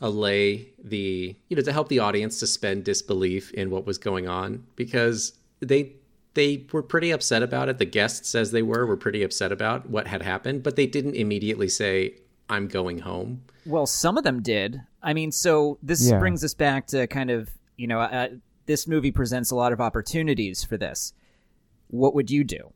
allay 0.00 0.70
the 0.82 1.36
you 1.48 1.56
know 1.56 1.62
to 1.62 1.72
help 1.72 1.88
the 1.88 1.98
audience 1.98 2.36
suspend 2.36 2.84
disbelief 2.84 3.50
in 3.52 3.68
what 3.70 3.84
was 3.84 3.98
going 3.98 4.28
on 4.28 4.64
because 4.76 5.32
they 5.60 5.92
they 6.34 6.64
were 6.72 6.82
pretty 6.84 7.10
upset 7.10 7.42
about 7.42 7.68
it 7.68 7.78
the 7.78 7.84
guests 7.84 8.34
as 8.36 8.52
they 8.52 8.62
were 8.62 8.86
were 8.86 8.96
pretty 8.96 9.24
upset 9.24 9.50
about 9.50 9.90
what 9.90 10.06
had 10.06 10.22
happened 10.22 10.62
but 10.62 10.76
they 10.76 10.86
didn't 10.86 11.14
immediately 11.16 11.68
say 11.68 12.14
i'm 12.48 12.68
going 12.68 13.00
home 13.00 13.42
Well, 13.66 13.86
some 13.86 14.16
of 14.16 14.24
them 14.24 14.40
did. 14.40 14.80
I 15.02 15.12
mean, 15.12 15.30
so 15.30 15.78
this 15.82 16.08
Yeah. 16.08 16.18
brings 16.18 16.42
us 16.42 16.54
back 16.54 16.86
to 16.86 17.06
kind 17.06 17.30
of, 17.30 17.50
you 17.76 17.86
know, 17.86 18.00
uh, 18.00 18.28
this 18.64 18.86
movie 18.86 19.12
presents 19.12 19.50
a 19.50 19.56
lot 19.56 19.72
of 19.74 19.80
opportunities 19.80 20.64
for 20.64 20.78
this. 20.78 21.12
What 21.88 22.14
would 22.14 22.30
you 22.30 22.44
do? 22.44 22.72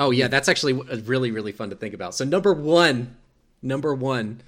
Oh 0.00 0.10
yeah 0.10 0.26
that's 0.26 0.48
actually 0.48 0.72
uh, 0.72 0.96
really 1.04 1.30
really 1.30 1.52
fun 1.52 1.70
to 1.70 1.76
think 1.76 1.94
about. 1.94 2.14
So 2.16 2.24
number 2.24 2.52
one 2.52 3.16
number 3.62 3.94
one 3.94 4.40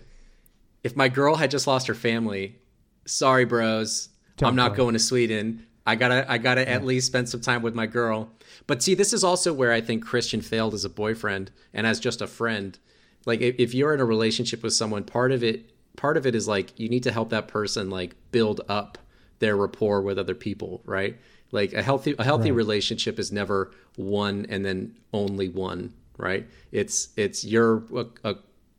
if 0.82 0.96
my 0.96 1.09
girl 1.09 1.36
had 1.36 1.50
just 1.50 1.68
lost 1.68 1.86
her 1.86 1.94
family 1.94 2.57
sorry 3.05 3.44
bros 3.44 4.09
i'm 4.42 4.57
not 4.57 4.74
going 4.74 4.94
to 4.94 4.98
sweden. 4.98 5.66
I 5.86 5.96
gotta 5.96 6.24
i 6.30 6.38
gotta 6.38 6.68
at 6.68 6.84
least 6.84 7.07
spend 7.07 7.28
some 7.28 7.40
time 7.40 7.62
with 7.62 7.74
my 7.74 7.86
girl. 7.86 8.30
But 8.66 8.82
see 8.82 8.94
this 8.94 9.12
is 9.12 9.22
also 9.22 9.53
where 9.53 9.72
i 9.72 9.80
think 9.80 10.05
christian 10.05 10.40
failed 10.40 10.74
as 10.74 10.84
a 10.84 10.90
boyfriend 10.90 11.53
and 11.72 11.86
as 11.86 12.00
just 12.00 12.20
a 12.20 12.26
friend. 12.26 12.76
Like 13.24 13.40
if, 13.40 13.55
if 13.59 13.74
you're 13.74 13.94
in 13.94 14.00
a 14.00 14.05
relationship 14.05 14.64
with 14.64 14.72
someone 14.72 15.05
part 15.05 15.30
of 15.30 15.44
it 15.44 15.70
part 15.96 16.16
of 16.16 16.26
it 16.26 16.34
is 16.34 16.48
like 16.48 16.78
you 16.78 16.88
need 16.88 17.03
to 17.03 17.12
help 17.12 17.30
that 17.30 17.48
person 17.48 17.90
like 17.90 18.14
build 18.30 18.61
up 18.68 18.98
their 19.38 19.57
rapport 19.57 20.00
with 20.00 20.18
other 20.18 20.34
people 20.34 20.82
right 20.84 21.18
like 21.53 21.72
a 21.74 21.82
healthy 21.82 22.14
a 22.18 22.24
healthy 22.24 22.50
relationship 22.50 23.18
is 23.18 23.30
never 23.30 23.70
one 23.96 24.46
and 24.48 24.64
then 24.64 24.94
only 25.12 25.48
one 25.48 25.92
right? 26.18 26.46
It's 26.72 27.09
it's 27.16 27.44
you're 27.44 27.82
a, 27.96 28.07
a 28.24 28.34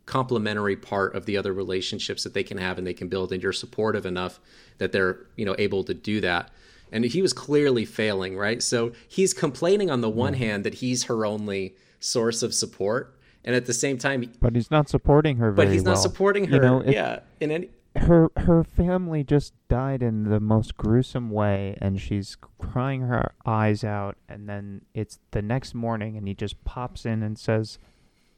complementary 0.05 0.75
part 0.75 1.15
of 1.15 1.25
the 1.25 1.37
other 1.37 1.53
relationships 1.53 2.23
that 2.23 2.33
they 2.33 2.43
can 2.43 2.57
have 2.57 2.77
and 2.77 2.85
they 2.85 2.93
can 2.93 3.07
build 3.07 3.31
and 3.31 3.41
you're 3.41 3.53
supportive 3.53 4.05
enough 4.05 4.39
that 4.77 4.91
they're 4.91 5.19
you 5.35 5.45
know 5.45 5.55
able 5.57 5.83
to 5.85 5.93
do 5.93 6.19
that. 6.21 6.51
And 6.91 7.03
he 7.05 7.21
was 7.21 7.33
clearly 7.33 7.85
failing 7.85 8.37
right? 8.37 8.61
So 8.61 8.91
he's 9.07 9.33
complaining 9.33 9.89
on 9.89 10.01
the 10.01 10.09
one 10.09 10.33
hand 10.33 10.63
that 10.65 10.75
he's 10.75 11.05
her 11.05 11.25
only 11.25 11.75
source 11.99 12.43
of 12.43 12.53
support 12.53 13.15
and 13.45 13.55
at 13.55 13.65
the 13.65 13.73
same 13.73 13.97
time 13.97 14.31
But 14.41 14.55
he's 14.55 14.69
not 14.71 14.89
supporting 14.89 15.37
her 15.37 15.51
very 15.51 15.67
but 15.67 15.73
he's 15.73 15.83
not 15.83 15.93
well. 15.93 16.01
supporting 16.01 16.45
her 16.45 16.55
You 16.55 16.61
know, 16.61 16.79
if- 16.81 16.93
yeah 16.93 17.19
in 17.39 17.49
any 17.51 17.69
her 17.95 18.31
her 18.37 18.63
family 18.63 19.23
just 19.23 19.53
died 19.67 20.01
in 20.01 20.23
the 20.23 20.39
most 20.39 20.75
gruesome 20.77 21.29
way 21.29 21.77
and 21.79 22.01
she's 22.01 22.35
crying 22.57 23.01
her 23.01 23.31
eyes 23.45 23.83
out 23.83 24.17
and 24.27 24.49
then 24.49 24.81
it's 24.93 25.19
the 25.31 25.41
next 25.41 25.75
morning 25.75 26.17
and 26.17 26.27
he 26.27 26.33
just 26.33 26.63
pops 26.65 27.05
in 27.05 27.21
and 27.21 27.37
says 27.37 27.77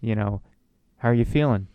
you 0.02 0.14
know 0.14 0.42
how 0.98 1.10
are 1.10 1.14
you 1.14 1.24
feeling 1.24 1.68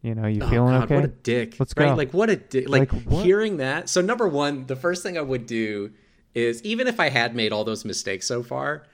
you 0.00 0.14
know 0.14 0.28
you 0.28 0.40
Oh, 0.42 0.48
feeling 0.48 0.74
God, 0.74 0.84
okay 0.84 0.94
What 0.96 1.04
a 1.04 1.08
dick. 1.08 1.56
Let's 1.58 1.74
right? 1.76 1.88
go. 1.88 1.94
Like 1.96 2.12
what 2.14 2.30
a 2.30 2.36
dick. 2.36 2.68
Like, 2.68 2.92
Like, 2.92 3.24
hearing 3.24 3.56
that. 3.56 3.88
So 3.88 4.00
number 4.00 4.28
one, 4.28 4.66
the 4.66 4.76
first 4.76 5.02
thing 5.02 5.18
I 5.18 5.22
would 5.22 5.44
do 5.46 5.90
is 6.36 6.62
even 6.62 6.86
if 6.86 7.00
I 7.00 7.08
had 7.08 7.34
made 7.34 7.52
all 7.52 7.64
those 7.64 7.84
mistakes 7.84 8.26
so 8.28 8.44
far, 8.44 8.84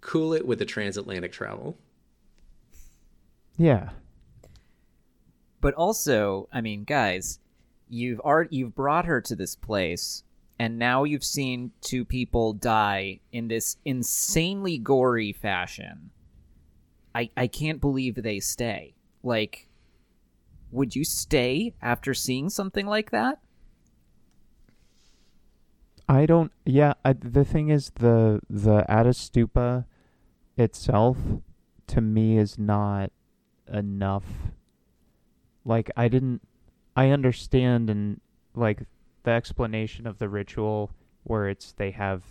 cool 0.00 0.32
it 0.34 0.46
with 0.46 0.60
the 0.60 0.64
transatlantic 0.64 1.32
travel. 1.32 1.76
yeah 3.56 3.90
But 5.64 5.72
also, 5.72 6.46
I 6.52 6.60
mean, 6.60 6.84
guys, 6.84 7.38
you've 7.88 8.20
already 8.20 8.54
you've 8.54 8.74
brought 8.74 9.06
her 9.06 9.22
to 9.22 9.34
this 9.34 9.56
place, 9.56 10.22
and 10.58 10.78
now 10.78 11.04
you've 11.04 11.24
seen 11.24 11.72
two 11.80 12.04
people 12.04 12.52
die 12.52 13.20
in 13.32 13.48
this 13.48 13.78
insanely 13.82 14.76
gory 14.76 15.32
fashion. 15.32 16.10
I 17.14 17.30
I 17.34 17.46
can't 17.46 17.80
believe 17.80 18.16
they 18.16 18.40
stay. 18.40 18.94
Like, 19.22 19.70
would 20.70 20.94
you 20.94 21.02
stay 21.02 21.72
after 21.80 22.12
seeing 22.12 22.50
something 22.50 22.84
like 22.84 23.10
that? 23.12 23.40
I 26.06 26.26
don't. 26.26 26.52
Yeah, 26.66 26.92
I, 27.06 27.14
the 27.14 27.46
thing 27.46 27.70
is, 27.70 27.90
the 27.94 28.42
the 28.50 28.84
Ättestupa 28.86 29.86
itself, 30.58 31.16
to 31.86 32.02
me, 32.02 32.36
is 32.36 32.58
not 32.58 33.12
enough. 33.72 34.26
Like 35.64 35.90
I 35.96 36.08
didn't. 36.08 36.42
I 36.96 37.10
understand 37.10 37.90
and 37.90 38.20
like 38.54 38.82
the 39.24 39.30
explanation 39.32 40.06
of 40.06 40.18
the 40.18 40.28
ritual 40.28 40.90
where 41.24 41.48
it's 41.48 41.72
they 41.72 41.90
have 41.92 42.22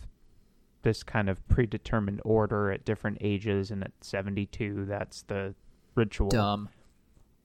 this 0.84 1.02
kind 1.04 1.30
of 1.30 1.46
predetermined 1.48 2.22
order 2.24 2.72
at 2.72 2.86
different 2.86 3.18
ages, 3.22 3.72
and 3.72 3.84
at 3.84 3.92
seventy 4.02 4.46
two, 4.46 4.86
that's 4.86 5.24
the 5.24 5.56
ritual. 5.96 6.30
Dumb. 6.30 6.70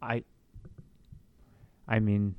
I 0.03 0.25
I 1.87 1.99
mean 2.01 2.35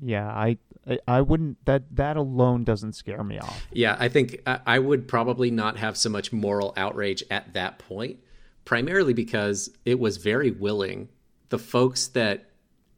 Yeah, 0.00 0.28
I 0.28 0.58
I- 1.06 1.20
wouldn't 1.20 1.64
that 1.66 1.94
that 1.94 2.16
alone 2.16 2.64
doesn't 2.64 2.94
scare 2.94 3.22
me 3.22 3.38
off. 3.38 3.66
Yeah, 3.72 3.96
I 4.00 4.08
think 4.08 4.40
I 4.46 4.78
would 4.78 5.06
probably 5.06 5.50
not 5.50 5.76
have 5.76 5.96
so 5.96 6.10
much 6.10 6.32
moral 6.32 6.72
outrage 6.76 7.22
at 7.30 7.52
that 7.54 7.78
point, 7.78 8.18
primarily 8.64 9.12
because 9.14 9.70
it 9.84 10.00
was 10.00 10.16
very 10.16 10.50
willing. 10.50 11.08
The 11.50 11.58
folks 11.58 12.08
that 12.08 12.48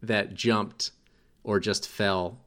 that 0.06 0.34
jumped 0.34 0.90
or 1.42 1.60
just 1.60 1.88
fell 1.88 2.40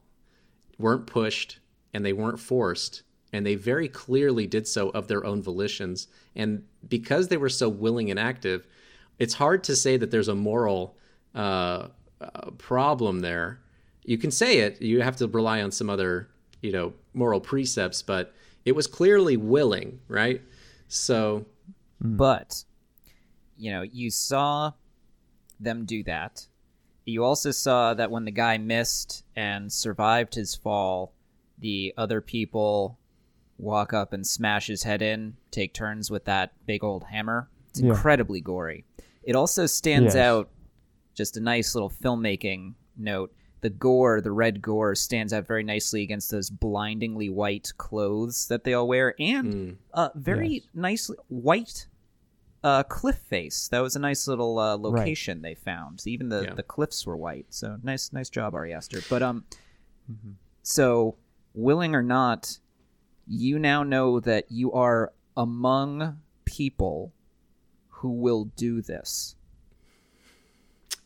weren't 0.78 1.06
pushed 1.06 1.58
and 1.92 2.04
they 2.04 2.12
weren't 2.12 2.40
forced 2.40 3.02
and 3.32 3.44
they 3.44 3.54
very 3.54 3.88
clearly 3.88 4.46
did 4.46 4.66
so 4.66 4.88
of 4.90 5.06
their 5.06 5.24
own 5.24 5.42
volitions. 5.42 6.06
And 6.34 6.64
because 6.88 7.28
they 7.28 7.36
were 7.36 7.48
so 7.48 7.68
willing 7.68 8.10
and 8.10 8.18
active 8.18 8.66
it's 9.18 9.34
hard 9.34 9.64
to 9.64 9.74
say 9.74 9.96
that 9.96 10.12
there's 10.12 10.28
a 10.28 10.34
moral 10.34 10.96
uh, 11.34 11.88
uh, 12.20 12.50
problem 12.56 13.18
there. 13.18 13.58
You 14.04 14.16
can 14.16 14.30
say 14.30 14.58
it. 14.58 14.80
You 14.80 15.02
have 15.02 15.16
to 15.16 15.26
rely 15.26 15.60
on 15.60 15.72
some 15.72 15.90
other 15.90 16.28
you 16.60 16.72
know 16.72 16.92
moral 17.14 17.40
precepts 17.40 18.02
but 18.02 18.34
it 18.64 18.72
was 18.72 18.86
clearly 18.86 19.36
willing 19.36 20.00
right? 20.08 20.42
So 20.88 21.46
But, 22.00 22.64
you 23.56 23.72
know, 23.72 23.82
you 23.82 24.10
saw 24.10 24.72
them 25.58 25.84
do 25.84 26.02
that. 26.04 26.46
You 27.08 27.24
also 27.24 27.50
saw 27.52 27.94
that 27.94 28.10
when 28.10 28.26
the 28.26 28.30
guy 28.30 28.58
missed 28.58 29.24
and 29.34 29.72
survived 29.72 30.34
his 30.34 30.54
fall, 30.54 31.14
the 31.58 31.94
other 31.96 32.20
people 32.20 32.98
walk 33.56 33.94
up 33.94 34.12
and 34.12 34.26
smash 34.26 34.66
his 34.66 34.82
head 34.82 35.00
in, 35.00 35.36
take 35.50 35.72
turns 35.72 36.10
with 36.10 36.26
that 36.26 36.52
big 36.66 36.84
old 36.84 37.04
hammer. 37.04 37.48
It's 37.70 37.80
Yeah. 37.80 37.88
incredibly 37.90 38.42
gory. 38.42 38.84
It 39.22 39.34
also 39.34 39.64
stands 39.64 40.14
Yes. 40.14 40.16
out, 40.16 40.50
just 41.14 41.36
a 41.36 41.40
nice 41.40 41.74
little 41.74 41.90
filmmaking 41.90 42.74
note. 42.96 43.32
The 43.62 43.70
gore, 43.70 44.20
the 44.20 44.30
red 44.30 44.60
gore, 44.60 44.94
stands 44.94 45.32
out 45.32 45.46
very 45.46 45.64
nicely 45.64 46.02
against 46.02 46.30
those 46.30 46.50
blindingly 46.50 47.28
white 47.30 47.72
clothes 47.78 48.46
that 48.48 48.64
they 48.64 48.74
all 48.74 48.86
wear, 48.86 49.14
and 49.18 49.78
uh, 49.94 50.10
very 50.14 50.48
Yes. 50.56 50.62
nice 50.74 51.10
white 51.28 51.86
uh, 52.64 52.82
cliff 52.82 53.16
face. 53.18 53.68
That 53.68 53.80
was 53.80 53.94
a 53.96 53.98
nice 54.00 54.26
little 54.26 54.58
uh, 54.58 54.76
location 54.76 55.42
they 55.42 55.54
found. 55.54 56.02
Even 56.06 56.28
the, 56.28 56.42
Yeah. 56.44 56.54
the 56.54 56.62
cliffs 56.62 57.06
were 57.06 57.16
white. 57.16 57.46
So 57.50 57.78
nice, 57.82 58.12
nice 58.12 58.28
job, 58.30 58.54
Ari 58.54 58.72
Aster. 58.74 59.00
But 59.08 59.22
um, 59.22 59.44
so 60.62 61.16
willing 61.54 61.94
or 61.94 62.02
not, 62.02 62.58
you 63.26 63.58
now 63.58 63.82
know 63.82 64.20
that 64.20 64.46
you 64.50 64.72
are 64.72 65.12
among 65.36 66.20
people 66.44 67.12
who 67.88 68.10
will 68.10 68.44
do 68.56 68.80
this. 68.82 69.34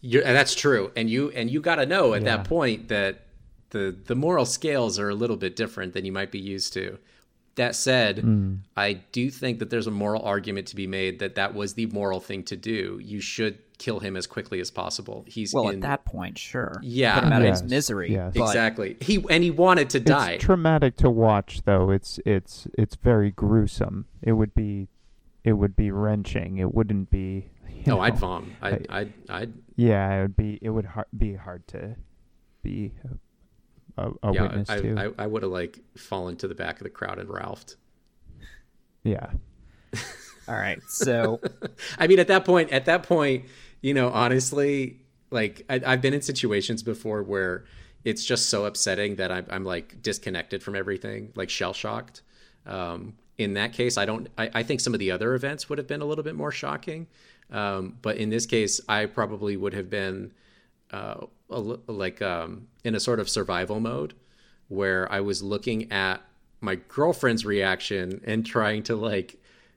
You're, 0.01 0.23
and 0.25 0.35
that's 0.37 0.55
true, 0.55 0.91
and 0.97 1.09
you 1.09 1.31
and 1.31 1.49
you 1.51 1.61
got 1.61 1.77
to 1.77 1.87
know 1.87 2.15
at 2.15 2.23
Yeah. 2.23 2.37
that 2.39 2.49
point 2.49 2.89
that 2.89 3.27
the 3.71 3.97
the 4.07 4.15
moral 4.17 4.45
scales 4.47 4.99
are 4.99 5.09
a 5.09 5.15
little 5.15 5.37
bit 5.37 5.55
different 5.55 5.93
than 5.95 6.05
you 6.05 6.13
might 6.13 6.31
be 6.33 6.41
used 6.41 6.73
to. 6.75 6.99
That 7.57 7.75
said, 7.75 8.21
Hmm. 8.21 8.55
I 8.77 8.95
do 9.13 9.31
think 9.31 9.59
that 9.59 9.69
there's 9.69 9.87
a 9.87 9.91
moral 9.91 10.23
argument 10.23 10.69
to 10.69 10.77
be 10.77 10.87
made 10.87 11.19
that 11.19 11.35
that 11.35 11.55
was 11.55 11.75
the 11.75 11.87
moral 11.87 12.19
thing 12.21 12.43
to 12.45 12.57
do. 12.57 12.99
You 13.03 13.21
should 13.21 13.59
kill 13.79 13.99
him 14.01 14.17
as 14.17 14.27
quickly 14.27 14.59
as 14.61 14.71
possible. 14.71 15.25
He's 15.27 15.53
Well, 15.53 15.69
in, 15.69 15.77
at 15.77 15.81
that 15.83 16.05
point, 16.07 16.39
sure. 16.39 16.79
Yeah. 16.83 17.17
Put 17.17 17.25
him 17.25 17.33
out 17.35 17.43
of 17.43 17.49
his 17.49 17.63
misery. 17.65 18.13
yes. 18.13 18.35
exactly 18.35 18.97
he 19.01 19.23
and 19.29 19.43
he 19.45 19.51
wanted 19.51 19.91
to 19.91 20.01
die. 20.01 20.33
It's 20.33 20.45
traumatic 20.45 20.97
to 20.99 21.11
watch, 21.11 21.63
though. 21.65 21.91
It's 21.91 22.19
it's 22.25 22.69
it's 22.79 22.95
very 22.97 23.31
gruesome. 23.33 24.07
It 24.23 24.33
would 24.33 24.55
be, 24.55 24.89
it 25.45 25.53
would 25.55 25.75
be 25.77 25.91
wrenching. 25.91 26.57
It 26.59 26.73
wouldn't 26.73 27.11
be. 27.11 27.51
you 27.69 27.83
no, 27.87 27.97
know, 27.97 28.01
I'd 28.03 28.17
vom. 28.19 28.53
I'd, 28.63 28.87
I- 28.89 28.99
I'd, 29.01 29.13
I'd, 29.29 29.53
Yeah, 29.77 30.21
it 30.21 30.23
would 30.23 30.37
be. 30.37 30.59
It 30.63 30.71
would 30.71 30.87
har- 30.87 31.09
be 31.17 31.35
hard 31.35 31.67
to 31.69 31.97
be 32.63 32.93
a, 33.99 34.11
a 34.23 34.33
yeah, 34.33 34.43
witness 34.43 34.71
I, 34.71 34.81
to. 34.81 35.13
I, 35.19 35.25
I 35.25 35.27
would 35.27 35.43
have 35.43 35.53
like 35.53 35.79
fallen 35.97 36.37
to 36.37 36.49
the 36.49 36.55
back 36.55 36.79
of 36.79 36.85
the 36.85 36.91
crowd 36.91 37.19
and 37.19 37.29
ralphed. 37.29 37.77
yeah. 39.05 39.31
All 40.49 40.55
right. 40.55 40.81
So 40.89 41.41
I 41.99 42.07
mean, 42.07 42.19
at 42.19 42.29
that 42.29 42.45
point, 42.45 42.71
at 42.71 42.87
that 42.87 43.03
point, 43.05 43.45
you 43.81 43.95
know, 43.95 44.11
honestly, 44.11 45.01
like 45.31 45.65
I, 45.69 45.81
I've 45.87 46.01
been 46.01 46.15
in 46.15 46.23
situations 46.23 46.83
before 46.83 47.23
where 47.23 47.65
it's 48.05 48.25
just 48.25 48.49
so 48.51 48.65
upsetting 48.65 49.17
that 49.17 49.31
I'm, 49.31 49.47
I'm 49.51 49.65
like 49.65 50.03
disconnected 50.03 50.63
from 50.63 50.75
everything, 50.75 51.33
like 51.35 51.51
shell 51.51 51.73
shocked. 51.73 52.23
Um, 52.67 53.15
in 53.39 53.55
that 53.55 53.73
case, 53.73 53.97
I 53.97 54.05
don't. 54.05 54.29
I, 54.39 54.51
I 54.55 54.63
think 54.63 54.81
some 54.81 54.95
of 54.95 55.01
the 55.01 55.11
other 55.11 55.35
events 55.35 55.69
would 55.69 55.79
have 55.79 55.87
been 55.87 56.03
a 56.03 56.05
little 56.05 56.25
bit 56.25 56.35
more 56.35 56.53
shocking, 56.53 57.07
um, 57.51 57.97
but 58.03 58.17
in 58.17 58.31
this 58.31 58.47
case, 58.47 58.81
I 58.89 59.07
probably 59.07 59.57
would 59.57 59.75
have 59.75 59.89
been 59.91 60.33
uh, 60.93 61.15
a 61.15 61.25
li- 61.25 61.27
like 61.61 62.23
um, 62.23 62.69
in 62.85 62.95
a 62.95 63.01
sort 63.01 63.21
of 63.21 63.29
survival 63.29 63.81
mode 63.81 64.15
where 64.69 65.11
I 65.13 65.21
was 65.21 65.43
looking 65.43 65.91
at 65.93 66.23
my 66.61 66.77
girlfriend's 66.77 67.45
reaction 67.45 68.21
and 68.25 68.47
trying 68.47 68.83
to 68.85 68.97
like, 68.97 69.37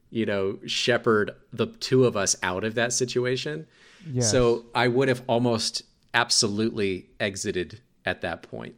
you 0.09 0.25
know, 0.25 0.59
shepherd 0.65 1.31
the 1.51 1.67
two 1.67 2.05
of 2.05 2.15
us 2.15 2.35
out 2.43 2.63
of 2.63 2.75
that 2.75 2.93
situation. 2.93 3.67
Yes. 4.09 4.31
So 4.31 4.65
I 4.73 4.87
would 4.87 5.07
have 5.07 5.23
almost 5.27 5.83
absolutely 6.13 7.07
exited 7.19 7.81
at 8.05 8.21
that 8.21 8.43
point. 8.43 8.75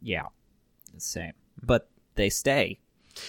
yeah, 0.00 0.22
the 0.94 1.00
same. 1.00 1.32
But 1.62 1.88
they 2.14 2.30
stay. 2.30 2.78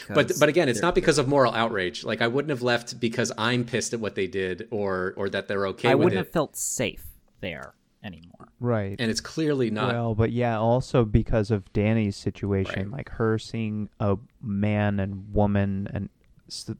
But 0.07 0.31
but 0.39 0.49
again, 0.49 0.69
it's 0.69 0.81
not 0.81 0.95
because 0.95 1.17
of 1.17 1.27
moral 1.27 1.53
outrage. 1.53 2.03
Like 2.03 2.21
I 2.21 2.27
wouldn't 2.27 2.51
have 2.51 2.61
left 2.61 2.99
because 2.99 3.31
I'm 3.37 3.65
pissed 3.65 3.93
at 3.93 3.99
what 3.99 4.15
they 4.15 4.27
did 4.27 4.67
or 4.71 5.13
or 5.17 5.29
that 5.29 5.47
they're 5.47 5.65
okay 5.67 5.89
I 5.89 5.95
with 5.95 6.05
wouldn't 6.05 6.21
it. 6.21 6.25
have 6.25 6.31
felt 6.31 6.55
safe 6.55 7.05
there 7.41 7.73
anymore. 8.03 8.47
Right. 8.59 8.95
and 8.99 9.09
it's 9.11 9.21
clearly 9.21 9.69
not. 9.69 9.93
well, 9.93 10.15
but 10.15 10.31
yeah, 10.31 10.57
also 10.57 11.05
because 11.05 11.51
of 11.51 11.71
Danny's 11.73 12.15
situation, 12.15 12.83
Right. 12.89 12.97
like 12.97 13.09
her 13.11 13.37
seeing 13.37 13.89
a 13.99 14.17
man 14.41 14.99
and 14.99 15.33
woman 15.33 15.87
and 15.93 16.09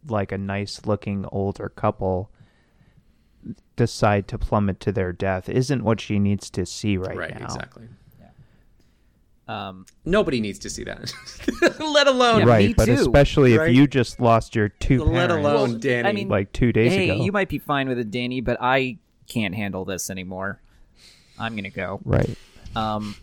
like 0.07 0.31
a 0.31 0.37
nice 0.37 0.85
looking 0.85 1.25
older 1.31 1.69
couple 1.69 2.31
decide 3.75 4.27
to 4.27 4.37
plummet 4.37 4.79
to 4.81 4.91
their 4.91 5.13
death 5.13 5.47
isn't 5.47 5.83
what 5.83 6.01
she 6.01 6.19
needs 6.19 6.49
to 6.49 6.65
see 6.65 6.97
right, 6.97 7.15
right, 7.15 7.39
now. 7.39 7.45
exactly. 7.45 7.87
Um, 9.47 9.87
Nobody 10.05 10.41
needs 10.41 10.59
to 10.59 10.69
see 10.69 10.83
that, 10.83 11.11
let 11.79 12.05
alone 12.05 12.39
Yeah, 12.41 12.45
me 12.45 12.51
right, 12.51 12.75
but 12.75 12.85
too, 12.85 12.91
especially 12.93 13.57
right? 13.57 13.71
if 13.71 13.75
you 13.75 13.87
just 13.87 14.19
lost 14.19 14.55
your 14.55 14.69
two 14.69 15.03
let 15.03 15.29
parents, 15.29 15.47
alone 15.47 15.79
Danny. 15.79 16.07
I 16.07 16.11
mean, 16.11 16.27
like 16.29 16.51
two 16.53 16.71
days 16.71 16.91
hey, 16.93 17.09
ago. 17.09 17.23
you 17.23 17.31
might 17.31 17.49
be 17.49 17.57
fine 17.57 17.89
with 17.89 17.97
it, 17.97 18.11
Danny, 18.11 18.41
but 18.41 18.57
I 18.61 18.99
can't 19.27 19.55
handle 19.55 19.85
this 19.85 20.11
anymore. 20.11 20.61
I'm 21.39 21.55
gonna 21.55 21.69
go. 21.69 21.99
right. 22.03 22.29
Um, 22.75 23.15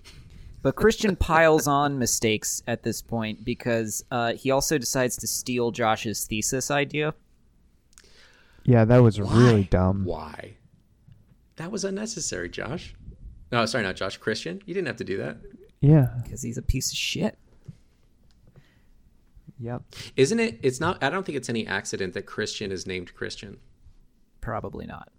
but 0.63 0.75
Christian 0.75 1.15
piles 1.15 1.69
on 1.69 1.99
mistakes 1.99 2.63
at 2.67 2.83
this 2.83 3.01
point 3.01 3.45
because 3.45 4.05
uh, 4.11 4.33
he 4.33 4.51
also 4.51 4.79
decides 4.79 5.17
to 5.19 5.27
steal 5.29 5.71
Josh's 5.71 6.25
thesis 6.25 6.71
idea. 6.71 7.15
Yeah, 8.65 8.85
that 8.85 8.99
was 8.99 9.21
Why? 9.21 9.37
really 9.39 9.65
dumb. 9.65 10.05
Why? 10.05 10.57
That 11.55 11.71
was 11.71 11.85
unnecessary, 11.85 12.49
Josh. 12.49 12.95
No, 13.53 13.65
sorry, 13.67 13.85
not 13.85 13.95
Josh. 13.95 14.17
Christian, 14.17 14.61
you 14.67 14.75
didn't 14.75 14.89
have 14.89 14.97
to 14.97 15.05
do 15.05 15.17
that. 15.19 15.37
Yeah. 15.81 16.09
because 16.25 16.43
he's 16.43 16.59
a 16.59 16.63
piece 16.63 16.91
of 16.91 16.99
shit. 16.99 17.39
Yep. 19.61 19.83
Isn't 20.17 20.41
it? 20.41 20.59
It's 20.63 20.81
not. 20.81 21.03
I 21.03 21.09
don't 21.11 21.25
think 21.25 21.37
it's 21.37 21.49
any 21.49 21.67
accident 21.67 22.13
that 22.15 22.27
Christian 22.27 22.73
is 22.73 22.87
named 22.87 23.15
Christian. 23.15 23.59
Probably 24.41 24.85
not. 24.85 25.11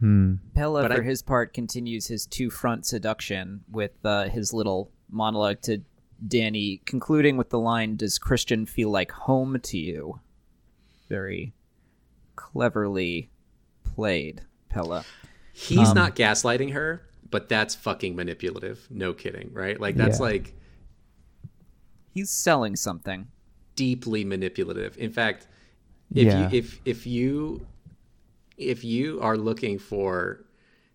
Hmm. 0.00 0.34
Pelle, 0.54 0.74
But 0.74 0.92
for 0.92 1.02
I- 1.02 1.04
his 1.06 1.22
part, 1.22 1.54
continues 1.54 2.06
his 2.08 2.26
two 2.26 2.50
front 2.50 2.84
seduction 2.86 3.62
with 3.70 3.92
uh, 4.04 4.28
his 4.28 4.52
little 4.52 4.90
monologue 5.10 5.62
to 5.62 5.82
Danny, 6.26 6.82
concluding 6.84 7.36
with 7.36 7.50
the 7.50 7.58
line, 7.58 7.96
Does 7.96 8.18
Christian 8.18 8.66
feel 8.66 8.90
like 8.90 9.10
home 9.12 9.58
to 9.60 9.78
you? 9.78 10.20
Very 11.08 11.54
cleverly 12.34 13.30
played, 13.84 14.42
Pelle. 14.68 15.04
He's 15.52 15.88
Um, 15.90 15.94
not 15.94 16.14
gaslighting 16.16 16.72
her, 16.72 17.02
but 17.30 17.48
that's 17.48 17.74
fucking 17.74 18.14
manipulative. 18.16 18.86
No 18.90 19.12
kidding, 19.14 19.50
right? 19.52 19.80
Like 19.80 19.94
that's 19.96 20.18
Yeah. 20.18 20.24
like 20.26 20.54
He's 22.10 22.30
selling 22.30 22.76
something. 22.76 23.28
deeply 23.74 24.24
manipulative. 24.24 24.96
In 24.98 25.10
fact, 25.12 25.46
if 26.14 26.26
Yeah. 26.26 26.50
you 26.50 26.56
if 26.58 26.80
if 26.86 27.06
you 27.06 27.66
if 28.56 28.84
you 28.84 29.20
are 29.20 29.36
looking 29.36 29.78
for 29.78 30.44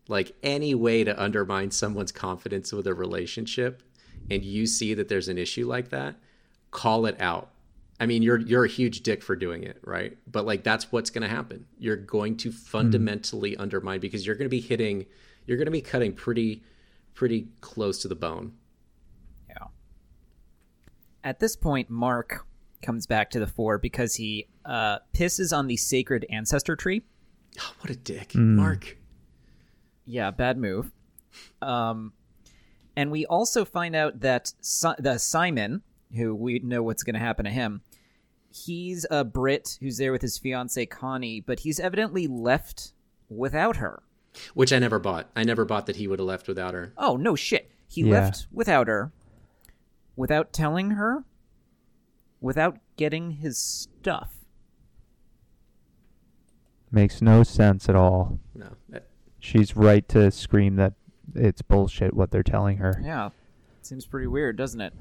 like 0.08 0.36
any 0.44 0.76
way 0.76 1.04
to 1.04 1.22
undermine 1.22 1.72
someone's 1.72 2.12
confidence 2.12 2.74
with 2.74 2.88
a 2.88 2.94
relationship 2.94 3.84
and 4.30 4.44
you 4.44 4.66
see 4.66 4.94
that 4.94 5.08
there's 5.08 5.28
an 5.28 5.38
issue 5.38 5.68
like 5.68 5.90
that, 5.90 6.16
call 6.72 7.06
it 7.06 7.20
out. 7.20 7.50
I 8.00 8.08
mean, 8.08 8.24
you're 8.24 8.40
you're 8.40 8.66
a 8.66 8.70
huge 8.70 9.02
dick 9.02 9.22
for 9.22 9.36
doing 9.36 9.64
it, 9.64 9.78
right? 9.84 10.18
But 10.26 10.46
like 10.46 10.64
that's 10.64 10.92
what's 10.92 11.12
going 11.12 11.22
to 11.22 11.28
happen. 11.28 11.66
You're 11.78 11.98
going 11.98 12.38
to 12.38 12.52
fundamentally 12.52 13.56
undermine 13.58 14.00
because 14.00 14.26
you're 14.26 14.36
going 14.36 14.46
to 14.46 14.50
be 14.50 14.62
hitting 14.62 15.06
you're 15.46 15.58
going 15.58 15.66
to 15.66 15.72
be 15.72 15.82
cutting 15.82 16.14
pretty 16.14 16.64
pretty 17.14 17.48
close 17.62 18.02
to 18.02 18.08
the 18.08 18.16
bone. 18.16 18.54
Yeah. 19.50 19.68
At 21.24 21.40
this 21.40 21.56
point, 21.56 21.90
Mark 21.90 22.46
comes 22.82 23.06
back 23.06 23.30
to 23.32 23.40
the 23.40 23.48
fore 23.48 23.78
because 23.78 24.16
he 24.16 24.48
uh, 24.66 25.00
pisses 25.14 25.56
on 25.56 25.68
the 25.68 25.78
sacred 25.78 26.26
ancestor 26.30 26.76
tree. 26.76 27.04
Oh, 27.60 27.73
what 27.80 27.90
a 27.90 27.95
dick. 27.95 28.36
Mark. 28.36 28.98
Yeah, 30.06 30.32
bad 30.32 30.57
move. 30.57 30.91
Um, 31.61 32.14
And 32.98 33.11
we 33.11 33.26
also 33.26 33.64
find 33.65 33.95
out 33.95 34.19
that 34.22 34.53
si- 34.61 34.88
the 34.99 35.18
Simon, 35.18 35.82
who 36.15 36.36
we 36.36 36.60
know 36.60 36.84
what's 36.84 37.03
going 37.03 37.14
to 37.14 37.19
happen 37.19 37.45
to 37.45 37.52
him, 37.52 37.82
he's 38.52 39.06
a 39.10 39.23
Brit 39.23 39.78
who's 39.80 39.98
there 39.98 40.11
with 40.11 40.22
his 40.22 40.38
fiancee 40.38 40.86
Connie, 40.86 41.40
but 41.40 41.61
he's 41.61 41.80
evidently 41.80 42.28
left 42.28 42.91
without 43.30 43.78
her. 43.78 44.03
Which 44.53 44.73
I 44.73 44.80
never 44.80 44.99
bought. 44.99 45.30
I 45.36 45.44
never 45.44 45.64
bought 45.65 45.86
that 45.86 45.95
he 45.98 46.07
would 46.07 46.19
have 46.19 46.28
left 46.28 46.48
without 46.49 46.73
her. 46.73 46.94
Oh 46.98 47.15
no 47.18 47.36
shit! 47.36 47.69
He 47.88 48.02
Yeah. 48.02 48.11
left 48.14 48.48
without 48.52 48.88
her, 48.88 49.11
without 50.15 50.52
telling 50.53 50.91
her, 50.91 51.23
without 52.40 52.78
getting 52.98 53.32
his 53.32 53.57
stuff. 53.57 54.34
Makes 56.91 57.22
no 57.22 57.43
sense 57.43 57.88
at 57.89 57.95
all. 57.95 58.39
No. 58.55 58.69
That- 58.89 59.07
She's 59.39 59.76
right 59.76 60.07
to 60.09 60.30
scream 60.30 60.76
that 60.76 60.93
it's 61.34 61.61
bullshit 61.63 62.13
what 62.13 62.30
they're 62.31 62.43
telling 62.43 62.77
her. 62.77 63.01
Yeah, 63.03 63.30
seems 63.81 64.05
pretty 64.05 64.27
weird, 64.27 64.55
doesn't 64.55 64.81
it? 64.81 64.93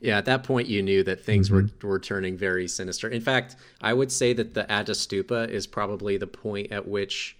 Yeah, 0.00 0.18
at 0.18 0.24
that 0.24 0.42
point 0.42 0.66
you 0.66 0.82
knew 0.82 1.04
that 1.04 1.20
things 1.24 1.48
were 1.50 1.66
were 1.82 2.00
turning 2.00 2.36
very 2.36 2.66
sinister. 2.66 3.08
In 3.08 3.20
fact, 3.20 3.54
I 3.80 3.92
would 3.92 4.10
say 4.10 4.32
that 4.32 4.54
the 4.54 4.64
Ättestupa 4.64 5.48
is 5.48 5.68
probably 5.68 6.16
the 6.16 6.26
point 6.26 6.72
at 6.72 6.88
which 6.88 7.36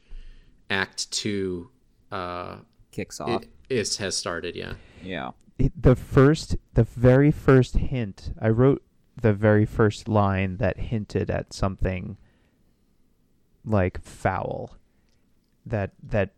Act 0.70 1.10
Two 1.10 1.70
uh, 2.12 2.58
Kicks 2.92 3.20
off. 3.20 3.42
i- 3.42 3.48
is 3.68 3.96
has 3.96 4.16
started. 4.16 4.54
Yeah. 4.54 4.74
yeah. 5.02 5.30
It- 5.58 5.72
the 5.82 5.96
first, 5.96 6.56
the 6.74 6.84
very 6.84 7.32
first 7.32 7.76
hint, 7.78 8.32
I 8.40 8.50
wrote 8.50 8.82
the 9.20 9.32
very 9.32 9.66
first 9.66 10.06
line 10.08 10.58
that 10.58 10.78
hinted 10.78 11.30
at 11.30 11.52
something 11.52 12.16
like 13.64 14.02
foul. 14.02 14.76
That 15.64 15.92
that 16.02 16.30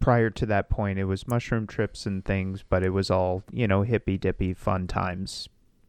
prior 0.00 0.30
to 0.30 0.46
that 0.46 0.68
point, 0.68 0.98
it 0.98 1.04
was 1.04 1.28
mushroom 1.28 1.66
trips 1.66 2.06
and 2.06 2.24
things, 2.24 2.64
but 2.68 2.82
it 2.82 2.90
was 2.90 3.10
all 3.10 3.42
you 3.52 3.66
know 3.68 3.82
hippy 3.82 4.18
dippy 4.18 4.54
fun 4.54 4.86
times. 4.86 5.48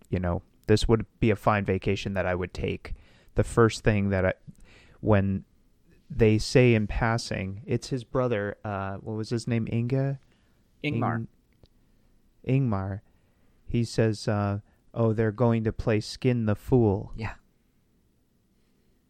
You 0.09 0.19
know, 0.19 0.41
this 0.67 0.87
would 0.87 1.05
be 1.19 1.29
a 1.29 1.35
fine 1.35 1.65
vacation 1.65 2.13
that 2.13 2.25
I 2.25 2.35
would 2.35 2.53
take. 2.53 2.93
The 3.35 3.43
first 3.43 3.83
thing 3.83 4.09
that 4.09 4.25
I, 4.25 4.33
when 4.99 5.43
they 6.09 6.37
say 6.37 6.75
in 6.75 6.85
passing, 6.85 7.61
it's 7.65 7.89
his 7.89 8.03
brother. 8.03 8.57
Uh, 8.63 8.97
what 8.97 9.17
was 9.17 9.29
his 9.29 9.47
name? 9.47 9.67
Inga. 9.71 10.19
Ingmar. 10.83 11.25
Ing- 12.43 12.69
Ingmar. 12.69 13.01
He 13.65 13.83
says, 13.83 14.27
uh, 14.27 14.59
"Oh, 14.93 15.13
they're 15.13 15.31
going 15.31 15.63
to 15.63 15.71
play 15.73 15.99
Skin 15.99 16.45
the 16.45 16.55
Fool," 16.55 17.11
Yeah. 17.15 17.33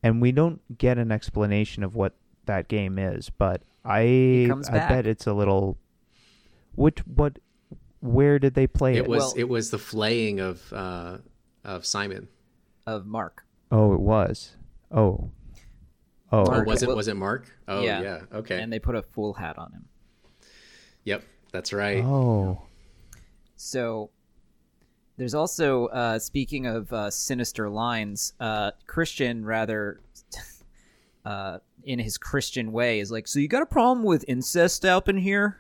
And 0.04 0.22
we 0.22 0.32
don't 0.32 0.62
get 0.78 0.98
an 0.98 1.12
explanation 1.12 1.84
of 1.84 1.96
what 1.96 2.14
that 2.46 2.68
game 2.68 3.00
is. 3.00 3.30
But 3.30 3.62
I, 3.86 4.50
I 4.52 4.72
back. 4.72 4.90
bet 4.90 5.08
it's 5.08 5.26
a 5.26 5.34
little. 5.34 5.78
Which 6.76 7.00
what? 7.08 7.40
Where 8.02 8.38
did 8.38 8.54
they 8.54 8.68
play 8.68 8.94
it? 8.96 8.98
It 8.98 9.08
was 9.08 9.20
Well- 9.24 9.34
it 9.38 9.48
was 9.50 9.72
the 9.72 9.78
flaying 9.80 10.40
of 10.42 10.72
uh, 10.74 11.18
of 11.64 11.86
Simon. 11.86 12.28
Of 12.86 13.06
Mark. 13.06 13.46
oh, 13.72 13.94
it 13.94 14.00
was. 14.02 14.56
Oh, 14.92 15.32
oh, 16.32 16.42
Oh, 16.42 16.46
Mark- 16.46 16.68
was 16.68 16.84
it 16.84 16.88
well- 16.88 16.98
was 16.98 17.08
it 17.08 17.16
Mark? 17.16 17.50
Oh 17.68 17.82
Yeah. 17.82 18.02
yeah. 18.02 18.22
Okay. 18.34 18.62
And 18.62 18.72
they 18.74 18.80
put 18.80 18.96
a 18.96 19.02
fool 19.02 19.34
hat 19.34 19.58
on 19.58 19.72
him. 19.72 19.86
yep. 21.06 21.24
That's 21.54 21.72
right. 21.72 22.04
oh. 22.04 22.62
So 23.56 24.10
there's 25.18 25.34
also 25.34 25.88
uh, 25.88 26.20
speaking 26.20 26.66
of 26.66 26.92
uh, 26.92 27.12
sinister 27.12 27.70
lines, 27.70 28.34
uh, 28.40 28.72
Christian 28.88 29.46
rather 29.46 30.02
uh, 31.26 31.60
in 31.84 32.00
his 32.00 32.18
Christian 32.18 32.72
way 32.72 33.00
is 33.00 33.12
like, 33.12 33.28
so 33.28 33.40
you 33.40 33.48
got 33.48 33.62
a 33.62 33.68
problem 33.68 34.04
with 34.04 34.26
incest 34.28 34.86
up 34.86 35.08
in 35.08 35.18
here? 35.18 35.58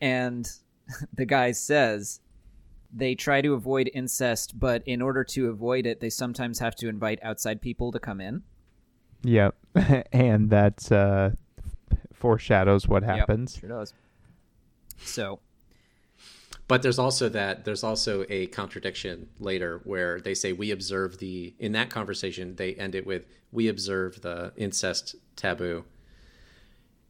And 0.00 0.50
the 1.14 1.24
guy 1.26 1.52
says 1.52 2.20
they 2.92 3.14
try 3.14 3.40
to 3.40 3.54
avoid 3.54 3.90
incest, 3.94 4.58
but 4.58 4.82
in 4.86 5.02
order 5.02 5.24
to 5.24 5.48
avoid 5.48 5.86
it, 5.86 6.00
they 6.00 6.10
sometimes 6.10 6.58
have 6.58 6.74
to 6.76 6.88
invite 6.88 7.18
outside 7.22 7.60
people 7.60 7.92
to 7.92 7.98
come 7.98 8.20
in. 8.20 8.42
Yep, 9.22 9.54
and 10.12 10.50
that 10.50 10.90
uh, 10.92 11.30
foreshadows 12.12 12.86
what 12.86 13.02
Yep, 13.02 13.18
happens. 13.18 13.56
sure 13.58 13.68
does. 13.68 13.92
So 14.98 15.40
But 16.68 16.82
there's 16.82 16.98
also 16.98 17.28
that 17.28 17.64
there's 17.64 17.84
also 17.84 18.24
a 18.28 18.46
contradiction 18.48 19.28
later 19.38 19.80
where 19.84 20.20
they 20.20 20.34
say 20.34 20.52
we 20.52 20.72
observe 20.72 21.18
the 21.18 21.54
in 21.58 21.72
that 21.72 21.90
conversation 21.90 22.56
they 22.56 22.74
end 22.74 22.94
it 22.94 23.06
with 23.06 23.24
we 23.52 23.68
observe 23.68 24.20
the 24.20 24.52
incest 24.56 25.14
taboo. 25.36 25.84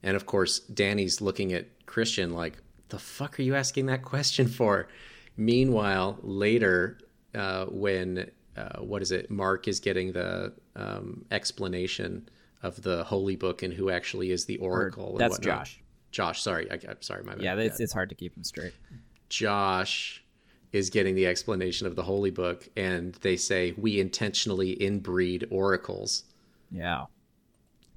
And 0.03 0.15
of 0.15 0.27
course, 0.27 0.61
Danny's 0.61 1.21
looking 1.21 1.53
at 1.53 1.87
Christian 1.87 2.33
like, 2.33 2.59
the 2.91 2.99
fuck 2.99 3.39
are 3.39 3.43
you 3.43 3.55
asking 3.55 3.87
that 3.87 4.03
question 4.03 4.47
for? 4.47 4.89
Meanwhile, 5.37 6.19
later, 6.23 6.99
uh, 7.35 7.67
when 7.67 8.31
uh, 8.57 8.81
what 8.81 9.03
is 9.03 9.11
it? 9.11 9.31
Mark 9.31 9.69
is 9.69 9.81
getting 9.81 10.13
the 10.13 10.53
um, 10.77 11.25
explanation 11.31 12.29
of 12.63 12.81
the 12.83 13.05
holy 13.05 13.37
book 13.37 13.63
and 13.63 13.73
who 13.73 13.91
actually 13.91 14.31
is 14.31 14.45
the 14.45 14.57
oracle. 14.59 15.13
and 15.13 15.21
that's. 15.21 15.39
Josh. 15.39 15.81
Josh, 16.11 16.41
sorry, 16.41 16.71
I, 16.71 16.79
I'm 16.89 17.03
sorry, 17.03 17.25
my 17.25 17.35
bad. 17.35 17.43
Yeah, 17.43 17.57
it's, 17.57 17.81
it's 17.81 17.93
hard 17.93 18.09
to 18.09 18.15
keep 18.15 18.35
them 18.35 18.45
straight. 18.45 18.73
Josh 19.29 20.23
is 20.73 20.91
getting 20.91 21.15
the 21.15 21.27
explanation 21.27 21.87
of 21.87 21.97
the 21.97 22.03
holy 22.03 22.31
book, 22.31 22.69
and 22.77 23.15
they 23.17 23.37
say 23.37 23.75
we 23.77 24.01
intentionally 24.01 24.77
inbreed 24.77 25.47
oracles. 25.51 26.25
Yeah. 26.71 27.05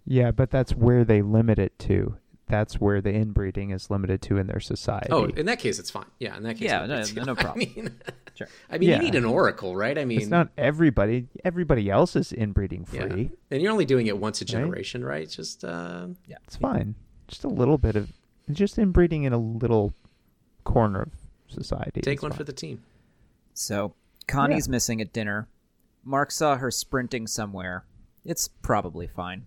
Yeah, 0.05 0.31
but 0.31 0.49
that's 0.49 0.73
where 0.75 1.03
they 1.03 1.21
limit 1.21 1.59
it 1.59 1.77
to. 1.79 2.15
That's 2.47 2.79
where 2.79 2.99
the 2.99 3.11
inbreeding 3.11 3.69
is 3.69 3.91
limited 3.91 4.23
to 4.23 4.37
in 4.37 4.47
their 4.47 4.59
society. 4.59 5.09
Oh, 5.11 5.25
in 5.25 5.45
that 5.45 5.59
case, 5.59 5.77
it's 5.77 5.91
fine. 5.91 6.05
Yeah, 6.19 6.35
in 6.35 6.41
that 6.43 6.55
case, 6.55 6.69
Yeah, 6.69 6.85
no, 6.87 7.03
no- 7.15 7.23
no 7.23 7.35
problem. 7.35 7.67
I 7.69 7.81
mean, 7.81 7.91
Sure. 8.33 8.47
I 8.71 8.77
mean, 8.77 8.89
Yeah. 8.89 8.95
you 8.97 9.03
need 9.03 9.15
an 9.15 9.25
oracle, 9.25 9.75
right? 9.75 9.97
I 9.97 10.05
mean, 10.05 10.19
it's 10.21 10.29
not 10.29 10.49
everybody. 10.57 11.27
Everybody 11.43 11.89
else 11.91 12.15
is 12.15 12.31
inbreeding 12.31 12.87
yeah. 12.91 13.07
free. 13.07 13.31
and 13.51 13.61
you're 13.61 13.71
only 13.71 13.85
doing 13.85 14.07
it 14.07 14.17
once 14.17 14.41
a 14.41 14.45
generation, 14.45 15.03
right? 15.03 15.29
Just 15.29 15.63
uh, 15.65 16.07
It's 16.27 16.55
fine. 16.55 16.95
Just 17.27 17.43
a 17.43 17.49
little 17.49 17.77
bit 17.77 17.95
of, 17.95 18.11
just 18.49 18.79
inbreeding 18.79 19.23
in 19.25 19.33
a 19.33 19.37
little 19.37 19.93
corner 20.69 21.01
of 21.01 21.11
society. 21.47 22.01
take 22.01 22.21
one 22.21 22.31
fine. 22.31 22.37
for 22.37 22.43
the 22.43 22.53
team. 22.53 22.81
So 23.53 23.93
Connie's 24.27 24.69
missing 24.69 25.01
at 25.01 25.11
dinner. 25.11 25.47
Mark 26.03 26.31
saw 26.31 26.55
her 26.57 26.71
sprinting 26.71 27.27
somewhere. 27.27 27.85
It's 28.23 28.47
probably 28.47 29.07
fine. 29.07 29.45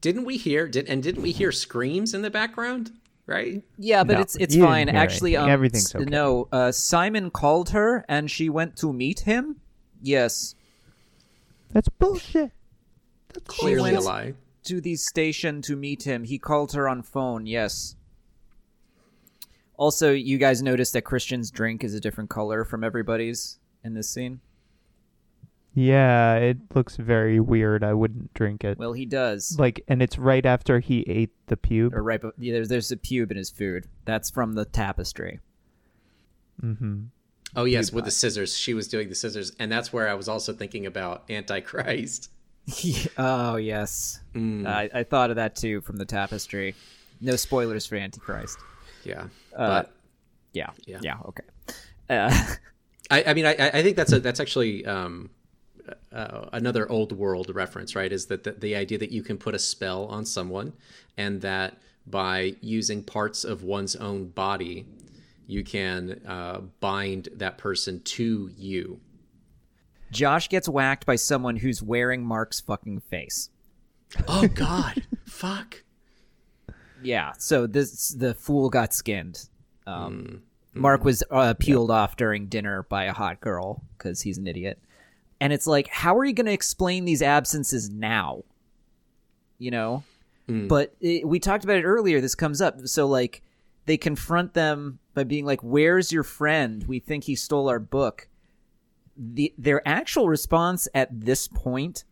Didn't 0.00 0.24
we 0.24 0.36
hear? 0.36 0.66
Did 0.66 0.88
and 0.88 1.02
didn't 1.02 1.22
we 1.22 1.32
hear 1.32 1.52
screams 1.52 2.14
in 2.14 2.22
the 2.22 2.30
background? 2.30 2.92
Right? 3.26 3.62
Yeah, 3.78 4.02
but 4.02 4.14
No, 4.14 4.20
it's 4.20 4.36
it's 4.36 4.56
fine. 4.56 4.88
Actually, 4.88 5.36
um, 5.36 5.48
Everything's 5.48 5.94
okay. 5.94 6.04
No, 6.04 6.48
uh, 6.50 6.72
Simon 6.72 7.30
called 7.30 7.70
her 7.70 8.04
and 8.08 8.28
she 8.30 8.48
went 8.48 8.76
to 8.78 8.92
meet 8.92 9.20
him. 9.20 9.60
Yes, 10.02 10.54
That's 11.72 11.88
bullshit. 11.88 12.50
That's 13.32 13.46
Clearly 13.46 13.94
a 13.94 14.00
lie. 14.00 14.34
to 14.64 14.80
the 14.80 14.96
station 14.96 15.62
to 15.62 15.76
meet 15.76 16.02
him. 16.02 16.24
He 16.24 16.38
called 16.38 16.72
her 16.72 16.88
on 16.88 17.02
phone. 17.02 17.46
Yes. 17.46 17.94
Also, 19.80 20.12
you 20.12 20.36
guys 20.36 20.62
noticed 20.62 20.92
that 20.92 21.02
Christian's 21.06 21.50
drink 21.50 21.82
is 21.82 21.94
a 21.94 22.00
different 22.00 22.28
color 22.28 22.64
from 22.66 22.84
everybody's 22.84 23.58
in 23.82 23.94
this 23.94 24.10
scene. 24.10 24.40
Yeah, 25.72 26.34
it 26.34 26.58
looks 26.74 26.98
very 26.98 27.40
weird. 27.40 27.82
I 27.82 27.94
wouldn't 27.94 28.34
drink 28.34 28.62
it. 28.62 28.76
Well, 28.76 28.92
he 28.92 29.06
does. 29.06 29.56
like, 29.58 29.82
and 29.88 30.02
it's 30.02 30.18
right 30.18 30.44
after 30.44 30.80
he 30.80 31.00
ate 31.08 31.30
the 31.46 31.56
pube. 31.56 31.94
or 31.94 32.02
right, 32.02 32.20
be- 32.20 32.28
yeah, 32.36 32.52
there's 32.52 32.68
there's 32.68 32.92
a 32.92 32.96
pube 32.98 33.30
in 33.30 33.38
his 33.38 33.48
food. 33.48 33.86
That's 34.04 34.28
from 34.28 34.52
the 34.52 34.66
tapestry. 34.66 35.40
Mm-hmm. 36.62 37.04
Oh 37.56 37.64
yes, 37.64 37.90
with 37.90 38.04
the 38.04 38.10
scissors. 38.10 38.54
She 38.54 38.74
was 38.74 38.86
doing 38.86 39.08
the 39.08 39.14
scissors, 39.14 39.52
and 39.58 39.72
that's 39.72 39.94
where 39.94 40.10
I 40.10 40.14
was 40.14 40.28
also 40.28 40.52
thinking 40.52 40.84
about 40.84 41.24
Antichrist. 41.30 42.30
oh 43.16 43.56
yes, 43.56 44.20
I, 44.36 44.90
I 44.92 45.04
thought 45.04 45.30
of 45.30 45.36
that 45.36 45.56
too 45.56 45.80
from 45.80 45.96
the 45.96 46.04
tapestry. 46.04 46.74
No 47.20 47.36
spoilers 47.36 47.86
for 47.86 47.96
Antichrist. 47.96 48.58
Yeah, 49.04 49.28
Uh, 49.56 49.66
but 49.82 49.94
Yeah, 50.52 50.70
Yeah. 50.86 50.98
yeah, 51.02 51.16
okay. 51.26 51.44
Uh, 52.08 52.54
I, 53.10 53.24
I 53.28 53.34
mean, 53.34 53.46
I, 53.46 53.70
I 53.74 53.82
think 53.82 53.96
that's 53.96 54.12
a, 54.12 54.20
that's 54.20 54.38
actually 54.40 54.86
um, 54.86 55.30
uh, 56.12 56.46
another 56.52 56.90
old 56.90 57.12
world 57.12 57.52
reference, 57.54 57.96
right? 57.96 58.12
Is 58.12 58.26
that 58.26 58.44
the, 58.44 58.52
the 58.52 58.76
idea 58.76 58.98
that 58.98 59.10
you 59.10 59.22
can 59.22 59.36
put 59.36 59.54
a 59.54 59.58
spell 59.58 60.06
on 60.06 60.24
someone, 60.24 60.72
and 61.16 61.40
that 61.40 61.78
by 62.06 62.54
using 62.60 63.02
parts 63.02 63.44
of 63.44 63.62
one's 63.62 63.96
own 63.96 64.28
body, 64.28 64.86
you 65.46 65.64
can 65.64 66.20
uh, 66.26 66.60
bind 66.80 67.28
that 67.34 67.58
person 67.58 68.00
to 68.02 68.50
you. 68.56 69.00
Josh 70.12 70.48
gets 70.48 70.68
whacked 70.68 71.06
by 71.06 71.16
someone 71.16 71.56
who's 71.56 71.82
wearing 71.82 72.24
Mark's 72.24 72.60
fucking 72.60 73.00
face. 73.00 73.50
Oh 74.26 74.48
God, 74.48 75.02
fuck. 75.24 75.82
Yeah, 77.02 77.32
so 77.38 77.66
this 77.66 78.10
the 78.10 78.34
fool 78.34 78.68
got 78.70 78.92
skinned. 78.94 79.48
Um, 79.86 80.42
Mark 80.74 81.04
was 81.04 81.22
uh, 81.30 81.54
peeled 81.58 81.90
off 81.90 82.16
during 82.16 82.46
dinner 82.46 82.84
by 82.84 83.04
a 83.04 83.12
hot 83.12 83.40
girl 83.40 83.82
because 83.96 84.20
he's 84.20 84.38
an 84.38 84.46
idiot. 84.46 84.78
And 85.40 85.52
it's 85.52 85.66
like, 85.66 85.88
how 85.88 86.16
are 86.18 86.24
you 86.24 86.32
going 86.32 86.46
to 86.46 86.52
explain 86.52 87.04
these 87.04 87.22
absences 87.22 87.90
now? 87.90 88.44
You 89.58 89.70
know? 89.70 90.04
But 90.68 90.94
it, 91.00 91.26
we 91.26 91.38
talked 91.38 91.64
about 91.64 91.78
it 91.78 91.84
earlier. 91.84 92.20
This 92.20 92.34
comes 92.34 92.60
up. 92.60 92.86
So, 92.86 93.06
like, 93.06 93.42
they 93.86 93.96
confront 93.96 94.54
them 94.54 94.98
by 95.14 95.24
being 95.24 95.44
like, 95.44 95.60
"Where's 95.62 96.12
your 96.12 96.22
friend? 96.22 96.84
We 96.86 96.98
think 96.98 97.24
he 97.24 97.36
stole 97.36 97.68
our 97.68 97.78
book." 97.78 98.28
The 99.16 99.52
their 99.56 99.86
actual 99.86 100.28
response 100.28 100.88
at 100.94 101.08
this 101.20 101.46
point 101.46 102.04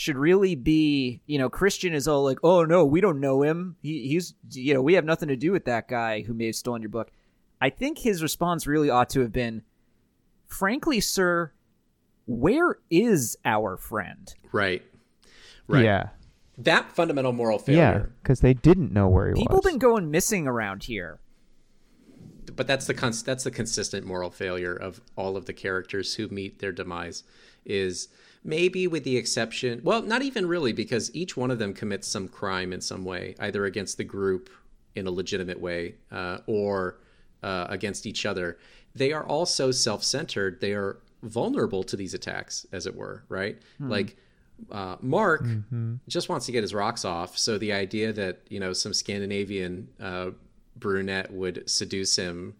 should 0.00 0.16
really 0.16 0.54
be, 0.54 1.20
you 1.26 1.36
know, 1.36 1.50
Christian 1.50 1.92
is 1.92 2.08
all 2.08 2.24
like, 2.24 2.38
"Oh 2.42 2.64
no, 2.64 2.86
we 2.86 3.02
don't 3.02 3.20
know 3.20 3.42
him. 3.42 3.76
He, 3.82 4.08
he's, 4.08 4.32
you 4.50 4.72
know, 4.72 4.80
we 4.80 4.94
have 4.94 5.04
nothing 5.04 5.28
to 5.28 5.36
do 5.36 5.52
with 5.52 5.66
that 5.66 5.88
guy 5.88 6.22
who 6.22 6.32
may 6.32 6.46
have 6.46 6.54
stolen 6.54 6.80
your 6.80 6.88
book." 6.88 7.10
I 7.60 7.68
think 7.68 7.98
his 7.98 8.22
response 8.22 8.66
really 8.66 8.88
ought 8.88 9.10
to 9.10 9.20
have 9.20 9.30
been, 9.30 9.60
"Frankly, 10.46 11.00
sir, 11.00 11.52
where 12.24 12.78
is 12.88 13.36
our 13.44 13.76
friend?" 13.76 14.32
Right. 14.52 14.82
Right. 15.68 15.84
Yeah. 15.84 16.08
That 16.56 16.92
fundamental 16.92 17.34
moral 17.34 17.58
failure. 17.58 17.82
Yeah, 17.82 18.06
because 18.22 18.40
they 18.40 18.54
didn't 18.54 18.94
know 18.94 19.06
where 19.06 19.28
he 19.28 19.34
People 19.34 19.56
was. 19.56 19.66
People 19.66 19.70
been 19.70 19.78
going 19.78 20.10
missing 20.10 20.46
around 20.46 20.84
here. 20.84 21.20
But 22.56 22.66
that's 22.66 22.86
the 22.86 22.94
cons- 22.94 23.22
that's 23.22 23.44
the 23.44 23.50
consistent 23.50 24.06
moral 24.06 24.30
failure 24.30 24.74
of 24.74 25.02
all 25.14 25.36
of 25.36 25.44
the 25.44 25.52
characters 25.52 26.14
who 26.14 26.28
meet 26.28 26.60
their 26.60 26.72
demise 26.72 27.22
is 27.66 28.08
maybe 28.42 28.86
with 28.86 29.04
the 29.04 29.16
exception 29.16 29.80
well 29.84 30.00
not 30.02 30.22
even 30.22 30.46
really 30.46 30.72
because 30.72 31.14
each 31.14 31.36
one 31.36 31.50
of 31.50 31.58
them 31.58 31.74
commits 31.74 32.08
some 32.08 32.26
crime 32.26 32.72
in 32.72 32.80
some 32.80 33.04
way 33.04 33.34
either 33.40 33.66
against 33.66 33.96
the 33.98 34.04
group 34.04 34.48
in 34.94 35.06
a 35.06 35.10
legitimate 35.10 35.60
way 35.60 35.94
uh, 36.10 36.38
or 36.46 36.98
uh, 37.42 37.66
against 37.68 38.06
each 38.06 38.26
other. 38.26 38.58
They 38.94 39.12
are 39.12 39.24
all 39.24 39.46
so 39.46 39.70
self-centered 39.70 40.60
they 40.60 40.72
are 40.72 40.98
vulnerable 41.22 41.82
to 41.84 41.96
these 41.96 42.14
attacks 42.14 42.66
as 42.72 42.86
it 42.86 42.94
were 42.96 43.24
right? 43.28 43.58
Like 43.90 44.16
uh, 44.70 44.96
mark 45.00 45.44
just 46.08 46.28
wants 46.28 46.46
to 46.46 46.52
get 46.52 46.62
his 46.62 46.74
rocks 46.74 47.04
off 47.04 47.38
so 47.38 47.56
the 47.58 47.72
idea 47.72 48.12
that 48.12 48.40
you 48.48 48.60
know 48.60 48.72
some 48.72 48.92
scandinavian 48.92 49.88
uh, 50.00 50.30
brunette 50.76 51.30
would 51.32 51.68
seduce 51.68 52.16
him 52.16 52.54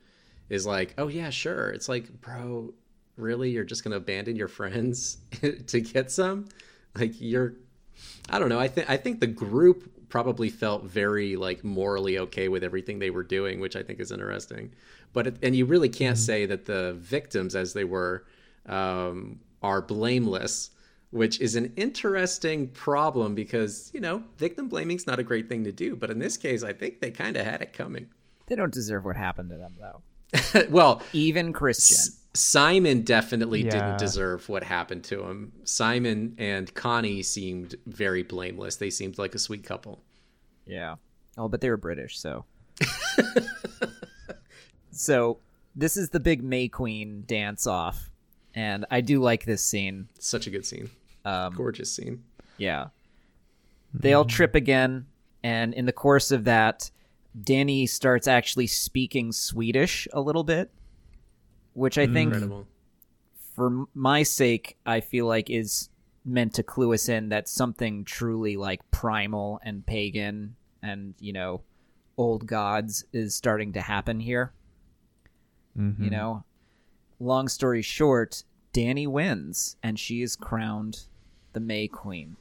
is 0.51 0.67
like 0.67 0.95
oh 0.99 1.09
yeah 1.09 1.31
sure. 1.31 1.71
It's 1.71 1.89
like 1.89 2.21
bro 2.21 2.73
really 3.21 3.51
you're 3.51 3.65
just 3.65 3.85
going 3.85 3.93
to 3.93 3.99
abandon 3.99 4.37
your 4.37 4.49
friends 4.49 5.19
to 5.67 5.81
get 5.81 6.11
some? 6.11 6.49
Like 6.97 7.13
you're 7.21 7.55
i 8.31 8.39
don't 8.39 8.49
know 8.49 8.59
i 8.59 8.69
think 8.69 8.89
i 8.89 8.97
think 8.97 9.21
the 9.21 9.27
group 9.27 9.91
probably 10.09 10.49
felt 10.49 10.85
very 10.85 11.37
like 11.37 11.63
morally 11.63 12.19
okay 12.19 12.49
with 12.49 12.65
everything 12.65 12.99
they 12.99 13.11
were 13.11 13.23
doing 13.23 13.61
which 13.61 13.77
i 13.77 13.83
think 13.83 14.01
is 14.01 14.11
interesting. 14.11 14.73
But 15.13 15.27
it, 15.27 15.37
and 15.43 15.57
you 15.57 15.67
really 15.67 15.89
can't 15.89 16.19
say 16.19 16.47
that 16.47 16.67
the 16.67 16.95
victims 16.95 17.57
as 17.57 17.73
they 17.73 17.85
were 17.85 18.25
um, 18.67 19.41
are 19.63 19.83
blameless 19.83 20.71
which 21.11 21.41
is 21.41 21.57
an 21.57 21.73
interesting 21.77 22.69
problem 22.69 23.35
because 23.35 23.91
you 23.93 24.01
know 24.01 24.23
victim 24.37 24.69
blaming 24.69 24.97
is 24.97 25.07
not 25.07 25.19
a 25.19 25.25
great 25.25 25.49
thing 25.49 25.65
to 25.65 25.73
do. 25.73 25.97
But 25.97 26.11
in 26.11 26.19
this 26.19 26.37
case 26.37 26.63
i 26.63 26.73
think 26.73 27.01
they 27.01 27.11
kind 27.11 27.37
of 27.37 27.45
had 27.47 27.63
it 27.63 27.73
coming. 27.73 28.09
They 28.47 28.57
don't 28.57 28.73
deserve 28.73 29.05
what 29.05 29.17
happened 29.17 29.51
to 29.51 29.57
them, 29.57 29.77
though. 29.79 30.67
well 30.71 31.03
Even 31.13 31.53
Christian. 31.53 32.15
S- 32.35 32.41
Simon 32.41 33.03
definitely 33.03 33.63
Yeah. 33.65 33.71
didn't 33.71 33.99
deserve 33.99 34.49
what 34.49 34.63
happened 34.65 35.05
to 35.05 35.25
him. 35.25 35.53
Simon 35.65 36.35
and 36.39 36.73
Connie 36.75 37.23
seemed 37.23 37.75
very 37.87 38.23
blameless. 38.23 38.77
They 38.77 38.91
seemed 38.91 39.19
like 39.19 39.35
a 39.35 39.39
sweet 39.39 39.65
couple. 39.65 40.03
Yeah. 40.67 40.97
Oh, 41.37 41.49
but 41.49 41.61
they 41.61 41.71
were 41.71 41.77
British, 41.77 42.19
so. 42.19 42.45
so 44.93 45.39
this 45.75 45.97
is 45.97 46.11
the 46.11 46.21
big 46.21 46.43
May 46.43 46.69
Queen 46.69 47.25
dance 47.27 47.67
off, 47.67 48.11
and 48.55 48.85
I 48.91 49.01
do 49.01 49.21
like 49.21 49.45
this 49.45 49.63
scene. 49.63 50.09
Such 50.19 50.47
a 50.47 50.51
good 50.51 50.67
scene. 50.67 50.91
Um, 51.25 51.55
Gorgeous 51.55 51.93
scene. 51.93 52.25
Yeah. 52.59 52.89
They 53.93 54.13
all 54.13 54.25
trip 54.25 54.55
again, 54.55 55.07
and 55.43 55.75
in 55.75 55.87
the 55.87 55.93
course 55.93 56.31
of 56.31 56.45
that, 56.45 56.91
Danny 57.43 57.87
starts 57.87 58.27
actually 58.29 58.67
speaking 58.67 59.33
Swedish 59.33 60.07
a 60.13 60.21
little 60.21 60.45
bit, 60.45 60.71
which 61.81 61.97
I 61.97 62.07
think, 62.07 62.35
Incredible. 62.35 62.67
for 63.57 63.87
my 63.95 64.23
sake, 64.23 64.77
I 64.85 65.01
feel 65.01 65.27
like 65.27 65.49
is 65.49 65.89
meant 66.27 66.53
to 66.55 66.63
clue 66.63 66.93
us 66.93 67.09
in 67.09 67.31
that 67.31 67.49
something 67.49 68.05
truly 68.05 68.59
like 68.59 68.89
primal 68.91 69.59
and 69.65 69.87
pagan 69.87 70.57
and, 70.83 71.15
you 71.19 71.33
know, 71.33 71.63
old 72.19 72.47
gods 72.47 73.07
is 73.15 73.35
starting 73.35 73.73
to 73.73 73.81
happen 73.81 74.21
here. 74.21 74.53
Mm-hmm. 75.75 76.05
You 76.05 76.11
know, 76.11 76.45
long 77.19 77.49
story 77.49 77.81
short, 77.81 78.45
Danny 78.75 79.07
wins, 79.07 79.77
and 79.83 79.99
she 79.99 80.21
is 80.21 80.37
crowned 80.37 81.05
the 81.55 81.61
May 81.61 81.89
Queen. 81.89 82.37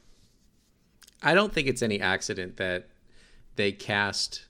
I 1.22 1.32
don't 1.32 1.50
think 1.50 1.66
it's 1.66 1.82
any 1.82 1.98
accident 1.98 2.58
that 2.58 2.90
they 3.56 3.72
cast 3.72 4.48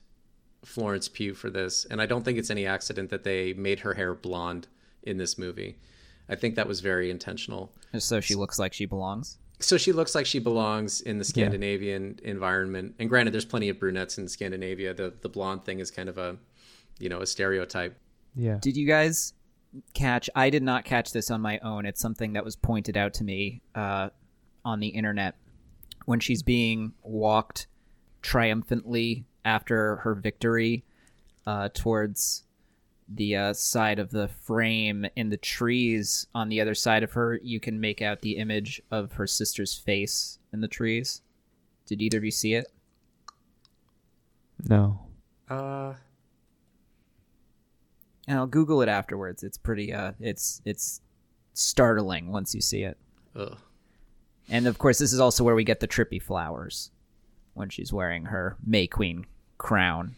Florence 0.65 1.07
Pugh 1.07 1.33
for 1.33 1.49
this, 1.49 1.85
and 1.85 2.01
I 2.01 2.05
don't 2.05 2.25
think 2.25 2.37
it's 2.37 2.51
any 2.51 2.65
accident 2.65 3.09
that 3.09 3.23
they 3.23 3.53
made 3.53 3.79
her 3.79 3.93
hair 3.93 4.13
blonde 4.13 4.67
in 5.03 5.17
this 5.17 5.37
movie. 5.37 5.77
I 6.29 6.35
think 6.35 6.55
that 6.55 6.67
was 6.67 6.79
very 6.79 7.11
intentional. 7.11 7.73
So 7.97 8.19
she 8.21 8.35
looks 8.35 8.57
like 8.57 8.73
she 8.73 8.85
belongs. 8.85 9.37
So 9.59 9.77
she 9.77 9.91
looks 9.91 10.15
like 10.15 10.25
she 10.25 10.39
belongs 10.39 11.01
in 11.01 11.17
the 11.17 11.23
Scandinavian 11.23 12.19
environment. 12.23 12.95
And 12.99 13.09
granted, 13.09 13.33
there's 13.33 13.45
plenty 13.45 13.69
of 13.69 13.79
brunettes 13.79 14.17
in 14.17 14.27
Scandinavia. 14.27 14.93
The 14.93 15.13
the 15.21 15.29
blonde 15.29 15.65
thing 15.65 15.79
is 15.79 15.91
kind 15.91 16.09
of 16.09 16.17
a, 16.17 16.37
you 16.99 17.09
know, 17.09 17.21
a 17.21 17.27
stereotype. 17.27 17.95
Yeah. 18.35 18.57
Did 18.61 18.77
you 18.77 18.87
guys 18.87 19.33
catch? 19.93 20.29
I 20.35 20.49
did 20.49 20.63
not 20.63 20.85
catch 20.85 21.11
this 21.11 21.29
on 21.29 21.41
my 21.41 21.59
own. 21.59 21.85
It's 21.85 22.01
something 22.01 22.33
that 22.33 22.45
was 22.45 22.55
pointed 22.55 22.97
out 22.97 23.13
to 23.15 23.23
me 23.23 23.61
uh, 23.75 24.09
on 24.65 24.79
the 24.79 24.87
internet 24.87 25.35
when 26.05 26.19
she's 26.19 26.43
being 26.43 26.93
walked 27.03 27.67
triumphantly 28.21 29.25
after 29.45 29.97
her 29.97 30.15
victory 30.15 30.85
uh, 31.45 31.69
towards 31.73 32.43
the 33.13 33.35
uh, 33.35 33.53
side 33.53 33.99
of 33.99 34.11
the 34.11 34.27
frame 34.27 35.05
in 35.15 35.29
the 35.29 35.37
trees 35.37 36.27
on 36.33 36.49
the 36.49 36.61
other 36.61 36.73
side 36.75 37.03
of 37.03 37.11
her 37.11 37.39
you 37.43 37.59
can 37.59 37.79
make 37.79 38.01
out 38.01 38.21
the 38.21 38.37
image 38.37 38.81
of 38.91 39.13
her 39.13 39.27
sister's 39.27 39.73
face 39.73 40.39
in 40.53 40.61
the 40.61 40.67
trees 40.67 41.21
did 41.85 42.01
either 42.01 42.17
of 42.17 42.23
you 42.23 42.31
see 42.31 42.53
it 42.53 42.67
No. 44.69 44.99
Uh, 45.49 45.93
and 48.27 48.37
i'll 48.37 48.47
google 48.47 48.81
it 48.81 48.87
afterwards 48.89 49.43
it's 49.43 49.57
pretty 49.57 49.91
uh 49.93 50.13
it's 50.19 50.61
it's 50.63 51.01
startling 51.53 52.31
once 52.31 52.55
you 52.55 52.61
see 52.61 52.83
it 52.83 52.97
ugh. 53.35 53.57
And 54.49 54.67
of 54.67 54.77
course, 54.77 54.97
this 54.99 55.13
is 55.13 55.19
also 55.21 55.45
where 55.45 55.55
we 55.55 55.63
get 55.63 55.79
the 55.79 55.87
trippy 55.87 56.21
flowers 56.21 56.91
when 57.53 57.69
she's 57.69 57.93
wearing 57.93 58.25
her 58.25 58.57
May 58.65 58.85
Queen 58.85 59.25
crown. 59.57 60.15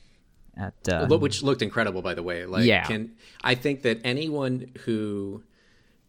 At 0.56 0.74
uh, 0.88 1.08
which 1.08 1.42
looked 1.42 1.62
incredible, 1.62 2.02
by 2.02 2.14
the 2.14 2.24
way. 2.24 2.46
Like, 2.46 2.66
Yeah. 2.66 2.86
can 2.86 3.16
I 3.44 3.56
think 3.56 3.82
that 3.82 4.00
anyone 4.04 4.72
who 4.86 5.44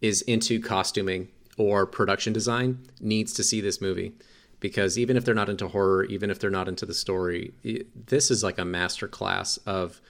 is 0.01 0.21
into 0.23 0.61
costuming 0.61 1.29
or 1.57 1.87
production 1.87 2.33
design 2.33 2.87
needs 3.01 3.33
to 3.35 3.43
see 3.43 3.61
this 3.61 3.81
movie 3.81 4.13
because 4.61 4.99
even 4.99 5.17
if 5.17 5.25
they're 5.25 5.35
not 5.35 5.49
into 5.49 5.69
horror, 5.69 6.05
even 6.05 6.31
if 6.31 6.39
they're 6.39 6.51
not 6.51 6.69
into 6.69 6.87
the 6.87 6.95
story, 6.95 7.53
this 7.95 8.31
is 8.31 8.43
like 8.43 8.59
a 8.59 8.65
master 8.65 9.07
class 9.07 9.57
of 9.67 10.01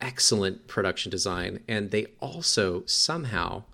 excellent 0.00 0.66
production 0.68 1.10
design, 1.10 1.60
and 1.66 1.90
they 1.90 2.06
also 2.20 2.82
somehow 2.86 3.64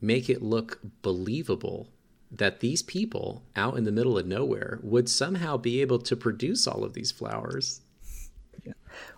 make 0.00 0.30
it 0.30 0.42
look 0.42 0.80
believable 1.02 1.88
that 2.30 2.60
these 2.60 2.82
people 2.82 3.42
out 3.56 3.76
in 3.76 3.84
the 3.84 3.92
middle 3.92 4.16
of 4.16 4.26
nowhere 4.26 4.78
would 4.82 5.08
somehow 5.08 5.56
be 5.56 5.80
able 5.80 5.98
to 5.98 6.16
produce 6.16 6.66
all 6.66 6.84
of 6.84 6.94
these 6.94 7.10
flowers. 7.10 7.80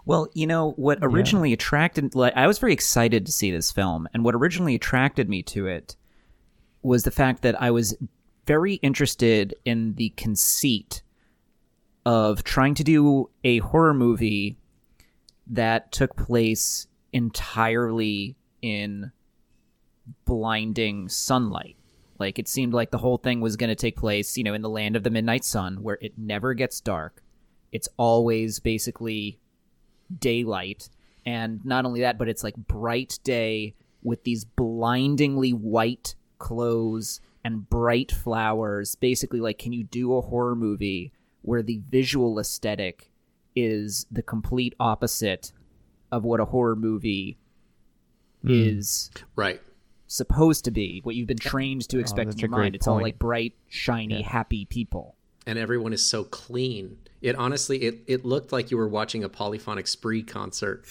Well, 0.04 0.28
you 0.34 0.46
know 0.46 0.72
what 0.72 0.98
originally 1.02 1.52
attracted 1.52 2.14
like 2.14 2.34
I 2.36 2.46
was 2.46 2.58
very 2.58 2.72
excited 2.72 3.26
to 3.26 3.32
see 3.32 3.50
this 3.50 3.72
film, 3.72 4.08
and 4.12 4.24
what 4.24 4.34
originally 4.34 4.74
attracted 4.74 5.28
me 5.28 5.42
to 5.44 5.66
it 5.66 5.96
was 6.82 7.04
the 7.04 7.10
fact 7.10 7.42
that 7.42 7.60
I 7.60 7.70
was 7.70 7.96
very 8.46 8.74
interested 8.74 9.54
in 9.64 9.94
the 9.94 10.10
conceit 10.10 11.02
of 12.04 12.42
trying 12.42 12.74
to 12.74 12.84
do 12.84 13.30
a 13.44 13.58
horror 13.58 13.94
movie 13.94 14.58
that 15.46 15.92
took 15.92 16.16
place 16.16 16.86
entirely 17.12 18.36
in 18.60 19.12
blinding 20.24 21.08
sunlight. 21.08 21.76
Like 22.18 22.38
it 22.38 22.48
seemed 22.48 22.72
like 22.72 22.90
the 22.90 22.98
whole 22.98 23.18
thing 23.18 23.40
was 23.40 23.56
going 23.56 23.68
to 23.68 23.76
take 23.76 23.96
place, 23.96 24.36
you 24.36 24.44
know, 24.44 24.54
in 24.54 24.62
the 24.62 24.68
land 24.68 24.96
of 24.96 25.02
the 25.02 25.10
midnight 25.10 25.44
sun 25.44 25.82
where 25.82 25.98
it 26.00 26.14
never 26.16 26.54
gets 26.54 26.80
dark. 26.80 27.21
It's 27.72 27.88
always 27.96 28.60
basically 28.60 29.38
daylight. 30.18 30.88
And 31.24 31.64
not 31.64 31.84
only 31.84 32.00
that, 32.00 32.18
but 32.18 32.28
it's 32.28 32.44
like 32.44 32.56
bright 32.56 33.18
day 33.24 33.74
with 34.02 34.24
these 34.24 34.44
blindingly 34.44 35.52
white 35.52 36.14
clothes 36.38 37.20
and 37.44 37.68
bright 37.68 38.12
flowers. 38.12 38.94
Basically, 38.96 39.40
like, 39.40 39.58
can 39.58 39.72
you 39.72 39.84
do 39.84 40.14
a 40.16 40.20
horror 40.20 40.54
movie 40.56 41.12
where 41.42 41.62
the 41.62 41.80
visual 41.90 42.38
aesthetic 42.38 43.10
is 43.56 44.06
the 44.10 44.22
complete 44.22 44.74
opposite 44.80 45.52
of 46.10 46.24
what 46.24 46.40
a 46.40 46.44
horror 46.46 46.76
movie 46.76 47.38
is 48.44 49.10
Right. 49.36 49.60
supposed 50.06 50.64
to 50.64 50.70
be, 50.70 51.00
what 51.04 51.14
you've 51.14 51.28
been 51.28 51.36
trained 51.38 51.88
to 51.88 51.98
expect 51.98 52.32
in 52.32 52.38
your 52.38 52.46
a 52.46 52.48
great 52.50 52.58
mind. 52.62 52.74
It's 52.74 52.86
all 52.88 53.00
like 53.00 53.18
bright, 53.18 53.54
shiny, 53.68 54.22
happy 54.22 54.64
people. 54.64 55.16
and 55.46 55.58
everyone 55.58 55.92
is 55.92 56.04
so 56.08 56.22
clean 56.22 56.98
It 57.22 57.36
honestly, 57.36 57.78
it 57.78 58.02
it 58.06 58.24
looked 58.24 58.52
like 58.52 58.70
you 58.70 58.76
were 58.76 58.88
watching 58.88 59.24
a 59.24 59.28
polyphonic 59.28 59.86
spree 59.86 60.22
concert. 60.22 60.84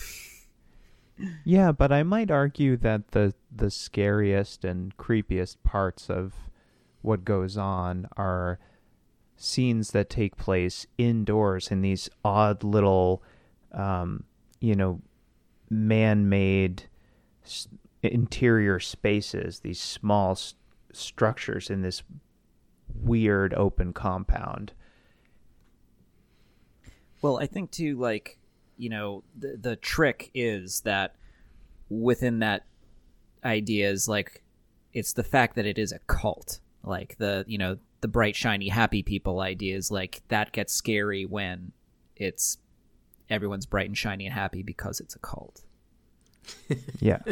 Yeah, 1.43 1.71
but 1.71 1.91
I 1.91 2.03
might 2.03 2.31
argue 2.31 2.77
that 2.77 3.11
the 3.11 3.33
the 3.55 3.69
scariest 3.69 4.63
and 4.65 4.95
creepiest 4.97 5.57
parts 5.63 6.09
of 6.09 6.33
what 7.01 7.25
goes 7.25 7.57
on 7.57 8.07
are 8.15 8.59
scenes 9.35 9.91
that 9.91 10.09
take 10.09 10.37
place 10.37 10.87
indoors 10.97 11.69
in 11.69 11.81
these 11.81 12.09
odd 12.23 12.63
little, 12.63 13.21
um, 13.71 14.23
you 14.59 14.75
know, 14.75 15.01
man-made 15.69 16.83
interior 18.03 18.79
spaces. 18.79 19.59
These 19.59 19.81
small 19.81 20.31
s- 20.31 20.55
structures 20.93 21.69
in 21.69 21.81
this 21.81 22.03
weird 22.93 23.53
open 23.55 23.93
compound. 23.93 24.73
Well, 27.21 27.37
I 27.37 27.47
think 27.47 27.71
too, 27.71 27.97
like 27.97 28.37
you 28.77 28.89
know, 28.89 29.23
the 29.37 29.57
the 29.59 29.75
trick 29.75 30.31
is 30.33 30.81
that 30.81 31.15
within 31.89 32.39
that 32.39 32.65
idea 33.43 33.89
is 33.89 34.07
like 34.07 34.43
it's 34.93 35.13
the 35.13 35.23
fact 35.23 35.55
that 35.55 35.65
it 35.65 35.77
is 35.77 35.91
a 35.91 35.99
cult. 35.99 36.59
Like 36.83 37.17
the 37.17 37.45
you 37.47 37.57
know 37.57 37.77
the 38.01 38.07
bright 38.07 38.35
shiny 38.35 38.69
happy 38.69 39.03
people 39.03 39.39
idea 39.39 39.75
is 39.75 39.91
like 39.91 40.21
that 40.29 40.51
gets 40.51 40.73
scary 40.73 41.25
when 41.25 41.71
it's 42.15 42.57
everyone's 43.29 43.65
bright 43.65 43.87
and 43.87 43.97
shiny 43.97 44.25
and 44.25 44.33
happy 44.33 44.63
because 44.63 44.99
it's 44.99 45.15
a 45.15 45.19
cult. 45.19 45.61
Yeah. 46.99 47.19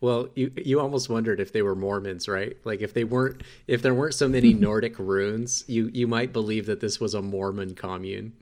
Well, 0.00 0.28
you 0.34 0.50
you 0.56 0.80
almost 0.80 1.08
wondered 1.08 1.38
if 1.38 1.52
they 1.52 1.62
were 1.62 1.76
Mormons, 1.76 2.26
right? 2.26 2.56
Like 2.64 2.80
if 2.80 2.92
they 2.92 3.04
weren't, 3.04 3.42
if 3.68 3.82
there 3.82 3.94
weren't 3.94 4.14
so 4.14 4.28
many 4.28 4.52
Nordic 4.66 4.98
runes, 4.98 5.62
you 5.68 5.90
you 5.92 6.08
might 6.08 6.32
believe 6.32 6.66
that 6.66 6.80
this 6.80 6.98
was 6.98 7.14
a 7.14 7.22
Mormon 7.22 7.76
commune. 7.76 8.32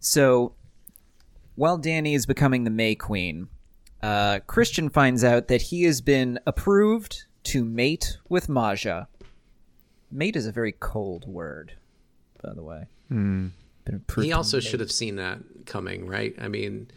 So, 0.00 0.54
while 1.56 1.76
Danny 1.78 2.14
is 2.14 2.26
becoming 2.26 2.64
the 2.64 2.70
May 2.70 2.94
Queen, 2.94 3.48
uh, 4.02 4.40
Christian 4.46 4.88
finds 4.88 5.22
out 5.22 5.48
that 5.48 5.62
he 5.62 5.82
has 5.84 6.00
been 6.00 6.38
approved 6.46 7.24
to 7.44 7.64
mate 7.64 8.16
with 8.28 8.48
Maja. 8.48 9.06
Mate 10.10 10.36
is 10.36 10.46
a 10.46 10.52
very 10.52 10.72
cold 10.72 11.26
word, 11.28 11.74
by 12.42 12.54
the 12.54 12.62
way. 12.62 12.86
Been 13.10 13.52
He 14.16 14.32
also 14.32 14.58
should 14.60 14.80
have 14.80 14.90
seen 14.92 15.16
that 15.16 15.40
coming, 15.66 16.06
right? 16.06 16.34
I 16.38 16.48
mean, 16.48 16.88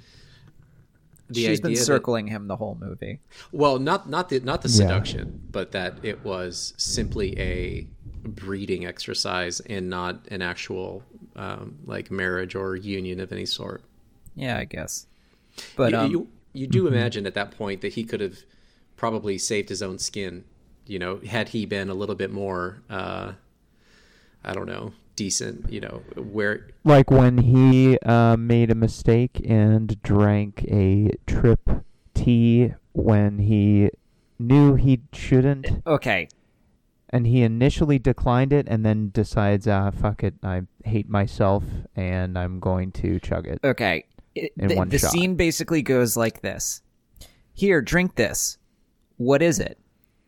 the 1.30 1.44
She's 1.46 1.60
been 1.62 1.72
idea 1.72 1.80
that- 1.80 1.86
circling 1.86 2.28
him 2.28 2.48
the 2.48 2.56
whole 2.58 2.78
movie. 2.80 3.20
Well, 3.52 3.80
not 3.80 4.10
not 4.10 4.30
the 4.30 4.40
not 4.40 4.62
the 4.62 4.70
Yeah. 4.70 4.76
seduction, 4.76 5.42
but 5.52 5.72
that 5.72 6.04
it 6.04 6.24
was 6.24 6.74
simply 6.78 7.38
a 7.40 7.88
breeding 8.24 8.86
exercise 8.86 9.60
and 9.62 9.90
not 9.90 10.26
an 10.30 10.42
actual 10.42 11.04
um, 11.36 11.80
like 11.86 12.12
marriage 12.12 12.56
or 12.56 12.76
union 12.76 13.20
of 13.20 13.32
any 13.32 13.46
sort. 13.46 13.84
Yeah, 14.36 14.58
I 14.58 14.66
guess. 14.66 15.08
But 15.76 15.92
you, 15.92 15.98
um, 15.98 16.12
you 16.12 16.28
you 16.54 16.68
do 16.68 16.88
imagine 16.88 17.26
at 17.26 17.34
that 17.34 17.52
point 17.52 17.82
that 17.82 17.94
he 17.94 18.04
could 18.04 18.22
have 18.22 18.40
probably 18.96 19.38
saved 19.38 19.70
his 19.70 19.82
own 19.82 20.00
skin, 20.00 20.46
you 20.86 21.00
know, 21.00 21.20
had 21.28 21.50
he 21.50 21.66
been 21.66 21.90
a 21.90 21.94
little 21.94 22.16
bit 22.16 22.32
more, 22.32 22.82
uh, 22.90 23.34
I 24.44 24.54
don't 24.54 24.68
know, 24.68 24.94
decent, 25.16 25.72
you 25.72 25.82
know, 25.82 26.04
where 26.16 26.68
Like 26.84 27.12
when 27.12 27.40
he 27.40 27.98
uh, 28.00 28.38
made 28.38 28.72
a 28.72 28.76
mistake 28.76 29.42
and 29.48 30.02
drank 30.04 30.64
a 30.70 31.12
trip 31.26 31.70
tea 32.14 32.74
when 32.94 33.40
he 33.40 33.90
knew 34.40 34.76
he 34.76 35.02
shouldn't, 35.12 35.68
okay, 35.88 36.30
and 37.14 37.26
he 37.28 37.44
initially 37.44 37.98
declined 38.00 38.52
it 38.52 38.68
and 38.68 38.86
then 38.86 39.12
decides, 39.14 39.68
ah, 39.68 39.92
fuck 39.92 40.24
it, 40.24 40.34
I 40.44 40.64
hate 40.84 41.08
myself 41.08 41.64
and 41.96 42.38
I'm 42.38 42.60
going 42.60 42.92
to 42.94 43.20
chug 43.22 43.48
it. 43.48 43.60
okay. 43.64 44.06
It- 44.36 44.52
In 44.58 44.68
the 44.70 44.76
one 44.76 44.90
the 44.90 44.98
shot. 44.98 45.12
scene 45.12 45.36
basically 45.36 45.82
goes 45.84 46.18
like 46.18 46.42
this: 46.42 46.82
Here, 47.54 47.82
drink 47.82 48.16
this. 48.16 48.58
What 49.18 49.42
is 49.44 49.60
it? 49.60 49.78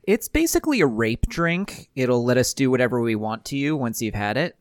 It's 0.04 0.28
basically 0.28 0.80
a 0.82 0.86
rape 0.86 1.26
drink. 1.28 1.90
It'll 1.96 2.24
let 2.24 2.38
us 2.38 2.54
do 2.54 2.70
whatever 2.70 3.02
we 3.02 3.16
want 3.16 3.44
to 3.46 3.58
you 3.58 3.76
once 3.76 4.04
you've 4.04 4.14
had 4.14 4.38
it. 4.38 4.56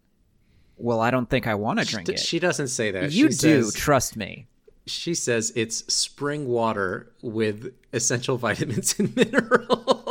Well, 0.79 1.01
I 1.01 1.11
don't 1.11 1.29
think 1.29 1.47
I 1.47 1.55
want 1.57 1.79
to 1.79 1.85
drink 1.85 2.09
she, 2.09 2.15
it. 2.15 2.19
she 2.21 2.39
doesn't 2.39 2.69
say 2.69 2.91
that. 2.93 3.13
you 3.13 3.31
she 3.31 3.37
do, 3.37 3.63
Says, 3.65 3.75
trust 3.75 4.17
me. 4.17 4.47
she 4.87 5.15
says 5.15 5.53
it's 5.55 5.85
spring 5.93 6.49
water 6.49 7.13
with 7.23 7.75
essential 7.93 8.39
vitamins 8.47 8.99
and 8.99 9.15
minerals. 9.15 10.03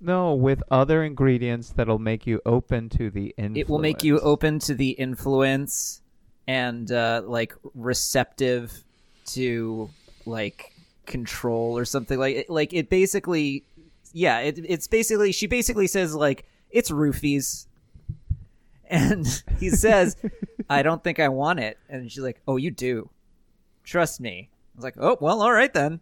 No, 0.00 0.34
with 0.34 0.62
other 0.70 1.04
ingredients 1.04 1.70
that'll 1.70 1.98
make 1.98 2.26
you 2.26 2.40
open 2.46 2.88
to 2.90 3.10
the 3.10 3.34
influence. 3.36 3.58
It 3.58 3.68
will 3.68 3.78
make 3.78 4.02
you 4.02 4.18
open 4.20 4.58
to 4.60 4.74
the 4.74 4.90
influence 4.90 6.00
and 6.48 6.90
uh, 6.90 7.22
like 7.26 7.54
receptive 7.74 8.72
to 9.26 9.90
like 10.24 10.72
control 11.06 11.76
or 11.76 11.84
something 11.84 12.18
like 12.18 12.46
like 12.48 12.72
it 12.72 12.88
basically 12.88 13.64
yeah 14.12 14.38
it, 14.38 14.60
it's 14.64 14.86
basically 14.86 15.32
she 15.32 15.46
basically 15.46 15.86
says 15.86 16.14
like 16.14 16.44
it's 16.70 16.90
roofies. 16.90 17.66
And 18.92 19.24
he 19.60 19.70
says 19.70 20.16
i 20.68 20.82
don't 20.82 21.04
think 21.04 21.20
i 21.20 21.28
want 21.28 21.60
it. 21.60 21.78
And 21.88 22.10
she's 22.10 22.24
like 22.24 22.40
oh 22.48 22.56
you 22.56 22.72
do. 22.72 23.10
Trust 23.84 24.20
me. 24.20 24.48
I 24.50 24.76
was 24.76 24.84
like 24.84 24.96
oh 24.98 25.16
well 25.20 25.42
all 25.42 25.52
right 25.52 25.72
then 25.72 26.00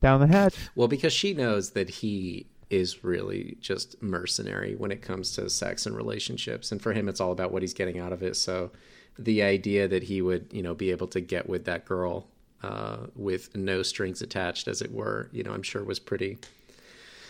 down 0.00 0.20
the 0.20 0.26
hatch. 0.26 0.54
Well, 0.74 0.88
because 0.88 1.12
she 1.12 1.34
knows 1.34 1.70
that 1.70 1.88
he 1.88 2.46
is 2.70 3.02
really 3.02 3.56
just 3.60 4.00
mercenary 4.02 4.74
when 4.74 4.90
it 4.90 5.02
comes 5.02 5.32
to 5.32 5.48
sex 5.48 5.86
and 5.86 5.96
relationships, 5.96 6.70
and 6.70 6.80
for 6.80 6.92
him, 6.92 7.08
it's 7.08 7.20
all 7.20 7.32
about 7.32 7.52
what 7.52 7.62
he's 7.62 7.74
getting 7.74 7.98
out 7.98 8.12
of 8.12 8.22
it. 8.22 8.36
So, 8.36 8.70
the 9.18 9.42
idea 9.42 9.88
that 9.88 10.04
he 10.04 10.22
would, 10.22 10.46
you 10.52 10.62
know, 10.62 10.74
be 10.74 10.90
able 10.90 11.08
to 11.08 11.20
get 11.20 11.48
with 11.48 11.64
that 11.64 11.84
girl 11.84 12.28
uh, 12.62 12.98
with 13.16 13.56
no 13.56 13.82
strings 13.82 14.22
attached, 14.22 14.68
as 14.68 14.82
it 14.82 14.92
were, 14.92 15.28
you 15.32 15.42
know, 15.42 15.52
I'm 15.52 15.62
sure 15.62 15.82
was 15.82 15.98
pretty. 15.98 16.38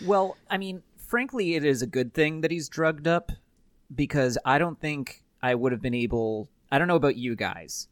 Well, 0.05 0.37
I 0.51 0.59
mean, 0.59 0.83
frankly, 0.97 1.55
it 1.55 1.65
is 1.65 1.83
a 1.83 1.87
good 1.87 2.15
thing 2.15 2.43
that 2.43 2.51
he's 2.51 2.69
drugged 2.69 3.09
up 3.09 3.33
because 3.95 4.39
I 4.45 4.59
don't 4.59 4.81
think 4.81 5.23
I 5.43 5.55
would 5.55 5.73
have 5.73 5.83
been 5.83 5.95
able. 5.95 6.49
I 6.71 6.79
don't 6.79 6.89
know 6.89 6.97
about 6.97 7.17
you 7.17 7.35
guys, 7.35 7.89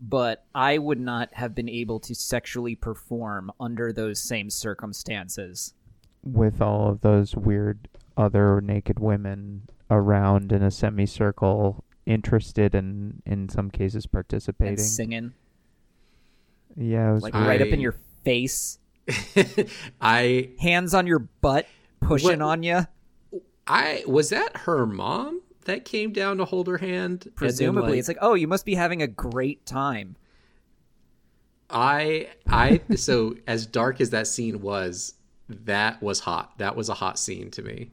but 0.00 0.44
I 0.54 0.78
would 0.78 1.00
not 1.00 1.32
have 1.34 1.54
been 1.54 1.68
able 1.68 1.98
to 2.00 2.14
sexually 2.14 2.74
perform 2.76 3.50
under 3.58 3.92
those 3.92 4.20
same 4.22 4.50
circumstances. 4.50 5.74
with 6.24 6.60
all 6.60 6.88
of 6.90 7.00
those 7.00 7.34
weird 7.36 7.88
other 8.16 8.60
naked 8.60 8.98
women 8.98 9.62
around 9.90 10.52
in 10.52 10.62
a 10.62 10.70
semicircle, 10.70 11.84
interested 12.06 12.74
and 12.74 13.22
in 13.26 13.48
some 13.48 13.70
cases 13.70 14.04
And 14.04 14.12
participating. 14.12 14.76
singing 14.78 15.32
Yeah, 16.76 17.10
it 17.10 17.14
was 17.14 17.22
like 17.22 17.34
weird. 17.34 17.46
right 17.46 17.62
up 17.62 17.68
in 17.68 17.80
your 17.80 17.96
face, 18.24 18.78
I 20.00 20.50
hands 20.60 20.94
on 20.94 21.06
your 21.06 21.20
butt, 21.20 21.66
pushing 22.00 22.40
What- 22.40 22.42
on 22.42 22.62
you. 22.62 22.86
I 23.66 24.02
was 24.06 24.30
that 24.30 24.56
her 24.58 24.86
mom 24.86 25.42
that 25.68 25.84
came 25.84 26.12
down 26.12 26.38
to 26.38 26.44
hold 26.44 26.66
her 26.66 26.78
hand. 26.78 27.30
Presumably, 27.34 27.92
like, 27.92 27.98
it's 27.98 28.08
like, 28.08 28.18
oh, 28.20 28.34
you 28.34 28.48
must 28.48 28.64
be 28.64 28.74
having 28.74 29.02
a 29.02 29.06
great 29.06 29.64
time. 29.64 30.16
I 31.70 32.28
I 32.48 32.80
so 32.96 33.36
as 33.46 33.66
dark 33.66 34.00
as 34.00 34.10
that 34.10 34.26
scene 34.26 34.60
was, 34.60 35.14
that 35.48 36.02
was 36.02 36.20
hot. 36.20 36.56
That 36.58 36.74
was 36.74 36.88
a 36.88 36.94
hot 36.94 37.18
scene 37.18 37.50
to 37.52 37.62
me. 37.62 37.90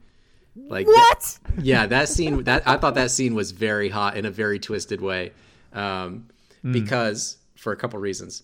Like 0.56 0.86
What? 0.86 1.38
yeah, 1.60 1.86
that 1.86 2.08
scene 2.08 2.44
that 2.44 2.66
I 2.66 2.78
thought 2.78 2.94
that 2.94 3.10
scene 3.10 3.34
was 3.34 3.50
very 3.52 3.90
hot 3.90 4.16
in 4.16 4.24
a 4.24 4.30
very 4.30 4.58
twisted 4.58 5.00
way. 5.00 5.32
Um 5.72 6.28
because 6.72 7.36
for 7.54 7.72
a 7.72 7.76
couple 7.76 8.00
reasons. 8.00 8.42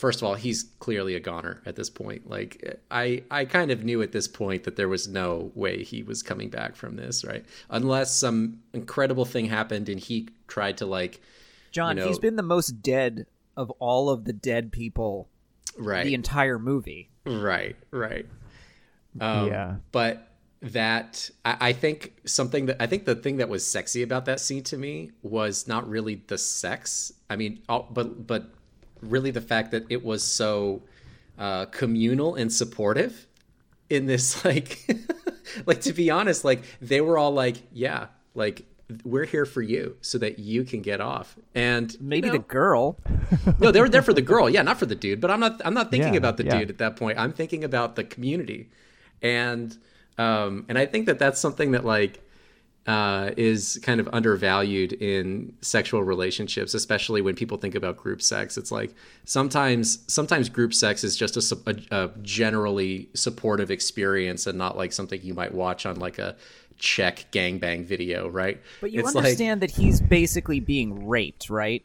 First 0.00 0.22
of 0.22 0.28
all, 0.28 0.34
he's 0.34 0.62
clearly 0.78 1.14
a 1.14 1.20
goner 1.20 1.60
at 1.66 1.76
this 1.76 1.90
point. 1.90 2.26
Like 2.28 2.80
I 2.90 3.22
I 3.30 3.44
kind 3.44 3.70
of 3.70 3.84
knew 3.84 4.00
at 4.00 4.12
this 4.12 4.26
point 4.26 4.64
that 4.64 4.76
there 4.76 4.88
was 4.88 5.06
no 5.06 5.52
way 5.54 5.84
he 5.84 6.02
was 6.02 6.22
coming 6.22 6.48
back 6.48 6.74
from 6.74 6.96
this, 6.96 7.22
right? 7.22 7.44
Unless 7.68 8.16
some 8.16 8.60
incredible 8.72 9.26
thing 9.26 9.44
happened 9.44 9.90
and 9.90 10.00
he 10.00 10.28
tried 10.48 10.78
to 10.78 10.86
like 10.86 11.20
John, 11.70 11.98
You 11.98 12.02
know- 12.02 12.08
he's 12.08 12.18
been 12.18 12.36
the 12.36 12.42
most 12.42 12.80
dead 12.80 13.26
of 13.58 13.70
all 13.72 14.08
of 14.08 14.24
the 14.24 14.32
dead 14.32 14.72
people 14.72 15.28
right 15.76 16.06
the 16.06 16.14
entire 16.14 16.58
movie. 16.58 17.10
Right, 17.26 17.76
right. 17.90 18.24
Um, 19.20 19.48
Yeah. 19.48 19.76
But 19.92 20.28
that 20.62 21.28
I, 21.44 21.56
I 21.60 21.72
think 21.74 22.14
something 22.24 22.66
that 22.66 22.76
I 22.82 22.86
think 22.86 23.04
the 23.04 23.14
thing 23.16 23.36
that 23.36 23.50
was 23.50 23.66
sexy 23.66 24.00
about 24.02 24.24
that 24.24 24.40
scene 24.40 24.62
to 24.64 24.78
me 24.78 25.10
was 25.22 25.68
not 25.68 25.86
really 25.86 26.22
the 26.26 26.38
sex. 26.38 27.12
I 27.28 27.36
mean, 27.36 27.60
all, 27.68 27.86
but 27.92 28.26
but 28.26 28.50
really 29.00 29.30
the 29.30 29.40
fact 29.40 29.70
that 29.72 29.84
it 29.88 30.04
was 30.04 30.22
so 30.22 30.82
uh, 31.38 31.66
communal 31.66 32.34
and 32.34 32.52
supportive 32.52 33.26
in 33.88 34.06
this 34.06 34.44
like 34.44 34.86
like 35.66 35.80
to 35.80 35.92
be 35.92 36.10
honest 36.10 36.44
like 36.44 36.62
they 36.80 37.00
were 37.00 37.18
all 37.18 37.32
like 37.32 37.56
yeah 37.72 38.06
like 38.34 38.64
we're 39.04 39.24
here 39.24 39.46
for 39.46 39.62
you 39.62 39.96
so 40.00 40.18
that 40.18 40.38
you 40.40 40.64
can 40.64 40.82
get 40.82 41.00
off 41.00 41.36
and 41.54 41.92
you 41.92 41.98
Maybe 42.00 42.26
know, 42.26 42.32
the 42.32 42.38
girl. 42.40 42.98
no, 43.60 43.70
they 43.70 43.80
were 43.80 43.88
there 43.88 44.02
for 44.02 44.12
the 44.12 44.20
girl. 44.22 44.50
Yeah, 44.50 44.62
not 44.62 44.78
for 44.80 44.86
the 44.86 44.96
dude. 44.96 45.20
But 45.20 45.30
I'm 45.30 45.38
not. 45.38 45.60
I'm 45.64 45.74
not 45.74 45.92
thinking 45.92 46.14
Yeah, 46.14 46.18
about 46.18 46.38
the 46.38 46.44
yeah. 46.44 46.58
dude 46.58 46.70
at 46.70 46.78
that 46.78 46.96
point. 46.96 47.16
I'm 47.16 47.32
thinking 47.32 47.62
about 47.62 47.94
the 47.94 48.02
community, 48.02 48.68
and 49.22 49.76
um, 50.18 50.66
and 50.68 50.76
I 50.76 50.86
think 50.86 51.06
that 51.06 51.20
that's 51.20 51.38
something 51.38 51.70
that 51.70 51.84
like 51.84 52.20
uh, 52.86 53.30
is 53.36 53.78
kind 53.82 54.00
of 54.00 54.08
undervalued 54.12 54.92
in 54.94 55.52
sexual 55.60 56.02
relationships, 56.02 56.74
especially 56.74 57.20
when 57.20 57.34
people 57.34 57.58
think 57.58 57.74
about 57.74 57.96
group 57.96 58.22
sex. 58.22 58.56
It's 58.56 58.72
like 58.72 58.94
sometimes 59.24 59.98
sometimes 60.12 60.48
group 60.48 60.72
sex 60.74 61.04
is 61.04 61.16
just 61.16 61.36
a, 61.36 61.58
a, 61.66 62.04
a 62.04 62.10
generally 62.22 63.08
supportive 63.14 63.70
experience 63.70 64.46
and 64.46 64.56
not 64.58 64.76
like 64.76 64.92
something 64.92 65.20
you 65.22 65.34
might 65.34 65.54
watch 65.54 65.86
on 65.86 65.96
like 65.96 66.18
a 66.18 66.36
Czech 66.78 67.26
gangbang 67.30 67.84
video, 67.84 68.28
right? 68.28 68.60
But 68.80 68.90
you 68.90 69.00
It's 69.00 69.14
like- 69.14 69.24
understand 69.24 69.60
that 69.60 69.70
he's 69.72 70.00
basically 70.00 70.60
being 70.60 71.06
raped, 71.06 71.50
right? 71.50 71.84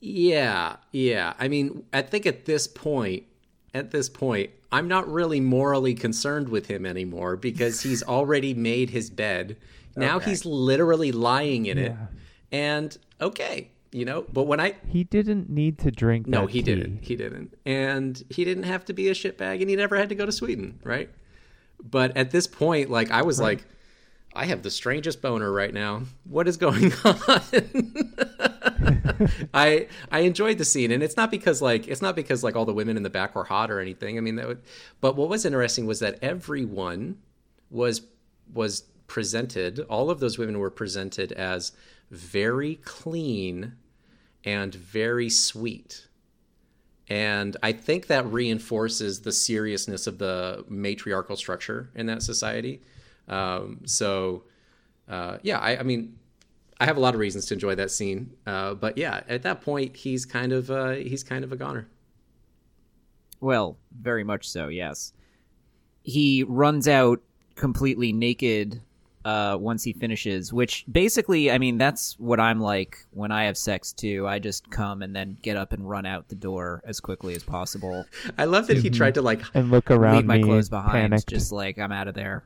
Yeah, 0.00 0.76
yeah. 0.92 1.34
I 1.38 1.48
mean, 1.48 1.84
I 1.92 2.02
think 2.02 2.26
at 2.26 2.44
this 2.44 2.66
point, 2.66 3.24
at 3.74 3.90
this 3.90 4.08
point, 4.08 4.50
I'm 4.72 4.88
not 4.88 5.10
really 5.10 5.40
morally 5.40 5.94
concerned 5.94 6.48
with 6.48 6.66
him 6.66 6.86
anymore 6.86 7.36
because 7.36 7.82
he's 7.82 8.02
already 8.16 8.54
made 8.54 8.90
his 8.90 9.10
bed. 9.10 9.56
Now 9.96 10.16
Okay. 10.16 10.30
he's 10.30 10.44
literally 10.46 11.12
lying 11.12 11.66
in 11.66 11.78
it. 11.78 11.92
And 12.52 12.96
okay, 13.20 13.70
you 13.92 14.04
know, 14.04 14.24
but 14.32 14.44
when 14.44 14.60
I 14.60 14.74
He 14.88 15.04
didn't 15.04 15.50
need 15.50 15.78
to 15.80 15.90
drink. 15.90 16.26
no, 16.26 16.42
that 16.42 16.50
he 16.50 16.60
tea. 16.62 16.74
didn't. 16.74 16.98
He 17.04 17.16
didn't. 17.16 17.54
And 17.66 18.22
he 18.30 18.44
didn't 18.44 18.64
have 18.64 18.84
to 18.86 18.92
be 18.92 19.08
a 19.08 19.12
shitbag 19.12 19.60
and 19.60 19.68
he 19.70 19.76
never 19.76 19.96
had 19.96 20.08
to 20.08 20.14
go 20.14 20.24
to 20.26 20.32
Sweden, 20.32 20.78
right? 20.84 21.10
But 21.82 22.16
at 22.16 22.30
this 22.30 22.46
point, 22.46 22.90
like 22.90 23.10
I 23.10 23.22
was 23.22 23.40
like 23.40 23.64
I 24.36 24.46
have 24.46 24.62
the 24.62 24.70
strangest 24.70 25.22
boner 25.22 25.52
right 25.52 25.72
now. 25.72 26.02
What 26.28 26.48
is 26.48 26.56
going 26.56 26.92
on? 27.04 27.20
I 29.54 29.88
I 30.10 30.20
enjoyed 30.20 30.58
the 30.58 30.64
scene, 30.64 30.90
and 30.90 31.02
it's 31.02 31.16
not 31.16 31.30
because 31.30 31.62
like 31.62 31.88
it's 31.88 32.02
not 32.02 32.16
because 32.16 32.42
like 32.42 32.56
all 32.56 32.64
the 32.64 32.74
women 32.74 32.96
in 32.96 33.02
the 33.02 33.10
back 33.10 33.34
were 33.34 33.44
hot 33.44 33.70
or 33.70 33.80
anything. 33.80 34.18
I 34.18 34.20
mean, 34.20 34.36
that 34.36 34.46
would, 34.48 34.62
but 35.00 35.16
what 35.16 35.28
was 35.28 35.44
interesting 35.44 35.86
was 35.86 36.00
that 36.00 36.18
everyone 36.22 37.18
was 37.70 38.02
was 38.52 38.84
presented. 39.06 39.80
All 39.80 40.10
of 40.10 40.20
those 40.20 40.38
women 40.38 40.58
were 40.58 40.70
presented 40.70 41.32
as 41.32 41.72
very 42.10 42.76
clean 42.76 43.74
and 44.44 44.74
very 44.74 45.30
sweet. 45.30 46.06
And 47.08 47.56
I 47.62 47.72
think 47.72 48.06
that 48.06 48.26
reinforces 48.26 49.20
the 49.20 49.32
seriousness 49.32 50.06
of 50.06 50.18
the 50.18 50.64
matriarchal 50.68 51.36
structure 51.36 51.90
in 51.94 52.06
that 52.06 52.22
society. 52.22 52.80
Um, 53.28 53.80
so, 53.84 54.44
uh, 55.08 55.38
yeah, 55.42 55.58
I, 55.58 55.78
I 55.78 55.82
mean, 55.82 56.18
I 56.80 56.86
have 56.86 56.96
a 56.96 57.00
lot 57.00 57.14
of 57.14 57.20
reasons 57.20 57.46
to 57.46 57.54
enjoy 57.54 57.74
that 57.76 57.90
scene. 57.90 58.32
Uh, 58.46 58.74
but 58.74 58.98
yeah, 58.98 59.22
at 59.28 59.42
that 59.42 59.60
point, 59.60 59.96
he's 59.96 60.24
kind 60.26 60.52
of 60.52 60.70
uh, 60.70 60.90
he's 60.90 61.22
kind 61.22 61.44
of 61.44 61.52
a 61.52 61.56
goner. 61.56 61.88
Well, 63.40 63.76
very 64.00 64.24
much 64.24 64.48
so, 64.48 64.68
yes. 64.68 65.12
He 66.02 66.44
runs 66.46 66.88
out 66.88 67.20
completely 67.56 68.12
naked 68.12 68.80
uh, 69.24 69.56
once 69.58 69.82
he 69.84 69.92
finishes, 69.92 70.52
which 70.52 70.84
basically, 70.90 71.50
I 71.50 71.58
mean, 71.58 71.78
that's 71.78 72.18
what 72.18 72.40
I'm 72.40 72.60
like 72.60 72.98
when 73.10 73.30
I 73.30 73.44
have 73.44 73.56
sex 73.56 73.92
too. 73.92 74.26
I 74.26 74.38
just 74.38 74.70
come 74.70 75.02
and 75.02 75.14
then 75.14 75.38
get 75.42 75.56
up 75.56 75.72
and 75.72 75.88
run 75.88 76.04
out 76.06 76.28
the 76.28 76.34
door 76.34 76.82
as 76.84 77.00
quickly 77.00 77.34
as 77.34 77.42
possible. 77.42 78.06
I 78.38 78.44
love 78.44 78.66
that 78.66 78.78
he 78.78 78.90
tried 78.90 79.14
to 79.14 79.22
like. 79.22 79.42
And 79.54 79.70
look 79.70 79.90
around 79.90 80.16
Leave 80.16 80.26
my 80.26 80.36
me, 80.38 80.44
clothes 80.44 80.68
behind, 80.68 80.92
panicked. 81.10 81.28
just 81.28 81.52
like 81.52 81.78
I'm 81.78 81.92
out 81.92 82.08
of 82.08 82.14
there. 82.14 82.44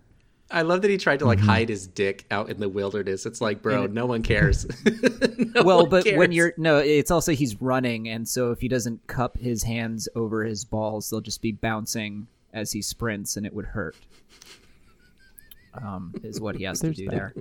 I 0.50 0.62
love 0.62 0.80
that 0.82 0.90
he 0.90 0.96
tried 0.96 1.18
to 1.18 1.26
like 1.26 1.38
hide 1.38 1.68
his 1.68 1.86
dick 1.86 2.24
out 2.30 2.48
in 2.48 2.58
the 2.58 2.68
wilderness. 2.68 3.26
It's 3.26 3.40
like, 3.40 3.60
bro, 3.60 3.84
And- 3.84 3.94
no 3.94 4.06
one 4.06 4.22
cares. 4.22 4.66
No 5.54 5.62
well, 5.62 5.80
one 5.82 5.90
but 5.90 6.06
when 6.16 6.32
you're 6.32 6.52
no, 6.56 6.78
it's 6.78 7.10
also 7.10 7.32
he's 7.32 7.60
running, 7.60 8.08
and 8.08 8.28
so 8.28 8.50
if 8.50 8.60
he 8.60 8.68
doesn't 8.68 9.06
cup 9.06 9.38
his 9.38 9.62
hands 9.62 10.08
over 10.14 10.44
his 10.44 10.64
balls, 10.64 11.08
they'll 11.10 11.20
just 11.20 11.40
be 11.42 11.52
bouncing 11.52 12.26
as 12.52 12.72
he 12.72 12.82
sprints, 12.82 13.36
and 13.36 13.46
it 13.46 13.54
would 13.54 13.64
hurt. 13.66 13.96
Um, 15.74 16.14
is 16.22 16.40
what 16.40 16.56
he 16.56 16.64
has 16.64 16.80
to 16.80 16.90
do 16.90 17.04
that. 17.08 17.10
there. 17.10 17.34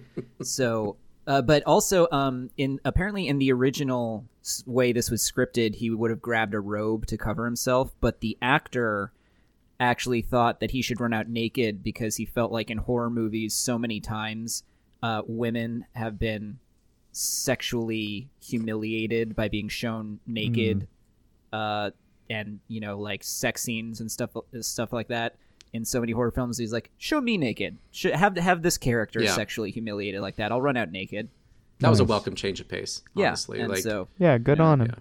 So, 0.43 0.97
uh, 1.25 1.41
but 1.41 1.63
also, 1.65 2.07
um, 2.11 2.49
in 2.57 2.79
apparently 2.85 3.27
in 3.27 3.39
the 3.39 3.51
original 3.51 4.25
way 4.65 4.93
this 4.93 5.09
was 5.09 5.21
scripted, 5.21 5.75
he 5.75 5.89
would 5.89 6.11
have 6.11 6.21
grabbed 6.21 6.53
a 6.53 6.59
robe 6.59 7.05
to 7.07 7.17
cover 7.17 7.45
himself, 7.45 7.93
but 7.99 8.21
the 8.21 8.37
actor 8.41 9.11
actually 9.79 10.21
thought 10.21 10.59
that 10.59 10.71
he 10.71 10.81
should 10.81 10.99
run 10.99 11.13
out 11.13 11.29
naked 11.29 11.83
because 11.83 12.15
he 12.15 12.25
felt 12.25 12.51
like 12.51 12.69
in 12.71 12.77
horror 12.79 13.09
movies 13.09 13.53
so 13.53 13.77
many 13.77 13.99
times 13.99 14.63
uh, 15.03 15.21
women 15.27 15.85
have 15.93 16.17
been 16.17 16.57
sexually 17.11 18.29
humiliated 18.43 19.35
by 19.35 19.47
being 19.47 19.67
shown 19.67 20.19
naked 20.25 20.87
uh, 21.53 21.91
and 22.29 22.59
you 22.67 22.79
know 22.79 22.97
like 22.99 23.23
sex 23.23 23.61
scenes 23.61 23.99
and 24.01 24.11
stuff 24.11 24.31
stuff 24.61 24.91
like 24.91 25.07
that 25.07 25.35
in 25.73 25.83
so 25.85 25.99
many 25.99 26.11
horror 26.11 26.31
films 26.31 26.57
he's 26.57 26.73
like 26.73 26.89
show 26.97 27.19
me 27.21 27.37
naked 27.37 27.77
should 27.91 28.13
have 28.13 28.35
have 28.37 28.61
this 28.61 28.77
character 28.77 29.21
Yeah. 29.21 29.31
sexually 29.33 29.71
humiliated 29.71 30.21
like 30.21 30.35
that 30.37 30.51
i'll 30.51 30.61
run 30.61 30.77
out 30.77 30.91
naked 30.91 31.29
that 31.79 31.89
was 31.89 31.99
a 31.99 32.05
welcome 32.05 32.33
change 32.33 32.59
of 32.59 32.67
pace. 32.67 33.03
yeah 33.15 33.35
and 33.53 33.69
like 33.69 33.83
so 33.83 34.07
Yeah, 34.17 34.37
good 34.39 34.59
on 34.59 34.81
him. 34.81 34.95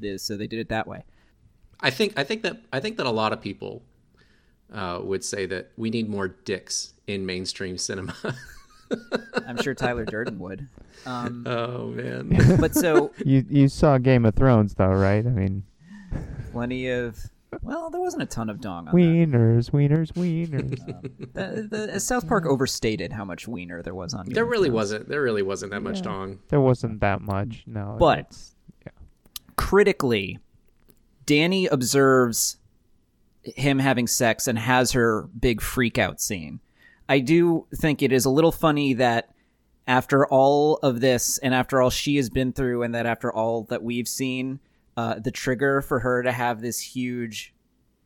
yeah. 0.00 0.16
so 0.16 0.36
they 0.36 0.46
did 0.46 0.60
it 0.60 0.68
that 0.68 0.86
way 0.86 1.02
I 1.82 1.90
think 1.90 2.12
I 2.18 2.24
think 2.24 2.42
that 2.42 2.58
I 2.72 2.78
think 2.80 2.98
that 2.98 3.06
a 3.06 3.10
lot 3.10 3.32
of 3.32 3.40
people 3.40 3.82
uh, 4.72 5.00
would 5.02 5.24
say 5.24 5.46
that 5.46 5.70
we 5.76 5.90
need 5.90 6.08
more 6.08 6.28
dicks 6.28 6.94
in 7.06 7.26
mainstream 7.26 7.76
cinema. 7.78 8.14
i'm 9.46 9.56
sure 9.62 9.72
tyler 9.72 10.04
durden 10.04 10.36
would 10.40 10.66
um, 11.06 11.44
oh 11.46 11.86
man. 11.88 12.56
but 12.60 12.74
so 12.74 13.12
You 13.24 13.44
you 13.48 13.68
saw 13.68 13.98
Game 13.98 14.24
of 14.26 14.34
Thrones 14.34 14.74
though, 14.74 14.88
right? 14.88 15.24
I 15.24 15.30
mean, 15.30 15.62
plenty 16.52 16.88
of 16.88 17.16
well 17.62 17.88
there 17.88 18.00
wasn't 18.00 18.22
a 18.24 18.26
ton 18.26 18.50
of 18.50 18.60
dong 18.60 18.80
on 18.80 18.84
that. 18.86 18.94
wieners, 18.94 19.70
wieners, 19.70 20.12
wieners. 20.12 20.76
The, 21.32 21.86
the, 21.92 22.00
South 22.00 22.26
Park 22.28 22.44
overstated 22.46 23.12
how 23.12 23.24
much 23.24 23.46
wiener 23.48 23.80
there 23.82 23.94
was 23.94 24.12
on. 24.12 24.26
Game 24.26 24.34
There 24.34 24.44
really 24.44 24.68
Thrones. 24.68 24.74
wasn't. 24.74 25.08
There 25.08 25.22
really 25.22 25.42
wasn't 25.42 25.70
that 25.72 25.80
much 25.82 25.98
Yeah. 25.98 26.02
dong. 26.02 26.38
there 26.48 26.60
wasn't 26.60 27.00
that 27.00 27.20
much. 27.22 27.62
No, 27.66 27.96
But- 27.98 28.18
it's- 28.20 28.54
Critically, 29.56 30.38
Dani 31.26 31.68
observes 31.70 32.56
him 33.42 33.78
having 33.78 34.06
sex 34.06 34.46
and 34.46 34.58
has 34.58 34.92
her 34.92 35.28
big 35.38 35.60
freak 35.60 35.98
out 35.98 36.20
scene. 36.20 36.60
I 37.08 37.20
do 37.20 37.66
think 37.74 38.02
it 38.02 38.12
is 38.12 38.24
a 38.24 38.30
little 38.30 38.52
funny 38.52 38.94
that 38.94 39.30
after 39.86 40.26
all 40.26 40.76
of 40.82 41.00
this 41.00 41.38
and 41.38 41.54
after 41.54 41.80
all 41.80 41.90
she 41.90 42.16
has 42.16 42.30
been 42.30 42.52
through 42.52 42.82
and 42.82 42.94
that 42.94 43.06
after 43.06 43.32
all 43.32 43.64
that 43.64 43.82
we've 43.82 44.06
seen, 44.06 44.60
uh, 44.96 45.18
the 45.18 45.30
trigger 45.30 45.80
for 45.80 46.00
her 46.00 46.22
to 46.22 46.30
have 46.30 46.60
this 46.60 46.80
huge 46.80 47.54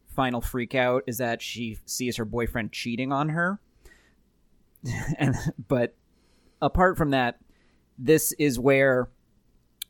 final 0.07 0.41
freak 0.41 0.75
out 0.75 1.03
is 1.07 1.19
that 1.19 1.43
she 1.43 1.79
sees 1.85 2.17
her 2.17 2.25
boyfriend 2.25 2.73
cheating 2.73 3.13
on 3.13 3.31
her. 3.31 3.59
and 5.19 5.35
but 5.69 5.95
apart 6.63 6.97
from 6.97 7.11
that, 7.11 7.39
this 7.99 8.33
is 8.39 8.59
where 8.59 9.09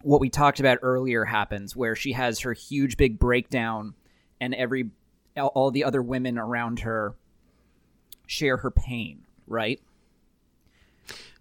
what 0.02 0.20
we 0.20 0.28
talked 0.28 0.60
about 0.60 0.78
earlier 0.82 1.24
happens 1.24 1.74
where 1.74 1.94
she 1.94 2.12
has 2.12 2.40
her 2.40 2.52
huge 2.52 2.96
big 2.96 3.18
breakdown 3.18 3.94
and 4.40 4.54
every 4.54 4.90
all- 5.36 5.48
all 5.54 5.70
the 5.70 5.84
other 5.84 6.02
women 6.02 6.38
around 6.38 6.80
her 6.80 7.14
share 8.26 8.58
her 8.58 8.70
pain 8.70 9.22
right 9.46 9.80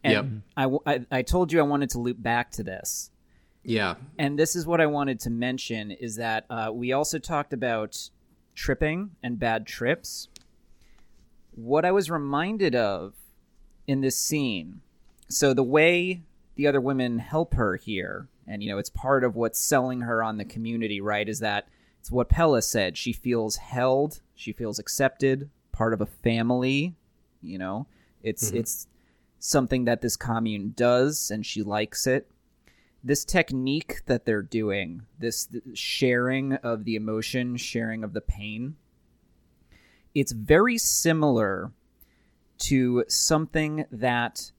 and 0.03 0.43
Yep. 0.57 0.77
I, 0.85 0.91
I- 0.93 1.05
I 1.19 1.21
told 1.21 1.51
you 1.51 1.59
i 1.59 1.63
wanted 1.63 1.89
to 1.91 1.99
loop 1.99 2.21
back 2.21 2.51
to 2.51 2.63
this 2.63 3.11
Yeah. 3.63 3.95
and 4.17 4.37
this 4.37 4.55
is 4.55 4.65
what 4.65 4.81
i 4.81 4.85
wanted 4.85 5.19
to 5.21 5.29
mention 5.29 5.91
is 5.91 6.17
that 6.17 6.45
uh, 6.49 6.71
we 6.73 6.91
also 6.91 7.19
talked 7.19 7.53
about 7.53 8.09
tripping 8.55 9.11
and 9.23 9.39
bad 9.39 9.65
trips 9.65 10.27
what 11.55 11.85
i 11.85 11.91
was 11.91 12.09
reminded 12.11 12.75
of 12.75 13.13
in 13.87 14.01
this 14.01 14.17
scene 14.17 14.81
so 15.29 15.53
the 15.53 15.63
way 15.63 16.21
the 16.55 16.67
other 16.67 16.81
women 16.81 17.19
help 17.19 17.53
her 17.53 17.77
here 17.77 18.27
and 18.47 18.61
you 18.61 18.69
know 18.69 18.77
it's 18.77 18.89
part 18.89 19.23
of 19.23 19.35
what's 19.35 19.59
selling 19.59 20.01
her 20.01 20.21
on 20.21 20.37
the 20.37 20.45
community 20.45 20.99
right 20.99 21.29
is 21.29 21.39
that 21.39 21.67
it's 22.03 22.11
what 22.11 22.27
Pelle 22.27 22.61
said. 22.61 22.97
She 22.97 23.13
feels 23.13 23.55
held. 23.55 24.19
She 24.35 24.51
feels 24.51 24.77
accepted. 24.77 25.49
Part 25.71 25.93
of 25.93 26.01
a 26.01 26.05
family 26.05 26.95
you 27.41 27.57
know? 27.57 27.87
It's 28.21 28.47
mm-hmm. 28.47 28.57
it's 28.57 28.87
something 29.39 29.85
that 29.85 30.01
this 30.01 30.15
commune 30.15 30.73
does 30.75 31.31
and 31.31 31.45
she 31.45 31.63
likes 31.63 32.07
it. 32.07 32.29
This 33.03 33.25
technique 33.25 34.01
that 34.05 34.25
they're 34.25 34.41
doing 34.41 35.03
this 35.19 35.49
sharing 35.73 36.53
of 36.53 36.85
the 36.85 36.95
emotion 36.95 37.57
sharing 37.57 38.03
of 38.03 38.13
the 38.13 38.21
pain 38.21 38.75
it's 40.15 40.31
very 40.31 40.77
similar 40.77 41.71
to 42.59 43.03
something 43.07 43.85
that 43.91 44.51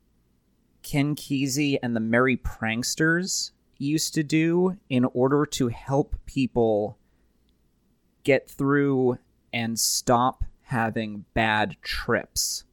Ken 0.82 1.14
Kesey 1.14 1.78
and 1.82 1.94
the 1.94 2.00
Merry 2.00 2.36
Pranksters 2.36 3.52
used 3.78 4.14
to 4.14 4.22
do 4.22 4.76
in 4.88 5.04
order 5.04 5.46
to 5.46 5.68
help 5.68 6.16
people 6.26 6.98
get 8.24 8.50
through 8.50 9.18
and 9.52 9.78
stop 9.78 10.44
having 10.62 11.24
bad 11.34 11.76
trips. 11.82 12.64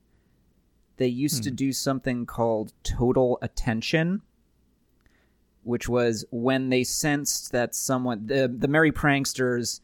They 0.97 1.07
used 1.07 1.43
to 1.43 1.51
do 1.51 1.73
something 1.73 2.25
called 2.25 2.73
total 2.83 3.39
attention, 3.41 4.21
which 5.63 5.89
was 5.89 6.25
when 6.31 6.69
they 6.69 6.83
sensed 6.83 7.51
that 7.51 7.75
someone, 7.75 8.27
the, 8.27 8.47
the 8.47 8.67
Merry 8.67 8.91
Pranksters 8.91 9.79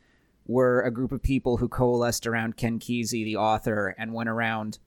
were 0.46 0.82
a 0.82 0.92
group 0.92 1.12
of 1.12 1.22
people 1.22 1.58
who 1.58 1.68
coalesced 1.68 2.26
around 2.26 2.56
Ken 2.56 2.80
Kesey, 2.80 3.26
the 3.26 3.36
author, 3.36 3.96
and 3.98 4.14
went 4.14 4.30
around 4.30 4.80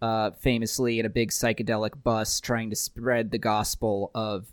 uh, 0.00 0.30
famously 0.32 0.98
in 0.98 1.06
a 1.06 1.10
big 1.10 1.30
psychedelic 1.30 2.02
bus 2.02 2.40
trying 2.40 2.70
to 2.70 2.76
spread 2.76 3.30
the 3.30 3.38
gospel 3.38 4.10
of 4.14 4.46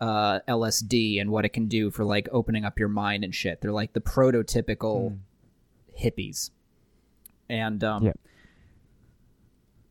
uh, 0.00 0.40
LSD 0.48 1.20
and 1.20 1.30
what 1.30 1.44
it 1.44 1.50
can 1.50 1.66
do 1.68 1.90
for 1.90 2.04
like 2.04 2.28
opening 2.32 2.64
up 2.64 2.78
your 2.78 2.88
mind 2.88 3.24
and 3.24 3.34
shit. 3.34 3.60
They're 3.60 3.72
like 3.72 3.92
the 3.92 4.00
prototypical 4.00 5.16
hippies. 5.98 6.50
And 7.48 7.82
um, 7.84 8.04
Yeah. 8.04 8.12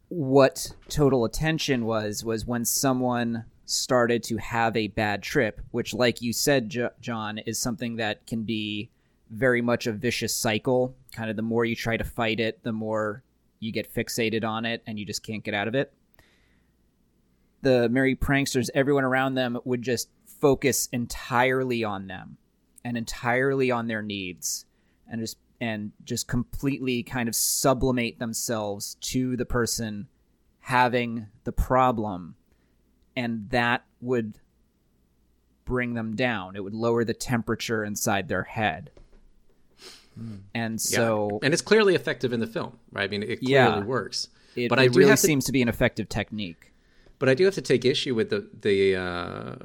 what 0.10 0.74
total 0.90 1.26
attention 1.26 1.86
was 1.86 2.24
was 2.24 2.46
when 2.46 2.66
someone 2.66 3.46
started 3.66 4.22
to 4.24 4.38
have 4.38 4.78
a 4.78 4.88
bad 4.90 5.24
trip, 5.24 5.60
which, 5.72 5.94
like 5.94 6.22
you 6.22 6.32
said, 6.32 6.70
jo- 6.70 6.92
John, 7.02 7.40
is 7.40 7.58
something 7.58 7.96
that 7.96 8.26
can 8.28 8.44
be 8.44 8.90
very 9.32 9.62
much 9.62 9.88
a 9.88 9.92
vicious 9.92 10.36
cycle. 10.36 10.96
Kind 11.12 11.30
of 11.32 11.36
the 11.36 11.42
more 11.42 11.66
you 11.66 11.76
try 11.76 11.98
to 11.98 12.04
fight 12.04 12.40
it, 12.40 12.62
the 12.64 12.72
more 12.72 13.24
you 13.60 13.72
get 13.72 13.92
fixated 13.92 14.44
on 14.44 14.66
it 14.66 14.84
and 14.86 15.00
you 15.00 15.06
just 15.06 15.24
can't 15.24 15.44
get 15.44 15.56
out 15.56 15.68
of 15.68 15.74
it. 15.74 15.92
The 17.66 17.90
merry 17.90 18.16
pranksters, 18.16 18.70
everyone 18.76 19.06
around 19.06 19.34
them 19.34 19.58
would 19.66 19.82
just 19.82 20.08
focus 20.28 20.88
entirely 20.92 21.84
on 21.84 22.06
them 22.06 22.38
and 22.84 22.96
entirely 22.96 23.72
on 23.72 23.88
their 23.88 24.04
needs 24.04 24.66
and 25.10 25.20
just 25.20 25.38
and 25.60 25.92
just 26.04 26.28
completely 26.28 27.02
kind 27.02 27.28
of 27.28 27.34
sublimate 27.36 28.20
themselves 28.20 28.98
to 29.02 29.36
the 29.36 29.46
person 29.46 30.08
having 30.60 31.26
the 31.44 31.52
problem 31.52 32.36
and 33.16 33.50
that 33.50 33.84
would 34.00 34.38
bring 35.66 35.96
them 35.96 36.16
down 36.16 36.56
it 36.56 36.64
would 36.64 36.76
lower 36.76 37.04
the 37.04 37.16
temperature 37.16 37.84
inside 37.84 38.28
their 38.28 38.44
head 38.44 38.92
hmm. 40.16 40.36
and 40.54 40.74
Yeah. 40.74 40.98
so 40.98 41.40
and 41.42 41.52
it's 41.52 41.64
clearly 41.64 41.96
effective 41.96 42.32
in 42.32 42.40
the 42.42 42.48
film, 42.48 42.78
right? 42.92 43.06
I 43.06 43.08
mean, 43.08 43.24
it 43.24 43.40
clearly 43.40 43.54
Yeah. 43.54 43.84
works. 43.84 44.28
it, 44.56 44.70
but 44.70 44.78
it 44.78 44.84
I 44.84 44.86
really 44.86 45.10
have 45.10 45.20
to, 45.20 45.26
seems 45.26 45.46
to 45.46 45.52
be 45.52 45.64
an 45.64 45.70
effective 45.70 46.08
technique 46.10 46.72
but 47.20 47.30
I 47.30 47.34
do 47.34 47.46
have 47.46 47.54
to 47.56 47.62
take 47.62 47.86
issue 47.86 48.16
with 48.16 48.30
the 48.30 48.48
the. 48.62 48.96
Uh, 48.96 49.56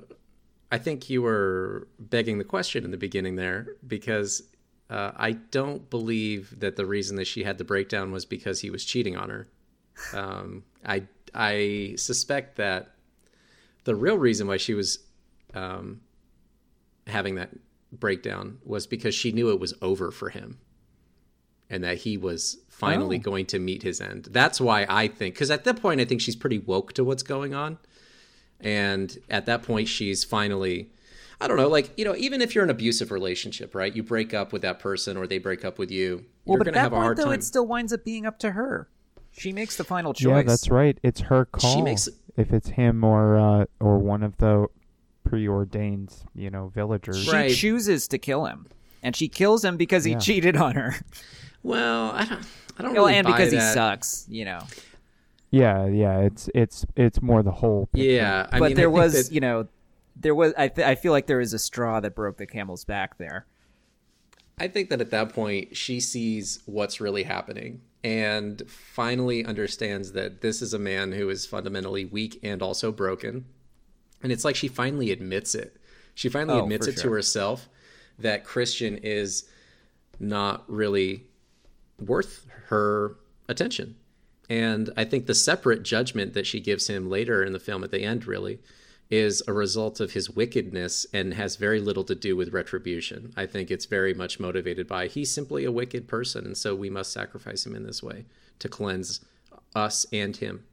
I 0.72 0.78
think 0.78 1.10
you 1.10 1.22
were 1.22 1.88
begging 1.98 2.38
the 2.38 2.44
question 2.44 2.84
in 2.84 2.92
the 2.92 2.96
beginning 2.96 3.34
there 3.34 3.74
because 3.84 4.42
uh, 4.88 5.10
I 5.16 5.32
don't 5.32 5.90
believe 5.90 6.60
that 6.60 6.76
the 6.76 6.86
reason 6.86 7.16
that 7.16 7.26
she 7.26 7.42
had 7.42 7.58
the 7.58 7.64
breakdown 7.64 8.12
was 8.12 8.24
because 8.24 8.60
he 8.60 8.70
was 8.70 8.84
cheating 8.84 9.16
on 9.16 9.30
her. 9.30 9.48
Um, 10.12 10.64
I 10.84 11.04
I 11.34 11.94
suspect 11.96 12.56
that 12.56 12.94
the 13.84 13.94
real 13.94 14.18
reason 14.18 14.46
why 14.46 14.56
she 14.56 14.74
was 14.74 15.00
um, 15.54 16.00
having 17.06 17.36
that 17.36 17.50
breakdown 17.92 18.58
was 18.64 18.86
because 18.86 19.14
she 19.14 19.32
knew 19.32 19.50
it 19.50 19.58
was 19.58 19.74
over 19.82 20.10
for 20.10 20.28
him 20.28 20.58
and 21.68 21.84
that 21.84 21.98
he 21.98 22.16
was 22.16 22.58
finally 22.80 23.16
Oh. 23.18 23.20
going 23.30 23.46
to 23.46 23.58
meet 23.58 23.82
his 23.84 24.00
end. 24.00 24.28
That's 24.30 24.60
why 24.60 24.86
I 24.88 25.06
think 25.08 25.34
because 25.36 25.50
at 25.50 25.62
that 25.64 25.80
point 25.80 26.00
I 26.00 26.04
think 26.04 26.20
she's 26.20 26.36
pretty 26.36 26.58
woke 26.58 26.92
to 26.94 27.04
what's 27.04 27.22
going 27.22 27.54
on, 27.54 27.78
and 28.60 29.16
at 29.28 29.46
that 29.46 29.62
point 29.62 29.88
she's 29.88 30.24
finally. 30.24 30.90
I 31.42 31.48
don't 31.48 31.56
know, 31.56 31.68
like 31.68 31.92
you 31.96 32.04
know, 32.04 32.14
even 32.16 32.42
if 32.42 32.54
you're 32.54 32.64
in 32.64 32.68
an 32.70 32.76
abusive 32.76 33.10
relationship, 33.10 33.74
right? 33.74 33.94
You 33.96 34.02
break 34.02 34.34
up 34.34 34.52
with 34.52 34.60
that 34.62 34.78
person, 34.78 35.16
or 35.16 35.26
they 35.26 35.38
break 35.38 35.64
up 35.64 35.78
with 35.78 35.90
you. 35.90 36.24
well 36.44 36.56
you're 36.56 36.58
but 36.58 36.64
gonna 36.64 36.76
at 36.76 36.80
that 36.80 36.80
have 36.82 36.92
a 36.92 36.96
point 36.96 37.04
hard 37.04 37.16
though 37.16 37.24
time. 37.24 37.32
it 37.34 37.44
still 37.44 37.66
winds 37.66 37.92
up 37.94 38.04
being 38.04 38.26
up 38.26 38.38
to 38.40 38.50
her 38.52 38.88
she 39.32 39.52
makes 39.52 39.76
the 39.76 39.84
final 39.84 40.12
choice 40.12 40.26
Yeah, 40.28 40.42
that's 40.42 40.68
right. 40.70 40.98
It's 41.02 41.20
her 41.20 41.44
call. 41.46 41.74
She 41.76 41.82
makes- 41.82 42.08
if 42.36 42.52
it's 42.52 42.68
him 42.70 43.04
or 43.04 43.38
uh, 43.38 43.64
or 43.78 43.96
one 43.98 44.22
of 44.22 44.36
the 44.38 44.66
preordained, 45.24 46.12
you 46.34 46.50
know, 46.50 46.68
villagers. 46.74 47.24
she 47.24 47.30
Right. 47.32 47.54
chooses 47.54 48.08
to 48.08 48.18
kill 48.18 48.46
him 48.46 48.66
and 49.02 49.14
she 49.14 49.28
kills 49.28 49.64
him 49.64 49.76
because 49.76 50.04
he 50.04 50.12
Yeah. 50.12 50.18
cheated 50.18 50.56
on 50.56 50.74
her 50.74 50.96
Well, 51.62 52.10
I 52.12 52.24
don't. 52.24 52.42
I 52.80 52.82
don't 52.82 52.94
well 52.94 53.04
really 53.06 53.18
and 53.18 53.26
buy 53.26 53.32
because 53.36 53.52
he 53.52 53.60
sucks 53.60 54.26
you 54.28 54.44
know 54.44 54.60
Yeah, 55.50 55.86
yeah. 55.86 56.20
It's 56.20 56.48
it's 56.54 56.86
it's 56.96 57.20
more 57.20 57.42
the 57.42 57.50
whole. 57.50 57.86
picture. 57.92 58.08
Yeah, 58.10 58.46
I 58.52 58.58
but 58.58 58.68
mean, 58.68 58.76
there 58.76 58.86
think 58.86 58.96
was 58.96 59.12
that- 59.28 59.34
you 59.34 59.40
know 59.40 59.66
there 60.16 60.34
was 60.34 60.52
I, 60.58 60.68
th- 60.68 60.86
I 60.86 60.94
feel 60.94 61.12
like 61.12 61.26
there 61.26 61.38
was 61.38 61.52
a 61.54 61.58
straw 61.58 61.98
that 62.00 62.14
broke 62.14 62.36
the 62.36 62.46
camel's 62.46 62.84
back 62.84 63.16
there 63.18 63.46
I 64.58 64.68
think 64.68 64.90
that 64.90 65.00
at 65.00 65.10
that 65.10 65.32
point 65.32 65.74
she 65.76 66.00
sees 66.00 66.60
what's 66.66 67.00
really 67.00 67.22
happening 67.22 67.80
and 68.04 68.62
finally 68.68 69.42
understands 69.44 70.12
that 70.12 70.40
this 70.42 70.60
is 70.60 70.74
a 70.74 70.78
man 70.78 71.12
who 71.12 71.30
is 71.30 71.46
fundamentally 71.46 72.04
weak 72.04 72.38
and 72.42 72.60
also 72.62 72.92
broken. 72.92 73.46
And 74.22 74.30
it's 74.30 74.44
like 74.44 74.56
she 74.56 74.68
finally 74.68 75.10
admits 75.12 75.54
it. 75.54 75.76
She 76.14 76.28
finally 76.28 76.60
Oh, 76.60 76.64
admits 76.64 76.86
for 76.86 76.92
it 76.92 76.96
to 76.98 77.10
herself 77.10 77.68
that 78.18 78.44
Christian 78.44 78.98
is 78.98 79.48
not 80.18 80.64
really 80.70 81.24
worth 82.00 82.46
her 82.66 83.16
attention. 83.48 83.96
And 84.48 84.90
I 84.96 85.04
think 85.04 85.26
the 85.26 85.34
separate 85.34 85.82
judgment 85.82 86.34
that 86.34 86.46
she 86.46 86.60
gives 86.60 86.88
him 86.88 87.08
later 87.08 87.44
in 87.44 87.52
the 87.52 87.60
film 87.60 87.84
at 87.84 87.90
the 87.90 88.02
end 88.02 88.26
really 88.26 88.60
is 89.10 89.42
a 89.46 89.52
result 89.52 90.00
of 90.00 90.12
his 90.12 90.30
wickedness 90.30 91.04
and 91.12 91.34
has 91.34 91.56
very 91.56 91.80
little 91.80 92.04
to 92.04 92.14
do 92.14 92.36
with 92.36 92.52
retribution. 92.52 93.32
I 93.36 93.46
think 93.46 93.70
it's 93.70 93.86
very 93.86 94.14
much 94.14 94.38
motivated 94.38 94.86
by 94.86 95.08
he's 95.08 95.30
simply 95.30 95.64
a 95.64 95.72
wicked 95.72 96.06
person 96.06 96.46
and 96.46 96.56
so 96.56 96.74
we 96.74 96.90
must 96.90 97.12
sacrifice 97.12 97.66
him 97.66 97.74
in 97.74 97.84
this 97.84 98.02
way 98.02 98.26
to 98.60 98.68
cleanse 98.68 99.20
us 99.74 100.06
and 100.12 100.36
him 100.36 100.64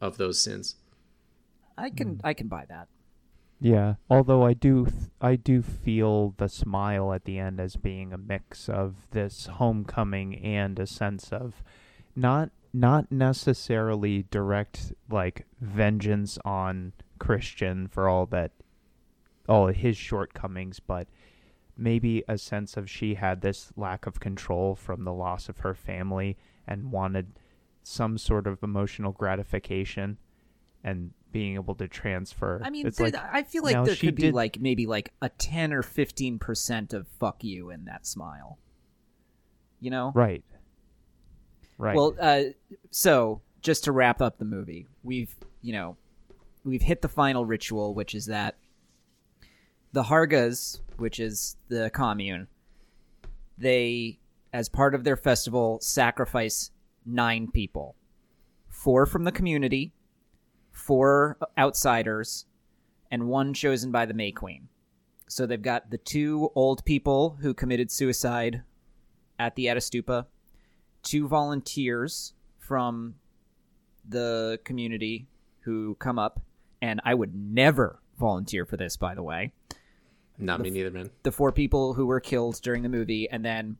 of 0.00 0.16
those 0.16 0.40
sins. 0.40 0.76
I 1.78 1.90
can 1.90 2.20
I 2.22 2.34
can 2.34 2.48
buy 2.48 2.66
that. 2.68 2.88
Yeah, 3.64 3.94
although 4.10 4.44
I 4.44 4.52
do 4.52 4.84
th- 4.84 5.10
I 5.22 5.36
do 5.36 5.62
feel 5.62 6.34
the 6.36 6.50
smile 6.50 7.14
at 7.14 7.24
the 7.24 7.38
end 7.38 7.58
as 7.58 7.76
being 7.76 8.12
a 8.12 8.18
mix 8.18 8.68
of 8.68 9.08
this 9.12 9.46
homecoming 9.46 10.36
and 10.44 10.78
a 10.78 10.86
sense 10.86 11.32
of 11.32 11.62
not 12.14 12.50
not 12.74 13.10
necessarily 13.10 14.26
direct 14.30 14.92
like 15.08 15.46
vengeance 15.62 16.38
on 16.44 16.92
Christian 17.18 17.88
for 17.88 18.06
all 18.06 18.26
that 18.26 18.52
all 19.48 19.68
his 19.68 19.96
shortcomings, 19.96 20.78
but 20.78 21.08
maybe 21.74 22.22
a 22.28 22.36
sense 22.36 22.76
of 22.76 22.90
she 22.90 23.14
had 23.14 23.40
this 23.40 23.72
lack 23.78 24.04
of 24.04 24.20
control 24.20 24.74
from 24.74 25.04
the 25.04 25.12
loss 25.14 25.48
of 25.48 25.60
her 25.60 25.72
family 25.72 26.36
and 26.68 26.92
wanted 26.92 27.38
some 27.82 28.18
sort 28.18 28.46
of 28.46 28.62
emotional 28.62 29.12
gratification. 29.12 30.18
And 30.86 31.12
being 31.34 31.56
able 31.56 31.74
to 31.74 31.88
transfer. 31.88 32.62
I 32.64 32.70
mean, 32.70 32.88
like 33.00 33.16
I 33.16 33.42
feel 33.42 33.64
like 33.64 33.84
there 33.84 33.96
could 33.96 34.14
be 34.14 34.22
did- 34.22 34.34
like 34.34 34.60
maybe 34.60 34.86
like 34.86 35.12
a 35.20 35.28
ten 35.28 35.72
or 35.72 35.82
fifteen 35.82 36.38
percent 36.38 36.94
of 36.94 37.08
"fuck 37.18 37.42
you" 37.42 37.70
in 37.70 37.86
that 37.86 38.06
smile. 38.06 38.56
You 39.80 39.90
know, 39.90 40.12
right, 40.14 40.44
right. 41.76 41.96
Well, 41.96 42.14
uh, 42.20 42.44
so 42.92 43.42
just 43.60 43.82
to 43.84 43.92
wrap 43.92 44.22
up 44.22 44.38
the 44.38 44.44
movie, 44.44 44.86
we've 45.02 45.34
you 45.60 45.72
know 45.72 45.96
we've 46.62 46.82
hit 46.82 47.02
the 47.02 47.08
final 47.08 47.44
ritual, 47.44 47.94
which 47.94 48.14
is 48.14 48.26
that 48.26 48.54
the 49.92 50.04
Hargas, 50.04 50.78
which 50.98 51.18
is 51.18 51.56
the 51.68 51.90
commune, 51.92 52.46
they 53.58 54.20
as 54.52 54.68
part 54.68 54.94
of 54.94 55.02
their 55.02 55.16
festival 55.16 55.80
sacrifice 55.80 56.70
nine 57.04 57.50
people, 57.50 57.96
four 58.68 59.04
from 59.04 59.24
the 59.24 59.32
community, 59.32 59.92
four 60.74 61.38
outsiders, 61.56 62.44
and 63.10 63.28
one 63.28 63.54
chosen 63.54 63.90
by 63.90 64.04
the 64.04 64.12
May 64.12 64.32
Queen. 64.32 64.68
So 65.28 65.46
they've 65.46 65.62
got 65.62 65.90
the 65.90 65.98
two 65.98 66.50
old 66.54 66.84
people 66.84 67.38
who 67.40 67.54
committed 67.54 67.90
suicide 67.90 68.62
at 69.38 69.54
the 69.54 69.66
Ättestupa, 69.66 70.26
two 71.02 71.26
volunteers 71.26 72.34
from 72.58 73.14
the 74.06 74.60
community 74.64 75.28
who 75.60 75.94
come 75.94 76.18
up, 76.18 76.40
and 76.82 77.00
I 77.04 77.14
would 77.14 77.34
never 77.34 78.00
volunteer 78.18 78.66
for 78.66 78.76
this, 78.76 78.96
by 78.96 79.14
the 79.14 79.22
way. 79.22 79.52
Not 80.36 80.60
me 80.60 80.70
neither, 80.70 80.90
man. 80.90 81.10
The 81.22 81.32
four 81.32 81.52
people 81.52 81.94
who 81.94 82.06
were 82.06 82.20
killed 82.20 82.60
during 82.62 82.82
the 82.82 82.88
movie, 82.88 83.30
and 83.30 83.44
then 83.44 83.76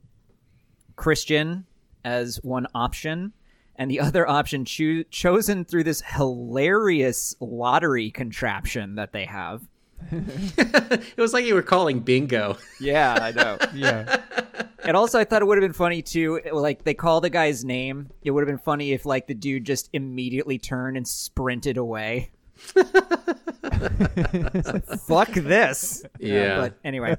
Christian 0.96 1.66
as 2.04 2.36
one 2.42 2.66
option, 2.74 3.32
and 3.76 3.90
the 3.90 4.01
other 4.01 4.28
option 4.28 4.64
choo- 4.64 5.05
chosen 5.05 5.64
through 5.64 5.84
this 5.84 6.01
hilarious 6.02 7.34
lottery 7.40 8.10
contraption 8.10 8.94
that 8.96 9.12
they 9.12 9.24
have. 9.24 9.62
it 10.10 11.16
was 11.16 11.32
like 11.32 11.44
you 11.44 11.55
were 11.55 11.62
calling 11.62 12.01
bingo. 12.01 12.56
Yeah, 12.80 13.18
I 13.20 13.30
know. 13.32 13.59
yeah, 13.74 14.20
And 14.84 14.96
also, 14.96 15.18
I 15.18 15.24
thought 15.24 15.40
it 15.42 15.46
would 15.46 15.56
have 15.56 15.62
been 15.62 15.72
funny 15.72 16.02
too. 16.02 16.40
Like 16.52 16.84
they 16.84 16.94
call 16.94 17.20
the 17.20 17.30
guy's 17.30 17.64
name. 17.64 18.10
It 18.22 18.30
would 18.30 18.42
have 18.42 18.48
been 18.48 18.59
funny 18.59 18.92
if 18.92 19.06
like 19.06 19.26
the 19.26 19.34
dude 19.34 19.64
just 19.64 19.88
immediately 19.92 20.59
turned 20.59 20.96
and 20.96 21.09
sprinted 21.09 21.76
away. 21.76 22.30
Fuck 25.06 25.32
this. 25.32 26.05
Yeah. 26.18 26.60
But 26.60 26.74
anyway, 26.84 27.16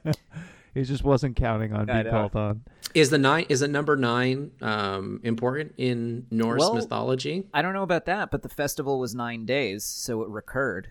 he 0.74 0.84
just 0.84 1.04
wasn't 1.04 1.36
counting 1.36 1.74
on 1.74 1.90
I 1.90 2.04
being 2.04 2.14
called 2.14 2.36
on. 2.36 2.64
Is 2.96 3.10
the 3.10 3.18
nine 3.18 3.46
is 3.50 3.60
the 3.60 3.68
number 3.68 3.96
nine 3.98 4.52
um, 4.62 5.20
important 5.24 5.74
in 5.78 6.26
Norse 6.32 6.62
Well- 6.62 6.76
mythology? 6.76 7.48
I 7.54 7.62
don't 7.62 7.74
know 7.74 7.84
about 7.84 8.06
that, 8.06 8.32
but 8.32 8.42
the 8.42 8.50
festival 8.50 9.00
was 9.00 9.14
nine 9.14 9.46
days, 9.46 9.84
so 9.84 10.22
it 10.24 10.30
recurred. 10.30 10.90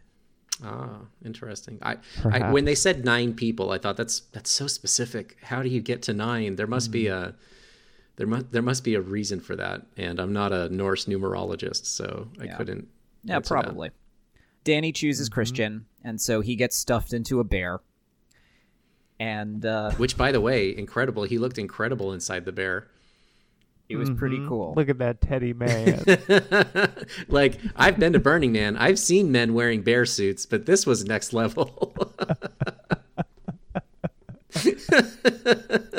Ah, 0.62 1.00
interesting. 1.24 1.78
I, 1.82 1.96
I 2.30 2.52
when 2.52 2.64
they 2.64 2.76
said 2.76 3.04
nine 3.04 3.34
people, 3.34 3.70
I 3.72 3.78
thought 3.78 3.96
that's 3.96 4.20
that's 4.32 4.50
so 4.50 4.66
specific. 4.68 5.36
How 5.42 5.62
do 5.62 5.68
you 5.68 5.80
get 5.80 6.02
to 6.02 6.12
nine? 6.12 6.54
There 6.56 6.66
must 6.68 6.92
be 6.92 7.08
a 7.08 7.34
there 8.16 8.26
must 8.26 8.52
there 8.52 8.62
must 8.62 8.84
be 8.84 8.94
a 8.94 9.00
reason 9.00 9.40
for 9.40 9.56
that, 9.56 9.82
and 9.96 10.20
I'm 10.20 10.32
not 10.32 10.52
a 10.52 10.68
Norse 10.68 11.06
numerologist, 11.06 11.86
so 11.86 12.28
I 12.40 12.44
Yeah. 12.44 12.56
couldn't. 12.56 12.86
Yeah, 13.24 13.36
answer 13.36 13.54
that. 13.54 13.62
probably. 13.64 13.90
Dani 14.64 14.94
chooses 14.94 15.28
Christian, 15.28 15.86
and 16.04 16.20
so 16.20 16.40
he 16.40 16.54
gets 16.54 16.76
stuffed 16.76 17.12
into 17.12 17.40
a 17.40 17.44
bear. 17.44 17.80
And 19.20 19.64
uh, 19.64 19.92
Which, 19.92 20.16
by 20.16 20.32
the 20.32 20.40
way, 20.40 20.76
incredible. 20.76 21.22
He 21.24 21.38
looked 21.38 21.58
incredible 21.58 22.12
inside 22.12 22.44
the 22.44 22.52
bear. 22.52 22.88
it 23.88 23.96
was 23.96 24.10
pretty 24.10 24.38
Mm-hmm. 24.38 24.48
cool. 24.48 24.74
Look 24.76 24.88
at 24.88 24.98
that 24.98 25.20
Teddy 25.20 25.52
man. 25.52 26.02
like 27.28 27.60
I've 27.76 27.98
been 27.98 28.12
to 28.14 28.18
Burning 28.18 28.50
Man. 28.52 28.76
I've 28.76 28.98
seen 28.98 29.30
men 29.30 29.54
wearing 29.54 29.82
bear 29.82 30.04
suits, 30.04 30.46
but 30.46 30.66
this 30.66 30.84
was 30.86 31.04
next 31.04 31.32
level. 31.32 31.94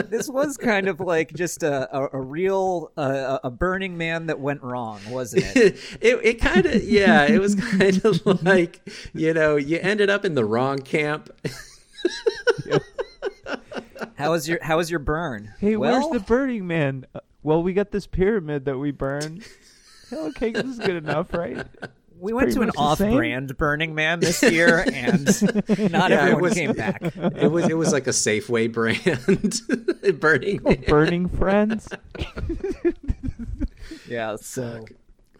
this 0.09 0.29
was 0.29 0.57
kind 0.57 0.87
of 0.87 0.99
like 0.99 1.33
just 1.33 1.63
a 1.63 1.93
a, 1.95 2.09
a 2.13 2.21
real 2.21 2.91
uh, 2.97 3.39
a 3.43 3.51
Burning 3.51 3.97
Man 3.97 4.27
that 4.27 4.39
went 4.39 4.61
wrong, 4.61 4.99
wasn't 5.09 5.45
it? 5.55 5.77
it 6.01 6.19
it 6.23 6.33
kind 6.41 6.65
of 6.65 6.83
yeah, 6.83 7.25
it 7.25 7.39
was 7.39 7.55
kind 7.55 8.03
of 8.05 8.25
like, 8.43 8.81
you 9.13 9.33
know, 9.33 9.55
you 9.55 9.77
ended 9.81 10.09
up 10.09 10.25
in 10.25 10.35
the 10.35 10.45
wrong 10.45 10.79
camp. 10.79 11.29
How 14.15 14.31
was 14.31 14.47
your 14.47 14.59
How 14.63 14.77
was 14.77 14.89
your 14.89 14.99
burn? 14.99 15.53
hey, 15.59 15.75
well, 15.75 15.99
where's 16.01 16.09
the 16.11 16.19
Burning 16.25 16.67
Man? 16.67 17.05
Uh, 17.13 17.19
well, 17.43 17.61
we 17.63 17.73
got 17.73 17.91
this 17.91 18.07
pyramid 18.07 18.65
that 18.65 18.77
we 18.77 18.91
burned. 18.91 19.43
okay, 20.11 20.51
this 20.51 20.65
is 20.65 20.79
good 20.79 20.95
enough, 20.95 21.33
right? 21.33 21.65
we 22.19 22.31
went 22.33 22.51
to 22.53 22.61
an 22.61 22.67
much 22.67 22.75
the 22.75 22.95
same. 22.95 23.11
off-brand 23.11 23.57
Burning 23.57 23.93
Man 23.93 24.19
this 24.21 24.41
year, 24.41 24.85
and 24.93 25.25
not 25.91 26.09
Yeah, 26.09 26.27
it 26.27 26.29
everyone 26.29 26.41
was- 26.41 26.53
came 26.53 26.71
back. 26.73 27.01
It 27.35 27.51
was 27.51 27.67
it 27.69 27.77
was 27.77 27.91
like 27.91 28.07
a 28.07 28.11
Safeway 28.11 28.71
brand 28.71 29.61
Burning 30.19 30.61
Man. 30.63 30.83
Burning 30.87 31.27
friends. 31.29 31.87
Yeah, 34.07 34.35
so 34.37 34.85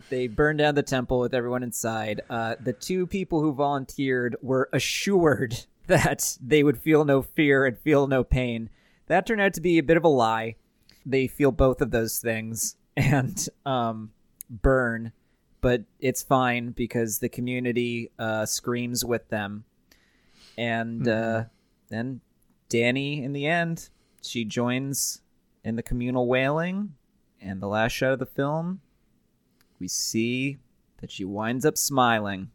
they 0.09 0.27
burned 0.27 0.59
down 0.59 0.75
the 0.75 0.83
temple 0.83 1.19
with 1.19 1.33
everyone 1.33 1.63
inside. 1.63 2.21
Uh, 2.29 2.55
the 2.59 2.73
two 2.73 3.07
people 3.07 3.41
who 3.41 3.53
volunteered 3.53 4.35
were 4.41 4.69
assured 4.73 5.65
that 5.88 6.38
they 6.41 6.64
would 6.64 6.78
feel 6.78 7.06
no 7.06 7.22
fear 7.22 7.66
and 7.66 7.78
feel 7.78 8.07
no 8.07 8.24
pain. 8.24 8.70
That 9.07 9.26
turned 9.26 9.41
out 9.41 9.53
to 9.56 9.62
be 9.62 9.78
a 9.78 9.84
bit 9.84 9.98
of 9.98 10.03
a 10.03 10.10
lie. 10.10 10.56
They 11.06 11.28
feel 11.28 11.52
both 11.52 11.82
of 11.82 11.91
those 11.91 12.20
things 12.20 12.76
and 12.98 13.48
um, 13.66 14.12
burn, 14.49 15.12
but 15.62 15.84
it's 15.99 16.24
fine 16.24 16.72
because 16.72 17.20
the 17.20 17.30
community 17.30 18.12
uh, 18.18 18.45
screams 18.45 19.06
with 19.06 19.30
them. 19.30 19.66
And 20.57 21.07
uh, 21.07 21.45
then 21.90 22.22
Dani, 22.70 23.24
in 23.24 23.34
the 23.34 23.45
end, 23.45 23.90
she 24.22 24.45
joins 24.45 25.22
in 25.64 25.76
the 25.76 25.84
communal 25.84 26.28
wailing. 26.28 26.95
And 27.41 27.62
the 27.62 27.68
last 27.68 27.91
shot 27.91 28.14
of 28.14 28.20
the 28.20 28.26
film, 28.26 28.82
we 29.80 29.88
see 29.88 30.57
that 31.02 31.12
she 31.12 31.26
winds 31.26 31.66
up 31.66 31.78
smiling. 31.78 32.49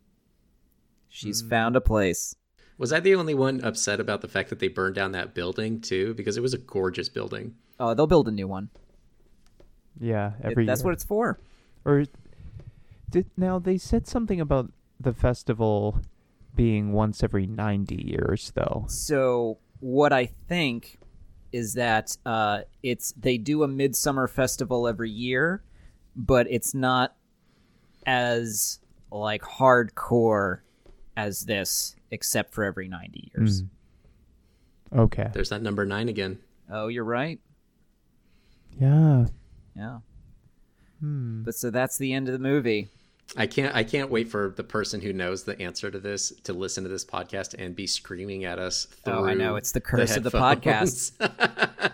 She's 1.09 1.43
found 1.43 1.77
a 1.77 1.81
place. 1.81 2.35
Was 2.81 2.95
I 2.95 3.01
the 3.01 3.15
only 3.15 3.35
one 3.35 3.61
upset 3.63 4.01
about 4.01 4.23
the 4.23 4.29
fact 4.29 4.49
that 4.49 4.59
they 4.59 4.69
burned 4.69 4.95
down 4.95 5.13
that 5.13 5.35
building 5.35 5.83
too? 5.83 6.15
Because 6.15 6.39
it 6.39 6.41
was 6.41 6.55
a 6.55 6.59
gorgeous 6.59 7.11
building. 7.11 7.55
Oh, 7.79 7.93
they'll 7.93 8.07
build 8.07 8.27
a 8.27 8.31
new 8.33 8.49
one. 8.49 8.71
Yeah, 10.01 10.33
It- 10.39 10.47
every 10.53 10.65
that's 10.65 10.81
year. 10.81 10.87
what 10.87 10.95
it's 10.95 11.05
for. 11.05 11.39
Or 11.85 12.05
did 13.11 13.27
now 13.37 13.59
they 13.59 13.77
said 13.77 14.07
something 14.07 14.41
about 14.41 14.73
the 14.99 15.13
festival 15.13 16.01
being 16.55 16.93
once 16.95 17.23
every 17.23 17.47
90 17.47 17.97
years 17.97 18.51
though. 18.55 18.87
So 18.89 19.59
what 19.81 20.15
I 20.15 20.25
think 20.25 20.99
is 21.53 21.75
that 21.75 22.17
uh, 22.25 22.61
it's 22.83 23.13
they 23.13 23.37
do 23.37 23.63
a 23.63 23.69
midsummer 23.69 24.27
festival 24.27 24.89
every 24.89 25.11
year, 25.11 25.63
but 26.17 26.47
it's 26.51 26.73
not 26.73 27.15
as 28.07 28.79
like 29.13 29.43
hardcore 29.43 30.61
as 31.17 31.45
this, 31.45 31.97
except 32.11 32.53
for 32.55 32.65
every 32.65 32.89
ninety 32.89 33.31
years. 33.35 33.63
Okay. 34.93 35.29
There's 35.33 35.51
that 35.51 35.63
number 35.63 35.87
nine 35.87 36.09
again. 36.09 36.39
Oh, 36.71 36.89
you're 36.89 37.05
right. 37.05 37.39
Yeah. 38.81 39.27
Yeah. 39.77 39.99
Hmm. 41.01 41.43
But 41.43 41.55
so 41.55 41.71
that's 41.71 41.97
the 41.99 42.13
end 42.13 42.29
of 42.29 42.33
the 42.33 42.39
movie. 42.39 42.89
I 43.37 43.47
can't 43.47 43.75
I 43.77 43.85
can't 43.85 44.11
wait 44.11 44.29
for 44.29 44.53
the 44.57 44.65
person 44.65 45.01
who 45.01 45.13
knows 45.13 45.45
the 45.45 45.61
answer 45.63 45.89
to 45.91 46.01
this 46.01 46.33
to 46.43 46.53
listen 46.53 46.83
to 46.83 46.91
this 46.91 47.05
podcast 47.05 47.55
and 47.57 47.77
be 47.77 47.87
screaming 47.87 48.45
at 48.45 48.59
us 48.59 48.87
through 49.05 49.15
Oh, 49.15 49.25
I 49.25 49.35
know. 49.35 49.55
It's 49.55 49.71
the 49.71 49.81
curse 49.81 50.17
of 50.17 50.25
the 50.25 50.31
headphones. 50.31 51.13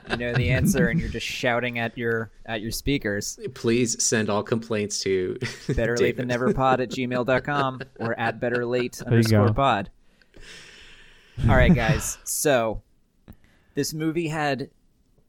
You 0.09 0.17
know 0.19 0.35
the 0.35 0.51
answer, 0.51 0.89
and 0.89 0.99
you're 0.99 1.11
just 1.11 1.27
shouting 1.27 1.79
at 1.79 1.99
your 1.99 2.31
at 2.47 2.63
your 2.63 2.71
speakers. 2.71 3.39
Please 3.55 4.03
send 4.03 4.31
all 4.31 4.43
complaints 4.43 5.01
to 5.01 5.37
Better 5.69 5.93
late 5.97 5.99
David. 5.99 6.17
than 6.17 6.29
never 6.29 6.55
pod 6.55 6.81
at 6.81 6.89
gmail.com 6.93 7.81
or 8.01 8.19
at 8.19 8.41
better 8.41 8.65
late 8.65 8.99
you 9.01 9.07
underscore 9.07 9.49
go. 9.49 9.53
pod. 9.53 9.91
All 11.43 11.55
right, 11.57 11.75
guys. 11.75 12.17
So 12.25 12.83
this 13.75 13.93
movie 13.93 14.29
had 14.29 14.71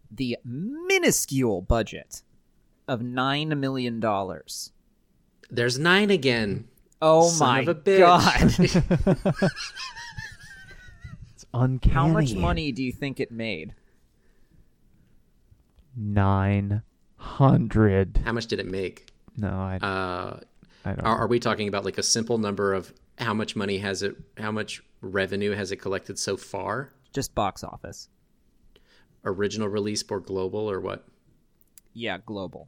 the 0.10 0.38
minuscule 0.46 1.62
budget 1.62 2.22
of 2.88 3.02
nine 3.02 3.60
million 3.60 4.00
dollars. 4.00 4.72
There's 5.50 5.78
nine 5.78 6.10
again. 6.10 6.70
Oh 7.02 7.28
Son 7.30 7.48
my 7.48 7.60
of 7.62 7.68
a 7.68 7.76
bitch. 7.76 8.00
god! 8.00 9.52
It's 11.34 11.46
uncanny. 11.54 11.94
How 11.94 12.08
much 12.08 12.34
money 12.34 12.72
do 12.72 12.82
you 12.84 12.92
think 12.92 13.20
it 13.20 13.32
made? 13.32 13.76
900. 15.96 18.22
How 18.26 18.32
much 18.32 18.48
did 18.48 18.60
it 18.60 18.66
make? 18.66 19.12
No, 19.38 19.50
I, 19.50 19.76
Uh, 19.78 20.40
I 20.86 20.94
don't 20.94 21.06
are, 21.06 21.18
are 21.20 21.28
we 21.28 21.40
talking 21.40 21.68
about 21.68 21.86
like 21.86 22.00
a 22.00 22.04
simple 22.04 22.40
number 22.40 22.74
of 22.74 22.92
how 23.18 23.34
much 23.34 23.56
money 23.56 23.80
has 23.80 24.04
it? 24.04 24.16
How 24.38 24.52
much 24.52 24.82
revenue 25.02 25.52
has 25.52 25.72
it 25.72 25.78
collected 25.78 26.20
so 26.20 26.38
far? 26.38 26.94
Just 27.14 27.34
box 27.36 27.64
office. 27.64 28.10
Original 29.26 29.68
release 29.68 30.04
or 30.10 30.20
global 30.20 30.70
or 30.70 30.80
what? 30.80 31.06
Yeah, 31.94 32.20
global. 32.26 32.68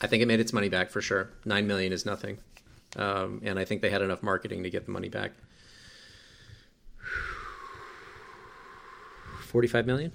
I 0.00 0.06
think 0.06 0.22
it 0.22 0.26
made 0.26 0.40
its 0.40 0.52
money 0.52 0.68
back 0.68 0.90
for 0.90 1.00
sure. 1.00 1.30
Nine 1.44 1.66
million 1.66 1.92
is 1.92 2.04
nothing, 2.04 2.38
um, 2.96 3.40
and 3.44 3.58
I 3.58 3.64
think 3.64 3.80
they 3.80 3.90
had 3.90 4.02
enough 4.02 4.22
marketing 4.22 4.62
to 4.64 4.70
get 4.70 4.86
the 4.86 4.92
money 4.92 5.08
back. 5.08 5.32
Forty-five 9.40 9.86
million. 9.86 10.12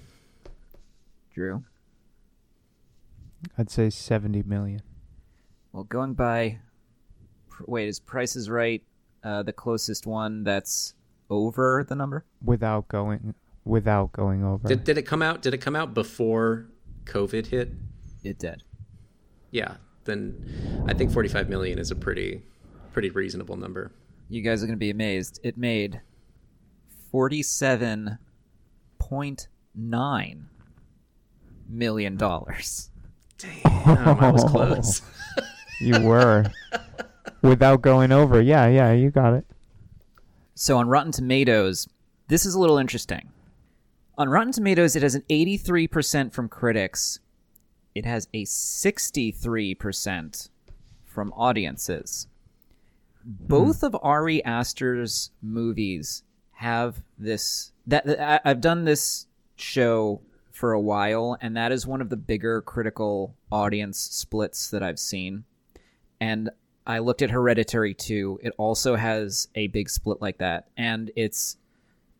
Drew. 1.34 1.64
I'd 3.56 3.70
say 3.70 3.90
70 3.90 4.42
million. 4.42 4.82
Well, 5.72 5.84
going 5.84 6.14
by, 6.14 6.50
pr- 6.50 6.56
wait, 7.66 7.88
is 7.88 8.00
Price 8.00 8.36
is 8.36 8.50
Right 8.50 8.82
uh, 9.22 9.42
the 9.42 9.52
closest 9.52 10.06
one 10.06 10.44
that's 10.44 10.94
over 11.28 11.84
the 11.88 11.94
number? 11.94 12.24
Without 12.44 12.88
going 12.88 13.34
without 13.64 14.12
going 14.12 14.44
over. 14.44 14.68
Did, 14.68 14.84
did 14.84 14.98
it 14.98 15.02
come 15.02 15.22
out? 15.22 15.42
Did 15.42 15.54
it 15.54 15.58
come 15.58 15.76
out 15.76 15.94
before 15.94 16.66
COVID 17.04 17.46
hit? 17.46 17.72
It 18.24 18.38
did. 18.38 18.62
Yeah, 19.50 19.74
then 20.04 20.84
I 20.86 20.94
think 20.94 21.12
forty-five 21.12 21.48
million 21.48 21.78
is 21.78 21.90
a 21.90 21.96
pretty, 21.96 22.42
pretty 22.92 23.10
reasonable 23.10 23.56
number. 23.56 23.92
You 24.28 24.42
guys 24.42 24.62
are 24.62 24.66
going 24.66 24.76
to 24.76 24.80
be 24.80 24.90
amazed. 24.90 25.40
It 25.42 25.56
made 25.56 26.00
forty-seven 27.10 28.18
point 28.98 29.48
nine 29.74 30.48
million 31.68 32.16
dollars. 32.16 32.90
Damn, 33.38 34.20
I 34.20 34.30
was 34.30 34.44
close. 34.44 35.02
you 35.80 35.98
were 36.00 36.44
without 37.42 37.82
going 37.82 38.12
over. 38.12 38.40
Yeah, 38.40 38.68
yeah, 38.68 38.92
you 38.92 39.10
got 39.10 39.34
it. 39.34 39.44
So 40.54 40.78
on 40.78 40.88
Rotten 40.88 41.12
Tomatoes, 41.12 41.88
this 42.28 42.46
is 42.46 42.54
a 42.54 42.60
little 42.60 42.78
interesting. 42.78 43.30
On 44.18 44.28
Rotten 44.28 44.52
Tomatoes, 44.52 44.96
it 44.96 45.02
has 45.02 45.14
an 45.14 45.22
83% 45.30 46.32
from 46.32 46.48
critics. 46.48 47.20
It 47.94 48.04
has 48.04 48.28
a 48.34 48.44
63% 48.44 50.50
from 51.04 51.32
audiences. 51.32 52.26
Both 53.24 53.82
of 53.82 53.96
Ari 54.02 54.44
Aster's 54.44 55.30
movies 55.42 56.22
have 56.52 57.02
this 57.18 57.72
that 57.86 58.42
I've 58.44 58.60
done 58.60 58.84
this 58.84 59.26
show 59.56 60.20
for 60.50 60.72
a 60.72 60.80
while 60.80 61.38
and 61.40 61.56
that 61.56 61.72
is 61.72 61.86
one 61.86 62.02
of 62.02 62.10
the 62.10 62.16
bigger 62.16 62.60
critical 62.60 63.34
audience 63.50 63.98
splits 63.98 64.68
that 64.70 64.82
I've 64.82 64.98
seen. 64.98 65.44
And 66.20 66.50
I 66.86 66.98
looked 66.98 67.22
at 67.22 67.30
Hereditary 67.30 67.94
2. 67.94 68.40
It 68.42 68.52
also 68.56 68.96
has 68.96 69.48
a 69.54 69.68
big 69.68 69.88
split 69.88 70.20
like 70.20 70.38
that. 70.38 70.68
And 70.76 71.10
it's 71.14 71.56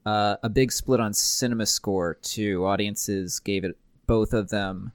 uh, 0.07 0.37
a 0.43 0.49
big 0.49 0.73
split 0.73 1.01
on 1.01 1.13
Cinema 1.13 1.67
Score, 1.67 2.15
too. 2.23 2.67
Audiences 2.67 3.41
gave 3.41 3.65
it, 3.65 3.77
both 4.07 4.33
of 4.33 4.51
them, 4.51 4.93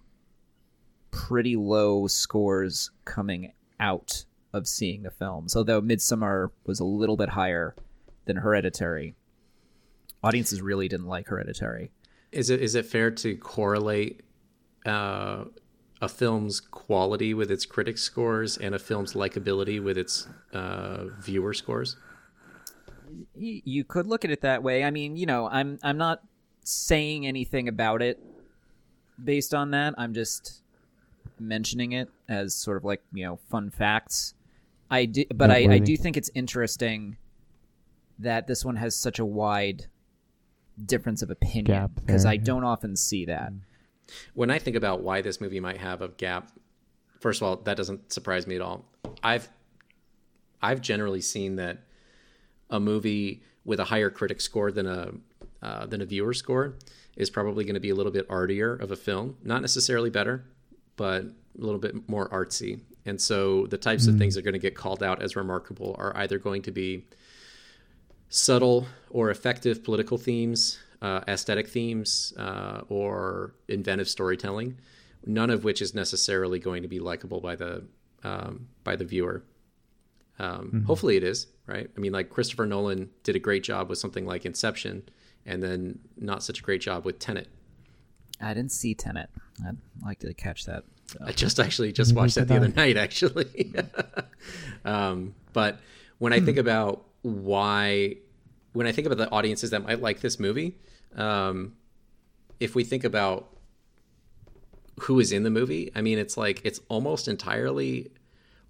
pretty 1.11 1.55
low 1.55 2.07
scores 2.07 2.91
coming 3.05 3.53
out 3.79 4.25
of 4.53 4.67
seeing 4.67 5.03
the 5.03 5.11
films. 5.11 5.55
Although 5.55 5.81
Midsommar 5.81 6.51
was 6.65 6.79
a 6.79 6.85
little 6.85 7.17
bit 7.17 7.29
higher 7.29 7.75
than 8.25 8.37
Hereditary. 8.37 9.15
Audiences 10.23 10.61
really 10.61 10.87
didn't 10.87 11.07
like 11.07 11.27
Hereditary. 11.27 11.91
is 12.31 12.49
it 12.49 12.61
is 12.61 12.75
it 12.75 12.85
fair 12.85 13.11
to 13.11 13.35
correlate 13.35 14.21
uh, 14.85 15.45
a 16.01 16.09
film's 16.09 16.59
quality 16.59 17.33
with 17.33 17.49
its 17.49 17.65
critic 17.65 17.97
scores 17.97 18.57
and 18.57 18.75
a 18.75 18.79
film's 18.79 19.13
likability 19.13 19.81
with 19.81 19.97
its 19.97 20.27
uh, 20.53 21.05
viewer 21.19 21.53
scores? 21.53 21.95
You 23.35 23.83
could 23.83 24.07
look 24.07 24.25
at 24.25 24.31
it 24.31 24.41
that 24.41 24.63
way. 24.63 24.83
I 24.83 24.91
mean, 24.91 25.15
you 25.15 25.25
know, 25.25 25.47
I'm 25.47 25.79
I'm 25.83 25.97
not 25.97 26.21
saying 26.63 27.25
anything 27.25 27.67
about 27.67 28.01
it 28.01 28.19
based 29.23 29.53
on 29.53 29.71
that. 29.71 29.93
I'm 29.97 30.13
just 30.13 30.61
mentioning 31.39 31.91
it 31.93 32.09
as 32.27 32.53
sort 32.53 32.77
of 32.77 32.83
like 32.83 33.01
you 33.13 33.25
know 33.25 33.37
fun 33.49 33.69
facts. 33.69 34.33
I 34.89 35.05
do, 35.05 35.23
but 35.33 35.49
I, 35.49 35.75
I 35.75 35.79
do 35.79 35.97
think 35.97 36.17
it's 36.17 36.29
interesting 36.35 37.17
that 38.19 38.47
this 38.47 38.63
one 38.63 38.75
has 38.75 38.95
such 38.95 39.19
a 39.19 39.25
wide 39.25 39.87
difference 40.83 41.21
of 41.21 41.29
opinion 41.29 41.89
because 41.95 42.25
I 42.25 42.37
don't 42.37 42.63
often 42.63 42.95
see 42.95 43.25
that. 43.25 43.51
When 44.33 44.51
I 44.51 44.59
think 44.59 44.75
about 44.75 45.01
why 45.01 45.21
this 45.21 45.41
movie 45.41 45.59
might 45.59 45.77
have 45.77 46.01
a 46.01 46.09
gap, 46.09 46.51
first 47.19 47.41
of 47.41 47.47
all, 47.47 47.55
that 47.57 47.77
doesn't 47.77 48.11
surprise 48.11 48.47
me 48.47 48.55
at 48.55 48.61
all. 48.61 48.85
I've 49.23 49.49
I've 50.61 50.81
generally 50.81 51.21
seen 51.21 51.57
that 51.57 51.79
a 52.69 52.79
movie 52.79 53.43
with 53.63 53.79
a 53.79 53.85
higher 53.85 54.09
critic 54.09 54.41
score 54.41 54.71
than 54.71 54.87
a 54.87 55.11
uh, 55.61 55.85
than 55.85 56.01
a 56.01 56.05
viewer 56.05 56.33
score 56.33 56.75
is 57.15 57.29
probably 57.29 57.63
going 57.63 57.75
to 57.75 57.79
be 57.79 57.89
a 57.89 57.95
little 57.95 58.11
bit 58.11 58.25
artier 58.29 58.75
of 58.75 58.91
a 58.91 58.95
film. 58.95 59.37
Not 59.43 59.61
necessarily 59.61 60.09
better, 60.09 60.45
but 60.95 61.23
a 61.23 61.31
little 61.57 61.79
bit 61.79 62.07
more 62.09 62.29
artsy. 62.29 62.81
And 63.05 63.21
so 63.21 63.67
the 63.67 63.77
types 63.77 64.07
of 64.07 64.17
things 64.17 64.33
that 64.33 64.41
are 64.41 64.43
going 64.43 64.53
to 64.53 64.59
get 64.59 64.75
called 64.75 65.03
out 65.03 65.21
as 65.21 65.35
remarkable 65.35 65.95
are 65.97 66.15
either 66.17 66.39
going 66.39 66.63
to 66.63 66.71
be 66.71 67.05
subtle 68.29 68.87
or 69.09 69.29
effective 69.29 69.83
political 69.83 70.17
themes, 70.17 70.79
uh, 71.05 71.21
aesthetic 71.27 71.67
themes, 71.67 72.33
uh, 72.35 72.81
or 72.89 73.53
inventive 73.67 74.09
storytelling. 74.09 74.75
None 75.23 75.51
of 75.51 75.63
which 75.63 75.79
is 75.79 75.93
necessarily 75.93 76.57
going 76.57 76.81
to 76.81 76.87
be 76.87 76.99
likable 76.99 77.41
by 77.41 77.55
the 77.55 77.83
um, 78.23 78.69
by 78.83 78.95
the 78.95 79.05
viewer. 79.05 79.43
Um, 80.39 80.83
Hopefully, 80.87 81.15
it 81.15 81.23
is 81.23 81.45
right. 81.67 81.87
I 81.95 81.99
mean, 81.99 82.11
like 82.11 82.31
Christopher 82.31 82.65
Nolan 82.65 83.11
did 83.21 83.35
a 83.35 83.39
great 83.39 83.63
job 83.63 83.87
with 83.87 83.99
something 83.99 84.25
like 84.25 84.47
Inception, 84.47 85.03
and 85.45 85.61
then 85.61 85.99
not 86.17 86.41
such 86.41 86.59
a 86.59 86.63
great 86.63 86.81
job 86.81 87.05
with 87.05 87.19
Tenet. 87.19 87.49
I 88.41 88.55
didn't 88.55 88.71
see 88.71 88.95
Tenet. 88.95 89.29
I'd 89.65 89.77
like 90.03 90.19
to 90.19 90.33
catch 90.33 90.65
that. 90.65 90.85
So. 91.05 91.19
I 91.23 91.33
just 91.33 91.59
actually 91.59 91.91
just 91.91 92.15
watched 92.15 92.33
that 92.33 92.47
the 92.47 92.55
other 92.55 92.69
night, 92.69 92.97
actually. 92.97 93.73
um, 94.85 95.35
but 95.53 95.79
when 96.17 96.33
I 96.33 96.39
think 96.39 96.57
about 96.57 97.05
why, 97.21 98.15
when 98.73 98.87
I 98.87 98.91
think 98.91 99.05
about 99.05 99.19
the 99.19 99.29
audiences 99.29 99.69
that 99.69 99.83
might 99.83 100.01
like 100.01 100.21
this 100.21 100.39
movie, 100.39 100.79
um, 101.15 101.73
if 102.59 102.75
we 102.75 102.83
think 102.83 103.03
about 103.03 103.49
who 105.01 105.19
is 105.19 105.31
in 105.31 105.43
the 105.43 105.49
movie, 105.49 105.91
I 105.95 106.01
mean, 106.01 106.19
it's 106.19 106.37
like 106.37 106.61
it's 106.63 106.79
almost 106.87 107.27
entirely 107.27 108.11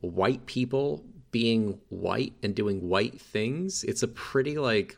white 0.01 0.45
people 0.45 1.03
being 1.31 1.80
white 1.89 2.34
and 2.41 2.55
doing 2.55 2.88
white 2.88 3.19
things. 3.19 3.84
It's 3.84 4.03
a 4.03 4.07
pretty 4.07 4.57
like, 4.57 4.97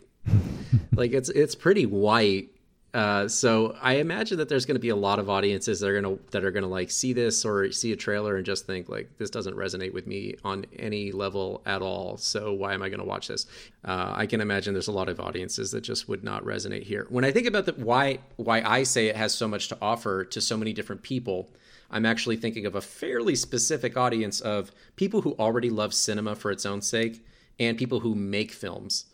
like 0.95 1.11
it's 1.11 1.29
it's 1.29 1.55
pretty 1.55 1.85
white. 1.85 2.49
Uh, 2.93 3.27
so 3.27 3.75
I 3.81 3.95
imagine 3.95 4.37
that 4.37 4.47
there's 4.47 4.65
going 4.65 4.75
to 4.75 4.81
be 4.81 4.89
a 4.89 4.95
lot 4.95 5.19
of 5.19 5.29
audiences 5.29 5.81
that 5.81 5.89
are 5.89 6.01
going 6.01 6.17
to 6.17 6.23
that 6.31 6.45
are 6.45 6.51
going 6.51 6.63
to 6.63 6.69
like 6.69 6.89
see 6.89 7.11
this 7.11 7.43
or 7.43 7.71
see 7.71 7.91
a 7.91 7.95
trailer 7.97 8.37
and 8.37 8.45
just 8.45 8.65
think 8.65 8.87
like 8.87 9.09
this 9.17 9.29
doesn't 9.29 9.55
resonate 9.55 9.93
with 9.93 10.07
me 10.07 10.35
on 10.43 10.65
any 10.79 11.11
level 11.11 11.61
at 11.65 11.81
all. 11.81 12.17
So 12.17 12.53
why 12.53 12.73
am 12.73 12.81
I 12.81 12.89
going 12.89 13.01
to 13.01 13.05
watch 13.05 13.27
this? 13.27 13.45
Uh, 13.83 14.13
I 14.15 14.25
can 14.25 14.39
imagine 14.39 14.73
there's 14.73 14.87
a 14.87 14.93
lot 14.93 15.09
of 15.09 15.19
audiences 15.19 15.71
that 15.71 15.81
just 15.81 16.07
would 16.07 16.23
not 16.23 16.43
resonate 16.45 16.83
here. 16.83 17.05
When 17.09 17.25
I 17.25 17.31
think 17.31 17.45
about 17.45 17.65
the 17.65 17.73
why 17.73 18.19
why 18.37 18.61
I 18.61 18.83
say 18.83 19.07
it 19.07 19.17
has 19.17 19.33
so 19.33 19.47
much 19.47 19.67
to 19.67 19.77
offer 19.81 20.23
to 20.23 20.39
so 20.39 20.55
many 20.55 20.71
different 20.71 21.03
people, 21.03 21.49
I'm 21.91 22.05
actually 22.05 22.37
thinking 22.37 22.65
of 22.65 22.73
a 22.73 22.81
fairly 22.81 23.35
specific 23.35 23.97
audience 23.97 24.39
of 24.39 24.71
people 24.95 25.21
who 25.21 25.35
already 25.37 25.69
love 25.69 25.93
cinema 25.93 26.35
for 26.35 26.51
its 26.51 26.65
own 26.65 26.81
sake 26.81 27.23
and 27.59 27.77
people 27.77 27.99
who 27.99 28.15
make 28.15 28.51
films 28.51 29.05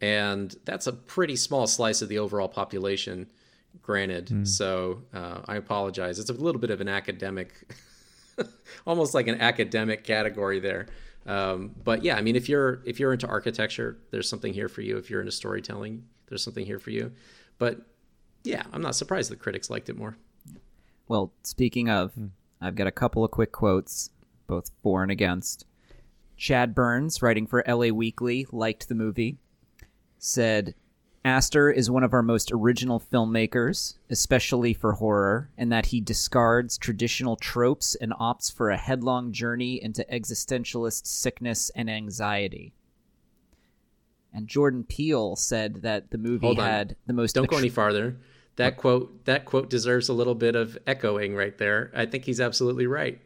and 0.00 0.54
that's 0.64 0.86
a 0.86 0.92
pretty 0.92 1.36
small 1.36 1.66
slice 1.66 2.02
of 2.02 2.08
the 2.08 2.18
overall 2.18 2.48
population 2.48 3.28
granted. 3.82 4.46
So 4.46 5.02
uh, 5.12 5.40
i 5.46 5.56
apologize. 5.56 6.18
It's 6.18 6.30
a 6.30 6.34
little 6.34 6.60
bit 6.60 6.70
of 6.70 6.80
an 6.80 6.88
academic 6.88 7.72
almost 8.86 9.14
like 9.14 9.26
an 9.28 9.40
academic 9.40 10.04
category 10.04 10.60
there. 10.60 10.86
Um, 11.26 11.74
but 11.84 12.04
yeah 12.04 12.16
i 12.16 12.22
mean 12.22 12.36
if 12.36 12.48
you're 12.48 12.80
if 12.86 12.98
you're 12.98 13.12
into 13.12 13.26
architecture 13.26 13.98
there's 14.10 14.28
something 14.28 14.54
here 14.54 14.68
for 14.68 14.82
you. 14.82 14.96
If 14.96 15.10
you're 15.10 15.20
into 15.20 15.32
storytelling 15.32 16.04
there's 16.28 16.42
something 16.42 16.64
here 16.64 16.78
for 16.78 16.90
you. 16.90 17.12
But 17.58 17.80
yeah 18.44 18.62
i'm 18.72 18.82
not 18.82 18.94
surprised 18.94 19.30
the 19.30 19.36
critics 19.36 19.68
liked 19.68 19.88
it 19.88 19.96
more. 19.96 20.16
Well, 21.08 21.32
speaking 21.42 21.88
of, 21.88 22.12
I've 22.60 22.74
got 22.74 22.86
a 22.86 22.92
couple 22.92 23.24
of 23.24 23.30
quick 23.30 23.50
quotes, 23.50 24.10
both 24.46 24.70
for 24.82 25.02
and 25.02 25.10
against. 25.10 25.64
Chad 26.36 26.74
Burns, 26.74 27.22
writing 27.22 27.46
for 27.46 27.64
LA 27.66 27.88
Weekly, 27.88 28.46
liked 28.52 28.88
the 28.88 28.94
movie, 28.94 29.38
said, 30.18 30.74
Aster 31.24 31.70
is 31.70 31.90
one 31.90 32.04
of 32.04 32.14
our 32.14 32.22
most 32.22 32.50
original 32.52 33.00
filmmakers, 33.00 33.94
especially 34.08 34.72
for 34.72 34.94
horror, 34.94 35.50
in 35.58 35.68
that 35.68 35.86
he 35.86 36.00
discards 36.00 36.78
traditional 36.78 37.36
tropes 37.36 37.94
and 37.96 38.12
opts 38.12 38.52
for 38.52 38.70
a 38.70 38.76
headlong 38.76 39.32
journey 39.32 39.82
into 39.82 40.06
existentialist 40.10 41.06
sickness 41.06 41.70
and 41.74 41.90
anxiety. 41.90 42.72
And 44.32 44.46
Jordan 44.46 44.84
Peele 44.84 45.36
said 45.36 45.82
that 45.82 46.10
the 46.10 46.18
movie 46.18 46.54
had 46.54 46.96
the 47.06 47.12
most 47.12 47.34
don't 47.34 47.48
go 47.48 47.58
any 47.58 47.68
farther. 47.68 48.16
That 48.56 48.76
quote 48.76 49.24
that 49.24 49.44
quote 49.44 49.70
deserves 49.70 50.08
a 50.08 50.12
little 50.12 50.34
bit 50.34 50.56
of 50.56 50.78
echoing 50.86 51.34
right 51.34 51.56
there. 51.58 51.90
I 51.94 52.06
think 52.06 52.24
he's 52.24 52.40
absolutely 52.40 52.86
right. 52.86 53.20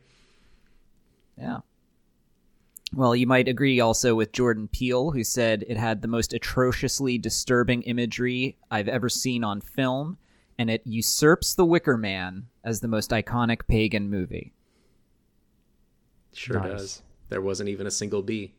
Yeah. 1.38 1.58
Well, 2.94 3.16
you 3.16 3.26
might 3.26 3.48
agree 3.48 3.80
also 3.80 4.14
with 4.14 4.32
Jordan 4.32 4.68
Peele, 4.68 5.10
who 5.10 5.24
said 5.24 5.64
it 5.66 5.78
had 5.78 6.02
the 6.02 6.08
most 6.08 6.34
atrociously 6.34 7.16
disturbing 7.16 7.82
imagery 7.82 8.58
I've 8.70 8.88
ever 8.88 9.08
seen 9.08 9.44
on 9.44 9.62
film, 9.62 10.18
and 10.58 10.70
it 10.70 10.82
usurps 10.84 11.54
The 11.54 11.64
Wicker 11.64 11.96
Man 11.96 12.48
as 12.62 12.80
the 12.80 12.88
most 12.88 13.10
iconic 13.10 13.66
pagan 13.66 14.10
movie. 14.10 14.52
sure 16.34 16.60
Nice. 16.60 16.70
does 16.70 17.02
there 17.28 17.40
wasn't 17.40 17.68
even 17.68 17.86
a 17.86 17.90
single 17.90 18.22
b 18.22 18.52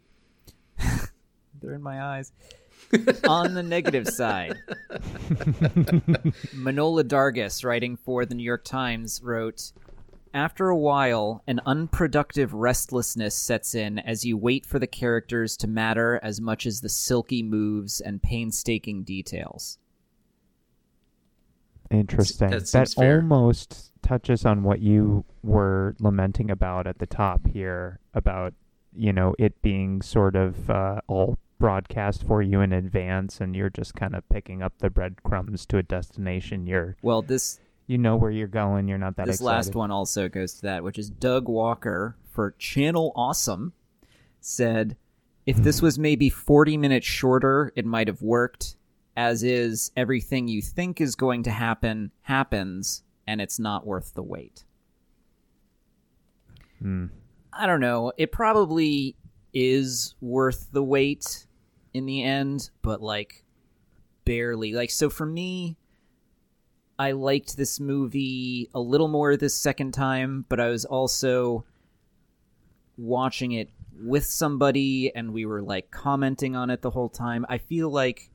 They're 1.62 1.74
in 1.74 1.84
my 1.84 2.02
eyes. 2.02 2.32
on 3.28 3.54
the 3.54 3.64
negative 3.64 4.08
side, 4.08 4.56
Manohla 6.54 7.04
Dargis, 7.04 7.64
writing 7.64 7.96
for 7.96 8.26
the 8.26 8.36
New 8.36 8.44
York 8.44 8.66
Times, 8.66 9.22
wrote 9.24 9.72
After 10.34 10.70
a 10.70 10.78
while, 10.78 11.44
an 11.48 11.62
unproductive 11.64 12.54
restlessness 12.54 13.36
sets 13.36 13.76
in 13.76 14.00
as 14.00 14.26
you 14.26 14.36
wait 14.36 14.66
for 14.66 14.80
the 14.80 14.88
characters 14.88 15.56
to 15.58 15.68
matter 15.68 16.20
as 16.24 16.42
much 16.42 16.66
as 16.66 16.82
the 16.82 16.90
silky 16.90 17.44
moves 17.44 18.02
and 18.02 18.22
painstaking 18.22 19.04
details. 19.04 19.78
Interesting. 21.92 22.50
That 22.50 22.66
That, 22.72 22.94
almost 22.98 23.92
touches 24.02 24.44
on 24.44 24.64
what 24.64 24.80
you 24.80 25.24
were 25.44 25.96
lamenting 26.00 26.50
about 26.50 26.88
at 26.88 26.98
the 26.98 27.06
top 27.06 27.48
here 27.48 28.00
about 28.14 28.54
you 28.96 29.14
know 29.14 29.36
it 29.38 29.62
being 29.62 30.02
sort 30.02 30.36
of 30.36 30.70
uh, 30.70 31.02
all 31.08 31.38
broadcast 31.60 32.26
for 32.26 32.42
you 32.42 32.60
in 32.60 32.74
advance, 32.74 33.40
and 33.40 33.56
you're 33.56 33.70
just 33.70 33.94
kind 33.94 34.16
of 34.16 34.28
picking 34.30 34.64
up 34.64 34.74
the 34.80 34.90
breadcrumbs 34.90 35.66
to 35.68 35.78
a 35.78 35.84
destination. 35.84 36.66
You're 36.66 36.96
Well, 37.04 37.22
this 37.22 37.60
you 37.88 37.98
know 37.98 38.16
where 38.16 38.32
you're 38.32 38.48
going. 38.48 38.88
You're 38.88 38.98
not 38.98 39.16
that 39.18 39.26
this 39.28 39.36
excited. 39.36 39.56
last 39.56 39.76
one 39.76 39.92
also 39.92 40.30
goes 40.30 40.54
to 40.56 40.62
that, 40.64 40.84
which 40.84 40.98
is 40.98 41.10
Doug 41.10 41.48
Walker 41.48 42.18
for 42.32 42.52
Channel 42.58 43.12
Awesome 43.16 43.74
said, 44.40 44.98
"If 45.46 45.58
this 45.58 45.82
was 45.82 46.00
maybe 46.00 46.30
40 46.30 46.78
minutes 46.78 47.06
shorter, 47.06 47.72
it 47.76 47.86
might 47.86 48.08
have 48.08 48.22
worked. 48.22 48.76
As 49.16 49.44
is, 49.44 49.92
everything 49.96 50.48
you 50.48 50.62
think 50.62 51.00
is 51.00 51.16
going 51.16 51.44
to 51.44 51.52
happen 51.52 52.12
happens, 52.22 53.04
and 53.28 53.40
it's 53.40 53.60
not 53.60 53.86
worth 53.86 54.14
the 54.14 54.24
wait." 54.24 54.66
Hmm. 56.80 57.08
I 57.52 57.68
don't 57.68 57.80
know. 57.80 58.12
It 58.18 58.32
probably 58.32 59.16
is 59.54 60.16
worth 60.20 60.70
the 60.72 60.84
wait 60.84 61.46
in 61.94 62.06
the 62.06 62.24
end, 62.24 62.72
but 62.82 63.02
like 63.02 63.44
barely. 64.26 64.74
Like 64.74 64.90
so 64.90 65.10
for 65.10 65.26
me, 65.26 65.78
I 67.04 67.12
liked 67.12 67.58
this 67.58 67.82
movie 67.82 68.70
a 68.74 68.80
little 68.80 69.10
more 69.10 69.36
this 69.36 69.54
second 69.54 69.92
time, 69.94 70.46
but 70.48 70.62
I 70.62 70.70
was 70.70 70.86
also 70.86 71.66
watching 72.96 73.52
it 73.52 73.70
with 74.02 74.24
somebody 74.24 75.14
and 75.14 75.34
we 75.34 75.46
were 75.46 75.62
like 75.62 75.92
commenting 75.92 76.56
on 76.56 76.70
it 76.70 76.82
the 76.82 76.92
whole 76.92 77.10
time. 77.10 77.46
I 77.50 77.58
feel 77.58 77.90
like 77.90 78.32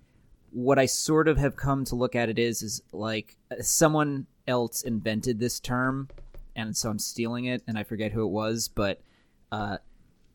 what 0.51 0.78
I 0.78 0.85
sort 0.85 1.28
of 1.28 1.39
have 1.39 1.57
come 1.57 1.86
to 1.86 1.95
look 1.95 2.15
at 2.15 2.28
it 2.28 2.39
is 2.39 2.61
is 2.61 2.82
like 2.93 3.39
someone 3.62 4.27
else 4.47 4.82
invented 4.82 5.40
this 5.40 5.61
term 5.61 6.09
and 6.55 6.77
so 6.77 6.90
I'm 6.90 6.99
stealing 6.99 7.47
it 7.47 7.62
and 7.66 7.78
I 7.78 7.85
forget 7.85 8.12
who 8.12 8.27
it 8.27 8.31
was, 8.31 8.69
but 8.69 9.01
uh 9.51 9.78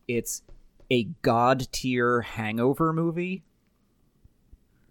it's 0.08 0.42
a 0.90 1.04
god 1.22 1.68
tier 1.70 2.22
hangover 2.22 2.92
movie. 2.92 3.44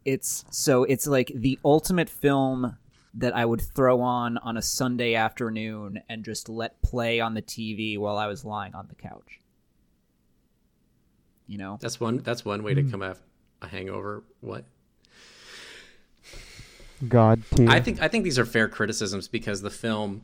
It's 0.05 0.45
so 0.49 0.85
it's 0.85 1.07
like 1.07 1.33
the 1.35 1.59
ultimate 1.65 2.09
film 2.09 2.77
that 3.15 3.35
I 3.35 3.45
would 3.45 3.61
throw 3.61 4.01
on 4.01 4.37
on 4.39 4.57
a 4.57 4.61
Sunday 4.61 5.15
afternoon 5.15 6.01
and 6.09 6.25
just 6.25 6.49
let 6.49 6.81
play 6.81 7.19
on 7.19 7.33
the 7.33 7.41
TV 7.41 7.97
while 7.97 8.17
I 8.17 8.27
was 8.27 8.43
lying 8.43 8.73
on 8.73 8.87
the 8.87 8.95
couch. 8.95 9.39
You 11.47 11.57
know? 11.57 11.77
That's 11.81 11.99
one. 11.99 12.17
That's 12.19 12.43
one 12.43 12.63
way 12.63 12.73
to 12.73 12.81
hmm. 12.81 12.91
come 12.91 13.01
off 13.03 13.19
a 13.61 13.67
hangover. 13.67 14.23
What? 14.41 14.65
God 17.07 17.41
tier. 17.55 17.69
I 17.69 17.79
think 17.79 18.01
I 18.01 18.07
think 18.07 18.23
these 18.23 18.39
are 18.39 18.45
fair 18.45 18.67
criticisms 18.67 19.27
because 19.27 19.61
the 19.61 19.69
film 19.69 20.21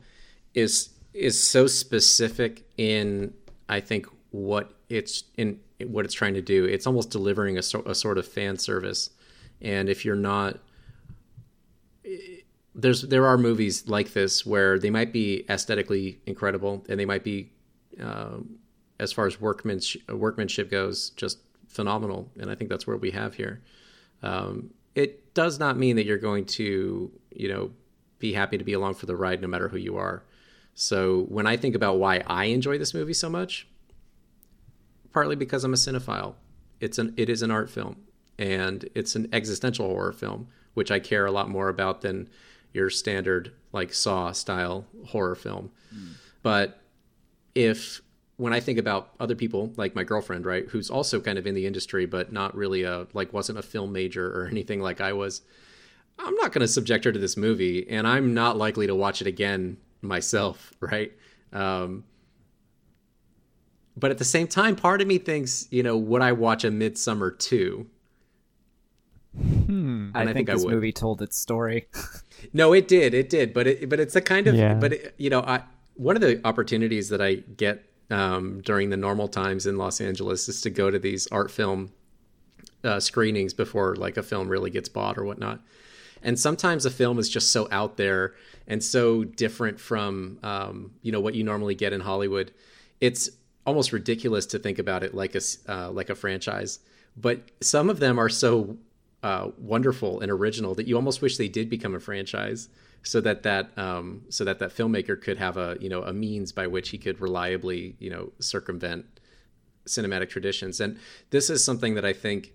is 0.54 0.90
is 1.12 1.40
so 1.40 1.66
specific 1.66 2.64
in 2.76 3.34
I 3.68 3.80
think 3.80 4.06
what 4.30 4.72
it's 4.88 5.24
in 5.36 5.60
what 5.86 6.04
it's 6.04 6.14
trying 6.14 6.34
to 6.34 6.42
do. 6.42 6.64
It's 6.64 6.86
almost 6.86 7.10
delivering 7.10 7.58
a, 7.58 7.62
so, 7.62 7.82
a 7.82 7.94
sort 7.94 8.18
of 8.18 8.26
fan 8.26 8.58
service, 8.58 9.10
and 9.60 9.88
if 9.88 10.04
you're 10.04 10.16
not, 10.16 10.58
there's 12.74 13.02
there 13.02 13.26
are 13.26 13.36
movies 13.36 13.88
like 13.88 14.12
this 14.12 14.46
where 14.46 14.78
they 14.78 14.90
might 14.90 15.12
be 15.12 15.44
aesthetically 15.48 16.20
incredible 16.26 16.84
and 16.88 17.00
they 17.00 17.04
might 17.04 17.24
be, 17.24 17.50
um, 18.00 18.58
as 18.98 19.12
far 19.12 19.26
as 19.26 19.40
workmanship 19.40 20.08
workmanship 20.10 20.70
goes, 20.70 21.10
just 21.10 21.38
phenomenal. 21.68 22.30
And 22.38 22.50
I 22.50 22.54
think 22.54 22.70
that's 22.70 22.86
what 22.86 23.00
we 23.00 23.10
have 23.10 23.34
here. 23.34 23.62
Um, 24.22 24.70
it 24.94 25.34
does 25.34 25.58
not 25.58 25.78
mean 25.78 25.96
that 25.96 26.04
you're 26.04 26.18
going 26.18 26.44
to, 26.44 27.10
you 27.30 27.48
know, 27.48 27.70
be 28.18 28.32
happy 28.32 28.58
to 28.58 28.64
be 28.64 28.72
along 28.72 28.94
for 28.94 29.06
the 29.06 29.16
ride 29.16 29.40
no 29.40 29.48
matter 29.48 29.68
who 29.68 29.78
you 29.78 29.96
are. 29.96 30.22
So 30.74 31.22
when 31.28 31.46
I 31.46 31.56
think 31.56 31.74
about 31.74 31.98
why 31.98 32.22
I 32.26 32.46
enjoy 32.46 32.78
this 32.78 32.94
movie 32.94 33.14
so 33.14 33.28
much, 33.28 33.66
partly 35.12 35.36
because 35.36 35.64
I'm 35.64 35.74
a 35.74 35.76
cinephile. 35.76 36.34
It's 36.80 36.98
an 36.98 37.14
it 37.16 37.28
is 37.28 37.42
an 37.42 37.50
art 37.50 37.68
film 37.68 37.96
and 38.38 38.88
it's 38.94 39.16
an 39.16 39.28
existential 39.32 39.86
horror 39.86 40.12
film, 40.12 40.48
which 40.74 40.90
I 40.90 40.98
care 40.98 41.26
a 41.26 41.32
lot 41.32 41.50
more 41.50 41.68
about 41.68 42.00
than 42.00 42.28
your 42.72 42.90
standard 42.90 43.52
like 43.72 43.92
Saw 43.92 44.32
style 44.32 44.86
horror 45.08 45.34
film. 45.34 45.70
But 46.42 46.80
if 47.54 48.00
when 48.36 48.52
I 48.54 48.60
think 48.60 48.78
about 48.78 49.10
other 49.20 49.34
people 49.34 49.72
like 49.76 49.94
my 49.94 50.02
girlfriend, 50.02 50.46
right, 50.46 50.66
who's 50.68 50.88
also 50.88 51.20
kind 51.20 51.38
of 51.38 51.46
in 51.46 51.54
the 51.54 51.66
industry 51.66 52.06
but 52.06 52.32
not 52.32 52.54
really 52.56 52.84
a 52.84 53.06
like 53.12 53.32
wasn't 53.32 53.58
a 53.58 53.62
film 53.62 53.92
major 53.92 54.26
or 54.26 54.46
anything 54.50 54.80
like 54.80 55.00
I 55.00 55.12
was, 55.12 55.42
I'm 56.18 56.34
not 56.36 56.52
going 56.52 56.62
to 56.62 56.68
subject 56.68 57.04
her 57.04 57.12
to 57.12 57.18
this 57.18 57.36
movie, 57.36 57.88
and 57.88 58.06
I'm 58.06 58.34
not 58.34 58.56
likely 58.56 58.86
to 58.86 58.94
watch 58.94 59.20
it 59.20 59.26
again 59.26 59.76
myself, 60.02 60.72
right? 60.80 61.12
Um, 61.52 62.04
but 63.96 64.10
at 64.10 64.18
the 64.18 64.24
same 64.24 64.46
time, 64.46 64.76
part 64.76 65.00
of 65.00 65.06
me 65.06 65.18
thinks, 65.18 65.68
you 65.70 65.82
know, 65.82 65.96
would 65.96 66.22
I 66.22 66.32
watch 66.32 66.64
a 66.64 66.70
Midsommar 66.70 67.38
too? 67.38 67.86
I, 69.36 69.89
And 70.14 70.28
I 70.28 70.32
think, 70.32 70.46
think 70.46 70.50
I 70.50 70.54
this 70.54 70.64
would. 70.64 70.74
movie 70.74 70.92
told 70.92 71.22
its 71.22 71.38
story. 71.38 71.86
No, 72.54 72.72
it 72.72 72.88
did, 72.88 73.12
it 73.12 73.28
did, 73.28 73.52
but 73.52 73.66
it, 73.66 73.90
but 73.90 74.00
it's 74.00 74.16
a 74.16 74.20
kind 74.22 74.46
of, 74.46 74.54
Yeah. 74.54 74.72
but 74.72 74.94
it, 74.94 75.14
you 75.18 75.28
know, 75.28 75.40
I 75.42 75.62
one 75.96 76.16
of 76.16 76.22
the 76.22 76.40
opportunities 76.46 77.10
that 77.10 77.20
I 77.20 77.34
get 77.34 77.84
um, 78.10 78.62
during 78.62 78.88
the 78.88 78.96
normal 78.96 79.28
times 79.28 79.66
in 79.66 79.76
Los 79.76 80.00
Angeles 80.00 80.48
is 80.48 80.62
to 80.62 80.70
go 80.70 80.90
to 80.90 80.98
these 80.98 81.26
art 81.26 81.50
film 81.50 81.92
uh, 82.82 82.98
screenings 82.98 83.52
before 83.52 83.94
like 83.96 84.16
a 84.16 84.22
film 84.22 84.48
really 84.48 84.70
gets 84.70 84.88
bought 84.88 85.18
or 85.18 85.24
whatnot. 85.26 85.60
And 86.22 86.38
sometimes 86.40 86.86
a 86.86 86.90
film 86.90 87.18
is 87.18 87.28
just 87.28 87.52
so 87.52 87.68
out 87.70 87.98
there 87.98 88.34
and 88.66 88.82
so 88.82 89.22
different 89.24 89.78
from 89.78 90.38
um, 90.42 90.92
you 91.02 91.12
know 91.12 91.20
what 91.20 91.34
you 91.34 91.44
normally 91.44 91.74
get 91.74 91.92
in 91.92 92.00
Hollywood. 92.00 92.52
It's 93.02 93.28
almost 93.66 93.92
ridiculous 93.92 94.46
to 94.46 94.58
think 94.58 94.78
about 94.78 95.04
it 95.04 95.14
like 95.14 95.34
a 95.34 95.38
s- 95.44 95.58
uh, 95.68 95.90
like 95.90 96.08
a 96.08 96.14
franchise. 96.14 96.78
But 97.18 97.42
some 97.60 97.90
of 97.90 98.00
them 98.00 98.18
are 98.18 98.30
so 98.30 98.78
uh, 99.22 99.50
wonderful 99.58 100.20
and 100.20 100.30
original 100.30 100.74
that 100.74 100.86
you 100.86 100.96
almost 100.96 101.20
wish 101.20 101.36
they 101.36 101.48
did 101.48 101.68
become 101.68 101.94
a 101.94 102.00
franchise, 102.00 102.68
so 103.02 103.20
that 103.20 103.42
that 103.42 103.76
um, 103.78 104.22
so 104.28 104.44
that 104.44 104.58
that 104.58 104.70
filmmaker 104.70 105.20
could 105.20 105.38
have 105.38 105.56
a 105.56 105.76
you 105.80 105.88
know 105.88 106.02
a 106.02 106.12
means 106.12 106.52
by 106.52 106.66
which 106.66 106.90
he 106.90 106.98
could 106.98 107.20
reliably 107.20 107.96
you 107.98 108.10
know 108.10 108.32
circumvent 108.38 109.06
cinematic 109.86 110.28
traditions. 110.28 110.80
And 110.80 110.98
this 111.30 111.50
is 111.50 111.64
something 111.64 111.94
that 111.94 112.04
I 112.04 112.12
think, 112.12 112.52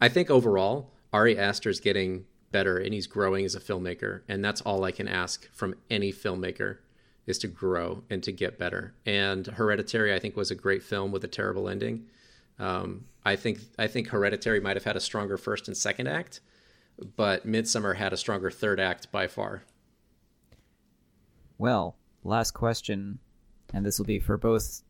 I 0.00 0.08
think 0.08 0.30
overall, 0.30 0.90
Ari 1.12 1.38
Aster's 1.38 1.80
getting 1.80 2.24
better 2.50 2.78
and 2.78 2.94
he's 2.94 3.06
growing 3.06 3.44
as 3.44 3.54
a 3.54 3.60
filmmaker. 3.60 4.22
And 4.28 4.44
that's 4.44 4.60
all 4.62 4.84
I 4.84 4.92
can 4.92 5.08
ask 5.08 5.50
from 5.52 5.74
any 5.90 6.12
filmmaker 6.12 6.78
is 7.26 7.38
to 7.38 7.46
grow 7.46 8.02
and 8.08 8.22
to 8.22 8.32
get 8.32 8.58
better. 8.58 8.94
And 9.04 9.46
Hereditary, 9.46 10.14
I 10.14 10.18
think, 10.18 10.36
was 10.36 10.50
a 10.50 10.54
great 10.54 10.82
film 10.82 11.12
with 11.12 11.24
a 11.24 11.28
terrible 11.28 11.68
ending. 11.68 12.06
Um, 12.58 13.04
I 13.24 13.36
think 13.36 13.60
I 13.78 13.86
think 13.86 14.08
Hereditary 14.08 14.60
might 14.60 14.76
have 14.76 14.84
had 14.84 14.96
a 14.96 15.00
stronger 15.00 15.36
first 15.36 15.68
and 15.68 15.76
second 15.76 16.08
act, 16.08 16.40
but 17.16 17.46
Midsommar 17.46 17.96
had 17.96 18.12
a 18.12 18.16
stronger 18.16 18.50
third 18.50 18.80
act 18.80 19.12
by 19.12 19.26
far. 19.26 19.62
Well, 21.56 21.96
last 22.24 22.52
question, 22.52 23.18
and 23.72 23.84
this 23.84 23.98
will 23.98 24.06
be 24.06 24.18
for 24.18 24.36
both 24.36 24.82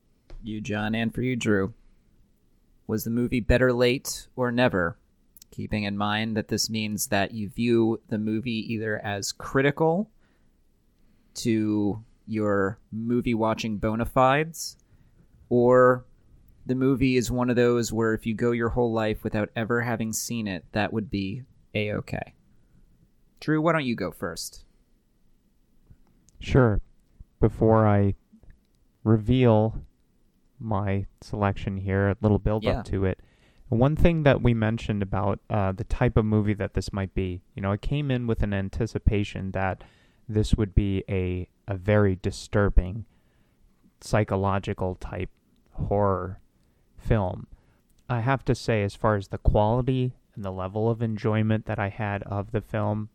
you, 0.42 0.60
John, 0.60 0.94
and 0.94 1.14
for 1.14 1.22
you, 1.22 1.36
Drew. 1.36 1.74
Was 2.86 3.04
the 3.04 3.10
movie 3.10 3.40
better 3.40 3.72
late 3.72 4.28
or 4.36 4.50
never? 4.50 4.96
Keeping 5.50 5.84
in 5.84 5.96
mind 5.96 6.36
that 6.36 6.48
this 6.48 6.70
means 6.70 7.08
that 7.08 7.32
you 7.32 7.48
view 7.48 8.00
the 8.08 8.18
movie 8.18 8.72
either 8.72 8.98
as 9.04 9.32
critical 9.32 10.10
to 11.34 12.02
your 12.26 12.78
movie 12.92 13.34
watching 13.34 13.78
bona 13.78 14.04
fides, 14.04 14.76
or 15.48 16.04
the 16.68 16.74
movie 16.74 17.16
is 17.16 17.30
one 17.30 17.48
of 17.50 17.56
those 17.56 17.92
where 17.92 18.12
if 18.12 18.26
you 18.26 18.34
go 18.34 18.52
your 18.52 18.68
whole 18.68 18.92
life 18.92 19.24
without 19.24 19.48
ever 19.56 19.80
having 19.80 20.12
seen 20.12 20.46
it, 20.46 20.64
that 20.72 20.92
would 20.92 21.10
be 21.10 21.42
a 21.74 21.92
okay. 21.94 22.34
Drew, 23.40 23.60
why 23.62 23.72
don't 23.72 23.86
you 23.86 23.96
go 23.96 24.10
first? 24.10 24.64
Sure. 26.40 26.80
Before 27.40 27.86
I 27.86 28.14
reveal 29.02 29.82
my 30.60 31.06
selection 31.22 31.78
here, 31.78 32.08
a 32.10 32.16
little 32.20 32.38
build 32.38 32.64
Yeah. 32.64 32.80
up 32.80 32.84
to 32.86 33.04
it. 33.06 33.20
One 33.70 33.96
thing 33.96 34.22
that 34.24 34.42
we 34.42 34.54
mentioned 34.54 35.02
about 35.02 35.40
uh, 35.50 35.72
the 35.72 35.84
type 35.84 36.16
of 36.16 36.24
movie 36.24 36.54
that 36.54 36.74
this 36.74 36.92
might 36.92 37.14
be, 37.14 37.42
you 37.54 37.62
know, 37.62 37.72
I 37.72 37.76
came 37.76 38.10
in 38.10 38.26
with 38.26 38.42
an 38.42 38.52
anticipation 38.54 39.52
that 39.52 39.84
this 40.28 40.54
would 40.54 40.74
be 40.74 41.02
a 41.08 41.48
a 41.66 41.74
very 41.76 42.16
disturbing 42.16 43.04
psychological 44.00 44.94
type 44.94 45.28
horror 45.72 46.40
film. 46.98 47.46
I 48.08 48.20
have 48.20 48.44
to 48.46 48.54
say, 48.54 48.82
as 48.82 48.94
far 48.94 49.16
as 49.16 49.28
the 49.28 49.38
quality 49.38 50.12
and 50.34 50.44
the 50.44 50.52
level 50.52 50.90
of 50.90 51.02
enjoyment 51.02 51.66
that 51.66 51.78
I 51.78 51.88
had 51.88 52.22
of 52.24 52.52
the 52.52 52.60
film, 52.60 53.10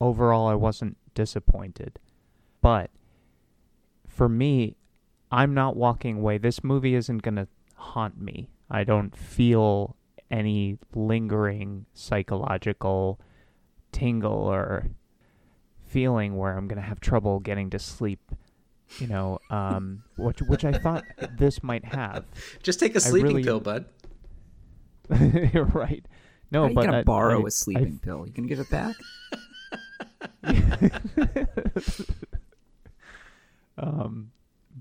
overall, 0.00 0.48
I 0.48 0.54
wasn't 0.54 0.96
disappointed. 1.14 1.98
But 2.60 2.90
for 4.06 4.28
me, 4.28 4.76
I'm 5.30 5.54
not 5.54 5.76
walking 5.76 6.18
away. 6.18 6.38
This 6.38 6.64
movie 6.64 6.94
isn't 6.94 7.22
going 7.22 7.36
to 7.36 7.48
haunt 7.74 8.20
me. 8.20 8.50
I 8.70 8.84
don't 8.84 9.16
feel 9.16 9.96
any 10.30 10.78
lingering 10.94 11.86
psychological 11.92 13.20
tingle 13.90 14.32
or 14.32 14.90
feeling 15.84 16.36
where 16.36 16.56
I'm 16.56 16.68
going 16.68 16.80
to 16.80 16.86
have 16.86 17.00
trouble 17.00 17.40
getting 17.40 17.70
to 17.70 17.78
sleep. 17.78 18.32
You 18.98 19.06
know, 19.06 19.38
um, 19.50 20.02
which 20.16 20.40
which 20.42 20.64
I 20.64 20.72
thought 20.72 21.04
this 21.38 21.62
might 21.62 21.84
have. 21.84 22.24
Just 22.62 22.80
take 22.80 22.96
a 22.96 23.00
sleeping 23.00 23.28
really- 23.28 23.44
pill, 23.44 23.60
bud. 23.60 23.84
You're 25.52 25.64
right. 25.74 26.04
No, 26.52 26.60
How 26.62 26.66
are 26.66 26.68
you 26.70 26.74
but 26.74 26.84
gonna 26.86 26.98
I- 26.98 27.02
borrow 27.04 27.44
I- 27.44 27.48
a 27.48 27.50
sleeping 27.50 27.98
pill? 28.02 28.26
You 28.26 28.32
gonna 28.32 28.48
give 28.48 28.60
it 28.60 28.70
back? 28.70 28.96
um, 33.78 34.30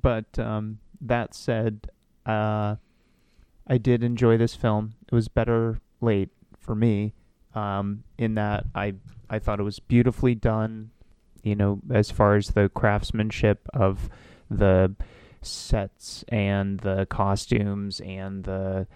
but 0.02 0.38
um, 0.40 0.80
that 1.02 1.34
said, 1.34 1.90
uh, 2.26 2.76
I 3.68 3.78
did 3.78 4.04
enjoy 4.04 4.38
this 4.38 4.56
film. 4.56 4.94
It 5.12 5.14
was 5.16 5.28
better 5.28 5.80
late 6.02 6.30
for 6.60 6.76
me, 6.76 7.14
um, 7.56 8.04
in 8.18 8.36
that 8.36 8.66
I 8.76 8.96
I 9.30 9.40
thought 9.40 9.60
it 9.60 9.64
was 9.64 9.80
beautifully 9.80 10.36
done. 10.36 10.92
You 11.50 11.56
know, 11.56 11.82
as 11.92 12.12
far 12.12 12.36
as 12.36 12.50
the 12.50 12.70
craftsmanship 12.70 13.68
of 13.74 14.10
the 14.50 14.96
sets 15.42 16.24
and 16.30 16.80
the 16.80 17.06
costumes 17.10 18.00
and 18.02 18.44
the 18.44 18.88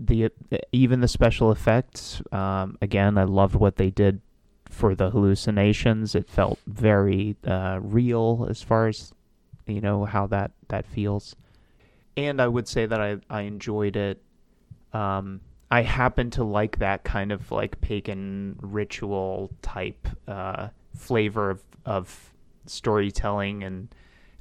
the 0.00 0.30
even 0.72 1.00
the 1.00 1.08
special 1.08 1.50
effects. 1.50 2.22
Um, 2.32 2.78
again, 2.80 3.18
I 3.18 3.24
loved 3.24 3.54
what 3.54 3.76
they 3.76 3.90
did 3.90 4.20
for 4.70 4.94
the 4.94 5.10
hallucinations. 5.10 6.14
It 6.14 6.28
felt 6.28 6.58
very 6.66 7.36
uh, 7.46 7.80
real 7.82 8.46
as 8.48 8.62
far 8.62 8.88
as 8.88 9.12
you 9.66 9.80
know 9.80 10.04
how 10.04 10.26
that 10.28 10.52
that 10.68 10.86
feels. 10.86 11.34
And 12.16 12.40
I 12.40 12.48
would 12.48 12.68
say 12.68 12.86
that 12.86 13.00
I 13.00 13.16
I 13.28 13.42
enjoyed 13.42 13.96
it. 13.96 14.22
Um, 14.92 15.40
I 15.70 15.82
happen 15.82 16.30
to 16.30 16.44
like 16.44 16.78
that 16.78 17.04
kind 17.04 17.30
of 17.30 17.50
like 17.50 17.80
pagan 17.80 18.56
ritual 18.62 19.50
type 19.60 20.08
uh, 20.26 20.68
flavor 20.98 21.50
of 21.50 21.62
of 21.84 22.32
storytelling 22.66 23.64
and 23.64 23.88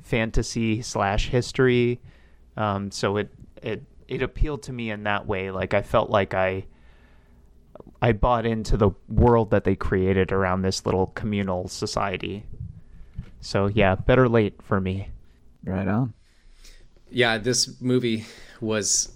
fantasy 0.01 0.81
slash 0.81 1.29
history. 1.29 2.01
Um, 2.55 2.91
so 2.91 3.17
it 3.17 3.29
it 3.61 3.83
it 4.07 4.21
appealed 4.21 4.63
to 4.63 4.73
me 4.73 4.91
in 4.91 5.03
that 5.03 5.27
way. 5.27 5.51
Like 5.51 5.73
I 5.73 5.81
felt 5.81 6.09
like 6.09 6.33
I 6.33 6.47
I 6.47 6.65
I 8.01 8.11
bought 8.11 8.45
into 8.45 8.77
the 8.77 8.91
world 9.07 9.51
that 9.51 9.63
they 9.63 9.75
created 9.75 10.31
around 10.31 10.61
this 10.61 10.85
little 10.85 11.07
communal 11.07 11.67
society. 11.67 12.45
So 13.41 13.67
yeah, 13.67 13.95
better 13.95 14.27
late 14.29 14.61
for 14.61 14.79
me. 14.79 15.09
Right 15.63 15.87
on. 15.87 16.13
Yeah, 17.09 17.37
this 17.37 17.79
movie 17.81 18.25
was. 18.61 19.11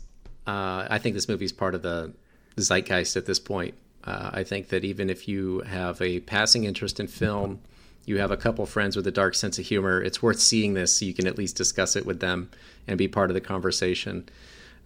Uh, 0.47 0.87
I 0.89 0.97
think 0.97 1.13
this 1.13 1.29
movie 1.29 1.45
is 1.45 1.51
part 1.51 1.75
of 1.75 1.81
the 1.81 2.13
zeitgeist 2.59 3.15
at 3.15 3.25
this 3.25 3.39
point. 3.39 3.75
Uh, 4.03 4.31
I 4.33 4.43
think 4.43 4.69
that 4.69 4.83
even 4.83 5.09
if 5.09 5.27
you 5.27 5.59
have 5.61 6.01
a 6.01 6.19
passing 6.21 6.63
interest 6.63 6.99
in 6.99 7.07
film, 7.07 7.59
you 8.05 8.17
have 8.17 8.31
a 8.31 8.37
couple 8.37 8.65
friends 8.65 8.95
with 8.95 9.05
a 9.05 9.11
dark 9.11 9.35
sense 9.35 9.59
of 9.59 9.65
humor, 9.65 10.01
it's 10.01 10.21
worth 10.23 10.39
seeing 10.39 10.73
this 10.73 10.95
so 10.95 11.05
you 11.05 11.13
can 11.13 11.27
at 11.27 11.37
least 11.37 11.55
discuss 11.55 11.95
it 11.95 12.05
with 12.05 12.19
them 12.19 12.49
and 12.87 12.97
be 12.97 13.07
part 13.07 13.29
of 13.29 13.35
the 13.35 13.41
conversation. 13.41 14.27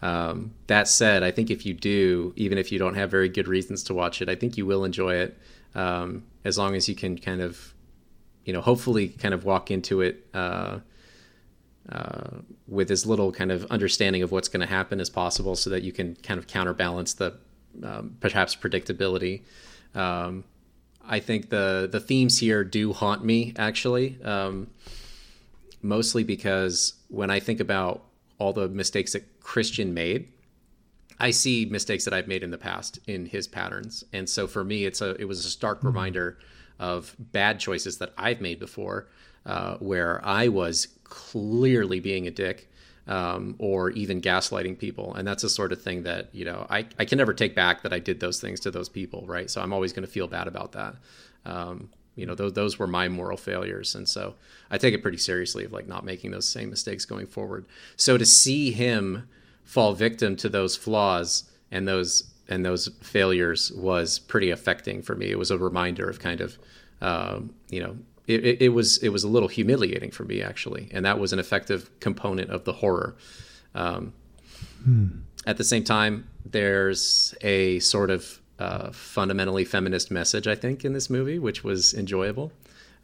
Um, 0.02 0.54
that 0.68 0.88
said, 0.88 1.24
I 1.24 1.32
think 1.32 1.50
if 1.50 1.66
you 1.66 1.74
do, 1.74 2.34
even 2.36 2.58
if 2.58 2.72
you 2.72 2.78
don't 2.78 2.96
have 2.96 3.10
very 3.10 3.30
good 3.30 3.48
reasons 3.48 3.84
to 3.84 3.94
watch 3.94 4.22
it, 4.22 4.30
I 4.30 4.36
think 4.36 4.58
you 4.58 4.66
will 4.66 4.84
enjoy 4.84 5.16
it 5.16 5.38
um, 5.74 6.24
as 6.44 6.58
long 6.58 6.76
as 6.76 6.90
you 6.90 6.96
can 6.96 7.18
kind 7.18 7.42
of, 7.42 7.74
you 8.44 8.52
know, 8.52 8.62
hopefully 8.62 9.08
kind 9.08 9.34
of 9.34 9.46
walk 9.46 9.72
into 9.72 10.02
it 10.02 10.28
uh, 10.34 10.80
uh, 11.90 12.30
with 12.68 12.92
as 12.92 13.06
little 13.06 13.32
kind 13.32 13.52
of 13.52 13.66
understanding 13.72 14.22
of 14.24 14.32
what's 14.32 14.50
going 14.50 14.62
to 14.62 14.68
happen 14.68 15.00
as 15.00 15.10
possible 15.10 15.56
so 15.56 15.70
that 15.70 15.84
you 15.84 15.94
can 15.94 16.16
kind 16.18 16.38
of 16.38 16.48
counterbalance 16.48 17.14
the 17.14 17.34
um, 17.84 18.18
perhaps 18.20 18.56
predictability. 18.56 19.44
Um, 19.94 20.44
I 21.08 21.20
think 21.20 21.50
the 21.50 21.88
the 21.92 22.00
themes 22.00 22.40
here 22.40 22.64
do 22.64 22.94
haunt 22.94 23.24
me 23.24 23.54
actually, 23.58 24.22
um, 24.24 24.68
mostly 25.82 26.24
because 26.24 26.94
when 27.10 27.30
I 27.30 27.40
think 27.40 27.60
about 27.60 28.04
all 28.38 28.54
the 28.54 28.68
mistakes 28.68 29.14
that 29.14 29.40
Christian 29.40 29.94
made, 29.94 30.28
I 31.20 31.32
see 31.32 31.66
mistakes 31.66 32.06
that 32.06 32.14
I've 32.14 32.28
made 32.28 32.44
in 32.44 32.52
the 32.52 32.58
past 32.58 33.00
in 33.08 33.28
his 33.28 33.48
patterns, 33.48 34.04
and 34.12 34.28
so 34.28 34.48
for 34.48 34.64
me, 34.64 34.86
it's 34.86 35.02
a 35.02 35.16
it 35.22 35.26
was 35.26 35.46
a 35.46 35.50
stark 35.50 35.84
reminder 35.84 36.38
of 36.80 37.16
bad 37.20 37.60
choices 37.60 38.00
that 38.00 38.14
I've 38.18 38.42
made 38.42 38.60
before, 38.60 39.08
uh, 39.46 39.78
where 39.78 40.26
I 40.26 40.48
was 40.50 40.88
clearly 41.04 42.00
being 42.00 42.28
a 42.28 42.32
dick. 42.32 42.70
Um, 43.08 43.54
or 43.60 43.92
even 43.92 44.20
gaslighting 44.20 44.80
people. 44.80 45.14
And 45.14 45.28
that's 45.28 45.44
the 45.44 45.50
sort 45.50 45.72
of 45.72 45.80
thing 45.80 46.02
that, 46.04 46.30
you 46.34 46.44
know, 46.44 46.66
I, 46.72 46.88
I 46.98 47.06
can 47.06 47.20
never 47.20 47.36
take 47.36 47.54
back 47.54 47.84
that 47.84 47.94
I 47.94 48.00
did 48.00 48.20
those 48.20 48.42
things 48.42 48.60
to 48.62 48.72
those 48.72 48.90
people, 48.90 49.24
right? 49.28 49.48
So 49.48 49.62
I'm 49.62 49.74
always 49.74 49.94
going 49.94 50.08
to 50.08 50.12
feel 50.12 50.28
bad 50.28 50.48
about 50.48 50.72
that. 50.72 50.96
Um, 51.46 51.90
you 52.16 52.26
know, 52.26 52.34
those, 52.34 52.54
those 52.54 52.80
were 52.80 52.88
my 52.88 53.08
moral 53.08 53.38
failures. 53.38 53.94
And 53.94 54.10
so 54.10 54.34
I 54.72 54.80
take 54.80 54.96
it 54.96 55.04
pretty 55.04 55.20
seriously 55.20 55.66
of 55.66 55.72
like 55.72 55.88
not 55.88 56.04
making 56.04 56.32
those 56.32 56.50
same 56.50 56.72
mistakes 56.72 57.06
going 57.06 57.28
forward. 57.28 57.66
So 57.96 58.18
to 58.18 58.26
see 58.26 58.72
him 58.72 59.28
fall 59.64 59.94
victim 59.94 60.36
to 60.38 60.50
those 60.50 60.76
flaws 60.76 61.44
and 61.70 61.88
those 61.88 62.32
and 62.48 62.66
those 62.66 62.90
failures 63.02 63.72
was 63.72 64.20
pretty 64.20 64.50
affecting 64.50 65.02
for 65.02 65.16
me. 65.16 65.30
It 65.30 65.38
was 65.38 65.52
a 65.52 65.58
reminder 65.58 66.10
of 66.10 66.20
kind 66.20 66.42
of, 66.42 66.58
um, 67.02 67.54
you 67.70 67.82
know, 67.82 67.98
it, 68.28 68.62
it, 68.62 68.70
was 68.70 68.98
it 69.00 69.10
was 69.10 69.24
a 69.24 69.28
little 69.28 69.50
humiliating 69.50 70.12
for 70.12 70.24
me 70.24 70.42
actually, 70.42 70.90
and 70.92 71.06
that 71.06 71.20
was 71.20 71.34
an 71.34 71.40
effective 71.40 71.90
component 72.00 72.50
of 72.50 72.64
the 72.64 72.74
horror. 72.74 73.16
Um, 73.74 74.14
At 75.48 75.58
the 75.58 75.64
same 75.64 75.84
time, 75.84 76.28
there's 76.44 77.36
a 77.42 77.80
sort 77.80 78.10
of 78.10 78.40
uh, 78.58 78.92
fundamentally 78.92 79.66
feminist 79.66 80.10
message 80.12 80.48
I 80.48 80.56
think 80.56 80.86
in 80.86 80.94
this 80.94 81.10
movie, 81.10 81.40
which 81.40 81.64
was 81.64 81.94
enjoyable, 81.94 82.52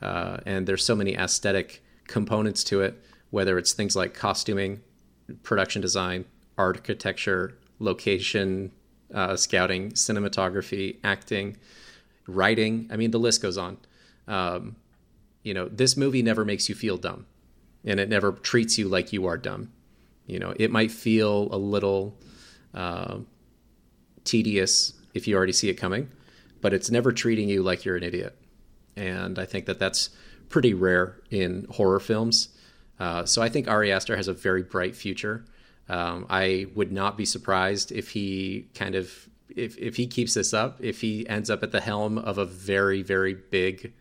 uh, 0.01 0.37
and 0.45 0.67
there's 0.67 0.83
so 0.83 0.95
many 0.95 1.15
aesthetic 1.15 1.83
components 2.07 2.63
to 2.65 2.81
it, 2.81 3.01
whether 3.29 3.57
it's 3.57 3.73
things 3.73 3.95
like 3.95 4.13
costuming, 4.13 4.81
production 5.43 5.81
design, 5.81 6.25
architecture, 6.57 7.57
location, 7.79 8.71
uh, 9.13 9.35
scouting, 9.35 9.91
cinematography, 9.91 10.97
acting, 11.03 11.57
writing. 12.27 12.87
I 12.91 12.97
mean, 12.97 13.11
the 13.11 13.19
list 13.19 13.41
goes 13.41 13.57
on. 13.57 13.77
Um, 14.27 14.75
you 15.43 15.53
know, 15.53 15.67
this 15.67 15.97
movie 15.97 16.21
never 16.21 16.45
makes 16.45 16.69
you 16.69 16.75
feel 16.75 16.97
dumb, 16.97 17.25
and 17.83 17.99
it 17.99 18.09
never 18.09 18.31
treats 18.31 18.77
you 18.77 18.87
like 18.87 19.11
you 19.11 19.25
are 19.25 19.37
dumb. 19.37 19.71
You 20.27 20.39
know, 20.39 20.53
it 20.57 20.71
might 20.71 20.91
feel 20.91 21.49
a 21.51 21.57
little 21.57 22.17
uh, 22.73 23.19
tedious 24.23 24.93
if 25.13 25.27
you 25.27 25.35
already 25.35 25.53
see 25.53 25.69
it 25.69 25.75
coming, 25.75 26.09
but 26.61 26.73
it's 26.73 26.89
never 26.89 27.11
treating 27.11 27.49
you 27.49 27.63
like 27.63 27.85
you're 27.85 27.97
an 27.97 28.03
idiot. 28.03 28.37
And 28.95 29.39
I 29.39 29.45
think 29.45 29.65
that 29.65 29.79
that's 29.79 30.09
pretty 30.49 30.73
rare 30.73 31.21
in 31.29 31.65
horror 31.71 31.99
films. 31.99 32.49
Uh, 32.99 33.25
so 33.25 33.41
I 33.41 33.49
think 33.49 33.67
Ari 33.67 33.91
Aster 33.91 34.15
has 34.15 34.27
a 34.27 34.33
very 34.33 34.63
bright 34.63 34.95
future. 34.95 35.45
Um, 35.89 36.27
I 36.29 36.67
would 36.75 36.91
not 36.91 37.17
be 37.17 37.25
surprised 37.25 37.91
if 37.91 38.09
he 38.09 38.69
kind 38.75 38.95
of 38.95 39.27
if 39.49 39.77
if 39.77 39.97
he 39.97 40.07
keeps 40.07 40.35
this 40.35 40.53
up, 40.53 40.77
if 40.79 41.01
he 41.01 41.27
ends 41.27 41.49
up 41.49 41.63
at 41.63 41.71
the 41.71 41.81
helm 41.81 42.17
of 42.17 42.37
a 42.37 42.45
very 42.45 43.01
very 43.01 43.33
big 43.33 43.91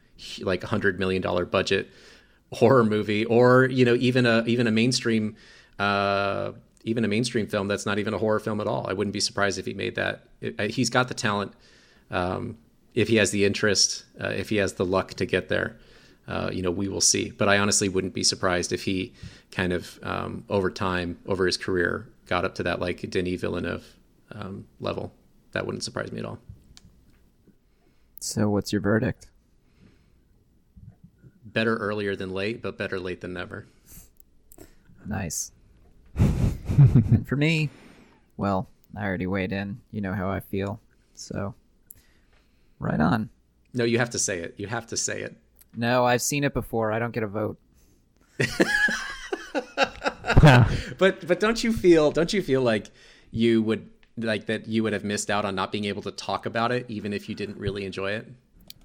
like 0.43 0.63
hundred 0.63 0.99
million 0.99 1.23
dollar 1.23 1.45
budget 1.45 1.91
horror 2.53 2.85
movie, 2.85 3.25
or 3.25 3.67
you 3.67 3.85
know 3.85 3.95
even 3.95 4.27
a 4.27 4.45
even 4.47 4.67
a 4.67 4.71
mainstream 4.71 5.37
uh, 5.79 6.53
even 6.85 7.05
a 7.05 7.09
mainstream 7.09 7.47
film 7.47 7.69
that's 7.69 7.87
not 7.87 7.99
even 7.99 8.15
a 8.15 8.19
horror 8.19 8.41
film 8.41 8.61
at 8.61 8.67
all. 8.67 8.87
I 8.89 8.93
wouldn't 8.93 9.13
be 9.13 9.21
surprised 9.21 9.59
if 9.59 9.67
he 9.67 9.75
made 9.75 9.97
that. 9.97 10.25
It, 10.41 10.71
he's 10.71 10.91
got 10.91 11.09
the 11.09 11.15
talent. 11.15 11.53
Um, 12.11 12.59
if 12.95 13.09
he 13.09 13.17
has 13.17 13.31
the 13.31 13.45
interest, 13.45 14.05
uh, 14.21 14.29
if 14.29 14.49
he 14.49 14.57
has 14.57 14.75
the 14.75 14.85
luck 14.85 15.15
to 15.15 15.27
get 15.27 15.49
there, 15.49 15.77
uh, 16.27 16.51
you 16.53 16.63
know, 16.63 16.71
we 16.71 16.89
will 16.89 17.01
see. 17.01 17.31
But 17.31 17.49
I 17.49 17.59
honestly 17.59 17.89
wouldn't 17.89 18.15
be 18.15 18.25
surprised 18.25 18.73
if 18.73 18.85
he 18.85 19.13
kind 19.53 19.73
of 19.73 19.99
um, 20.03 20.45
over 20.49 20.71
time, 20.71 21.19
over 21.27 21.47
his 21.47 21.57
career, 21.57 22.09
got 22.27 22.45
up 22.45 22.55
to 22.57 22.63
that 22.65 22.81
like 22.81 23.09
Denis 23.11 23.41
Villeneuve 23.41 23.85
um, 24.33 24.67
level. 24.81 25.13
That 25.53 25.67
wouldn't 25.67 25.85
surprise 25.85 26.13
me 26.13 26.21
at 26.21 26.25
all. 26.25 26.39
So, 28.21 28.51
what's 28.51 28.73
your 28.73 28.81
verdict? 28.81 29.30
Better 31.53 31.77
earlier 31.77 32.15
than 32.15 32.33
late, 32.33 32.63
but 32.63 32.79
better 32.79 33.01
late 33.01 33.21
than 33.21 33.33
never. 33.33 33.67
Nice. 35.07 35.53
and 36.17 37.27
for 37.27 37.37
me, 37.37 37.71
well, 38.37 38.69
I 38.97 39.05
already 39.05 39.27
weighed 39.27 39.53
in. 39.53 39.81
You 39.91 40.01
know 40.01 40.13
how 40.13 40.31
I 40.31 40.41
feel. 40.41 40.81
So, 41.15 41.55
right 42.79 43.01
on. 43.01 43.31
No, 43.75 43.85
you 43.85 43.99
have 43.99 44.11
to 44.11 44.19
say 44.19 44.39
it. 44.39 44.55
You 44.57 44.67
have 44.67 44.87
to 44.89 44.97
say 44.97 45.23
it. 45.23 45.37
No, 45.77 46.05
I've 46.05 46.23
seen 46.23 46.45
it 46.45 46.55
before. 46.55 46.93
I 46.93 46.99
don't 46.99 47.13
get 47.13 47.23
a 47.23 47.29
vote. 47.29 47.59
but 50.99 51.27
but 51.27 51.41
don't 51.41 51.63
you 51.63 51.73
feel 51.73 52.11
don't 52.11 52.33
you 52.33 52.41
feel 52.43 52.63
like 52.63 52.91
you 53.31 53.61
would 53.63 53.91
like 54.17 54.47
that 54.47 54.67
you 54.67 54.83
would 54.83 54.95
have 54.95 55.05
missed 55.05 55.31
out 55.31 55.45
on 55.45 55.55
not 55.55 55.71
being 55.71 55.85
able 55.85 56.01
to 56.01 56.11
talk 56.11 56.47
about 56.47 56.73
it 56.73 56.87
even 56.89 57.13
if 57.13 57.29
you 57.29 57.35
didn't 57.35 57.59
really 57.59 57.85
enjoy 57.85 58.13
it? 58.13 58.27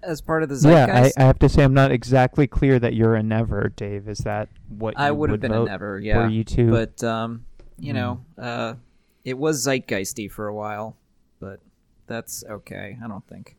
As 0.06 0.22
part 0.22 0.44
of 0.44 0.50
the 0.50 0.56
zeitgeist? 0.56 1.16
Yeah, 1.18 1.22
I, 1.22 1.24
I 1.24 1.26
have 1.28 1.40
to 1.40 1.50
say 1.50 1.64
I'm 1.64 1.74
not 1.74 1.92
exactly 1.92 2.46
clear 2.48 2.78
that 2.80 2.94
you're 2.94 3.16
a 3.16 3.24
never, 3.24 3.70
Dave. 3.76 4.08
Is 4.08 4.20
that 4.20 4.50
what 4.70 4.94
I 4.98 5.08
you 5.08 5.16
would 5.16 5.32
have 5.32 5.40
been 5.40 5.52
vote? 5.52 5.64
a 5.64 5.72
never, 5.72 6.00
yeah. 6.00 6.20
Were 6.20 6.30
you 6.30 6.44
too? 6.44 6.70
But 6.70 7.04
um, 7.04 7.46
you 7.80 7.94
know, 7.94 8.24
uh, 8.38 8.76
it 9.24 9.38
was 9.38 9.66
zeitgeisty 9.66 10.30
for 10.32 10.48
a 10.48 10.54
while, 10.54 10.96
but 11.40 11.60
that's 12.08 12.44
okay. 12.50 12.98
I 13.04 13.08
don't 13.08 13.26
think. 13.28 13.56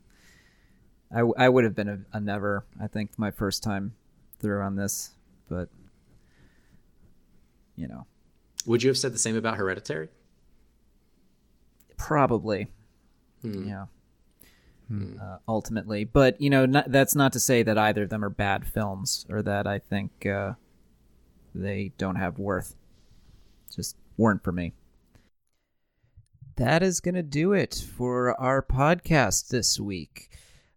I, 1.13 1.19
w- 1.19 1.35
I 1.37 1.49
would 1.49 1.65
have 1.65 1.75
been 1.75 1.89
a, 1.89 1.99
a 2.13 2.21
never. 2.21 2.65
I 2.81 2.87
think 2.87 3.19
my 3.19 3.31
first 3.31 3.63
time 3.63 3.95
through 4.41 4.61
on 4.63 4.77
this, 4.77 5.11
but 5.49 5.69
you 7.77 7.87
know, 7.89 8.07
Would 8.67 8.83
you 8.83 8.89
have 8.91 8.99
said 8.99 9.13
the 9.13 9.19
same 9.19 9.37
about 9.37 9.57
Hereditary? 9.57 10.09
probably, 11.97 12.69
yeah. 13.43 13.87
Uh, 14.89 15.39
ultimately, 15.49 16.05
but 16.05 16.41
you 16.41 16.49
know, 16.49 16.65
not, 16.65 16.93
that's 16.93 17.17
not 17.17 17.33
to 17.33 17.41
say 17.41 17.65
that 17.65 17.77
either 17.77 18.05
of 18.05 18.09
them 18.09 18.25
are 18.25 18.31
bad 18.31 18.65
films 18.65 19.27
or 19.29 19.43
that 19.43 19.67
I 19.67 19.81
think 19.81 20.25
uh, 20.27 20.53
they 21.55 21.93
don't 21.99 22.15
have 22.15 22.39
worth. 22.39 22.77
Just 23.75 23.97
weren't 24.17 24.45
for 24.45 24.53
me. 24.53 24.75
That 26.57 26.85
is 26.85 27.01
going 27.01 27.17
to 27.17 27.23
do 27.23 27.53
it 27.53 27.85
for 27.97 28.41
our 28.41 28.63
podcast 28.63 29.49
this 29.49 29.81
week. 29.81 30.31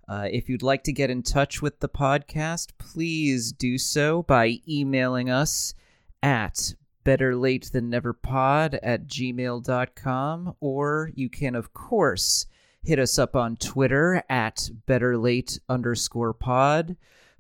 Uh, 0.08 0.28
if 0.32 0.50
you'd 0.50 0.64
like 0.64 0.84
to 0.86 0.92
get 0.92 1.12
in 1.12 1.22
touch 1.22 1.62
with 1.62 1.80
the 1.80 1.88
podcast, 1.88 2.72
please 2.80 3.52
do 3.52 3.78
so 3.78 4.24
by 4.24 4.58
emailing 4.68 5.30
us 5.30 5.76
at 6.24 6.74
betterlatethanneverpod 7.06 8.80
at 8.82 9.08
gmail.com, 9.08 10.56
or 10.60 11.12
you 11.14 11.30
can, 11.30 11.56
of 11.56 11.74
course, 11.74 12.48
hit 12.84 13.00
us 13.00 13.20
up 13.20 13.36
on 13.36 13.58
Twitter 13.58 14.24
at 14.30 14.70
betterlate 14.88 15.60
underscore 15.68 16.34
pod. 16.34 16.96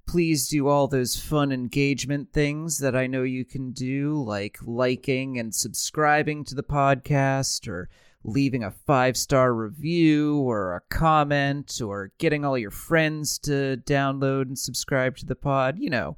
Please 0.07 0.47
do 0.47 0.67
all 0.67 0.87
those 0.87 1.19
fun 1.19 1.51
engagement 1.51 2.33
things 2.33 2.79
that 2.79 2.95
I 2.95 3.07
know 3.07 3.23
you 3.23 3.45
can 3.45 3.71
do, 3.71 4.21
like 4.21 4.57
liking 4.63 5.37
and 5.37 5.53
subscribing 5.53 6.43
to 6.45 6.55
the 6.55 6.63
podcast, 6.63 7.67
or 7.67 7.89
leaving 8.23 8.63
a 8.63 8.71
five 8.71 9.15
star 9.15 9.53
review, 9.53 10.37
or 10.37 10.75
a 10.75 10.81
comment, 10.93 11.79
or 11.83 12.11
getting 12.17 12.43
all 12.43 12.57
your 12.57 12.71
friends 12.71 13.37
to 13.39 13.81
download 13.85 14.43
and 14.43 14.57
subscribe 14.57 15.15
to 15.17 15.25
the 15.25 15.35
pod. 15.35 15.77
You 15.77 15.91
know, 15.91 16.17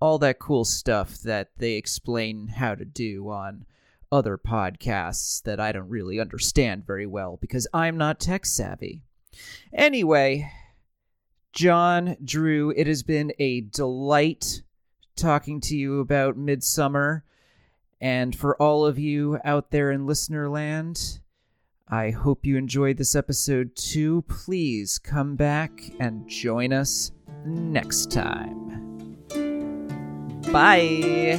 all 0.00 0.18
that 0.18 0.38
cool 0.38 0.64
stuff 0.64 1.18
that 1.20 1.50
they 1.56 1.72
explain 1.72 2.48
how 2.48 2.74
to 2.74 2.84
do 2.84 3.30
on 3.30 3.64
other 4.12 4.38
podcasts 4.38 5.42
that 5.42 5.60
I 5.60 5.72
don't 5.72 5.88
really 5.88 6.18
understand 6.18 6.86
very 6.86 7.06
well 7.06 7.38
because 7.40 7.66
I'm 7.72 7.96
not 7.96 8.20
tech 8.20 8.46
savvy. 8.46 9.02
Anyway, 9.72 10.50
John, 11.52 12.16
Drew, 12.24 12.72
it 12.76 12.86
has 12.86 13.02
been 13.02 13.32
a 13.38 13.62
delight 13.62 14.62
talking 15.16 15.60
to 15.62 15.76
you 15.76 16.00
about 16.00 16.38
Midsommar. 16.38 17.22
And 18.00 18.34
for 18.34 18.56
all 18.60 18.86
of 18.86 18.98
you 18.98 19.38
out 19.44 19.70
there 19.70 19.90
in 19.90 20.06
listener 20.06 20.48
land, 20.48 21.20
I 21.88 22.10
hope 22.10 22.46
you 22.46 22.56
enjoyed 22.56 22.96
this 22.96 23.14
episode 23.14 23.76
too. 23.76 24.22
Please 24.28 24.98
come 24.98 25.36
back 25.36 25.82
and 25.98 26.26
join 26.28 26.72
us 26.72 27.10
next 27.44 28.10
time. 28.10 29.16
Bye. 30.52 31.38